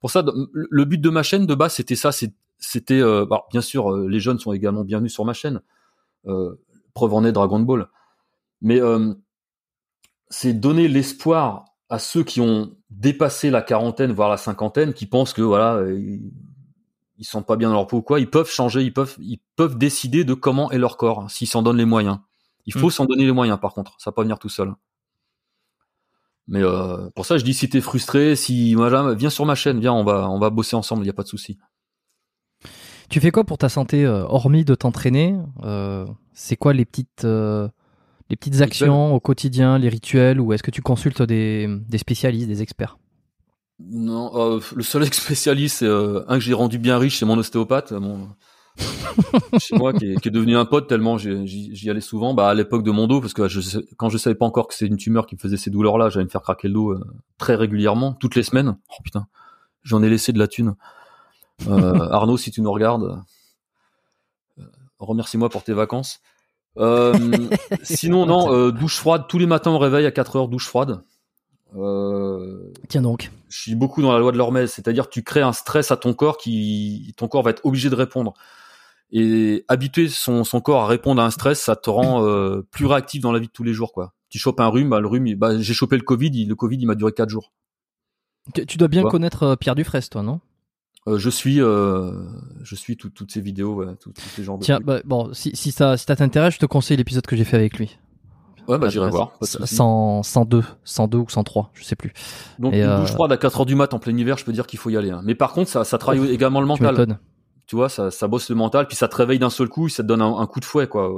Pour 0.00 0.10
ça, 0.10 0.22
le 0.52 0.84
but 0.84 1.00
de 1.00 1.08
ma 1.08 1.22
chaîne 1.22 1.46
de 1.46 1.54
base, 1.54 1.74
c'était 1.74 1.96
ça. 1.96 2.10
C'était, 2.12 3.00
euh, 3.00 3.24
bien 3.50 3.62
sûr, 3.62 3.90
euh, 3.90 4.06
les 4.08 4.20
jeunes 4.20 4.38
sont 4.38 4.52
également 4.52 4.84
bienvenus 4.84 5.12
sur 5.12 5.24
ma 5.24 5.32
chaîne. 5.32 5.60
Preuve 6.92 7.14
en 7.14 7.24
est 7.24 7.32
Dragon 7.32 7.60
Ball. 7.60 7.88
Mais 8.60 8.80
c'est 10.28 10.52
donner 10.52 10.88
l'espoir 10.88 11.64
à 11.88 11.98
ceux 11.98 12.22
qui 12.22 12.40
ont 12.40 12.76
dépassé 12.90 13.50
la 13.50 13.62
quarantaine, 13.62 14.12
voire 14.12 14.28
la 14.28 14.36
cinquantaine, 14.36 14.92
qui 14.92 15.06
pensent 15.06 15.32
que 15.32 15.42
voilà, 15.42 15.82
ils, 17.24 17.26
sont 17.26 17.42
pas 17.42 17.56
bien 17.56 17.68
dans 17.68 17.74
leur 17.74 17.86
peau 17.86 17.98
ou 17.98 18.02
quoi. 18.02 18.20
Ils 18.20 18.28
peuvent 18.30 18.50
changer, 18.50 18.82
ils 18.82 18.92
peuvent, 18.92 19.16
ils 19.20 19.40
peuvent 19.56 19.78
décider 19.78 20.24
de 20.24 20.34
comment 20.34 20.70
est 20.70 20.78
leur 20.78 20.96
corps, 20.96 21.20
hein, 21.20 21.28
s'ils 21.28 21.48
s'en 21.48 21.62
donnent 21.62 21.78
les 21.78 21.84
moyens. 21.84 22.18
Il 22.66 22.72
faut 22.72 22.88
Mm. 22.88 22.90
s'en 22.90 23.04
donner 23.06 23.24
les 23.26 23.32
moyens, 23.32 23.58
par 23.60 23.72
contre. 23.74 23.94
Ça 23.98 24.10
va 24.10 24.14
pas 24.14 24.22
venir 24.22 24.38
tout 24.38 24.48
seul. 24.48 24.72
Mais 26.46 26.62
euh, 26.62 27.08
pour 27.14 27.24
ça, 27.26 27.38
je 27.38 27.44
dis 27.44 27.54
si 27.54 27.68
t'es 27.68 27.80
frustré, 27.80 28.36
si 28.36 28.74
voilà, 28.74 29.14
viens 29.14 29.30
sur 29.30 29.46
ma 29.46 29.54
chaîne, 29.54 29.80
viens, 29.80 29.92
on 29.92 30.04
va, 30.04 30.28
on 30.28 30.38
va 30.38 30.50
bosser 30.50 30.76
ensemble. 30.76 31.02
Il 31.02 31.06
y 31.06 31.10
a 31.10 31.14
pas 31.14 31.22
de 31.22 31.28
souci. 31.28 31.58
Tu 33.08 33.20
fais 33.20 33.30
quoi 33.30 33.44
pour 33.44 33.58
ta 33.58 33.68
santé, 33.68 34.04
euh, 34.04 34.24
hormis 34.28 34.64
de 34.64 34.74
t'entraîner 34.74 35.36
euh, 35.62 36.06
C'est 36.32 36.56
quoi 36.56 36.72
les 36.72 36.84
petites, 36.84 37.24
les 37.24 38.36
petites 38.36 38.60
actions 38.60 39.14
au 39.14 39.20
quotidien, 39.20 39.78
les 39.78 39.88
rituels, 39.88 40.40
ou 40.40 40.52
est-ce 40.52 40.62
que 40.62 40.70
tu 40.70 40.82
consultes 40.82 41.22
des, 41.22 41.66
des 41.88 41.98
spécialistes, 41.98 42.48
des 42.48 42.62
experts? 42.62 42.98
Non, 43.80 44.30
euh, 44.34 44.60
le 44.74 44.82
seul 44.82 45.04
spécialiste, 45.12 45.78
c'est 45.78 45.86
euh, 45.86 46.24
un 46.28 46.34
que 46.34 46.40
j'ai 46.44 46.54
rendu 46.54 46.78
bien 46.78 46.98
riche, 46.98 47.18
c'est 47.18 47.26
mon 47.26 47.38
ostéopathe, 47.38 47.92
mon 47.92 48.28
chez 49.58 49.76
moi 49.76 49.92
qui 49.92 50.06
est, 50.06 50.30
devenu 50.30 50.56
un 50.56 50.64
pote 50.64 50.88
tellement 50.88 51.16
j'y 51.16 51.90
allais 51.90 52.00
souvent. 52.00 52.34
Bah 52.34 52.48
à 52.48 52.54
l'époque 52.54 52.82
de 52.82 52.90
mon 52.90 53.06
dos, 53.06 53.20
parce 53.20 53.32
que 53.32 53.42
quand 53.96 54.08
je 54.08 54.18
savais 54.18 54.34
pas 54.34 54.46
encore 54.46 54.68
que 54.68 54.74
c'est 54.74 54.86
une 54.86 54.96
tumeur 54.96 55.26
qui 55.26 55.36
me 55.36 55.40
faisait 55.40 55.56
ces 55.56 55.70
douleurs-là, 55.70 56.08
j'allais 56.08 56.24
me 56.24 56.30
faire 56.30 56.42
craquer 56.42 56.68
le 56.68 56.74
dos 56.74 56.90
euh, 56.90 57.04
très 57.38 57.54
régulièrement, 57.54 58.12
toutes 58.14 58.34
les 58.34 58.42
semaines. 58.42 58.76
Oh 58.90 59.02
putain, 59.02 59.26
j'en 59.82 60.02
ai 60.02 60.08
laissé 60.08 60.32
de 60.32 60.38
la 60.38 60.48
thune. 60.48 60.74
Euh, 61.68 62.08
Arnaud, 62.10 62.36
si 62.36 62.50
tu 62.50 62.62
nous 62.62 62.72
regardes, 62.72 63.22
euh, 64.58 64.64
remercie-moi 64.98 65.48
pour 65.48 65.62
tes 65.62 65.72
vacances. 65.72 66.20
Euh, 66.76 67.14
sinon, 67.84 68.26
non, 68.26 68.52
euh, 68.52 68.72
douche 68.72 68.96
froide 68.96 69.26
tous 69.28 69.38
les 69.38 69.46
matins 69.46 69.70
au 69.70 69.78
réveil 69.78 70.06
à 70.06 70.10
4 70.10 70.36
heures, 70.36 70.48
douche 70.48 70.66
froide. 70.66 71.04
Euh, 71.76 72.72
Tiens 72.88 73.02
donc. 73.02 73.30
je 73.48 73.60
suis 73.60 73.74
beaucoup 73.74 74.02
dans 74.02 74.12
la 74.12 74.18
loi 74.18 74.32
de 74.32 74.38
l'Hormèse, 74.38 74.72
c'est-à-dire 74.72 75.08
tu 75.08 75.22
crées 75.22 75.42
un 75.42 75.52
stress 75.52 75.90
à 75.90 75.96
ton 75.96 76.14
corps 76.14 76.38
qui 76.38 77.12
ton 77.16 77.28
corps 77.28 77.42
va 77.42 77.50
être 77.50 77.64
obligé 77.64 77.90
de 77.90 77.94
répondre. 77.94 78.34
Et 79.10 79.64
habituer 79.68 80.08
son, 80.08 80.44
son 80.44 80.60
corps 80.60 80.82
à 80.82 80.86
répondre 80.86 81.22
à 81.22 81.26
un 81.26 81.30
stress, 81.30 81.60
ça 81.60 81.76
te 81.76 81.90
rend 81.90 82.24
euh, 82.24 82.62
plus 82.70 82.86
réactif 82.86 83.22
dans 83.22 83.32
la 83.32 83.38
vie 83.38 83.46
de 83.46 83.52
tous 83.52 83.62
les 83.62 83.72
jours, 83.72 83.92
quoi. 83.92 84.14
tu 84.28 84.38
chopes 84.38 84.60
un 84.60 84.68
rhume, 84.68 84.90
bah, 84.90 85.00
le 85.00 85.06
rhume, 85.06 85.34
bah, 85.34 85.58
j'ai 85.58 85.74
chopé 85.74 85.96
le 85.96 86.02
Covid, 86.02 86.44
le 86.46 86.54
Covid, 86.54 86.78
il 86.80 86.86
m'a 86.86 86.94
duré 86.94 87.12
quatre 87.12 87.28
jours. 87.28 87.52
Tu, 88.52 88.76
dois 88.76 88.88
bien 88.88 89.02
connaître 89.04 89.56
Pierre 89.56 89.74
Dufresne, 89.74 90.02
toi, 90.10 90.22
non? 90.22 90.40
Je 91.06 91.30
suis, 91.30 91.56
je 91.56 92.74
suis 92.74 92.96
toutes 92.96 93.30
ces 93.30 93.40
vidéos, 93.40 93.84
tous, 94.00 94.12
ces 94.34 94.42
genres 94.42 94.58
Tiens, 94.60 94.80
bah, 94.80 95.00
bon, 95.04 95.32
si, 95.32 95.54
si 95.54 95.70
ça, 95.70 95.96
si 95.96 96.06
t'intéresse, 96.06 96.54
je 96.54 96.58
te 96.58 96.66
conseille 96.66 96.96
l'épisode 96.96 97.26
que 97.26 97.36
j'ai 97.36 97.44
fait 97.44 97.56
avec 97.56 97.78
lui. 97.78 97.98
Ouais, 98.68 98.78
bah, 98.78 98.88
j'irai 98.88 99.10
voir. 99.10 99.32
100, 99.42 100.22
102, 100.22 100.62
102 100.84 101.18
ou 101.18 101.28
103, 101.28 101.70
je 101.74 101.84
sais 101.84 101.96
plus. 101.96 102.12
Donc, 102.58 102.74
une 102.74 103.00
douche 103.00 103.12
froide 103.12 103.32
à 103.32 103.36
4 103.36 103.60
heures 103.60 103.66
du 103.66 103.74
mat 103.74 103.92
en 103.94 103.98
plein 103.98 104.16
hiver, 104.16 104.38
je 104.38 104.44
peux 104.44 104.52
dire 104.52 104.66
qu'il 104.66 104.78
faut 104.78 104.90
y 104.90 104.96
aller. 104.96 105.10
Hein. 105.10 105.20
Mais 105.24 105.34
par 105.34 105.52
contre, 105.52 105.70
ça, 105.70 105.84
ça 105.84 105.98
travaille 105.98 106.30
également 106.30 106.60
le 106.60 106.66
mental. 106.66 107.18
Tu, 107.66 107.76
vois, 107.76 107.88
ça, 107.88 108.10
ça 108.10 108.28
bosse 108.28 108.50
le 108.50 108.56
mental, 108.56 108.86
puis 108.86 108.96
ça 108.96 109.08
te 109.08 109.16
réveille 109.16 109.38
d'un 109.38 109.50
seul 109.50 109.68
coup, 109.68 109.88
ça 109.88 110.02
te 110.02 110.08
donne 110.08 110.20
un, 110.22 110.46
coup 110.46 110.60
de 110.60 110.64
fouet, 110.64 110.86
quoi. 110.86 111.10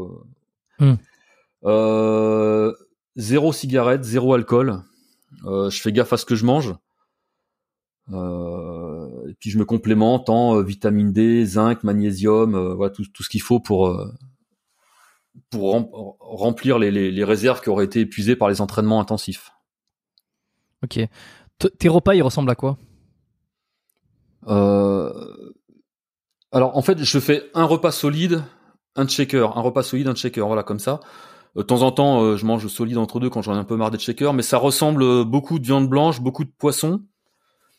Hmm. 0.78 0.94
Euh, 1.64 2.72
zéro 3.16 3.52
cigarette, 3.52 4.04
zéro 4.04 4.34
alcool. 4.34 4.82
Euh, 5.44 5.70
je 5.70 5.80
fais 5.80 5.92
gaffe 5.92 6.12
à 6.12 6.16
ce 6.16 6.24
que 6.24 6.34
je 6.34 6.44
mange. 6.44 6.74
Euh, 8.12 9.28
et 9.28 9.34
puis 9.34 9.50
je 9.50 9.58
me 9.58 9.64
complémente 9.64 10.30
en 10.30 10.56
euh, 10.56 10.62
vitamine 10.62 11.12
D, 11.12 11.44
zinc, 11.44 11.82
magnésium, 11.82 12.54
euh, 12.54 12.74
voilà 12.74 12.90
tout, 12.90 13.04
tout 13.12 13.24
ce 13.24 13.28
qu'il 13.28 13.42
faut 13.42 13.58
pour 13.58 13.98
pour 15.56 16.16
remplir 16.20 16.78
les, 16.78 17.24
réserves 17.24 17.60
qui 17.60 17.68
auraient 17.68 17.84
été 17.84 18.00
épuisées 18.00 18.36
par 18.36 18.48
les 18.48 18.60
entraînements 18.60 19.00
intensifs. 19.00 19.50
Ok. 20.82 21.00
tes 21.78 21.88
repas, 21.88 22.14
ils 22.14 22.22
ressemblent 22.22 22.50
à 22.50 22.54
quoi? 22.54 22.76
Euh... 24.48 25.12
Alors 26.52 26.76
en 26.76 26.82
fait, 26.82 27.02
je 27.02 27.18
fais 27.18 27.50
un 27.54 27.64
repas 27.64 27.90
solide, 27.90 28.42
un 28.94 29.06
shaker, 29.06 29.58
un 29.58 29.60
repas 29.60 29.82
solide, 29.82 30.08
un 30.08 30.14
shaker, 30.14 30.46
voilà 30.46 30.62
comme 30.62 30.78
ça. 30.78 31.00
Euh, 31.56 31.60
de 31.60 31.66
temps 31.66 31.82
en 31.82 31.92
temps, 31.92 32.22
euh, 32.22 32.36
je 32.36 32.46
mange 32.46 32.66
solide 32.68 32.98
entre 32.98 33.20
deux 33.20 33.30
quand 33.30 33.42
j'en 33.42 33.54
ai 33.54 33.58
un 33.58 33.64
peu 33.64 33.76
marre 33.76 33.90
des 33.90 33.98
shakers, 33.98 34.32
mais 34.32 34.42
ça 34.42 34.58
ressemble 34.58 35.24
beaucoup 35.24 35.58
de 35.58 35.66
viande 35.66 35.88
blanche, 35.88 36.20
beaucoup 36.20 36.44
de 36.44 36.52
poisson, 36.56 37.02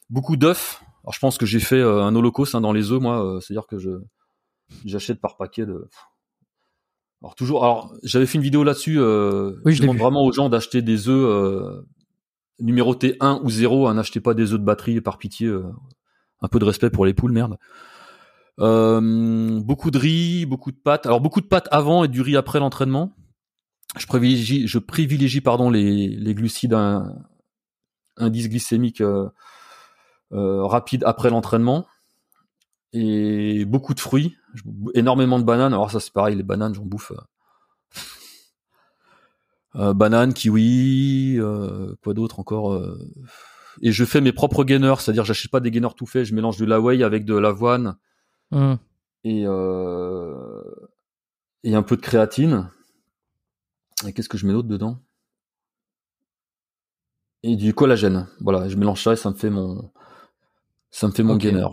beaucoup 0.09 0.35
d'œufs. 0.35 0.81
Alors 1.03 1.13
je 1.13 1.19
pense 1.19 1.37
que 1.37 1.45
j'ai 1.45 1.59
fait 1.59 1.81
un 1.81 2.13
holocauste 2.15 2.55
hein, 2.55 2.61
dans 2.61 2.73
les 2.73 2.91
œufs, 2.91 3.01
moi. 3.01 3.39
C'est-à-dire 3.41 3.65
que 3.67 3.77
je 3.77 3.91
j'achète 4.85 5.21
par 5.21 5.37
paquet 5.37 5.65
de 5.65 5.87
alors 7.21 7.35
toujours, 7.35 7.63
alors 7.63 7.93
j'avais 8.03 8.25
fait 8.25 8.37
une 8.37 8.43
vidéo 8.43 8.63
là-dessus. 8.63 8.99
Euh, 8.99 9.53
je 9.65 9.81
demande 9.81 9.97
vraiment 9.97 10.23
aux 10.23 10.31
gens 10.31 10.49
d'acheter 10.49 10.81
des 10.81 11.09
œufs 11.09 11.25
euh, 11.29 11.81
numérotés 12.59 13.17
1 13.19 13.41
ou 13.43 13.49
0. 13.49 13.87
Hein, 13.87 13.95
N'achetez 13.95 14.19
pas 14.19 14.33
des 14.33 14.53
œufs 14.53 14.59
de 14.59 14.65
batterie 14.65 15.01
par 15.01 15.17
pitié. 15.17 15.47
Euh, 15.47 15.63
un 16.41 16.47
peu 16.47 16.59
de 16.59 16.65
respect 16.65 16.91
pour 16.91 17.05
les 17.05 17.15
poules, 17.15 17.31
merde. 17.31 17.57
Euh, 18.59 19.59
beaucoup 19.59 19.89
de 19.89 19.97
riz, 19.97 20.45
beaucoup 20.45 20.71
de 20.71 20.77
pâtes. 20.77 21.07
Alors 21.07 21.19
beaucoup 21.19 21.41
de 21.41 21.47
pâtes 21.47 21.67
avant 21.71 22.03
et 22.03 22.07
du 22.07 22.21
riz 22.21 22.37
après 22.37 22.59
l'entraînement. 22.59 23.13
Je 23.97 24.05
privilégie, 24.05 24.67
je 24.67 24.77
privilégie 24.77 25.41
pardon 25.41 25.71
les, 25.71 26.07
les 26.07 26.35
glucides 26.35 26.73
un 26.73 27.15
indice 28.17 28.49
glycémique 28.49 29.01
euh, 29.01 29.29
rapide 30.31 31.03
après 31.05 31.29
l'entraînement 31.29 31.87
et 32.93 33.65
beaucoup 33.65 33.93
de 33.93 33.99
fruits, 33.99 34.35
énormément 34.93 35.39
de 35.39 35.43
bananes. 35.43 35.73
Alors 35.73 35.91
ça 35.91 35.99
c'est 35.99 36.13
pareil, 36.13 36.35
les 36.35 36.43
bananes 36.43 36.73
j'en 36.73 36.85
bouffe. 36.85 37.11
Euh, 37.11 37.21
euh 39.75 39.93
bananes, 39.93 40.33
kiwi, 40.33 41.37
euh, 41.39 41.95
quoi 42.03 42.13
d'autre 42.13 42.39
encore. 42.39 42.73
Euh. 42.73 42.99
Et 43.81 43.91
je 43.91 44.05
fais 44.05 44.21
mes 44.21 44.31
propres 44.31 44.63
gainers, 44.63 44.95
c'est-à-dire 44.99 45.25
j'achète 45.25 45.51
pas 45.51 45.59
des 45.59 45.71
gainers 45.71 45.93
tout 45.95 46.05
faits, 46.05 46.25
je 46.25 46.33
mélange 46.33 46.57
de 46.57 46.65
la 46.65 46.81
whey 46.81 47.03
avec 47.03 47.25
de 47.25 47.35
l'avoine 47.35 47.97
mmh. 48.51 48.73
et 49.23 49.45
et 51.63 51.75
un 51.75 51.83
peu 51.83 51.95
de 51.95 52.01
créatine. 52.01 52.69
Et 54.05 54.13
qu'est-ce 54.13 54.29
que 54.29 54.37
je 54.37 54.45
mets 54.45 54.53
d'autre 54.53 54.67
dedans? 54.67 54.99
Et 57.43 57.55
du 57.55 57.73
collagène. 57.73 58.27
Voilà, 58.41 58.67
je 58.67 58.75
mélange 58.75 59.03
ça 59.03 59.13
et 59.13 59.15
ça 59.15 59.29
me 59.29 59.35
fait 59.35 59.49
mon 59.49 59.91
ça 60.89 61.07
me 61.07 61.11
fait 61.11 61.23
mon 61.23 61.35
gainer. 61.35 61.67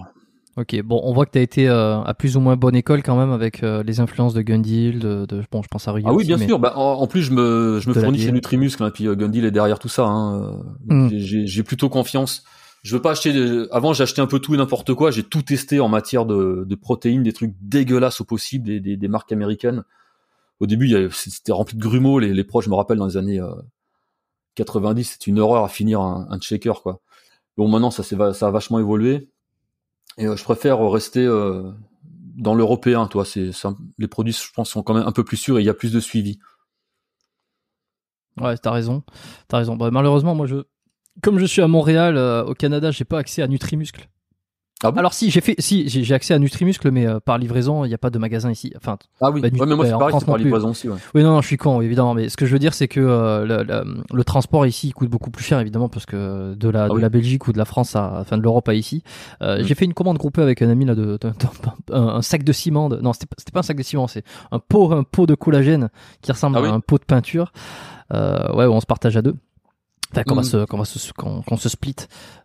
Ok, 0.56 0.80
bon, 0.82 1.00
on 1.02 1.12
voit 1.12 1.26
que 1.26 1.32
tu 1.32 1.38
as 1.38 1.42
été 1.42 1.68
euh, 1.68 2.00
à 2.02 2.14
plus 2.14 2.36
ou 2.36 2.40
moins 2.40 2.54
bonne 2.54 2.76
école 2.76 3.02
quand 3.02 3.16
même 3.16 3.32
avec 3.32 3.64
euh, 3.64 3.82
les 3.82 3.98
influences 3.98 4.34
de 4.34 4.42
Gundil, 4.42 5.00
de, 5.00 5.26
de, 5.26 5.42
bon, 5.50 5.62
je 5.62 5.68
pense 5.68 5.88
à 5.88 5.92
Rio. 5.92 6.06
Ah 6.08 6.12
oui, 6.14 6.24
bien 6.24 6.38
sûr. 6.38 6.60
Bah, 6.60 6.74
en, 6.76 7.06
plus, 7.08 7.22
je 7.22 7.32
me, 7.32 7.80
je 7.80 7.88
me 7.88 7.94
fournis 7.94 8.20
chez 8.20 8.30
Nutrimuscle, 8.30 8.82
hein, 8.84 8.90
puis 8.92 9.08
euh, 9.08 9.16
Gundil 9.16 9.44
est 9.44 9.50
derrière 9.50 9.80
tout 9.80 9.88
ça. 9.88 10.04
Hein. 10.04 10.62
Hmm. 10.86 11.08
J'ai 11.12 11.62
plutôt 11.64 11.88
confiance. 11.88 12.44
Je 12.84 12.94
veux 12.94 13.02
pas 13.02 13.12
acheter. 13.12 13.66
Avant, 13.72 13.94
j'achetais 13.94 14.20
un 14.20 14.26
peu 14.26 14.38
tout 14.38 14.54
et 14.54 14.58
n'importe 14.58 14.94
quoi. 14.94 15.10
J'ai 15.10 15.24
tout 15.24 15.42
testé 15.42 15.80
en 15.80 15.88
matière 15.88 16.24
de, 16.24 16.64
de, 16.68 16.74
protéines, 16.76 17.24
des 17.24 17.32
trucs 17.32 17.54
dégueulasses 17.60 18.20
au 18.20 18.24
possible, 18.24 18.66
des, 18.66 18.78
des, 18.78 18.96
des 18.96 19.08
marques 19.08 19.32
américaines. 19.32 19.82
Au 20.60 20.66
début, 20.66 21.10
c'était 21.10 21.50
rempli 21.50 21.76
de 21.76 21.82
grumeaux. 21.82 22.20
Les, 22.20 22.32
les 22.32 22.44
proches, 22.44 22.66
je 22.66 22.70
me 22.70 22.76
rappelle, 22.76 22.98
dans 22.98 23.06
les 23.06 23.16
années 23.16 23.40
90, 24.54 25.02
c'était 25.04 25.30
une 25.32 25.40
horreur 25.40 25.64
à 25.64 25.68
finir 25.68 26.00
un, 26.00 26.28
un 26.30 26.40
shaker, 26.40 26.82
quoi. 26.82 27.00
Bon, 27.56 27.68
maintenant, 27.68 27.90
ça, 27.90 28.04
ça 28.04 28.46
a 28.46 28.50
vachement 28.50 28.78
évolué. 28.78 29.28
Et 30.18 30.26
euh, 30.26 30.36
je 30.36 30.44
préfère 30.44 30.78
rester 30.90 31.24
euh, 31.24 31.70
dans 32.36 32.54
l'européen, 32.54 33.06
toi. 33.06 33.24
C'est 33.24 33.50
les 33.98 34.08
produits, 34.08 34.32
je 34.32 34.52
pense, 34.52 34.70
sont 34.70 34.82
quand 34.82 34.94
même 34.94 35.06
un 35.06 35.12
peu 35.12 35.24
plus 35.24 35.36
sûrs 35.36 35.58
et 35.58 35.62
il 35.62 35.66
y 35.66 35.70
a 35.70 35.74
plus 35.74 35.92
de 35.92 36.00
suivi. 36.00 36.38
Ouais, 38.40 38.56
t'as 38.58 38.72
raison. 38.72 39.02
T'as 39.48 39.58
raison. 39.58 39.76
Bah, 39.76 39.90
malheureusement, 39.90 40.34
moi, 40.34 40.46
je, 40.46 40.56
comme 41.22 41.38
je 41.38 41.46
suis 41.46 41.62
à 41.62 41.68
Montréal, 41.68 42.16
euh, 42.16 42.44
au 42.44 42.54
Canada, 42.54 42.90
j'ai 42.90 43.04
pas 43.04 43.18
accès 43.18 43.42
à 43.42 43.48
Nutrimuscle. 43.48 44.08
Ah 44.84 44.92
Alors 44.96 45.14
si 45.14 45.30
j'ai 45.30 45.40
fait, 45.40 45.54
si 45.58 45.88
j'ai 45.88 46.14
accès 46.14 46.34
à 46.34 46.38
Nutrimuscle, 46.38 46.90
mais 46.90 47.06
euh, 47.06 47.18
par 47.18 47.38
livraison, 47.38 47.84
il 47.84 47.88
n'y 47.88 47.94
a 47.94 47.98
pas 47.98 48.10
de 48.10 48.18
magasin 48.18 48.50
ici. 48.50 48.72
Enfin, 48.76 48.98
ah 49.22 49.30
oui. 49.30 49.40
Bah, 49.40 49.48
mais 49.50 49.74
moi 49.74 49.86
c'est 49.86 49.92
pareil, 49.92 50.14
c'est 50.18 50.26
par 50.26 50.36
livraison 50.36 50.70
aussi. 50.70 50.88
Ouais. 50.88 50.98
Oui, 51.14 51.22
non, 51.22 51.32
non, 51.32 51.40
je 51.40 51.46
suis 51.46 51.56
con, 51.56 51.80
évidemment. 51.80 52.12
Mais 52.12 52.28
ce 52.28 52.36
que 52.36 52.44
je 52.44 52.52
veux 52.52 52.58
dire, 52.58 52.74
c'est 52.74 52.86
que 52.86 53.00
euh, 53.00 53.64
le, 53.64 54.04
le, 54.12 54.24
transport 54.24 54.66
ici 54.66 54.92
coûte 54.92 55.08
beaucoup 55.08 55.30
plus 55.30 55.42
cher, 55.42 55.58
évidemment, 55.58 55.88
parce 55.88 56.04
que 56.04 56.54
de 56.54 56.68
la, 56.68 56.84
ah 56.84 56.88
de 56.88 56.98
la 56.98 57.08
Belgique 57.08 57.48
ou 57.48 57.52
de 57.52 57.58
la 57.58 57.64
France, 57.64 57.96
à, 57.96 58.18
enfin 58.20 58.36
de 58.36 58.42
l'Europe 58.42 58.68
à 58.68 58.74
ici. 58.74 59.02
Euh, 59.42 59.60
mm. 59.60 59.64
J'ai 59.64 59.74
fait 59.74 59.86
une 59.86 59.94
commande 59.94 60.18
groupée 60.18 60.42
avec 60.42 60.60
un 60.60 60.68
ami 60.68 60.84
là 60.84 60.94
de, 60.94 61.18
un, 61.90 62.20
sac 62.20 62.44
de 62.44 62.52
ciment. 62.52 62.90
Non, 62.90 63.14
c'était 63.14 63.26
pas, 63.52 63.60
un 63.60 63.62
sac 63.62 63.78
de 63.78 63.82
ciment, 63.82 64.06
c'est 64.06 64.24
un 64.52 64.58
pot, 64.58 64.92
un 64.92 65.02
pot 65.02 65.26
de 65.26 65.34
collagène 65.34 65.88
qui 66.20 66.30
ressemble 66.30 66.58
ah 66.58 66.68
à 66.68 66.72
un 66.72 66.80
pot 66.80 66.98
de 66.98 67.04
peinture. 67.04 67.52
ouais, 68.12 68.66
on 68.66 68.80
se 68.80 68.86
partage 68.86 69.16
à 69.16 69.22
deux. 69.22 69.34
Enfin, 70.14 70.22
qu'on 70.22 70.34
va 70.36 70.42
mm. 70.42 70.44
se, 70.44 70.64
qu'on 70.64 70.78
va 70.78 70.84
se, 70.84 71.12
qu'on, 71.12 71.56
se 71.56 71.68
split 71.68 71.96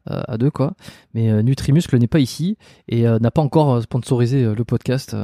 euh, 0.09 0.21
à 0.27 0.37
deux 0.37 0.49
quoi. 0.49 0.73
Mais 1.13 1.29
euh, 1.29 1.41
Nutrimuscle 1.43 1.95
n'est 1.97 2.07
pas 2.07 2.19
ici 2.19 2.57
et 2.87 3.07
euh, 3.07 3.19
n'a 3.19 3.29
pas 3.29 3.41
encore 3.41 3.81
sponsorisé 3.81 4.43
le 4.43 4.63
podcast. 4.63 5.15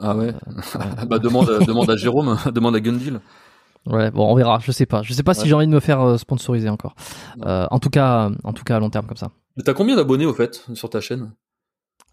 ah 0.00 0.16
ouais. 0.16 0.34
bah 1.08 1.18
demande, 1.18 1.64
demande 1.66 1.90
à 1.90 1.96
Jérôme, 1.96 2.36
demande 2.52 2.74
à 2.74 2.80
Gundil. 2.80 3.20
Ouais, 3.86 4.10
bon, 4.10 4.30
on 4.30 4.34
verra. 4.34 4.58
Je 4.62 4.72
sais 4.72 4.86
pas. 4.86 5.02
Je 5.02 5.12
sais 5.12 5.22
pas 5.22 5.34
si 5.34 5.48
j'ai 5.48 5.54
envie 5.54 5.66
de 5.66 5.72
me 5.72 5.80
faire 5.80 6.18
sponsoriser 6.18 6.68
encore. 6.68 6.94
en 7.44 7.78
tout 7.78 7.90
cas, 7.90 8.30
en 8.44 8.52
tout 8.52 8.64
cas 8.64 8.76
à 8.76 8.80
long 8.80 8.90
terme 8.90 9.06
comme 9.06 9.16
ça. 9.16 9.30
Mais 9.56 9.62
t'as 9.62 9.74
combien 9.74 9.96
d'abonnés 9.96 10.26
au 10.26 10.32
fait 10.32 10.64
sur 10.74 10.88
ta 10.90 11.00
chaîne? 11.00 11.32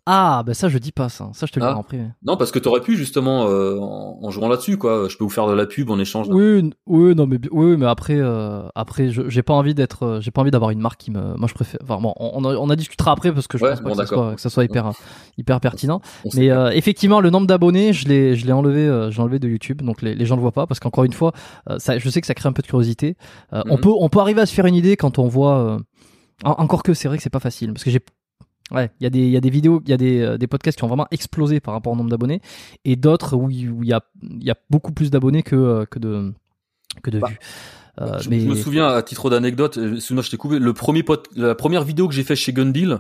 Ah, 0.05 0.43
ben 0.45 0.53
ça 0.53 0.69
je 0.69 0.77
dis 0.77 0.91
pas 0.91 1.09
ça. 1.09 1.29
Ça 1.33 1.45
je 1.45 1.51
te 1.51 1.59
le 1.59 1.65
ah. 1.65 1.73
dis 1.73 1.79
en 1.79 1.83
privé. 1.83 2.05
Non, 2.23 2.37
parce 2.37 2.51
que 2.51 2.59
t'aurais 2.59 2.81
pu 2.81 2.95
justement 2.95 3.45
euh, 3.47 3.77
en, 3.79 4.29
jouant 4.31 4.47
là-dessus 4.47 4.77
quoi. 4.77 5.07
Je 5.07 5.17
peux 5.17 5.23
vous 5.23 5.29
faire 5.29 5.47
de 5.47 5.53
la 5.53 5.65
pub 5.65 5.89
en 5.89 5.99
échange. 5.99 6.27
Oui, 6.29 6.71
oui, 6.87 7.15
non 7.15 7.27
mais 7.27 7.37
oui, 7.51 7.77
mais 7.77 7.85
après, 7.85 8.17
euh, 8.17 8.63
après, 8.75 9.09
j'ai 9.09 9.43
pas 9.43 9.53
envie 9.53 9.75
d'être, 9.75 10.03
euh, 10.03 10.21
j'ai 10.21 10.31
pas 10.31 10.41
envie 10.41 10.51
d'avoir 10.51 10.71
une 10.71 10.79
marque 10.79 10.99
qui 10.99 11.11
me. 11.11 11.35
Moi 11.37 11.47
je 11.47 11.53
préfère. 11.53 11.79
Enfin 11.83 11.99
bon, 12.01 12.13
on, 12.17 12.43
on, 12.43 12.69
a 12.69 12.75
discutera 12.75 13.11
après 13.11 13.31
parce 13.31 13.47
que 13.47 13.57
je 13.57 13.65
pense 13.65 13.81
pas 13.81 13.89
que, 13.89 13.95
ça 13.95 14.05
soit, 14.05 14.35
que, 14.35 14.41
ça 14.41 14.49
soit, 14.49 14.63
hyper, 14.63 14.91
hyper 15.37 15.59
pertinent. 15.59 16.01
mais 16.35 16.49
effectivement, 16.73 17.21
le 17.21 17.29
nombre 17.29 17.47
d'abonnés, 17.47 17.93
je 17.93 18.07
l'ai, 18.07 18.35
je 18.35 18.45
l'ai 18.45 18.53
enlevé, 18.53 19.09
j'ai 19.11 19.21
enlevé 19.21 19.39
de 19.39 19.47
YouTube, 19.47 19.81
donc 19.81 20.01
les, 20.01 20.15
les 20.15 20.25
gens 20.25 20.35
le 20.35 20.41
voient 20.41 20.51
pas 20.51 20.67
parce 20.67 20.79
qu'encore 20.79 21.03
une 21.03 21.13
fois, 21.13 21.33
ça, 21.77 21.99
je 21.99 22.09
sais 22.09 22.21
que 22.21 22.27
ça 22.27 22.33
crée 22.33 22.49
un 22.49 22.53
peu 22.53 22.61
de 22.61 22.67
curiosité. 22.67 23.15
On 23.51 23.75
mhm. 23.75 23.81
peut, 23.81 23.91
on 23.99 24.09
peut 24.09 24.19
arriver 24.19 24.41
à 24.41 24.45
se 24.45 24.53
faire 24.53 24.65
une 24.65 24.75
idée 24.75 24.97
quand 24.97 25.19
on 25.19 25.27
voit. 25.27 25.79
encore 26.43 26.83
que 26.83 26.93
c'est 26.93 27.07
vrai 27.07 27.17
que 27.17 27.23
c'est 27.23 27.29
pas 27.29 27.39
facile 27.39 27.73
parce 27.73 27.83
que 27.83 27.91
j'ai 27.91 27.99
Ouais, 28.71 28.91
il 28.99 29.03
y, 29.03 29.07
a 29.07 29.09
des, 29.09 29.27
y 29.27 29.37
a 29.37 29.41
des 29.41 29.49
vidéos, 29.49 29.81
il 29.85 29.89
y 29.89 29.93
a 29.93 29.97
des, 29.97 30.21
euh, 30.21 30.37
des, 30.37 30.47
podcasts 30.47 30.77
qui 30.77 30.83
ont 30.83 30.87
vraiment 30.87 31.07
explosé 31.11 31.59
par 31.59 31.73
rapport 31.73 31.93
au 31.93 31.95
nombre 31.95 32.09
d'abonnés, 32.09 32.41
et 32.85 32.95
d'autres 32.95 33.35
où 33.35 33.49
il 33.49 33.85
y 33.85 33.93
a, 33.93 34.01
y 34.21 34.51
a 34.51 34.55
beaucoup 34.69 34.91
plus 34.91 35.09
d'abonnés 35.09 35.41
que, 35.41 35.55
euh, 35.55 35.85
que 35.85 35.97
de, 35.97 36.33
que 37.01 37.09
de 37.09 37.19
bah, 37.19 37.29
vues. 37.29 37.39
Euh, 37.99 38.19
je, 38.19 38.29
me 38.29 38.55
souviens, 38.55 38.87
à 38.87 39.01
titre 39.01 39.29
d'anecdote, 39.29 39.77
excuse-moi, 39.77 40.23
je 40.23 40.29
t'ai 40.29 40.37
coupé, 40.37 40.59
le 40.59 40.73
premier 40.73 41.03
la 41.35 41.55
première 41.55 41.83
vidéo 41.83 42.07
que 42.07 42.13
j'ai 42.13 42.23
fait 42.23 42.35
chez 42.35 42.53
Gundil, 42.53 42.99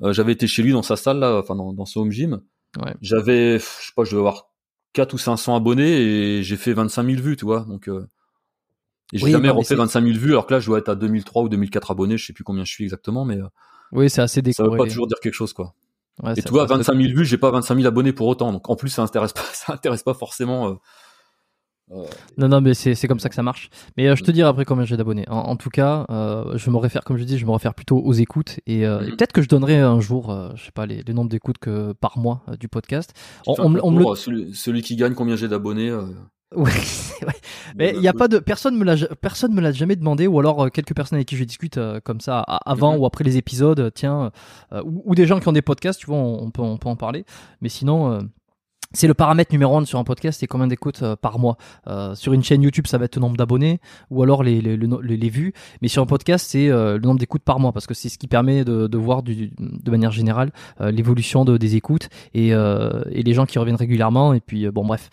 j'avais 0.00 0.32
été 0.32 0.46
chez 0.46 0.62
lui 0.62 0.72
dans 0.72 0.82
sa 0.82 0.96
salle, 0.96 1.18
là, 1.18 1.38
enfin 1.38 1.54
dans, 1.54 1.72
dans 1.72 1.86
son 1.86 2.00
home 2.00 2.10
gym. 2.10 2.40
Ouais. 2.82 2.94
J'avais, 3.00 3.58
je 3.58 3.64
sais 3.64 3.92
pas, 3.94 4.04
je 4.04 4.10
devais 4.10 4.20
avoir 4.20 4.48
4 4.94 5.14
ou 5.14 5.18
500 5.18 5.54
abonnés 5.54 6.00
et 6.00 6.42
j'ai 6.42 6.56
fait 6.56 6.72
25 6.72 7.06
000 7.06 7.22
vues, 7.22 7.36
tu 7.36 7.44
vois. 7.44 7.60
Donc, 7.68 7.88
et 9.12 9.18
j'ai 9.18 9.30
jamais 9.30 9.50
refait 9.50 9.74
25 9.74 10.04
000 10.04 10.18
vues, 10.18 10.30
alors 10.30 10.46
que 10.46 10.54
là, 10.54 10.60
je 10.60 10.66
dois 10.66 10.78
être 10.78 10.88
à 10.88 10.94
2003 10.94 11.42
ou 11.42 11.48
2004 11.48 11.90
abonnés, 11.90 12.16
je 12.16 12.26
sais 12.26 12.32
plus 12.32 12.44
combien 12.44 12.64
je 12.64 12.72
suis 12.72 12.84
exactement, 12.84 13.24
mais 13.24 13.38
oui, 13.94 14.10
c'est 14.10 14.22
assez 14.22 14.42
décoré. 14.42 14.66
Ça 14.66 14.70
veut 14.70 14.78
pas 14.78 14.88
toujours 14.88 15.06
dire 15.06 15.18
quelque 15.20 15.34
chose, 15.34 15.52
quoi. 15.52 15.74
et 16.36 16.42
tu 16.42 16.50
vois, 16.50 16.66
25 16.66 16.94
000 16.96 17.14
vues, 17.14 17.24
j'ai 17.24 17.38
pas 17.38 17.50
25 17.50 17.76
000 17.76 17.86
abonnés 17.86 18.12
pour 18.12 18.26
autant. 18.26 18.52
Donc 18.52 18.68
en 18.68 18.76
plus, 18.76 18.88
ça 18.88 19.02
intéresse 19.02 19.32
pas, 19.32 19.42
ça 19.52 19.72
intéresse 19.72 20.02
pas 20.02 20.14
forcément. 20.14 20.68
Euh, 20.68 20.74
euh, 21.92 22.06
non, 22.38 22.48
non, 22.48 22.60
mais 22.60 22.74
c'est 22.74 23.06
comme 23.06 23.20
ça 23.20 23.28
que 23.28 23.34
ça 23.34 23.42
marche. 23.42 23.70
Mais 23.96 24.08
euh, 24.08 24.16
je 24.16 24.24
te 24.24 24.30
dirai 24.30 24.48
après 24.48 24.64
combien 24.64 24.84
j'ai 24.84 24.96
d'abonnés. 24.96 25.26
En, 25.28 25.54
tout 25.56 25.70
cas, 25.70 26.06
je 26.54 26.70
me 26.70 26.76
réfère, 26.78 27.04
comme 27.04 27.18
je 27.18 27.24
dis, 27.24 27.38
je 27.38 27.46
me 27.46 27.52
réfère 27.52 27.74
plutôt 27.74 27.98
aux 27.98 28.14
écoutes. 28.14 28.58
Et, 28.66 28.86
mhm. 28.86 29.10
peut-être 29.10 29.32
que 29.32 29.42
je 29.42 29.48
donnerai 29.48 29.78
un 29.78 30.00
jour, 30.00 30.34
je 30.56 30.64
sais 30.64 30.72
pas, 30.72 30.86
les, 30.86 31.02
les 31.02 31.14
nombres 31.14 31.30
d'écoutes 31.30 31.58
que 31.58 31.92
par 31.92 32.18
mois 32.18 32.42
du 32.58 32.68
podcast. 32.68 33.12
On, 33.46 33.54
on, 33.58 34.14
celui, 34.16 34.54
celui, 34.54 34.82
qui 34.82 34.96
gagne 34.96 35.14
combien 35.14 35.36
j'ai 35.36 35.48
d'abonnés 35.48 35.94
Ouais, 36.56 36.70
ouais. 37.26 37.32
mais 37.76 37.92
il 37.96 38.02
y 38.02 38.08
a 38.08 38.12
pas 38.12 38.28
de 38.28 38.38
personne 38.38 38.76
me 38.76 38.84
l'a 38.84 38.96
personne 39.20 39.52
me 39.54 39.60
l'a 39.60 39.72
jamais 39.72 39.96
demandé 39.96 40.26
ou 40.26 40.38
alors 40.38 40.64
euh, 40.64 40.68
quelques 40.68 40.94
personnes 40.94 41.16
avec 41.16 41.28
qui 41.28 41.36
je 41.36 41.44
discute 41.44 41.78
euh, 41.78 42.00
comme 42.00 42.20
ça 42.20 42.40
avant 42.40 42.94
Mhm. 42.94 43.00
ou 43.00 43.06
après 43.06 43.24
les 43.24 43.36
épisodes 43.36 43.80
euh, 43.80 43.90
tiens 43.90 44.30
euh, 44.72 44.82
ou, 44.84 45.02
ou 45.06 45.14
des 45.14 45.26
gens 45.26 45.40
qui 45.40 45.48
ont 45.48 45.52
des 45.52 45.62
podcasts 45.62 46.00
tu 46.00 46.06
vois 46.06 46.16
on, 46.16 46.44
on 46.44 46.50
peut 46.50 46.62
on 46.62 46.76
peut 46.78 46.88
en 46.88 46.96
parler 46.96 47.24
mais 47.60 47.68
sinon 47.68 48.12
euh, 48.12 48.20
c'est 48.96 49.08
le 49.08 49.14
paramètre 49.14 49.52
numéro 49.52 49.76
un 49.76 49.84
sur 49.84 49.98
un 49.98 50.04
podcast, 50.04 50.38
c'est 50.38 50.46
combien 50.46 50.68
d'écoutes 50.68 51.02
euh, 51.02 51.16
par 51.16 51.40
mois. 51.40 51.56
Euh, 51.88 52.14
sur 52.14 52.32
une 52.32 52.44
chaîne 52.44 52.62
YouTube, 52.62 52.86
ça 52.86 52.96
va 52.96 53.06
être 53.06 53.16
le 53.16 53.22
nombre 53.22 53.36
d'abonnés 53.36 53.80
ou 54.08 54.22
alors 54.22 54.44
les, 54.44 54.60
les, 54.60 54.76
les, 54.76 55.16
les 55.16 55.28
vues. 55.30 55.52
Mais 55.82 55.88
sur 55.88 56.00
un 56.00 56.06
podcast, 56.06 56.46
c'est 56.48 56.68
euh, 56.68 56.94
le 56.96 57.00
nombre 57.00 57.18
d'écoutes 57.18 57.42
par 57.42 57.58
mois 57.58 57.72
parce 57.72 57.88
que 57.88 57.94
c'est 57.94 58.08
ce 58.08 58.18
qui 58.18 58.28
permet 58.28 58.64
de, 58.64 58.86
de 58.86 58.96
voir 58.98 59.24
du, 59.24 59.50
de 59.58 59.90
manière 59.90 60.12
générale 60.12 60.52
euh, 60.80 60.92
l'évolution 60.92 61.44
de, 61.44 61.56
des 61.56 61.74
écoutes 61.74 62.08
et, 62.34 62.54
euh, 62.54 63.02
et 63.10 63.24
les 63.24 63.34
gens 63.34 63.46
qui 63.46 63.58
reviennent 63.58 63.74
régulièrement. 63.74 64.32
Et 64.32 64.38
puis, 64.40 64.68
bon, 64.70 64.84
bref. 64.86 65.10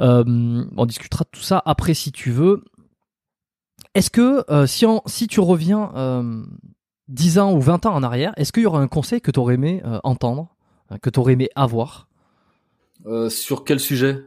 Euh, 0.00 0.64
on 0.76 0.86
discutera 0.86 1.24
de 1.24 1.30
tout 1.30 1.42
ça 1.42 1.62
après 1.64 1.94
si 1.94 2.12
tu 2.12 2.30
veux. 2.30 2.64
Est-ce 3.94 4.10
que 4.10 4.44
euh, 4.50 4.66
si, 4.66 5.26
tu 5.28 5.40
reviens 5.40 5.92
euh, 5.96 6.44
10 7.08 7.38
ans 7.38 7.52
ou 7.52 7.60
20 7.60 7.86
ans 7.86 7.94
en 7.94 8.02
arrière, 8.02 8.32
est-ce 8.36 8.52
qu'il 8.52 8.62
y 8.62 8.66
aura 8.66 8.80
un 8.80 8.88
conseil 8.88 9.20
que 9.20 9.30
tu 9.30 9.38
aurais 9.38 9.54
aimé 9.54 9.82
euh, 9.84 10.00
entendre, 10.02 10.54
euh, 10.90 10.96
que 10.98 11.10
tu 11.10 11.20
aurais 11.20 11.34
aimé 11.34 11.50
avoir? 11.54 12.08
Euh, 13.06 13.28
sur 13.28 13.64
quel 13.64 13.80
sujet? 13.80 14.24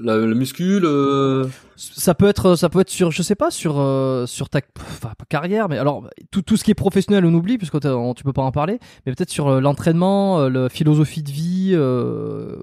La, 0.00 0.16
Le 0.16 0.34
muscu, 0.34 0.80
le... 0.80 1.48
Ça 1.76 2.14
peut 2.14 2.26
être, 2.26 2.54
ça 2.56 2.68
peut 2.68 2.80
être 2.80 2.90
sur, 2.90 3.10
je 3.10 3.22
sais 3.22 3.34
pas, 3.34 3.50
sur 3.50 3.78
euh, 3.80 4.26
sur 4.26 4.48
ta 4.48 4.60
enfin, 4.80 5.12
pas 5.18 5.24
carrière, 5.28 5.68
mais 5.68 5.76
alors 5.78 6.08
tout, 6.30 6.42
tout 6.42 6.56
ce 6.56 6.64
qui 6.64 6.70
est 6.70 6.74
professionnel 6.74 7.24
on 7.24 7.34
oublie 7.34 7.58
puisque 7.58 7.74
on- 7.84 8.14
tu 8.14 8.22
peux 8.24 8.32
pas 8.32 8.42
en 8.42 8.52
parler, 8.52 8.78
mais 9.06 9.12
peut-être 9.14 9.30
sur 9.30 9.48
euh, 9.48 9.60
l'entraînement, 9.60 10.40
euh, 10.40 10.48
la 10.48 10.68
philosophie 10.68 11.22
de 11.22 11.30
vie, 11.30 11.70
euh, 11.74 12.56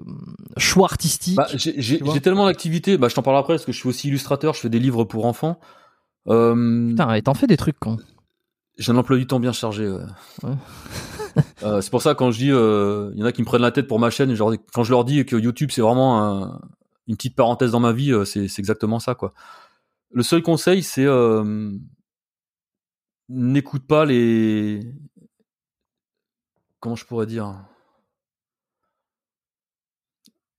choix 0.56 0.86
artistique. 0.86 1.36
Bah, 1.36 1.46
j'ai 1.54 2.20
tellement 2.20 2.46
d'activités. 2.46 2.96
Bah, 2.98 3.08
je 3.08 3.14
t'en 3.14 3.22
parle 3.22 3.36
après 3.38 3.54
parce 3.54 3.64
que 3.66 3.72
je 3.72 3.78
suis 3.78 3.88
aussi 3.88 4.08
illustrateur. 4.08 4.54
Je 4.54 4.60
fais 4.60 4.70
des 4.70 4.78
livres 4.78 5.04
pour 5.04 5.26
enfants. 5.26 5.60
Euh, 6.28 6.88
Putain, 6.90 7.14
et 7.14 7.22
t'en 7.22 7.34
fais 7.34 7.46
des 7.46 7.56
trucs 7.56 7.78
quand 7.80 7.96
J'ai 8.78 8.92
un 8.92 8.96
emploi 8.96 9.16
du 9.18 9.26
temps 9.26 9.40
bien 9.40 9.52
chargé. 9.52 9.88
ouais. 9.88 9.98
Ouais. 10.44 10.50
Euh, 11.62 11.80
c'est 11.80 11.88
pour 11.90 12.02
ça 12.02 12.14
quand 12.14 12.30
je 12.30 12.36
dis, 12.38 12.50
euh, 12.50 13.10
il 13.14 13.20
y 13.20 13.22
en 13.22 13.26
a 13.26 13.32
qui 13.32 13.40
me 13.40 13.46
prennent 13.46 13.62
la 13.62 13.70
tête 13.70 13.86
pour 13.88 13.98
ma 13.98 14.10
chaîne. 14.10 14.30
dis- 14.34 14.38
quand 14.74 14.84
je 14.84 14.90
leur 14.90 15.04
dis 15.06 15.24
que 15.24 15.34
YouTube 15.36 15.70
c'est 15.72 15.80
vraiment 15.80 16.22
un- 16.22 16.60
une 17.12 17.16
petite 17.16 17.36
parenthèse 17.36 17.72
dans 17.72 17.80
ma 17.80 17.92
vie, 17.92 18.10
euh, 18.10 18.24
c'est 18.24 18.58
exactement 18.58 18.98
ça 18.98 19.14
quoi. 19.14 19.34
Le 20.10 20.22
seul 20.22 20.42
conseil 20.42 20.82
c'est 20.82 21.04
euh, 21.04 21.70
n'écoute 23.28 23.86
pas 23.86 24.04
les 24.06 24.80
comment 26.80 26.96
je 26.96 27.04
pourrais 27.04 27.26
dire 27.26 27.54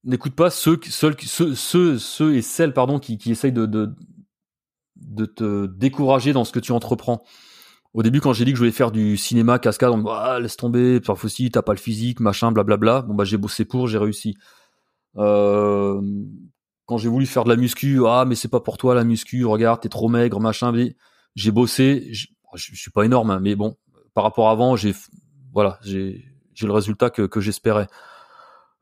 n'écoute 0.03 0.35
pas 0.35 0.49
ceux, 0.49 0.79
ceux, 0.89 1.15
ceux, 1.55 1.97
ceux, 1.97 2.35
et 2.35 2.41
celles 2.41 2.73
pardon 2.73 2.99
qui, 2.99 3.19
essayent 3.31 3.51
de, 3.51 3.65
de 3.65 3.95
de 4.95 5.25
te 5.25 5.65
décourager 5.65 6.33
dans 6.33 6.45
ce 6.45 6.51
que 6.51 6.59
tu 6.59 6.71
entreprends. 6.71 7.23
Au 7.93 8.03
début, 8.03 8.21
quand 8.21 8.33
j'ai 8.33 8.45
dit 8.45 8.51
que 8.51 8.55
je 8.55 8.61
voulais 8.61 8.71
faire 8.71 8.91
du 8.91 9.17
cinéma 9.17 9.59
cascade, 9.59 9.91
on 9.91 9.97
me 9.97 10.03
dit 10.03 10.09
ah, 10.11 10.39
laisse 10.39 10.57
tomber, 10.57 10.99
parfois 10.99 11.27
aussi 11.27 11.51
t'as 11.51 11.61
pas 11.61 11.73
le 11.73 11.79
physique, 11.79 12.19
machin, 12.19 12.51
blablabla. 12.51 13.01
Bon 13.03 13.13
bah 13.15 13.23
j'ai 13.23 13.37
bossé 13.37 13.65
pour, 13.65 13.87
j'ai 13.87 13.97
réussi. 13.97 14.35
Euh, 15.17 16.01
quand 16.85 16.97
j'ai 16.97 17.09
voulu 17.09 17.25
faire 17.25 17.43
de 17.43 17.49
la 17.49 17.55
muscu, 17.55 18.01
ah 18.07 18.25
mais 18.27 18.35
c'est 18.35 18.47
pas 18.47 18.59
pour 18.59 18.77
toi 18.77 18.95
la 18.95 19.03
muscu, 19.03 19.45
regarde 19.45 19.81
t'es 19.81 19.89
trop 19.89 20.09
maigre, 20.09 20.39
machin. 20.39 20.71
mais 20.71 20.95
J'ai 21.35 21.51
bossé, 21.51 22.09
je, 22.11 22.27
suis 22.55 22.91
pas 22.91 23.03
énorme, 23.05 23.31
hein, 23.31 23.39
mais 23.41 23.55
bon, 23.55 23.77
par 24.13 24.23
rapport 24.23 24.49
à 24.49 24.51
avant, 24.51 24.75
j'ai 24.75 24.93
voilà, 25.53 25.79
j'ai 25.83 26.25
j'ai 26.53 26.67
le 26.67 26.73
résultat 26.73 27.09
que, 27.09 27.23
que 27.23 27.39
j'espérais. 27.39 27.87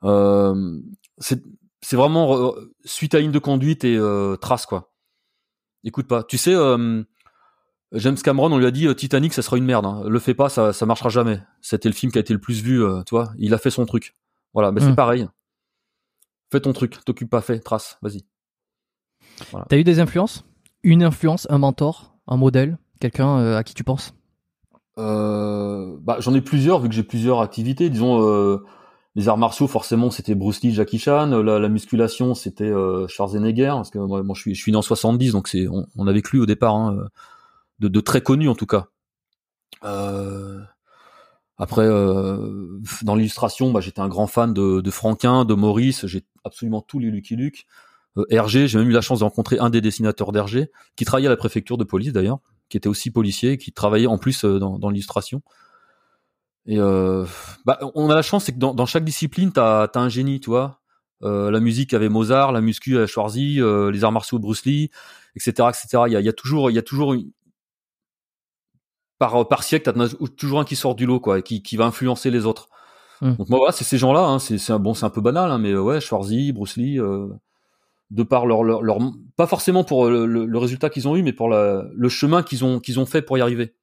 Euh, 0.03 0.79
c'est 1.19 1.41
c'est 1.81 1.95
vraiment 1.95 2.35
euh, 2.35 2.73
suite 2.85 3.15
à 3.15 3.19
ligne 3.19 3.31
de 3.31 3.39
conduite 3.39 3.83
et 3.83 3.95
euh, 3.95 4.35
trace 4.35 4.65
quoi. 4.65 4.91
Écoute 5.83 6.07
pas. 6.07 6.23
Tu 6.23 6.37
sais, 6.37 6.53
euh, 6.53 7.03
James 7.93 8.17
Cameron, 8.17 8.51
on 8.51 8.57
lui 8.57 8.67
a 8.67 8.71
dit 8.71 8.87
euh, 8.87 8.93
Titanic, 8.93 9.33
ça 9.33 9.41
sera 9.41 9.57
une 9.57 9.65
merde. 9.65 9.85
Hein. 9.85 10.03
Le 10.07 10.19
fais 10.19 10.35
pas, 10.35 10.49
ça, 10.49 10.73
ça 10.73 10.85
marchera 10.85 11.09
jamais. 11.09 11.41
C'était 11.61 11.89
le 11.89 11.95
film 11.95 12.11
qui 12.11 12.17
a 12.19 12.21
été 12.21 12.33
le 12.33 12.39
plus 12.39 12.61
vu, 12.61 12.83
tu 13.05 13.15
vois. 13.15 13.31
Il 13.37 13.53
a 13.53 13.57
fait 13.57 13.71
son 13.71 13.85
truc. 13.85 14.13
Voilà, 14.53 14.71
ben 14.71 14.83
Mm. 14.83 14.89
c'est 14.89 14.95
pareil. 14.95 15.27
Fais 16.51 16.59
ton 16.59 16.73
truc, 16.73 17.03
t'occupe 17.05 17.29
pas, 17.29 17.39
fais, 17.39 17.59
trace, 17.59 17.97
vas-y. 18.01 18.25
T'as 19.69 19.77
eu 19.77 19.85
des 19.85 20.01
influences? 20.01 20.43
Une 20.83 21.01
influence, 21.01 21.47
un 21.49 21.57
mentor, 21.57 22.17
un 22.27 22.35
modèle, 22.35 22.77
quelqu'un 22.99 23.39
euh, 23.39 23.57
à 23.57 23.63
qui 23.63 23.73
tu 23.73 23.85
penses? 23.85 24.13
Euh, 24.97 25.95
bah, 26.01 26.17
j'en 26.19 26.33
ai 26.33 26.41
plusieurs 26.41 26.79
vu 26.79 26.89
que 26.89 26.95
j'ai 26.95 27.03
plusieurs 27.03 27.39
activités. 27.39 27.89
Disons, 27.89 28.21
euh, 28.27 28.65
les 29.15 29.29
arts 29.29 29.37
martiaux, 29.37 29.67
forcément, 29.67 30.11
c'était 30.11 30.35
Bruce 30.35 30.61
Lee, 30.61 30.73
Jackie 30.73 30.99
Chan. 30.99 31.27
La, 31.27 31.57
la 31.57 31.69
musculation, 31.69 32.35
c'était 32.35 32.69
euh, 32.69 33.07
Schwarzenegger. 33.07 33.71
Parce 33.75 33.89
que 33.89 33.99
moi, 33.99 34.21
moi, 34.21 34.35
je 34.35 34.41
suis, 34.41 34.55
je 34.55 34.61
suis 34.61 34.73
né 34.73 34.77
en 34.77 34.81
70, 34.81 35.31
donc 35.31 35.47
c'est, 35.47 35.69
on, 35.69 35.87
on 35.95 36.05
avait 36.05 36.21
que 36.21 36.31
lui 36.31 36.39
au 36.39 36.45
départ, 36.45 36.75
hein, 36.75 37.07
de, 37.79 37.87
de 37.87 37.99
très 38.01 38.19
connu 38.19 38.49
en 38.49 38.55
tout 38.55 38.67
cas. 38.67 38.87
Après, 41.61 41.85
euh, 41.85 42.79
dans 43.03 43.13
l'illustration, 43.13 43.71
bah, 43.71 43.81
j'étais 43.81 43.99
un 43.99 44.07
grand 44.07 44.25
fan 44.25 44.51
de, 44.51 44.81
de 44.81 44.91
Franquin, 44.91 45.45
de 45.45 45.53
Maurice. 45.53 46.07
J'ai 46.07 46.23
absolument 46.43 46.81
tous 46.81 46.97
les 46.97 47.11
Lucky 47.11 47.35
Luke. 47.35 47.67
Euh, 48.17 48.25
Hergé, 48.31 48.67
j'ai 48.67 48.79
même 48.79 48.89
eu 48.89 48.93
la 48.93 49.01
chance 49.01 49.19
de 49.19 49.25
rencontrer 49.25 49.59
un 49.59 49.69
des 49.69 49.79
dessinateurs 49.79 50.31
d'Hergé, 50.31 50.71
qui 50.95 51.05
travaillait 51.05 51.27
à 51.27 51.29
la 51.29 51.37
préfecture 51.37 51.77
de 51.77 51.83
police 51.83 52.13
d'ailleurs, 52.13 52.39
qui 52.69 52.77
était 52.77 52.89
aussi 52.89 53.11
policier, 53.11 53.59
qui 53.59 53.71
travaillait 53.71 54.07
en 54.07 54.17
plus 54.17 54.43
euh, 54.43 54.57
dans, 54.57 54.79
dans 54.79 54.89
l'illustration. 54.89 55.43
Et 56.65 56.79
euh, 56.79 57.27
bah, 57.65 57.77
on 57.93 58.09
a 58.09 58.15
la 58.15 58.23
chance, 58.23 58.45
c'est 58.45 58.53
que 58.53 58.59
dans, 58.59 58.73
dans 58.73 58.87
chaque 58.87 59.03
discipline, 59.03 59.51
t'as 59.51 59.83
as 59.83 59.99
un 59.99 60.09
génie, 60.09 60.39
tu 60.39 60.49
vois. 60.49 60.81
Euh, 61.21 61.51
la 61.51 61.59
musique 61.59 61.93
avait 61.93 62.09
Mozart, 62.09 62.53
la 62.53 62.61
muscu 62.61 62.97
avait 62.97 63.05
Schwarzy, 63.05 63.61
euh, 63.61 63.91
les 63.91 64.03
arts 64.03 64.11
martiaux 64.11 64.39
Bruce 64.39 64.65
Lee, 64.65 64.89
etc., 65.35 65.69
etc. 65.69 66.03
Il 66.07 66.13
y 66.13 66.15
a, 66.15 66.21
y 66.21 66.29
a 66.29 66.33
toujours, 66.33 66.71
il 66.71 66.73
y 66.73 66.79
a 66.79 66.81
toujours 66.81 67.15
par 69.21 69.47
par 69.47 69.61
siècle, 69.61 69.93
t'as 69.93 70.09
toujours 70.35 70.61
un 70.61 70.65
qui 70.65 70.75
sort 70.75 70.95
du 70.95 71.05
lot, 71.05 71.19
quoi, 71.19 71.37
et 71.37 71.43
qui, 71.43 71.61
qui 71.61 71.77
va 71.77 71.85
influencer 71.85 72.31
les 72.31 72.47
autres. 72.47 72.69
Mm. 73.21 73.35
Donc 73.35 73.49
moi, 73.49 73.59
voilà, 73.59 73.71
c'est 73.71 73.83
ces 73.83 73.99
gens-là. 73.99 74.25
Hein, 74.25 74.39
c'est 74.39 74.57
bon, 74.79 74.95
c'est 74.95 75.05
un 75.05 75.11
peu 75.11 75.21
banal, 75.21 75.51
hein, 75.51 75.59
mais 75.59 75.73
euh, 75.73 75.79
ouais, 75.79 76.01
Schwarzy, 76.01 76.51
Bruce 76.51 76.75
Lee, 76.75 76.99
euh, 76.99 77.27
de 78.09 78.23
par 78.23 78.47
leur, 78.47 78.63
leur, 78.63 78.81
leur, 78.81 78.97
pas 79.35 79.45
forcément 79.45 79.83
pour 79.83 80.07
le, 80.09 80.25
le, 80.25 80.45
le 80.47 80.57
résultat 80.57 80.89
qu'ils 80.89 81.07
ont 81.07 81.15
eu, 81.15 81.21
mais 81.21 81.33
pour 81.33 81.49
la, 81.49 81.85
le 81.93 82.09
chemin 82.09 82.41
qu'ils 82.41 82.65
ont 82.65 82.79
qu'ils 82.79 82.99
ont 82.99 83.05
fait 83.05 83.21
pour 83.21 83.37
y 83.37 83.41
arriver. 83.41 83.75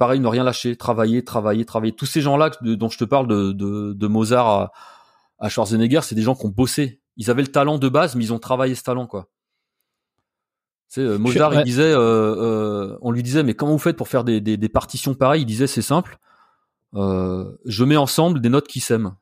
Pareil, 0.00 0.18
ne 0.18 0.26
rien 0.26 0.42
lâcher, 0.42 0.74
travailler, 0.74 1.22
travailler, 1.22 1.64
travailler. 1.64 1.94
Tous 1.94 2.06
ces 2.06 2.20
gens-là 2.20 2.50
dont 2.60 2.88
je 2.90 2.98
te 2.98 3.04
parle, 3.04 3.28
de, 3.28 3.52
de, 3.52 3.92
de 3.92 4.06
Mozart 4.08 4.48
à, 4.48 4.72
à 5.38 5.48
Schwarzenegger, 5.48 6.00
c'est 6.02 6.16
des 6.16 6.22
gens 6.22 6.34
qui 6.34 6.44
ont 6.44 6.48
bossé. 6.50 7.00
Ils 7.16 7.30
avaient 7.30 7.42
le 7.42 7.52
talent 7.52 7.78
de 7.78 7.88
base, 7.88 8.16
mais 8.16 8.24
ils 8.24 8.32
ont 8.32 8.40
travaillé 8.40 8.74
ce 8.74 8.82
talent, 8.82 9.06
quoi. 9.06 9.28
Euh, 10.96 11.18
Mozart, 11.18 11.52
il 11.54 11.64
disait, 11.64 11.82
euh, 11.82 11.98
euh, 11.98 12.98
on 13.02 13.10
lui 13.10 13.22
disait, 13.22 13.42
mais 13.42 13.54
comment 13.54 13.72
vous 13.72 13.78
faites 13.78 13.96
pour 13.96 14.08
faire 14.08 14.24
des, 14.24 14.40
des, 14.40 14.56
des 14.56 14.68
partitions 14.70 15.14
pareilles? 15.14 15.42
Il 15.42 15.46
disait, 15.46 15.66
c'est 15.66 15.82
simple. 15.82 16.18
Euh, 16.94 17.52
je 17.66 17.84
mets 17.84 17.98
ensemble 17.98 18.40
des 18.40 18.48
notes 18.48 18.66
qui 18.66 18.80
s'aiment. 18.80 19.14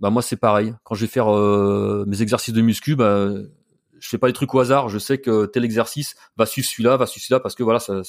Bah 0.00 0.08
moi, 0.08 0.22
c'est 0.22 0.36
pareil. 0.36 0.74
Quand 0.82 0.94
je 0.94 1.02
vais 1.02 1.10
faire 1.10 1.30
euh, 1.30 2.04
mes 2.06 2.22
exercices 2.22 2.54
de 2.54 2.62
muscu, 2.62 2.96
bah 2.96 3.28
je 3.98 4.08
fais 4.08 4.16
pas 4.16 4.28
des 4.28 4.32
trucs 4.32 4.54
au 4.54 4.60
hasard. 4.60 4.88
Je 4.88 4.98
sais 4.98 5.18
que 5.18 5.44
tel 5.44 5.62
exercice 5.62 6.16
va 6.38 6.46
suivre 6.46 6.66
celui-là, 6.66 6.96
va 6.96 7.04
suivre 7.04 7.22
celui-là, 7.22 7.40
parce 7.40 7.54
que 7.54 7.62
voilà, 7.62 7.80
ça, 7.80 8.00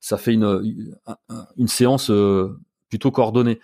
ça 0.00 0.16
fait 0.16 0.32
une, 0.32 0.44
une, 0.64 0.96
une 1.58 1.68
séance 1.68 2.10
euh, 2.10 2.58
plutôt 2.88 3.10
coordonnée. 3.10 3.60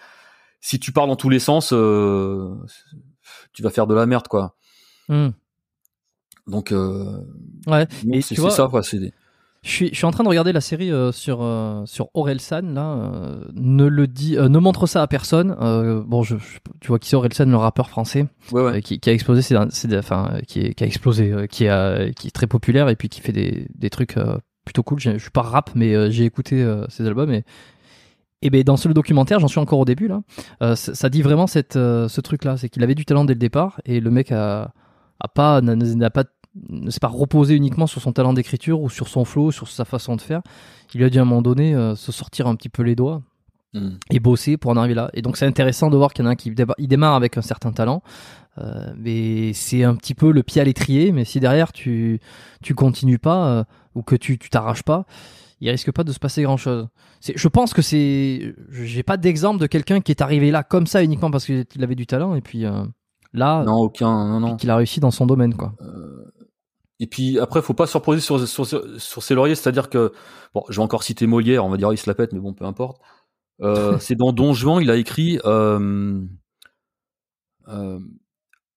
Si 0.61 0.79
tu 0.79 0.93
pars 0.93 1.07
dans 1.07 1.17
tous 1.17 1.31
les 1.31 1.39
sens, 1.39 1.71
euh, 1.73 2.55
tu 3.55 3.63
vas 3.63 3.71
faire 3.71 3.87
de 3.87 3.95
la 3.95 4.05
merde, 4.05 4.29
quoi. 4.29 4.55
Hmm. 5.09 5.29
Donc, 6.49 6.73
euh, 6.73 7.05
Ouais. 7.67 7.87
c'est 8.23 8.35
ça, 8.37 8.67
quoi. 8.69 8.83
C'est 8.83 8.99
des- 8.99 9.13
Je 9.63 9.71
suis, 9.71 9.89
je 9.91 9.97
suis 9.97 10.07
en 10.07 10.13
train 10.13 10.23
de 10.23 10.29
regarder 10.29 10.53
la 10.53 10.61
série 10.61 10.91
euh, 10.93 11.11
sur 11.11 11.43
euh, 11.43 11.83
sur 11.85 12.09
Orelsan 12.15 12.63
là. 12.75 12.93
euh, 12.95 13.41
ne 13.55 13.85
le 13.87 14.07
dit, 14.07 14.37
euh, 14.39 14.49
ne 14.49 14.59
montre 14.61 14.87
ça 14.87 15.03
à 15.03 15.07
personne. 15.09 15.55
Bon, 16.07 16.23
je, 16.23 16.37
je- 16.39 16.59
tu 16.81 16.89
vois 16.89 16.99
qui 17.01 17.09
c'est 17.09 17.17
Orelsan, 17.17 17.47
le 17.51 17.57
rappeur 17.57 17.91
français, 17.91 18.27
Ouais, 18.53 18.63
ouais. 18.63 18.83
qui, 18.83 19.01
qui 19.01 19.11
a 19.11 19.13
explosé, 19.13 19.43
c'est, 19.43 19.57
c'est, 19.71 19.99
enfin, 19.99 20.39
qui, 20.47 20.61
est, 20.61 20.75
qui 20.75 20.85
a 20.85 20.87
explosé, 20.87 21.47
qui 21.51 21.67
a, 21.69 22.11
qui 22.13 22.29
est 22.29 22.31
très 22.31 22.47
populaire 22.47 22.89
et 22.89 22.95
puis 22.97 23.09
qui 23.09 23.21
fait 23.21 23.33
des, 23.33 23.67
des 23.75 23.91
trucs 23.91 24.15
plutôt 24.65 24.85
cool. 24.85 25.01
Je, 25.01 25.19
suis 25.19 25.31
pas 25.31 25.43
rap, 25.43 25.71
mais 25.75 26.11
j'ai 26.13 26.25
écouté 26.25 26.65
ses 26.89 27.07
albums 27.07 27.33
et 27.33 27.45
et 28.41 28.51
ben 28.51 28.63
dans 28.63 28.77
ce 28.77 28.89
documentaire, 28.89 29.41
j'en 29.41 29.49
suis 29.49 29.59
encore 29.59 29.81
au 29.81 29.85
début 29.85 30.07
là. 30.07 30.23
ça, 30.77 30.95
ça 30.95 31.09
dit 31.09 31.23
vraiment 31.23 31.49
cette, 31.49 31.75
ce 31.75 32.21
truc 32.21 32.45
là, 32.45 32.57
c'est 32.57 32.69
qu'il 32.69 32.85
avait 32.85 32.95
du 32.95 33.05
talent 33.05 33.25
dès 33.25 33.35
le 33.35 33.41
départ 33.41 33.81
et 33.85 33.99
le 33.99 34.11
mec 34.13 34.31
a, 34.31 34.73
a 35.19 35.27
pas, 35.29 35.61
n'a 35.61 36.11
pas 36.11 36.23
ne 36.69 36.91
s'est 36.91 37.01
pas 37.01 37.09
reposé 37.09 37.55
uniquement 37.55 37.87
sur 37.87 38.01
son 38.01 38.13
talent 38.13 38.33
d'écriture 38.33 38.81
ou 38.81 38.91
sur 38.91 39.09
son 39.09 39.25
flow, 39.25 39.51
sur 39.53 39.69
sa 39.69 39.85
façon 39.85 40.17
de 40.17 40.21
faire. 40.21 40.41
Il 40.95 41.03
a 41.05 41.11
dû 41.11 41.19
à 41.19 41.23
un 41.23 41.25
moment 41.25 41.43
donné 41.43 41.75
euh, 41.75 41.95
se 41.95 42.11
sortir 42.13 42.47
un 42.47 42.55
petit 42.57 42.69
peu 42.69 42.83
les 42.83 42.95
doigts 42.97 43.23
Mm. 43.75 43.99
et 44.11 44.19
bosser 44.19 44.57
pour 44.57 44.71
en 44.71 44.79
arriver 44.79 44.95
là. 44.95 45.11
Et 45.13 45.21
donc 45.21 45.37
c'est 45.37 45.45
intéressant 45.45 45.91
de 45.91 45.97
voir 45.99 46.15
qu'il 46.15 46.25
y 46.25 46.27
en 46.27 46.31
a 46.31 46.33
un 46.33 46.37
qui 46.37 46.51
déba- 46.53 46.73
il 46.79 46.89
démarre 46.89 47.15
avec 47.17 47.37
un 47.37 47.43
certain 47.43 47.71
talent, 47.71 48.03
euh, 48.57 48.95
mais 48.97 49.53
c'est 49.53 49.85
un 49.85 49.95
petit 49.95 50.15
peu 50.15 50.33
le 50.33 50.43
pied 50.43 50.59
à 50.63 50.65
l'étrier. 50.65 51.13
Mais 51.13 51.27
si 51.27 51.39
derrière 51.39 51.71
tu 51.75 52.19
tu 52.63 52.75
continues 52.75 53.19
pas 53.19 53.47
euh, 53.49 53.65
ou 53.95 54.03
que 54.03 54.17
tu 54.17 54.39
tu 54.39 54.49
t'arraches 54.49 54.85
pas, 54.85 55.05
il 55.61 55.69
risque 55.69 55.93
pas 55.93 56.03
de 56.03 56.13
se 56.13 56.19
passer 56.19 56.43
grand 56.45 56.57
chose. 56.57 56.89
C'est, 57.21 57.37
je 57.37 57.47
pense 57.47 57.75
que 57.75 57.83
c'est, 57.83 58.55
j'ai 58.71 59.03
pas 59.03 59.19
d'exemple 59.19 59.61
de 59.61 59.67
quelqu'un 59.67 60.01
qui 60.01 60.13
est 60.13 60.23
arrivé 60.23 60.51
là 60.51 60.63
comme 60.63 60.87
ça 60.87 61.03
uniquement 61.05 61.31
parce 61.31 61.45
qu'il 61.45 61.67
avait 61.83 61.95
du 61.95 62.07
talent 62.07 62.35
et 62.37 62.41
puis. 62.41 62.65
là, 63.35 63.65
Non, 63.67 63.75
aucun, 63.81 64.29
non, 64.29 64.41
non. 64.41 64.57
qu'il 64.57 64.71
a 64.71 64.77
réussi 64.77 64.99
dans 64.99 65.11
son 65.11 65.27
domaine, 65.27 65.53
quoi. 65.53 65.75
Et 67.01 67.07
puis 67.07 67.39
après, 67.39 67.63
faut 67.63 67.75
pas 67.75 67.87
se 67.87 67.97
reposer 67.97 68.21
sur, 68.21 68.47
sur, 68.47 68.67
sur 68.67 69.23
ses 69.23 69.35
lauriers, 69.35 69.55
c'est-à-dire 69.55 69.89
que, 69.89 70.13
bon, 70.55 70.65
je 70.69 70.77
vais 70.77 70.83
encore 70.83 71.05
citer 71.05 71.27
Molière, 71.27 71.65
on 71.65 71.71
va 71.71 71.77
dire 71.77 71.93
il 71.93 71.99
se 71.99 72.11
la 72.11 72.15
pète, 72.15 72.33
mais 72.33 72.41
bon, 72.41 72.55
peu 72.55 72.65
importe. 72.65 73.01
Euh, 73.61 73.99
c'est 74.01 74.17
dans 74.17 74.33
Don 74.33 74.53
Juan, 74.53 74.83
il 74.83 74.91
a 74.91 74.97
écrit 74.97 75.39
euh, 75.45 76.21
euh, 77.69 78.01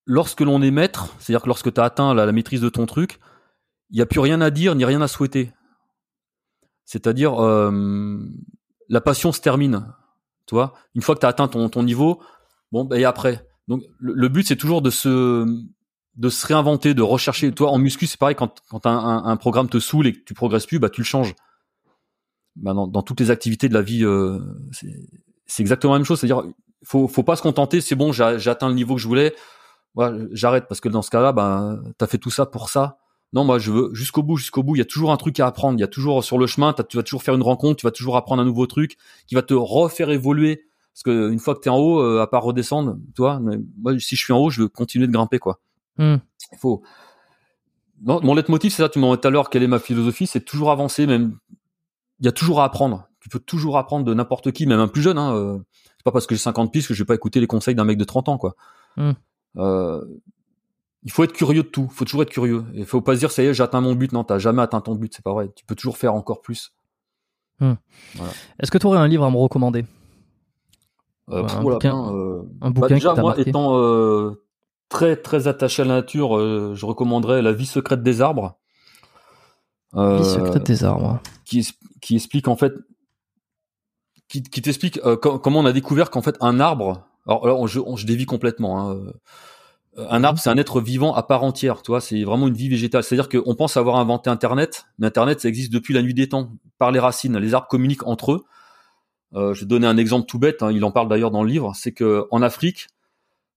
lorsque 0.04 0.40
l'on 0.40 0.62
est 0.62 0.70
maître, 0.70 1.14
c'est-à-dire 1.18 1.42
que 1.42 1.48
lorsque 1.48 1.72
tu 1.72 1.80
as 1.80 1.84
atteint 1.84 2.14
la, 2.14 2.26
la, 2.26 2.32
maîtrise 2.32 2.60
de 2.60 2.68
ton 2.68 2.86
truc, 2.86 3.18
il 3.90 3.96
n'y 3.96 4.02
a 4.02 4.06
plus 4.06 4.20
rien 4.20 4.40
à 4.40 4.50
dire 4.50 4.74
ni 4.74 4.84
rien 4.84 5.02
à 5.02 5.08
souhaiter. 5.08 5.52
C'est-à-dire 6.84 7.42
euh, 7.42 8.18
la 8.88 9.00
passion 9.00 9.32
se 9.32 9.40
termine. 9.40 9.86
Tu 10.46 10.54
vois, 10.54 10.74
une 10.94 11.02
fois 11.02 11.14
que 11.14 11.20
tu 11.20 11.26
as 11.26 11.30
atteint 11.30 11.48
ton, 11.48 11.68
ton 11.68 11.82
niveau, 11.82 12.22
bon, 12.70 12.84
bah, 12.84 12.98
et 12.98 13.04
après? 13.04 13.46
Donc 13.68 13.82
le, 13.98 14.12
le 14.14 14.28
but 14.28 14.46
c'est 14.46 14.56
toujours 14.56 14.82
de 14.82 14.90
se 14.90 15.46
de 16.16 16.28
se 16.28 16.46
réinventer, 16.46 16.94
de 16.94 17.02
rechercher. 17.02 17.52
Toi, 17.52 17.70
en 17.70 17.78
muscu, 17.78 18.06
c'est 18.06 18.18
pareil. 18.18 18.36
Quand, 18.36 18.60
quand 18.68 18.86
un, 18.86 18.98
un, 18.98 19.24
un, 19.24 19.36
programme 19.36 19.68
te 19.68 19.78
saoule 19.78 20.06
et 20.06 20.12
que 20.12 20.24
tu 20.24 20.34
progresses 20.34 20.66
plus, 20.66 20.78
bah 20.78 20.90
tu 20.90 21.00
le 21.00 21.06
changes. 21.06 21.34
Bah, 22.56 22.74
dans, 22.74 22.86
dans 22.86 23.02
toutes 23.02 23.20
les 23.20 23.30
activités 23.30 23.68
de 23.68 23.74
la 23.74 23.82
vie, 23.82 24.04
euh, 24.04 24.38
c'est 25.46 25.62
exactement 25.62 25.94
la 25.94 26.00
même 26.00 26.06
chose. 26.06 26.20
C'est-à-dire, 26.20 26.44
faut, 26.84 27.08
faut 27.08 27.22
pas 27.22 27.36
se 27.36 27.42
contenter. 27.42 27.80
C'est 27.80 27.94
bon, 27.94 28.12
j'ai 28.12 28.48
atteint 28.48 28.68
le 28.68 28.74
niveau 28.74 28.94
que 28.94 29.00
je 29.00 29.08
voulais. 29.08 29.34
Ouais, 29.94 30.10
j'arrête 30.32 30.66
parce 30.68 30.80
que 30.80 30.88
dans 30.88 31.02
ce 31.02 31.10
cas-là, 31.10 31.32
ben, 31.32 31.82
t'as 31.98 32.06
fait 32.06 32.18
tout 32.18 32.30
ça 32.30 32.46
pour 32.46 32.68
ça. 32.70 32.98
Non, 33.32 33.44
moi, 33.44 33.58
je 33.58 33.70
veux 33.70 33.94
jusqu'au 33.94 34.22
bout, 34.22 34.36
jusqu'au 34.36 34.62
bout. 34.62 34.76
Il 34.76 34.78
y 34.78 34.82
a 34.82 34.86
toujours 34.86 35.12
un 35.12 35.16
truc 35.16 35.40
à 35.40 35.46
apprendre. 35.46 35.78
Il 35.78 35.80
y 35.80 35.84
a 35.84 35.88
toujours 35.88 36.22
sur 36.22 36.36
le 36.36 36.46
chemin, 36.46 36.74
tu 36.74 36.96
vas 36.98 37.02
toujours 37.02 37.22
faire 37.22 37.34
une 37.34 37.42
rencontre, 37.42 37.76
tu 37.76 37.86
vas 37.86 37.90
toujours 37.90 38.16
apprendre 38.16 38.42
un 38.42 38.44
nouveau 38.44 38.66
truc 38.66 38.98
qui 39.26 39.34
va 39.34 39.42
te 39.42 39.54
refaire 39.54 40.10
évoluer. 40.10 40.64
Parce 40.92 41.04
que 41.04 41.30
une 41.30 41.38
fois 41.38 41.54
que 41.54 41.60
t'es 41.60 41.70
en 41.70 41.78
haut, 41.78 42.00
euh, 42.00 42.20
à 42.20 42.26
part 42.26 42.42
redescendre, 42.42 42.98
toi, 43.14 43.40
moi, 43.40 43.98
si 43.98 44.16
je 44.16 44.24
suis 44.24 44.32
en 44.34 44.38
haut, 44.38 44.50
je 44.50 44.62
veux 44.62 44.68
continuer 44.68 45.06
de 45.06 45.12
grimper, 45.12 45.38
quoi. 45.38 45.60
Mm. 45.98 46.16
Il 46.52 46.58
faut. 46.58 46.82
Non, 48.02 48.20
mon 48.22 48.34
leitmotiv, 48.34 48.72
c'est 48.72 48.82
ça. 48.82 48.88
Tu 48.88 48.98
m'en 48.98 49.16
tout 49.16 49.26
à 49.26 49.30
l'heure. 49.30 49.50
Quelle 49.50 49.62
est 49.62 49.68
ma 49.68 49.78
philosophie 49.78 50.26
C'est 50.26 50.44
toujours 50.44 50.70
avancer. 50.70 51.06
Même, 51.06 51.38
il 52.20 52.26
y 52.26 52.28
a 52.28 52.32
toujours 52.32 52.60
à 52.60 52.64
apprendre. 52.64 53.08
Tu 53.20 53.28
peux 53.28 53.38
toujours 53.38 53.78
apprendre 53.78 54.04
de 54.04 54.14
n'importe 54.14 54.52
qui, 54.52 54.66
même 54.66 54.80
un 54.80 54.88
plus 54.88 55.02
jeune. 55.02 55.18
Hein. 55.18 55.34
Euh, 55.34 55.58
c'est 55.96 56.04
pas 56.04 56.12
parce 56.12 56.26
que 56.26 56.34
j'ai 56.34 56.40
50 56.40 56.72
pistes 56.72 56.88
que 56.88 56.94
je 56.94 57.02
vais 57.02 57.06
pas 57.06 57.14
écouter 57.14 57.40
les 57.40 57.46
conseils 57.46 57.74
d'un 57.74 57.84
mec 57.84 57.96
de 57.96 58.04
30 58.04 58.28
ans, 58.28 58.38
quoi. 58.38 58.56
Mm. 58.96 59.12
Euh, 59.58 60.04
il 61.04 61.10
faut 61.10 61.24
être 61.24 61.32
curieux 61.32 61.62
de 61.62 61.68
tout. 61.68 61.88
Il 61.90 61.94
faut 61.94 62.04
toujours 62.04 62.22
être 62.22 62.30
curieux. 62.30 62.64
Il 62.74 62.86
faut 62.86 63.00
pas 63.00 63.14
se 63.14 63.20
dire 63.20 63.30
ça 63.30 63.42
y 63.42 63.46
est, 63.46 63.54
j'ai 63.54 63.62
atteint 63.62 63.80
mon 63.80 63.94
but. 63.94 64.12
Non, 64.12 64.24
t'as 64.24 64.38
jamais 64.38 64.62
atteint 64.62 64.80
ton 64.80 64.94
but. 64.94 65.12
C'est 65.14 65.24
pas 65.24 65.32
vrai. 65.32 65.50
Tu 65.54 65.64
peux 65.64 65.74
toujours 65.74 65.96
faire 65.96 66.14
encore 66.14 66.42
plus. 66.42 66.72
Mm. 67.60 67.74
Voilà. 68.16 68.32
Est-ce 68.60 68.70
que 68.70 68.78
tu 68.78 68.86
aurais 68.86 68.98
un 68.98 69.08
livre 69.08 69.24
à 69.24 69.30
me 69.30 69.36
recommander? 69.36 69.84
Euh, 71.30 71.44
un, 71.44 71.60
voilà, 71.60 71.76
bouquin, 71.76 71.92
ben, 71.92 72.14
euh, 72.14 72.42
un 72.60 72.70
bouquin 72.70 72.88
bah 72.88 72.94
déjà, 72.94 73.10
qui 73.10 73.14
t'a 73.14 73.20
moi, 73.20 73.30
marqué? 73.30 73.48
étant 73.48 73.78
euh, 73.78 74.44
très 74.92 75.16
très 75.16 75.48
attaché 75.48 75.82
à 75.82 75.84
la 75.86 75.94
nature, 75.94 76.36
euh, 76.36 76.74
je 76.76 76.84
recommanderais 76.86 77.40
La 77.42 77.52
vie 77.52 77.66
secrète 77.66 78.02
des 78.02 78.20
arbres. 78.20 78.58
Euh, 79.96 80.18
Vie 80.18 80.24
secrète 80.24 80.62
des 80.64 80.84
arbres. 80.84 81.20
qui, 81.44 81.66
explique 82.14 82.48
en 82.48 82.56
fait, 82.56 82.72
qui, 84.28 84.42
qui 84.42 84.62
t'explique 84.62 84.98
euh, 85.04 85.16
co- 85.16 85.38
comment 85.38 85.60
on 85.60 85.66
a 85.66 85.72
découvert 85.72 86.10
qu'en 86.10 86.22
fait 86.22 86.36
un 86.40 86.60
arbre, 86.60 87.06
alors 87.26 87.60
on, 87.60 87.66
je, 87.66 87.80
on- 87.80 87.96
je 87.96 88.06
dévie 88.06 88.24
complètement, 88.26 88.80
hein, 88.90 88.94
euh, 89.98 90.06
un 90.08 90.24
arbre 90.24 90.38
c'est 90.38 90.48
un 90.50 90.56
être 90.56 90.80
vivant 90.80 91.14
à 91.14 91.22
part 91.22 91.42
entière, 91.44 91.82
tu 91.82 91.90
vois, 91.90 92.00
c'est 92.00 92.22
vraiment 92.24 92.48
une 92.48 92.54
vie 92.54 92.68
végétale. 92.70 93.02
C'est-à-dire 93.04 93.28
qu'on 93.28 93.54
pense 93.54 93.76
avoir 93.76 93.96
inventé 93.96 94.30
Internet, 94.30 94.86
mais 94.98 95.06
Internet 95.06 95.40
ça 95.40 95.48
existe 95.48 95.72
depuis 95.72 95.92
la 95.94 96.02
nuit 96.02 96.14
des 96.14 96.28
temps, 96.30 96.50
par 96.78 96.90
les 96.92 96.98
racines. 97.00 97.36
Les 97.38 97.52
arbres 97.54 97.68
communiquent 97.68 98.06
entre 98.06 98.32
eux. 98.32 98.40
Euh, 99.34 99.52
je 99.54 99.60
vais 99.60 99.66
donner 99.66 99.86
un 99.86 99.96
exemple 99.98 100.26
tout 100.26 100.38
bête, 100.38 100.62
hein, 100.62 100.70
il 100.72 100.82
en 100.84 100.90
parle 100.92 101.08
d'ailleurs 101.08 101.30
dans 101.30 101.42
le 101.42 101.48
livre, 101.50 101.72
c'est 101.74 101.92
que 101.92 102.26
en 102.30 102.40
Afrique, 102.42 102.86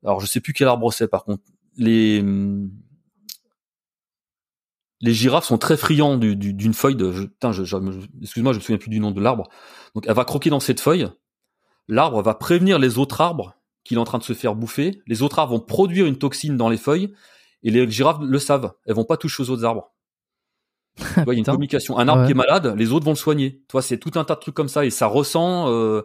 alors 0.06 0.20
je 0.22 0.28
sais 0.28 0.40
plus 0.42 0.54
quel 0.54 0.68
arbre 0.68 0.92
c'est 0.94 1.08
par 1.08 1.24
contre, 1.26 1.44
les 1.78 2.24
les 5.02 5.14
girafes 5.14 5.46
sont 5.46 5.58
très 5.58 5.78
friands 5.78 6.18
du- 6.18 6.36
du- 6.36 6.54
d'une 6.54 6.74
feuille 6.74 6.96
de. 6.96 7.30
excuse-moi, 8.22 8.54
je 8.54 8.58
me 8.58 8.62
souviens 8.62 8.78
plus 8.78 8.90
du 8.90 9.00
nom 9.00 9.12
de 9.12 9.22
l'arbre. 9.22 9.50
Donc, 9.94 10.06
elle 10.08 10.16
va 10.16 10.26
croquer 10.26 10.50
dans 10.50 10.60
cette 10.60 10.80
feuille. 10.80 11.08
L'arbre 11.88 12.22
va 12.24 12.34
prévenir 12.34 12.80
les 12.80 12.98
autres 12.98 13.22
arbres 13.22 13.56
qu'il 13.84 13.98
est 13.98 14.00
en 14.00 14.06
train 14.06 14.18
de 14.18 14.24
se 14.24 14.34
faire 14.34 14.56
bouffer. 14.56 15.02
Les 15.06 15.22
autres 15.22 15.38
arbres 15.40 15.54
vont 15.54 15.60
produire 15.60 16.06
une 16.08 16.18
toxine 16.18 16.58
dans 16.58 16.70
les 16.70 16.78
feuilles 16.78 17.14
et 17.62 17.70
les 17.72 17.90
girafes 17.92 18.18
le 18.22 18.40
savent. 18.40 18.74
Elles 18.86 18.96
vont 18.96 19.04
pas 19.06 19.18
toucher 19.18 19.44
aux 19.44 19.50
autres 19.50 19.66
arbres. 19.66 19.94
Tu 20.98 21.04
vois, 21.24 21.34
il 21.34 21.38
y 21.38 21.40
a 21.40 21.40
une 21.40 21.46
communication. 21.46 21.98
Un 21.98 22.08
arbre 22.08 22.22
Ouais. 22.22 22.28
qui 22.28 22.32
est 22.32 22.36
malade, 22.36 22.74
les 22.78 22.92
autres 22.94 23.04
vont 23.06 23.12
le 23.12 23.18
soigner. 23.18 23.62
Toi, 23.68 23.82
c'est 23.82 23.98
tout 23.98 24.12
un 24.16 24.24
tas 24.24 24.36
de 24.36 24.40
trucs 24.40 24.56
comme 24.56 24.70
ça 24.70 24.86
et 24.86 24.90
ça 24.90 25.08
ressent. 25.08 25.70
euh, 25.70 26.04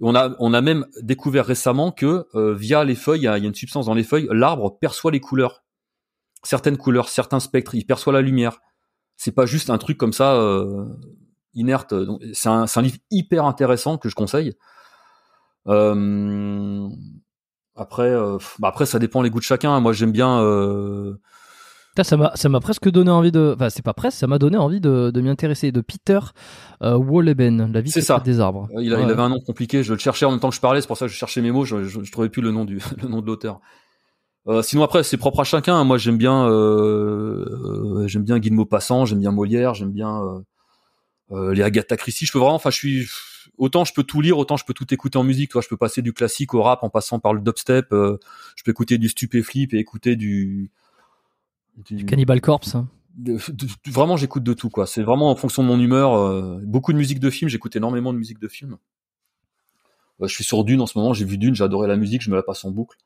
on 0.00 0.14
a, 0.16 0.34
on 0.40 0.52
a 0.52 0.60
même 0.60 0.86
découvert 1.00 1.46
récemment 1.46 1.92
que 1.92 2.26
euh, 2.34 2.52
via 2.54 2.82
les 2.84 2.96
feuilles, 2.96 3.20
il 3.20 3.22
y, 3.22 3.26
y 3.26 3.28
a 3.28 3.36
une 3.38 3.54
substance 3.54 3.86
dans 3.86 3.94
les 3.94 4.02
feuilles, 4.02 4.26
l'arbre 4.32 4.76
perçoit 4.80 5.12
les 5.12 5.20
couleurs, 5.20 5.62
certaines 6.42 6.76
couleurs, 6.76 7.08
certains 7.08 7.38
spectres. 7.40 7.74
Il 7.76 7.86
perçoit 7.86 8.12
la 8.12 8.20
lumière. 8.20 8.58
C'est 9.16 9.30
pas 9.32 9.46
juste 9.46 9.70
un 9.70 9.78
truc 9.78 9.96
comme 9.96 10.12
ça 10.12 10.34
euh, 10.34 10.86
inerte. 11.54 11.94
C'est 12.32 12.48
un, 12.48 12.64
un 12.74 12.82
livre 12.82 12.96
hyper 13.12 13.44
intéressant 13.44 13.96
que 13.98 14.08
je 14.08 14.16
conseille. 14.16 14.54
Euh, 15.68 16.88
après, 17.76 18.10
euh, 18.10 18.38
bah 18.58 18.68
après, 18.68 18.86
ça 18.86 18.98
dépend 18.98 19.22
les 19.22 19.30
goûts 19.30 19.38
de 19.38 19.44
chacun. 19.44 19.78
Moi, 19.80 19.92
j'aime 19.92 20.10
bien. 20.12 20.40
Ça 22.02 22.16
m'a, 22.16 22.32
ça 22.36 22.48
m'a 22.48 22.60
presque 22.60 22.88
donné 22.90 23.10
envie 23.10 23.32
de. 23.32 23.52
Enfin, 23.54 23.68
c'est 23.68 23.82
pas 23.84 23.92
presque, 23.92 24.16
ça 24.18 24.26
m'a 24.26 24.38
donné 24.38 24.56
envie 24.56 24.80
de, 24.80 25.10
de 25.12 25.20
m'y 25.20 25.28
intéresser. 25.28 25.72
De 25.72 25.82
Peter 25.82 26.20
euh, 26.82 26.96
Wolleben, 26.96 27.70
La 27.70 27.82
vie 27.82 27.90
C'est 27.90 28.00
ça. 28.00 28.18
des 28.24 28.40
arbres. 28.40 28.66
il, 28.80 28.94
a- 28.94 29.00
il 29.00 29.10
avait 29.10 29.20
un 29.22 29.28
nom 29.28 29.40
compliqué. 29.40 29.82
Je 29.82 29.92
le 29.92 29.98
cherchais 29.98 30.24
en 30.24 30.30
même 30.30 30.40
temps 30.40 30.48
que 30.48 30.56
je 30.56 30.60
parlais. 30.60 30.80
C'est 30.80 30.86
pour 30.86 30.96
ça 30.96 31.04
que 31.06 31.12
je 31.12 31.16
cherchais 31.18 31.42
mes 31.42 31.50
mots. 31.52 31.66
Je, 31.66 31.84
je, 31.84 32.02
je 32.02 32.10
trouvais 32.12 32.30
plus 32.30 32.40
le 32.40 32.50
nom 32.50 32.64
du 32.64 32.78
le 33.02 33.08
nom 33.08 33.20
de 33.20 33.26
l'auteur. 33.26 33.60
Euh, 34.48 34.62
sinon 34.62 34.82
après, 34.84 35.02
c'est 35.02 35.18
propre 35.18 35.40
à 35.40 35.44
chacun. 35.44 35.84
Moi, 35.84 35.98
j'aime 35.98 36.16
bien 36.16 36.48
euh, 36.48 37.44
euh, 38.02 38.08
j'aime 38.08 38.24
bien 38.24 38.38
Guy 38.38 38.48
de 38.50 38.54
Maupassant, 38.54 39.04
j'aime 39.04 39.20
bien 39.20 39.30
Molière, 39.30 39.74
j'aime 39.74 39.92
bien 39.92 40.20
les 41.30 41.62
Agatha 41.62 41.96
Christie. 41.96 42.26
Je 42.26 42.32
peux 42.32 42.38
vraiment. 42.38 42.54
Enfin, 42.54 42.70
je 42.70 42.76
suis 42.76 43.06
autant 43.58 43.84
je 43.84 43.92
peux 43.92 44.02
tout 44.02 44.20
lire, 44.20 44.38
autant 44.38 44.56
je 44.56 44.64
peux 44.64 44.74
tout 44.74 44.92
écouter 44.92 45.18
en 45.18 45.24
musique. 45.24 45.52
Je 45.60 45.68
peux 45.68 45.76
passer 45.76 46.00
du 46.02 46.12
classique 46.12 46.54
au 46.54 46.62
rap 46.62 46.82
en 46.82 46.88
passant 46.90 47.18
par 47.20 47.34
le 47.34 47.40
dubstep. 47.40 47.86
je 47.90 48.62
peux 48.64 48.70
écouter 48.70 48.98
du 48.98 49.08
stupéflip 49.08 49.74
et 49.74 49.78
écouter 49.78 50.16
du, 50.16 50.70
du 51.76 52.04
Cannibal 52.04 52.40
Corpse. 52.40 52.74
hein. 52.74 52.88
de- 53.16 53.38
de- 53.52 53.66
de- 53.66 53.90
vraiment 53.90 54.16
j'écoute 54.16 54.42
de 54.42 54.54
tout 54.54 54.70
quoi 54.70 54.86
c'est 54.86 55.02
vraiment 55.02 55.30
en 55.30 55.36
fonction 55.36 55.62
de 55.62 55.68
mon 55.68 55.78
humeur 55.78 56.14
euh, 56.14 56.58
beaucoup 56.62 56.92
de 56.92 56.98
musique 56.98 57.20
de 57.20 57.28
film 57.30 57.48
j'écoute 57.50 57.76
énormément 57.76 58.12
de 58.12 58.18
musique 58.18 58.38
de 58.40 58.48
film 58.48 58.76
Euh, 60.20 60.26
je 60.28 60.34
suis 60.34 60.44
sur 60.44 60.64
Dune 60.64 60.80
en 60.80 60.86
ce 60.86 60.96
moment 60.98 61.12
j'ai 61.12 61.24
vu 61.24 61.36
Dune 61.38 61.54
j'ai 61.54 61.64
adoré 61.64 61.88
la 61.88 61.96
musique 61.96 62.22
je 62.22 62.30
me 62.30 62.36
la 62.36 62.42
passe 62.42 62.64
en 62.64 62.70
boucle 62.70 62.96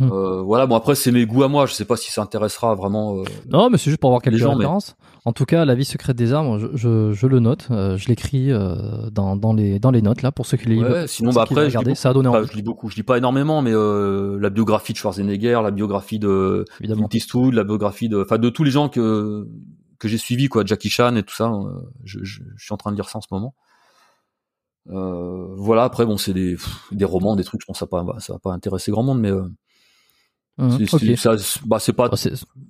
Hmm. 0.00 0.10
Euh, 0.10 0.40
voilà 0.40 0.66
bon 0.66 0.74
après 0.74 0.94
c'est 0.94 1.12
mes 1.12 1.26
goûts 1.26 1.42
à 1.42 1.48
moi 1.48 1.66
je 1.66 1.74
sais 1.74 1.84
pas 1.84 1.98
si 1.98 2.10
ça 2.10 2.22
intéressera 2.22 2.74
vraiment 2.74 3.18
euh, 3.18 3.24
Non, 3.50 3.68
mais 3.68 3.76
c'est 3.76 3.90
juste 3.90 4.00
pour 4.00 4.08
avoir 4.08 4.22
quelques 4.22 4.38
gens, 4.38 4.50
mais- 4.52 4.64
références. 4.64 4.96
En 5.26 5.32
tout 5.34 5.44
cas, 5.44 5.64
La 5.66 5.74
vie 5.76 5.84
secrète 5.84 6.16
des 6.16 6.32
arbres, 6.32 6.58
je, 6.58 6.66
je, 6.74 7.12
je 7.12 7.26
le 7.26 7.38
note. 7.40 7.68
euh, 7.70 7.96
je 7.98 8.08
l'écris 8.08 8.50
euh, 8.50 8.74
dans, 9.10 9.36
dans, 9.36 9.52
les, 9.52 9.78
dans 9.78 9.90
les 9.90 10.00
notes 10.02 10.22
là 10.22 10.32
pour 10.32 10.46
ceux 10.46 10.56
qui 10.56 10.68
les 10.70 10.78
ouais, 10.82 11.06
sinon 11.06 11.30
bah 11.30 11.42
après 11.42 11.68
je 11.70 11.76
beaucoup, 11.78 11.94
Ça 11.94 12.08
a 12.10 12.12
donné 12.14 12.28
envie, 12.28 12.48
je 12.50 12.54
lis 12.56 12.62
beaucoup 12.62 12.88
je 12.88 12.96
lis 12.96 13.02
pas 13.02 13.18
énormément 13.18 13.60
mais 13.60 13.70
euh, 13.74 14.38
la 14.40 14.48
biographie 14.50 14.94
de 14.94 14.98
Schwarzenegger 14.98 15.60
la 15.62 15.70
biographie 15.70 16.18
de. 16.18 16.64
Clint 16.82 17.08
Eastwood 17.12 17.52
la 17.54 17.62
biographie 17.64 18.08
de 18.08 18.22
enfin 18.22 18.38
de 18.38 18.48
tous 18.48 18.64
les 18.64 18.70
gens 18.70 18.88
que 18.88 19.46
que 19.98 20.08
j'ai 20.08 20.18
suivis 20.18 20.48
quoi 20.48 20.64
Jackie 20.64 20.88
Chan 20.90 21.14
et 21.16 21.22
tout 21.22 21.34
ça 21.34 21.52
euh, 21.52 21.68
je, 22.02 22.18
je, 22.24 22.40
je 22.56 22.64
suis 22.64 22.72
en 22.72 22.78
train 22.78 22.90
de 22.92 22.96
lire 22.96 23.08
ça 23.10 23.18
en 23.18 23.20
ce 23.20 23.28
moment 23.30 23.54
Euh, 24.90 25.46
voilà 25.56 25.84
après 25.84 26.04
bon 26.06 26.16
c'est 26.16 26.32
des 26.32 26.52
pff, 26.56 26.88
des 26.90 27.04
romans 27.04 27.36
des 27.36 27.44
trucs 27.44 27.60
je 27.60 27.66
pense 27.66 27.78
que 27.78 27.86
ça 27.86 27.96
va 27.96 28.04
pas 28.04 28.18
ça 28.18 28.32
va 28.32 28.38
pas 28.40 28.52
intéresser 28.52 28.90
grand 28.90 29.04
monde 29.04 29.20
mais 29.20 29.30
Hum, 30.58 30.70
c'est 31.58 31.66
bah 31.66 31.80
pas 31.94 32.08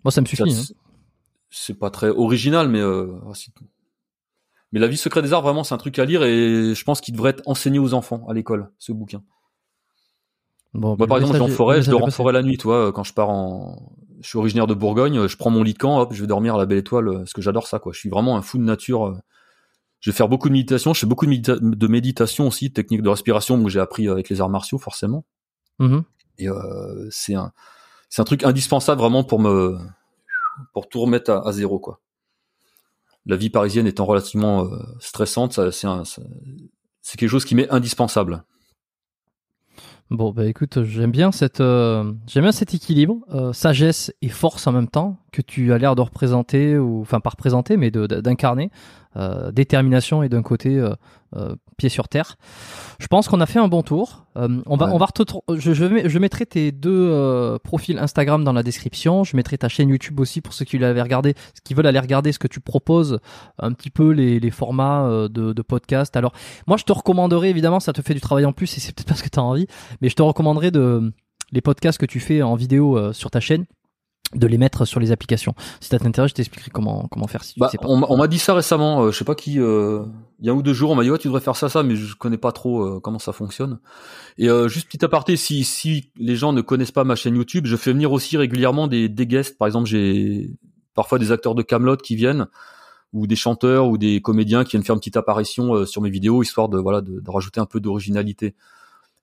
moi, 0.05 0.13
ça 0.13 0.21
me 0.21 0.27
suffit. 0.27 0.43
hein. 0.43 0.75
c'est- 1.51 1.75
pas 1.75 1.91
très 1.91 2.09
original 2.09 2.69
mais 2.69 2.81
euh, 2.81 3.09
c'est- 3.35 3.51
mais 4.73 4.81
la 4.81 4.87
vie 4.87 4.97
secrète 4.97 5.25
des 5.25 5.33
arbres 5.33 5.49
vraiment 5.49 5.65
c'est 5.65 5.75
un 5.75 5.79
truc 5.79 5.99
à 5.99 6.05
lire 6.05 6.23
et 6.23 6.75
je 6.75 6.85
pense 6.85 7.01
qu'il 7.01 7.13
devrait 7.15 7.31
être 7.31 7.43
enseigné 7.47 7.79
aux 7.79 7.93
enfants 7.93 8.25
à 8.29 8.35
l'école 8.35 8.71
ce 8.79 8.93
bouquin 8.93 9.23
Bon, 10.75 10.97
par 11.07 11.19
le 11.19 11.25
exemple 11.25 11.37
je 11.39 11.39
vais 11.45 11.45
en 11.53 11.57
forêt 11.57 11.83
je 11.83 11.91
dors 11.91 12.01
en 12.05 12.11
forêt 12.11 12.33
la 12.33 12.43
nuit 12.43 12.57
tu 12.57 12.63
vois 12.69 12.93
quand 12.93 13.05
je 13.05 13.13
pars 13.13 13.29
en 13.29 13.93
je 14.23 14.29
suis 14.29 14.39
originaire 14.39 14.67
de 14.67 14.75
Bourgogne 14.75 15.27
je 15.27 15.37
prends 15.37 15.51
mon 15.51 15.63
lit 15.63 15.75
de 15.75 15.79
camp 15.79 15.99
hop 16.01 16.15
je 16.15 16.21
vais 16.23 16.27
dormir 16.29 16.55
à 16.55 16.59
la 16.59 16.65
belle 16.67 16.79
étoile 16.79 17.13
parce 17.19 17.33
que 17.35 17.43
j'adore 17.43 17.67
ça 17.67 17.79
quoi 17.79 17.93
je 17.93 17.99
suis 17.99 18.09
vraiment 18.09 18.37
un 18.39 18.43
fou 18.43 18.57
de 18.57 18.63
nature 18.63 19.07
euh. 19.09 19.15
je 20.01 20.11
vais 20.11 20.17
faire 20.17 20.29
beaucoup 20.29 20.49
de 20.49 20.55
méditation 20.55 20.95
je 20.95 21.01
fais 21.01 21.07
beaucoup 21.07 21.27
de, 21.27 21.33
médita- 21.33 21.59
de 21.61 21.87
méditation 21.89 22.47
aussi 22.47 22.73
technique 22.73 23.03
de 23.03 23.09
respiration 23.11 23.63
que 23.63 23.69
j'ai 23.69 23.81
appris 23.81 24.09
avec 24.09 24.31
les 24.31 24.41
arts 24.41 24.49
martiaux 24.49 24.79
forcément 24.79 25.27
passé. 25.79 25.93
Mhm. 25.93 26.03
Et 26.39 26.49
euh, 26.49 27.09
c'est 27.11 27.35
un 27.35 27.53
c'est 28.09 28.21
un 28.21 28.25
truc 28.25 28.45
indispensable 28.45 29.01
vraiment 29.01 29.25
pour 29.25 29.41
me 29.41 29.79
pour 30.73 30.89
tout 30.89 31.01
remettre 31.01 31.31
à, 31.31 31.53
zéro 31.53 31.79
quoi. 31.79 32.01
La 33.25 33.37
vie 33.37 33.51
parisienne 33.51 33.87
étant 33.87 34.05
relativement 34.05 34.65
euh, 34.65 34.79
stressante 35.01 35.71
c'est 35.71 35.89
c'est 37.01 37.19
quelque 37.19 37.31
chose 37.31 37.45
qui 37.45 37.55
m'est 37.55 37.71
indispensable 37.71 38.45
Bon, 40.15 40.31
bah 40.31 40.45
écoute, 40.47 40.83
j'aime 40.85 41.11
bien 41.11 41.33
cette, 41.33 41.61
euh, 41.63 42.13
j'aime 42.27 42.43
bien 42.43 42.53
cet 42.53 42.75
équilibre, 42.75 43.17
euh, 43.33 43.55
sagesse 43.55 44.13
et 44.21 44.29
force 44.29 44.67
en 44.67 44.73
même 44.73 44.89
temps 44.89 45.17
que 45.33 45.41
tu 45.41 45.73
as 45.73 45.79
l'air 45.79 45.95
de 45.97 46.03
représenter 46.03 46.77
ou, 46.77 47.01
enfin, 47.01 47.21
pas 47.21 47.31
représenter, 47.31 47.79
mais 47.79 47.91
de- 47.91 48.07
de- 48.07 48.21
d'incarner. 48.21 48.71
Euh, 49.17 49.53
détermination 49.53 50.23
et 50.23 50.31
d'un 50.31 50.41
côté 50.41 50.79
euh, 50.79 50.95
euh, 51.37 51.55
pied 51.77 51.91
sur 51.91 52.09
terre. 52.09 52.37
Je 52.99 53.07
pense 53.09 53.29
qu'on 53.29 53.43
a 53.43 53.47
fait 53.47 53.59
un 53.59 53.69
bon 53.69 53.83
tour. 53.83 54.25
Euh, 54.39 54.63
on 54.65 54.77
va, 54.77 54.87
Ouais. 54.87 54.93
on 54.95 54.97
va 54.97 55.05
retro- 55.05 55.45
je, 55.55 55.75
je, 55.75 55.85
mets- 55.85 56.09
je 56.09 56.19
mettrai 56.19 56.47
tes 56.47 56.73
deux 56.73 57.09
euh, 57.11 57.59
profils 57.59 57.99
Instagram 57.99 58.43
dans 58.43 58.55
la 58.55 58.63
description. 58.63 59.23
Je 59.23 59.37
mettrai 59.37 59.59
ta 59.59 59.69
chaîne 59.69 59.91
YouTube 59.91 60.19
aussi 60.19 60.41
pour 60.41 60.55
ceux 60.55 60.65
qui 60.65 60.79
l'avaient 60.79 61.03
regardé, 61.03 61.35
qui 61.63 61.75
veulent 61.75 61.87
aller 61.89 61.99
regarder 61.99 62.33
ce 62.33 62.39
que 62.39 62.49
tu 62.49 62.61
proposes, 62.61 63.19
un 63.59 63.73
petit 63.73 63.91
peu 63.91 64.13
les, 64.13 64.41
les 64.41 64.51
formats 64.51 65.29
de, 65.29 65.53
de 65.53 65.63
podcast. 65.63 66.17
Alors, 66.17 66.33
moi, 66.67 66.79
je 66.79 66.85
te 66.85 66.93
recommanderais 66.93 67.51
évidemment, 67.51 67.81
ça 67.81 67.93
te 67.93 68.01
fait 68.01 68.15
du 68.15 68.21
travail 68.23 68.47
en 68.47 68.53
plus 68.55 68.79
et 68.79 68.81
c'est 68.81 68.95
peut-être 68.95 69.09
parce 69.09 69.21
que 69.21 69.29
tu 69.29 69.39
as 69.39 69.43
envie, 69.43 69.67
mais 70.03 70.11
je 70.11 70.15
te 70.17 70.21
recommanderais 70.23 70.71
de 70.71 71.11
les 71.53 71.63
podcasts 71.63 71.99
que 71.99 72.07
tu 72.07 72.21
fais 72.21 72.43
en 72.43 72.55
vidéo 72.57 72.99
euh, 72.99 73.13
sur 73.15 73.31
ta 73.31 73.41
chaîne 73.41 73.65
de 74.35 74.47
les 74.47 74.57
mettre 74.57 74.87
sur 74.87 74.99
les 74.99 75.13
applications. 75.13 75.55
Si 75.81 75.91
ça 75.91 75.99
t'intéresse, 75.99 76.31
je 76.31 76.35
t'expliquerai 76.37 76.71
comment 76.71 77.07
comment 77.11 77.27
faire 77.27 77.45
si 77.45 77.53
tu 77.55 77.61
Bah, 77.61 77.69
sais 77.69 77.77
pas. 77.77 77.87
on, 77.87 77.99
m'a- 77.99 78.07
on 78.09 78.17
m'a 78.17 78.29
dit 78.29 78.39
ça 78.39 78.55
récemment, 78.55 79.03
euh, 79.05 79.11
je 79.11 79.19
sais 79.19 79.25
pas 79.27 79.35
qui, 79.35 79.61
euh, 79.61 80.05
il 80.41 80.47
y 80.47 80.49
a 80.49 80.53
un 80.53 80.57
ou 80.57 80.63
deux 80.63 80.73
jours, 80.73 80.91
on 80.91 80.95
m'a 80.95 81.03
dit 81.03 81.11
ouais 81.11 81.19
tu 81.19 81.29
devrais 81.29 81.43
faire 81.43 81.55
ça 81.57 81.69
ça, 81.69 81.83
mais 81.83 81.97
je 81.97 82.15
connais 82.17 82.39
pas 82.39 82.51
trop 82.51 82.83
euh, 82.83 83.01
comment 83.01 83.19
ça 83.19 83.33
fonctionne. 83.33 83.79
Et 84.39 84.49
euh, 84.49 84.69
juste 84.69 84.89
petit 84.89 85.05
aparté, 85.05 85.37
si 85.37 85.65
si 85.65 86.11
les 86.17 86.35
gens 86.35 86.55
ne 86.55 86.63
connaissent 86.63 86.93
pas 86.93 87.05
ma 87.05 87.15
chaîne 87.15 87.37
YouTube, 87.37 87.67
je 87.67 87.77
fais 87.77 87.93
venir 87.93 88.11
aussi 88.13 88.39
régulièrement 88.39 88.87
des 88.89 89.11
des 89.11 89.27
guests. 89.27 89.59
Par 89.59 89.67
exemple, 89.69 89.87
j'ai 89.87 90.51
parfois 90.95 91.19
des 91.19 91.31
acteurs 91.31 91.55
de 91.55 91.61
Camelot 91.63 91.99
qui 91.99 92.17
viennent 92.17 92.47
ou 93.13 93.27
des 93.27 93.37
chanteurs 93.37 93.89
ou 93.89 93.99
des 93.99 94.23
comédiens 94.23 94.65
qui 94.65 94.71
viennent 94.71 94.83
faire 94.85 94.95
une 94.95 95.01
petite 95.01 95.19
apparition 95.19 95.75
euh, 95.75 95.85
sur 95.85 96.01
mes 96.01 96.09
vidéos 96.11 96.43
histoire 96.43 96.71
de 96.71 96.79
voilà 96.79 97.03
de, 97.03 97.21
de 97.21 97.31
rajouter 97.31 97.61
un 97.61 97.67
peu 97.67 97.81
d'originalité 97.81 98.55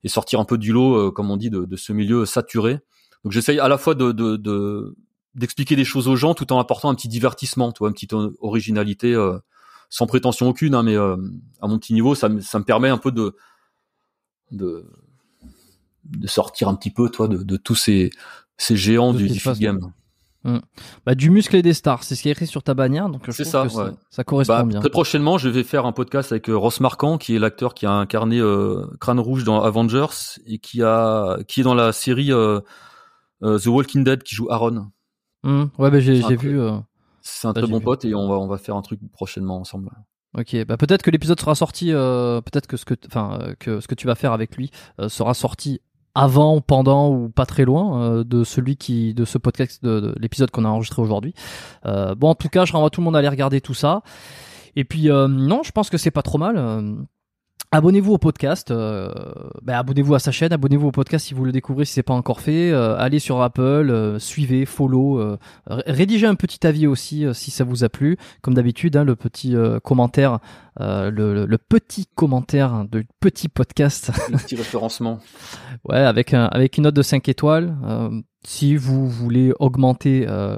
et 0.03 0.07
sortir 0.09 0.39
un 0.39 0.45
peu 0.45 0.57
du 0.57 0.71
lot, 0.71 0.95
euh, 0.95 1.11
comme 1.11 1.29
on 1.31 1.37
dit, 1.37 1.49
de, 1.49 1.65
de 1.65 1.75
ce 1.75 1.91
milieu 1.93 2.25
saturé. 2.25 2.79
Donc 3.23 3.33
j'essaye 3.33 3.59
à 3.59 3.67
la 3.67 3.77
fois 3.77 3.95
de, 3.95 4.11
de, 4.11 4.37
de- 4.37 4.95
d'expliquer 5.35 5.75
des 5.75 5.85
choses 5.85 6.07
aux 6.07 6.15
gens 6.15 6.33
tout 6.33 6.51
en 6.53 6.59
apportant 6.59 6.89
un 6.89 6.95
petit 6.95 7.07
divertissement, 7.09 7.71
tu 7.71 7.79
vois, 7.79 7.89
une 7.89 7.93
petite 7.93 8.13
o- 8.13 8.33
originalité 8.39 9.13
euh, 9.13 9.37
sans 9.89 10.07
prétention 10.07 10.47
aucune, 10.47 10.73
hein, 10.75 10.83
mais 10.83 10.95
euh, 10.95 11.17
à 11.61 11.67
mon 11.67 11.77
petit 11.79 11.93
niveau, 11.93 12.15
ça, 12.15 12.29
me- 12.29 12.41
ça 12.41 12.59
me 12.59 12.63
permet 12.63 12.89
un 12.89 12.97
peu 12.97 13.11
de 13.11 13.35
de, 14.51 14.85
de 16.05 16.27
sortir 16.27 16.69
un 16.69 16.75
petit 16.75 16.91
peu, 16.91 17.09
toi, 17.09 17.27
de, 17.27 17.37
de 17.43 17.57
tous 17.57 17.75
ces 17.75 18.09
ces 18.57 18.75
géants 18.75 19.13
De 19.13 19.19
du, 19.19 19.27
du 19.29 19.39
se 19.39 19.89
game. 20.43 20.61
Bah, 21.05 21.15
du 21.15 21.29
muscle 21.29 21.55
et 21.55 21.61
des 21.61 21.73
stars, 21.73 22.03
c'est 22.03 22.15
ce 22.15 22.21
qui 22.21 22.29
est 22.29 22.31
écrit 22.31 22.47
sur 22.47 22.63
ta 22.63 22.73
bannière, 22.73 23.09
donc 23.09 23.23
je 23.25 23.31
C'est 23.31 23.43
trouve 23.43 23.69
ça, 23.69 23.83
que 23.85 23.89
ouais. 23.89 23.95
ça 24.09 24.23
correspond 24.23 24.53
Bah, 24.53 24.63
bien. 24.63 24.79
très 24.79 24.89
prochainement, 24.89 25.37
je 25.37 25.49
vais 25.49 25.63
faire 25.63 25.85
un 25.85 25.91
podcast 25.91 26.31
avec 26.31 26.49
euh, 26.49 26.55
Ross 26.57 26.79
Marquand, 26.79 27.17
qui 27.17 27.35
est 27.35 27.39
l'acteur 27.39 27.73
qui 27.73 27.85
a 27.85 27.91
incarné 27.91 28.39
euh, 28.39 28.85
Crâne 28.99 29.19
Rouge 29.19 29.43
dans 29.43 29.61
Avengers 29.61 30.07
et 30.45 30.59
qui 30.59 30.81
a 30.83 31.37
qui 31.47 31.61
est 31.61 31.63
dans 31.63 31.75
la 31.75 31.91
série 31.91 32.31
euh, 32.31 32.61
euh, 33.43 33.59
The 33.59 33.67
Walking 33.67 34.03
Dead, 34.03 34.23
qui 34.23 34.35
joue 34.35 34.47
Aaron. 34.49 34.87
Hum, 35.43 35.69
Ouais, 35.77 35.89
bah, 35.91 35.99
j'ai 35.99 36.21
vu. 36.35 36.59
euh, 36.59 36.77
C'est 37.21 37.47
un 37.47 37.53
très 37.53 37.67
bon 37.67 37.79
pote 37.81 38.05
et 38.05 38.13
on 38.15 38.27
va 38.29 38.35
on 38.35 38.47
va 38.47 38.57
faire 38.57 38.75
un 38.75 38.81
truc 38.81 38.99
prochainement 39.11 39.59
ensemble. 39.59 39.89
Ok, 40.37 40.55
bah 40.67 40.77
peut-être 40.77 41.01
que 41.01 41.09
l'épisode 41.09 41.39
sera 41.39 41.55
sorti, 41.55 41.91
euh, 41.91 42.39
peut-être 42.41 42.67
que 42.67 42.77
ce 42.77 42.85
que, 42.85 42.93
enfin, 43.07 43.39
euh, 43.41 43.53
que 43.57 43.79
ce 43.79 43.87
que 43.87 43.95
tu 43.95 44.05
vas 44.05 44.13
faire 44.13 44.31
avec 44.31 44.55
lui 44.57 44.69
euh, 44.99 45.09
sera 45.09 45.33
sorti 45.33 45.81
avant, 46.19 46.59
pendant 46.59 47.09
ou 47.09 47.29
pas 47.29 47.45
très 47.45 47.63
loin 47.63 48.01
euh, 48.01 48.23
de 48.25 48.43
celui 48.43 48.75
qui, 48.75 49.13
de 49.13 49.23
ce 49.23 49.37
podcast, 49.37 49.81
de, 49.83 50.01
de 50.01 50.15
l'épisode 50.19 50.51
qu'on 50.51 50.65
a 50.65 50.67
enregistré 50.67 51.01
aujourd'hui. 51.01 51.33
Euh, 51.85 52.13
bon, 52.13 52.29
en 52.29 52.35
tout 52.35 52.49
cas, 52.49 52.65
je 52.65 52.73
renvoie 52.73 52.89
tout 52.89 52.99
le 52.99 53.05
monde 53.05 53.15
à 53.15 53.19
aller 53.19 53.29
regarder 53.29 53.61
tout 53.61 53.73
ça. 53.73 54.01
Et 54.75 54.83
puis, 54.83 55.09
euh, 55.09 55.29
non, 55.29 55.61
je 55.63 55.71
pense 55.71 55.89
que 55.89 55.97
c'est 55.97 56.11
pas 56.11 56.21
trop 56.21 56.37
mal. 56.37 56.57
Abonnez-vous 57.71 58.13
au 58.13 58.17
podcast, 58.17 58.71
euh, 58.71 59.13
bah, 59.61 59.77
abonnez-vous 59.77 60.15
à 60.15 60.19
sa 60.19 60.31
chaîne, 60.31 60.51
abonnez-vous 60.51 60.87
au 60.87 60.91
podcast 60.91 61.27
si 61.27 61.35
vous 61.35 61.45
le 61.45 61.51
découvrez 61.51 61.85
si 61.85 61.93
c'est 61.93 62.01
pas 62.01 62.15
encore 62.15 62.41
fait. 62.41 62.71
Euh, 62.71 62.97
allez 62.97 63.19
sur 63.19 63.39
Apple, 63.43 63.61
euh, 63.61 64.17
suivez, 64.17 64.65
follow, 64.65 65.19
euh, 65.19 65.37
ré- 65.67 65.83
rédigez 65.85 66.25
un 66.25 66.33
petit 66.33 66.65
avis 66.65 66.87
aussi 66.87 67.27
euh, 67.27 67.33
si 67.33 67.51
ça 67.51 67.63
vous 67.63 67.83
a 67.83 67.89
plu. 67.89 68.17
Comme 68.41 68.55
d'habitude, 68.55 68.97
hein, 68.97 69.03
le 69.03 69.15
petit 69.15 69.55
euh, 69.55 69.79
commentaire, 69.79 70.39
euh, 70.81 71.11
le, 71.11 71.35
le- 71.35 71.45
le 71.45 71.57
petit 71.59 72.07
commentaire 72.15 72.85
de 72.91 73.03
petit 73.19 73.49
podcast, 73.49 74.09
Un 74.33 74.37
petit 74.37 74.55
référencement. 74.55 75.19
ouais, 75.87 75.97
avec 75.99 76.33
un, 76.33 76.45
avec 76.45 76.75
une 76.79 76.85
note 76.85 76.95
de 76.95 77.03
5 77.03 77.29
étoiles. 77.29 77.77
Euh, 77.85 78.09
si 78.43 78.75
vous 78.77 79.07
voulez 79.07 79.53
augmenter 79.59 80.25
euh, 80.27 80.57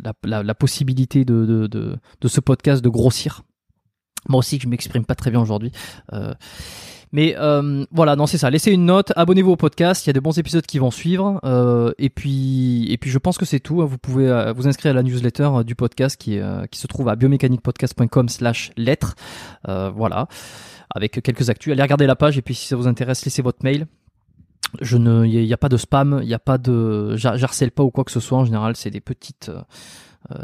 la, 0.00 0.12
la, 0.22 0.42
la 0.44 0.54
possibilité 0.54 1.24
de, 1.24 1.44
de, 1.44 1.66
de, 1.66 1.96
de 2.20 2.28
ce 2.28 2.40
podcast 2.40 2.84
de 2.84 2.88
grossir, 2.88 3.42
moi 4.28 4.38
aussi 4.38 4.58
que 4.58 4.64
je 4.64 4.68
m'exprime 4.68 5.04
pas 5.04 5.14
très 5.14 5.30
bien 5.30 5.40
aujourd'hui. 5.40 5.72
Euh, 6.12 6.34
mais 7.12 7.34
euh, 7.38 7.84
voilà, 7.90 8.14
non 8.14 8.26
c'est 8.26 8.38
ça. 8.38 8.50
Laissez 8.50 8.70
une 8.70 8.84
note, 8.86 9.12
abonnez-vous 9.16 9.50
au 9.50 9.56
podcast. 9.56 10.06
Il 10.06 10.08
y 10.08 10.10
a 10.10 10.12
de 10.12 10.20
bons 10.20 10.38
épisodes 10.38 10.64
qui 10.64 10.78
vont 10.78 10.92
suivre. 10.92 11.40
Euh, 11.44 11.92
et 11.98 12.08
puis 12.08 12.86
et 12.92 12.98
puis 12.98 13.10
je 13.10 13.18
pense 13.18 13.36
que 13.36 13.44
c'est 13.44 13.58
tout. 13.58 13.84
Vous 13.86 13.98
pouvez 13.98 14.52
vous 14.54 14.68
inscrire 14.68 14.92
à 14.92 14.94
la 14.94 15.02
newsletter 15.02 15.50
du 15.66 15.74
podcast 15.74 16.16
qui 16.16 16.38
qui 16.70 16.78
se 16.78 16.86
trouve 16.86 17.08
à 17.08 17.16
biomécaniquepodcast.com/slash 17.16 18.70
lettres. 18.76 19.16
Euh, 19.68 19.90
voilà, 19.90 20.28
avec 20.94 21.20
quelques 21.22 21.50
actus. 21.50 21.72
Allez 21.72 21.82
regarder 21.82 22.06
la 22.06 22.16
page 22.16 22.38
et 22.38 22.42
puis 22.42 22.54
si 22.54 22.68
ça 22.68 22.76
vous 22.76 22.86
intéresse, 22.86 23.24
laissez 23.24 23.42
votre 23.42 23.64
mail. 23.64 23.86
Je 24.80 24.96
ne, 24.96 25.24
il 25.26 25.44
y, 25.44 25.52
a 25.52 25.56
pas 25.56 25.68
de 25.68 25.76
spam, 25.76 26.20
il 26.22 26.28
y 26.28 26.34
a 26.34 26.38
pas 26.38 26.56
de, 26.56 27.16
j'har- 27.16 27.36
j'harcèle 27.36 27.72
pas 27.72 27.82
ou 27.82 27.90
quoi 27.90 28.04
que 28.04 28.12
ce 28.12 28.20
soit. 28.20 28.38
En 28.38 28.44
général, 28.44 28.76
c'est 28.76 28.90
des 28.90 29.00
petites, 29.00 29.50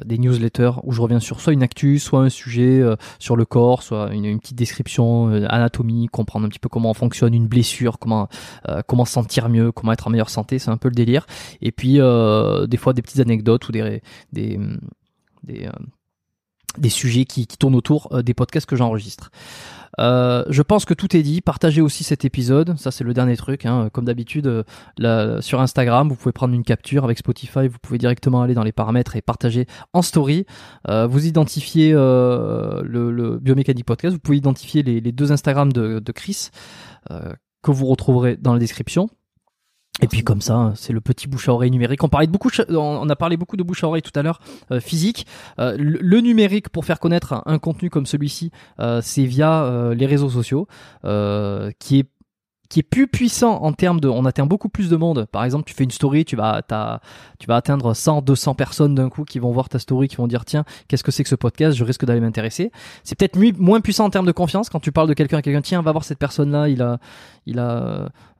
des 0.04 0.18
newsletters 0.18 0.72
où 0.82 0.92
je 0.92 1.00
reviens 1.00 1.20
sur 1.20 1.40
soit 1.40 1.52
une 1.52 1.62
actu, 1.62 1.98
soit 1.98 2.20
un 2.20 2.28
sujet 2.28 2.80
euh, 2.80 2.96
sur 3.18 3.36
le 3.36 3.44
corps, 3.44 3.82
soit 3.82 4.12
une, 4.12 4.40
petite 4.40 4.56
description 4.56 5.28
euh, 5.28 5.46
anatomie, 5.48 6.08
comprendre 6.08 6.46
un 6.46 6.48
petit 6.48 6.58
peu 6.58 6.68
comment 6.68 6.92
fonctionne 6.94 7.34
une 7.34 7.46
blessure, 7.46 7.98
comment 7.98 8.28
euh, 8.68 8.82
comment 8.86 9.04
se 9.04 9.12
sentir 9.12 9.48
mieux, 9.48 9.72
comment 9.72 9.92
être 9.92 10.06
en 10.06 10.10
meilleure 10.10 10.30
santé, 10.30 10.58
c'est 10.58 10.70
un 10.70 10.76
peu 10.76 10.88
le 10.88 10.94
délire. 10.94 11.26
Et 11.60 11.72
puis 11.72 12.00
euh, 12.00 12.66
des 12.66 12.76
fois 12.76 12.94
des 12.94 13.02
petites 13.02 13.20
anecdotes 13.20 13.68
ou 13.68 13.72
des 13.72 14.02
des 14.32 14.58
des, 15.44 15.66
euh, 15.66 15.70
des 16.78 16.90
sujets 16.90 17.24
qui, 17.24 17.46
tournent 17.46 17.74
autour 17.74 18.08
euh, 18.12 18.22
des 18.22 18.34
podcasts 18.34 18.66
que 18.66 18.76
j'enregistre. 18.76 19.30
Euh, 19.98 20.44
je 20.48 20.62
pense 20.62 20.84
que 20.84 20.94
tout 20.94 21.16
est 21.16 21.22
dit. 21.22 21.40
Partagez 21.40 21.80
aussi 21.80 22.04
cet 22.04 22.24
épisode. 22.24 22.78
Ça, 22.78 22.90
c'est 22.90 23.04
le 23.04 23.14
dernier 23.14 23.36
truc. 23.36 23.66
Hein. 23.66 23.88
Comme 23.92 24.04
d'habitude, 24.04 24.64
euh, 25.00 25.40
sur 25.40 25.60
Instagram, 25.60 26.08
vous 26.08 26.16
pouvez 26.16 26.32
prendre 26.32 26.54
une 26.54 26.64
capture 26.64 27.04
avec 27.04 27.18
Spotify. 27.18 27.68
Vous 27.68 27.78
pouvez 27.80 27.98
directement 27.98 28.42
aller 28.42 28.54
dans 28.54 28.64
les 28.64 28.72
paramètres 28.72 29.16
et 29.16 29.22
partager 29.22 29.66
en 29.92 30.02
story. 30.02 30.46
Euh, 30.88 31.06
vous 31.06 31.26
identifiez 31.26 31.92
le, 31.92 32.82
le 32.82 33.38
Biomécanique 33.38 33.86
Podcast. 33.86 34.14
Vous 34.14 34.20
pouvez 34.20 34.38
identifier 34.38 34.82
les, 34.82 35.00
deux 35.12 35.32
Instagram 35.32 35.72
de, 35.72 35.98
de 35.98 36.12
Chris 36.12 36.50
que 37.08 37.70
vous 37.70 37.86
retrouverez 37.86 38.36
dans 38.36 38.52
la 38.52 38.58
description. 38.58 39.08
Et 40.02 40.08
puis 40.08 40.22
comme 40.22 40.42
ça, 40.42 40.72
c'est 40.76 40.92
le 40.92 41.00
petit 41.00 41.26
bouche 41.26 41.48
à 41.48 41.52
oreille 41.52 41.70
numérique. 41.70 42.02
On 42.04 42.08
parlait 42.08 42.26
de 42.26 42.32
beaucoup, 42.32 42.50
on 42.68 43.08
a 43.08 43.16
parlé 43.16 43.36
beaucoup 43.36 43.56
de 43.56 43.62
bouche 43.62 43.82
à 43.82 43.88
oreille 43.88 44.02
tout 44.02 44.16
à 44.18 44.22
l'heure, 44.22 44.40
euh, 44.70 44.80
physique. 44.80 45.26
Euh, 45.58 45.74
le, 45.78 46.20
numérique 46.20 46.68
pour 46.68 46.84
faire 46.84 47.00
connaître 47.00 47.32
un, 47.32 47.42
un 47.46 47.58
contenu 47.58 47.88
comme 47.88 48.04
celui-ci, 48.04 48.50
euh, 48.78 49.00
c'est 49.02 49.24
via 49.24 49.64
euh, 49.64 49.94
les 49.94 50.06
réseaux 50.06 50.28
sociaux, 50.28 50.68
euh, 51.04 51.70
qui 51.78 52.00
est 52.00 52.06
qui 52.68 52.80
est 52.80 52.82
plus 52.82 53.06
puissant 53.06 53.62
en 53.62 53.72
termes 53.72 54.00
de 54.00 54.08
on 54.08 54.24
atteint 54.24 54.46
beaucoup 54.46 54.68
plus 54.68 54.88
de 54.88 54.96
monde. 54.96 55.26
Par 55.30 55.44
exemple 55.44 55.64
tu 55.64 55.74
fais 55.74 55.84
une 55.84 55.90
story 55.90 56.24
tu 56.24 56.36
vas 56.36 56.62
tu 57.38 57.46
vas 57.46 57.56
atteindre 57.56 57.94
100 57.94 58.22
200 58.22 58.54
personnes 58.54 58.94
d'un 58.94 59.08
coup 59.08 59.24
qui 59.24 59.38
vont 59.38 59.52
voir 59.52 59.68
ta 59.68 59.78
story 59.78 60.08
qui 60.08 60.16
vont 60.16 60.26
dire 60.26 60.44
tiens 60.44 60.64
qu'est-ce 60.88 61.04
que 61.04 61.10
c'est 61.10 61.22
que 61.22 61.28
ce 61.28 61.34
podcast? 61.34 61.76
Je 61.76 61.84
risque 61.84 62.04
d'aller 62.04 62.20
m'intéresser. 62.20 62.72
C'est 63.04 63.16
peut-être 63.16 63.36
moins 63.58 63.80
puissant 63.80 64.04
en 64.04 64.10
termes 64.10 64.26
de 64.26 64.32
confiance 64.32 64.68
quand 64.68 64.80
tu 64.80 64.92
parles 64.92 65.08
de 65.08 65.14
quelqu'un 65.14 65.42
quelqu'un 65.42 65.62
tiens 65.62 65.82
va 65.82 65.92
voir 65.92 66.04
cette 66.04 66.18
personne 66.18 66.50
là 66.50 66.68
il 66.68 66.82
a 66.82 66.98
il 67.46 67.58
a 67.58 67.70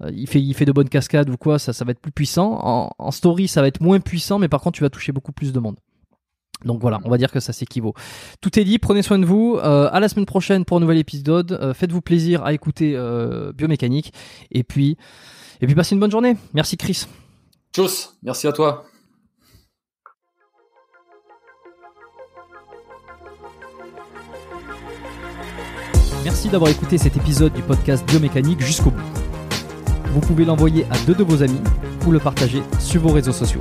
euh, 0.03 0.11
il 0.13 0.27
fait 0.27 0.41
il 0.41 0.55
fait 0.55 0.65
de 0.65 0.73
bonnes 0.73 0.89
cascades 0.89 1.31
ou 1.31 1.37
quoi 1.37 1.59
ça 1.59 1.73
ça 1.73 1.85
va 1.85 1.93
être 1.93 2.01
plus 2.01 2.13
puissant. 2.13 2.93
En 2.99 3.11
story 3.11 3.49
ça 3.49 3.61
va 3.61 3.69
être 3.69 3.81
moins 3.81 4.01
puissant 4.01 4.39
mais 4.39 4.49
par 4.49 4.61
contre 4.61 4.77
tu 4.77 4.83
vas 4.83 4.91
toucher 4.91 5.13
beaucoup 5.13 5.33
plus 5.33 5.53
de 5.53 5.61
monde 5.61 5.77
donc 6.65 6.81
voilà, 6.81 7.01
on 7.05 7.11
va 7.11 7.19
dire 7.19 7.31
que 7.31 7.41
ça 7.41 7.53
s'équivaut. 7.53 7.95
Tout 8.41 8.59
est 8.59 8.65
dit, 8.65 8.79
prenez 8.79 9.03
soin 9.03 9.19
de 9.19 9.27
vous. 9.27 9.59
Euh, 9.63 9.89
à 9.93 10.01
la 10.01 10.09
semaine 10.09 10.27
prochaine 10.27 10.65
pour 10.65 10.79
un 10.79 10.81
nouvel 10.81 10.99
épisode. 10.99 11.53
Euh, 11.53 11.75
Faites-vous 11.75 12.01
plaisir 12.01 12.45
à 12.45 12.53
écouter 12.53 12.95
euh, 12.97 13.53
Biomécanique. 13.53 14.13
Et 14.51 14.65
puis, 14.65 14.97
et 15.61 15.67
puis 15.67 15.75
passez 15.75 15.95
une 15.95 16.01
bonne 16.01 16.11
journée. 16.11 16.37
Merci 16.55 16.77
Chris. 16.77 17.07
Tchuss, 17.75 18.17
merci 18.23 18.47
à 18.47 18.53
toi. 18.53 18.87
Merci 26.25 26.49
d'avoir 26.49 26.71
écouté 26.71 26.99
cet 26.99 27.17
épisode 27.17 27.53
du 27.53 27.63
podcast 27.63 28.05
Biomécanique 28.09 28.61
jusqu'au 28.61 28.91
bout. 28.91 29.03
Vous 30.13 30.21
pouvez 30.21 30.45
l'envoyer 30.45 30.85
à 30.91 30.99
deux 31.07 31.15
de 31.15 31.23
vos 31.23 31.43
amis 31.43 31.61
ou 32.07 32.11
le 32.11 32.19
partager 32.19 32.63
sur 32.81 33.03
vos 33.03 33.13
réseaux 33.13 33.33
sociaux. 33.33 33.61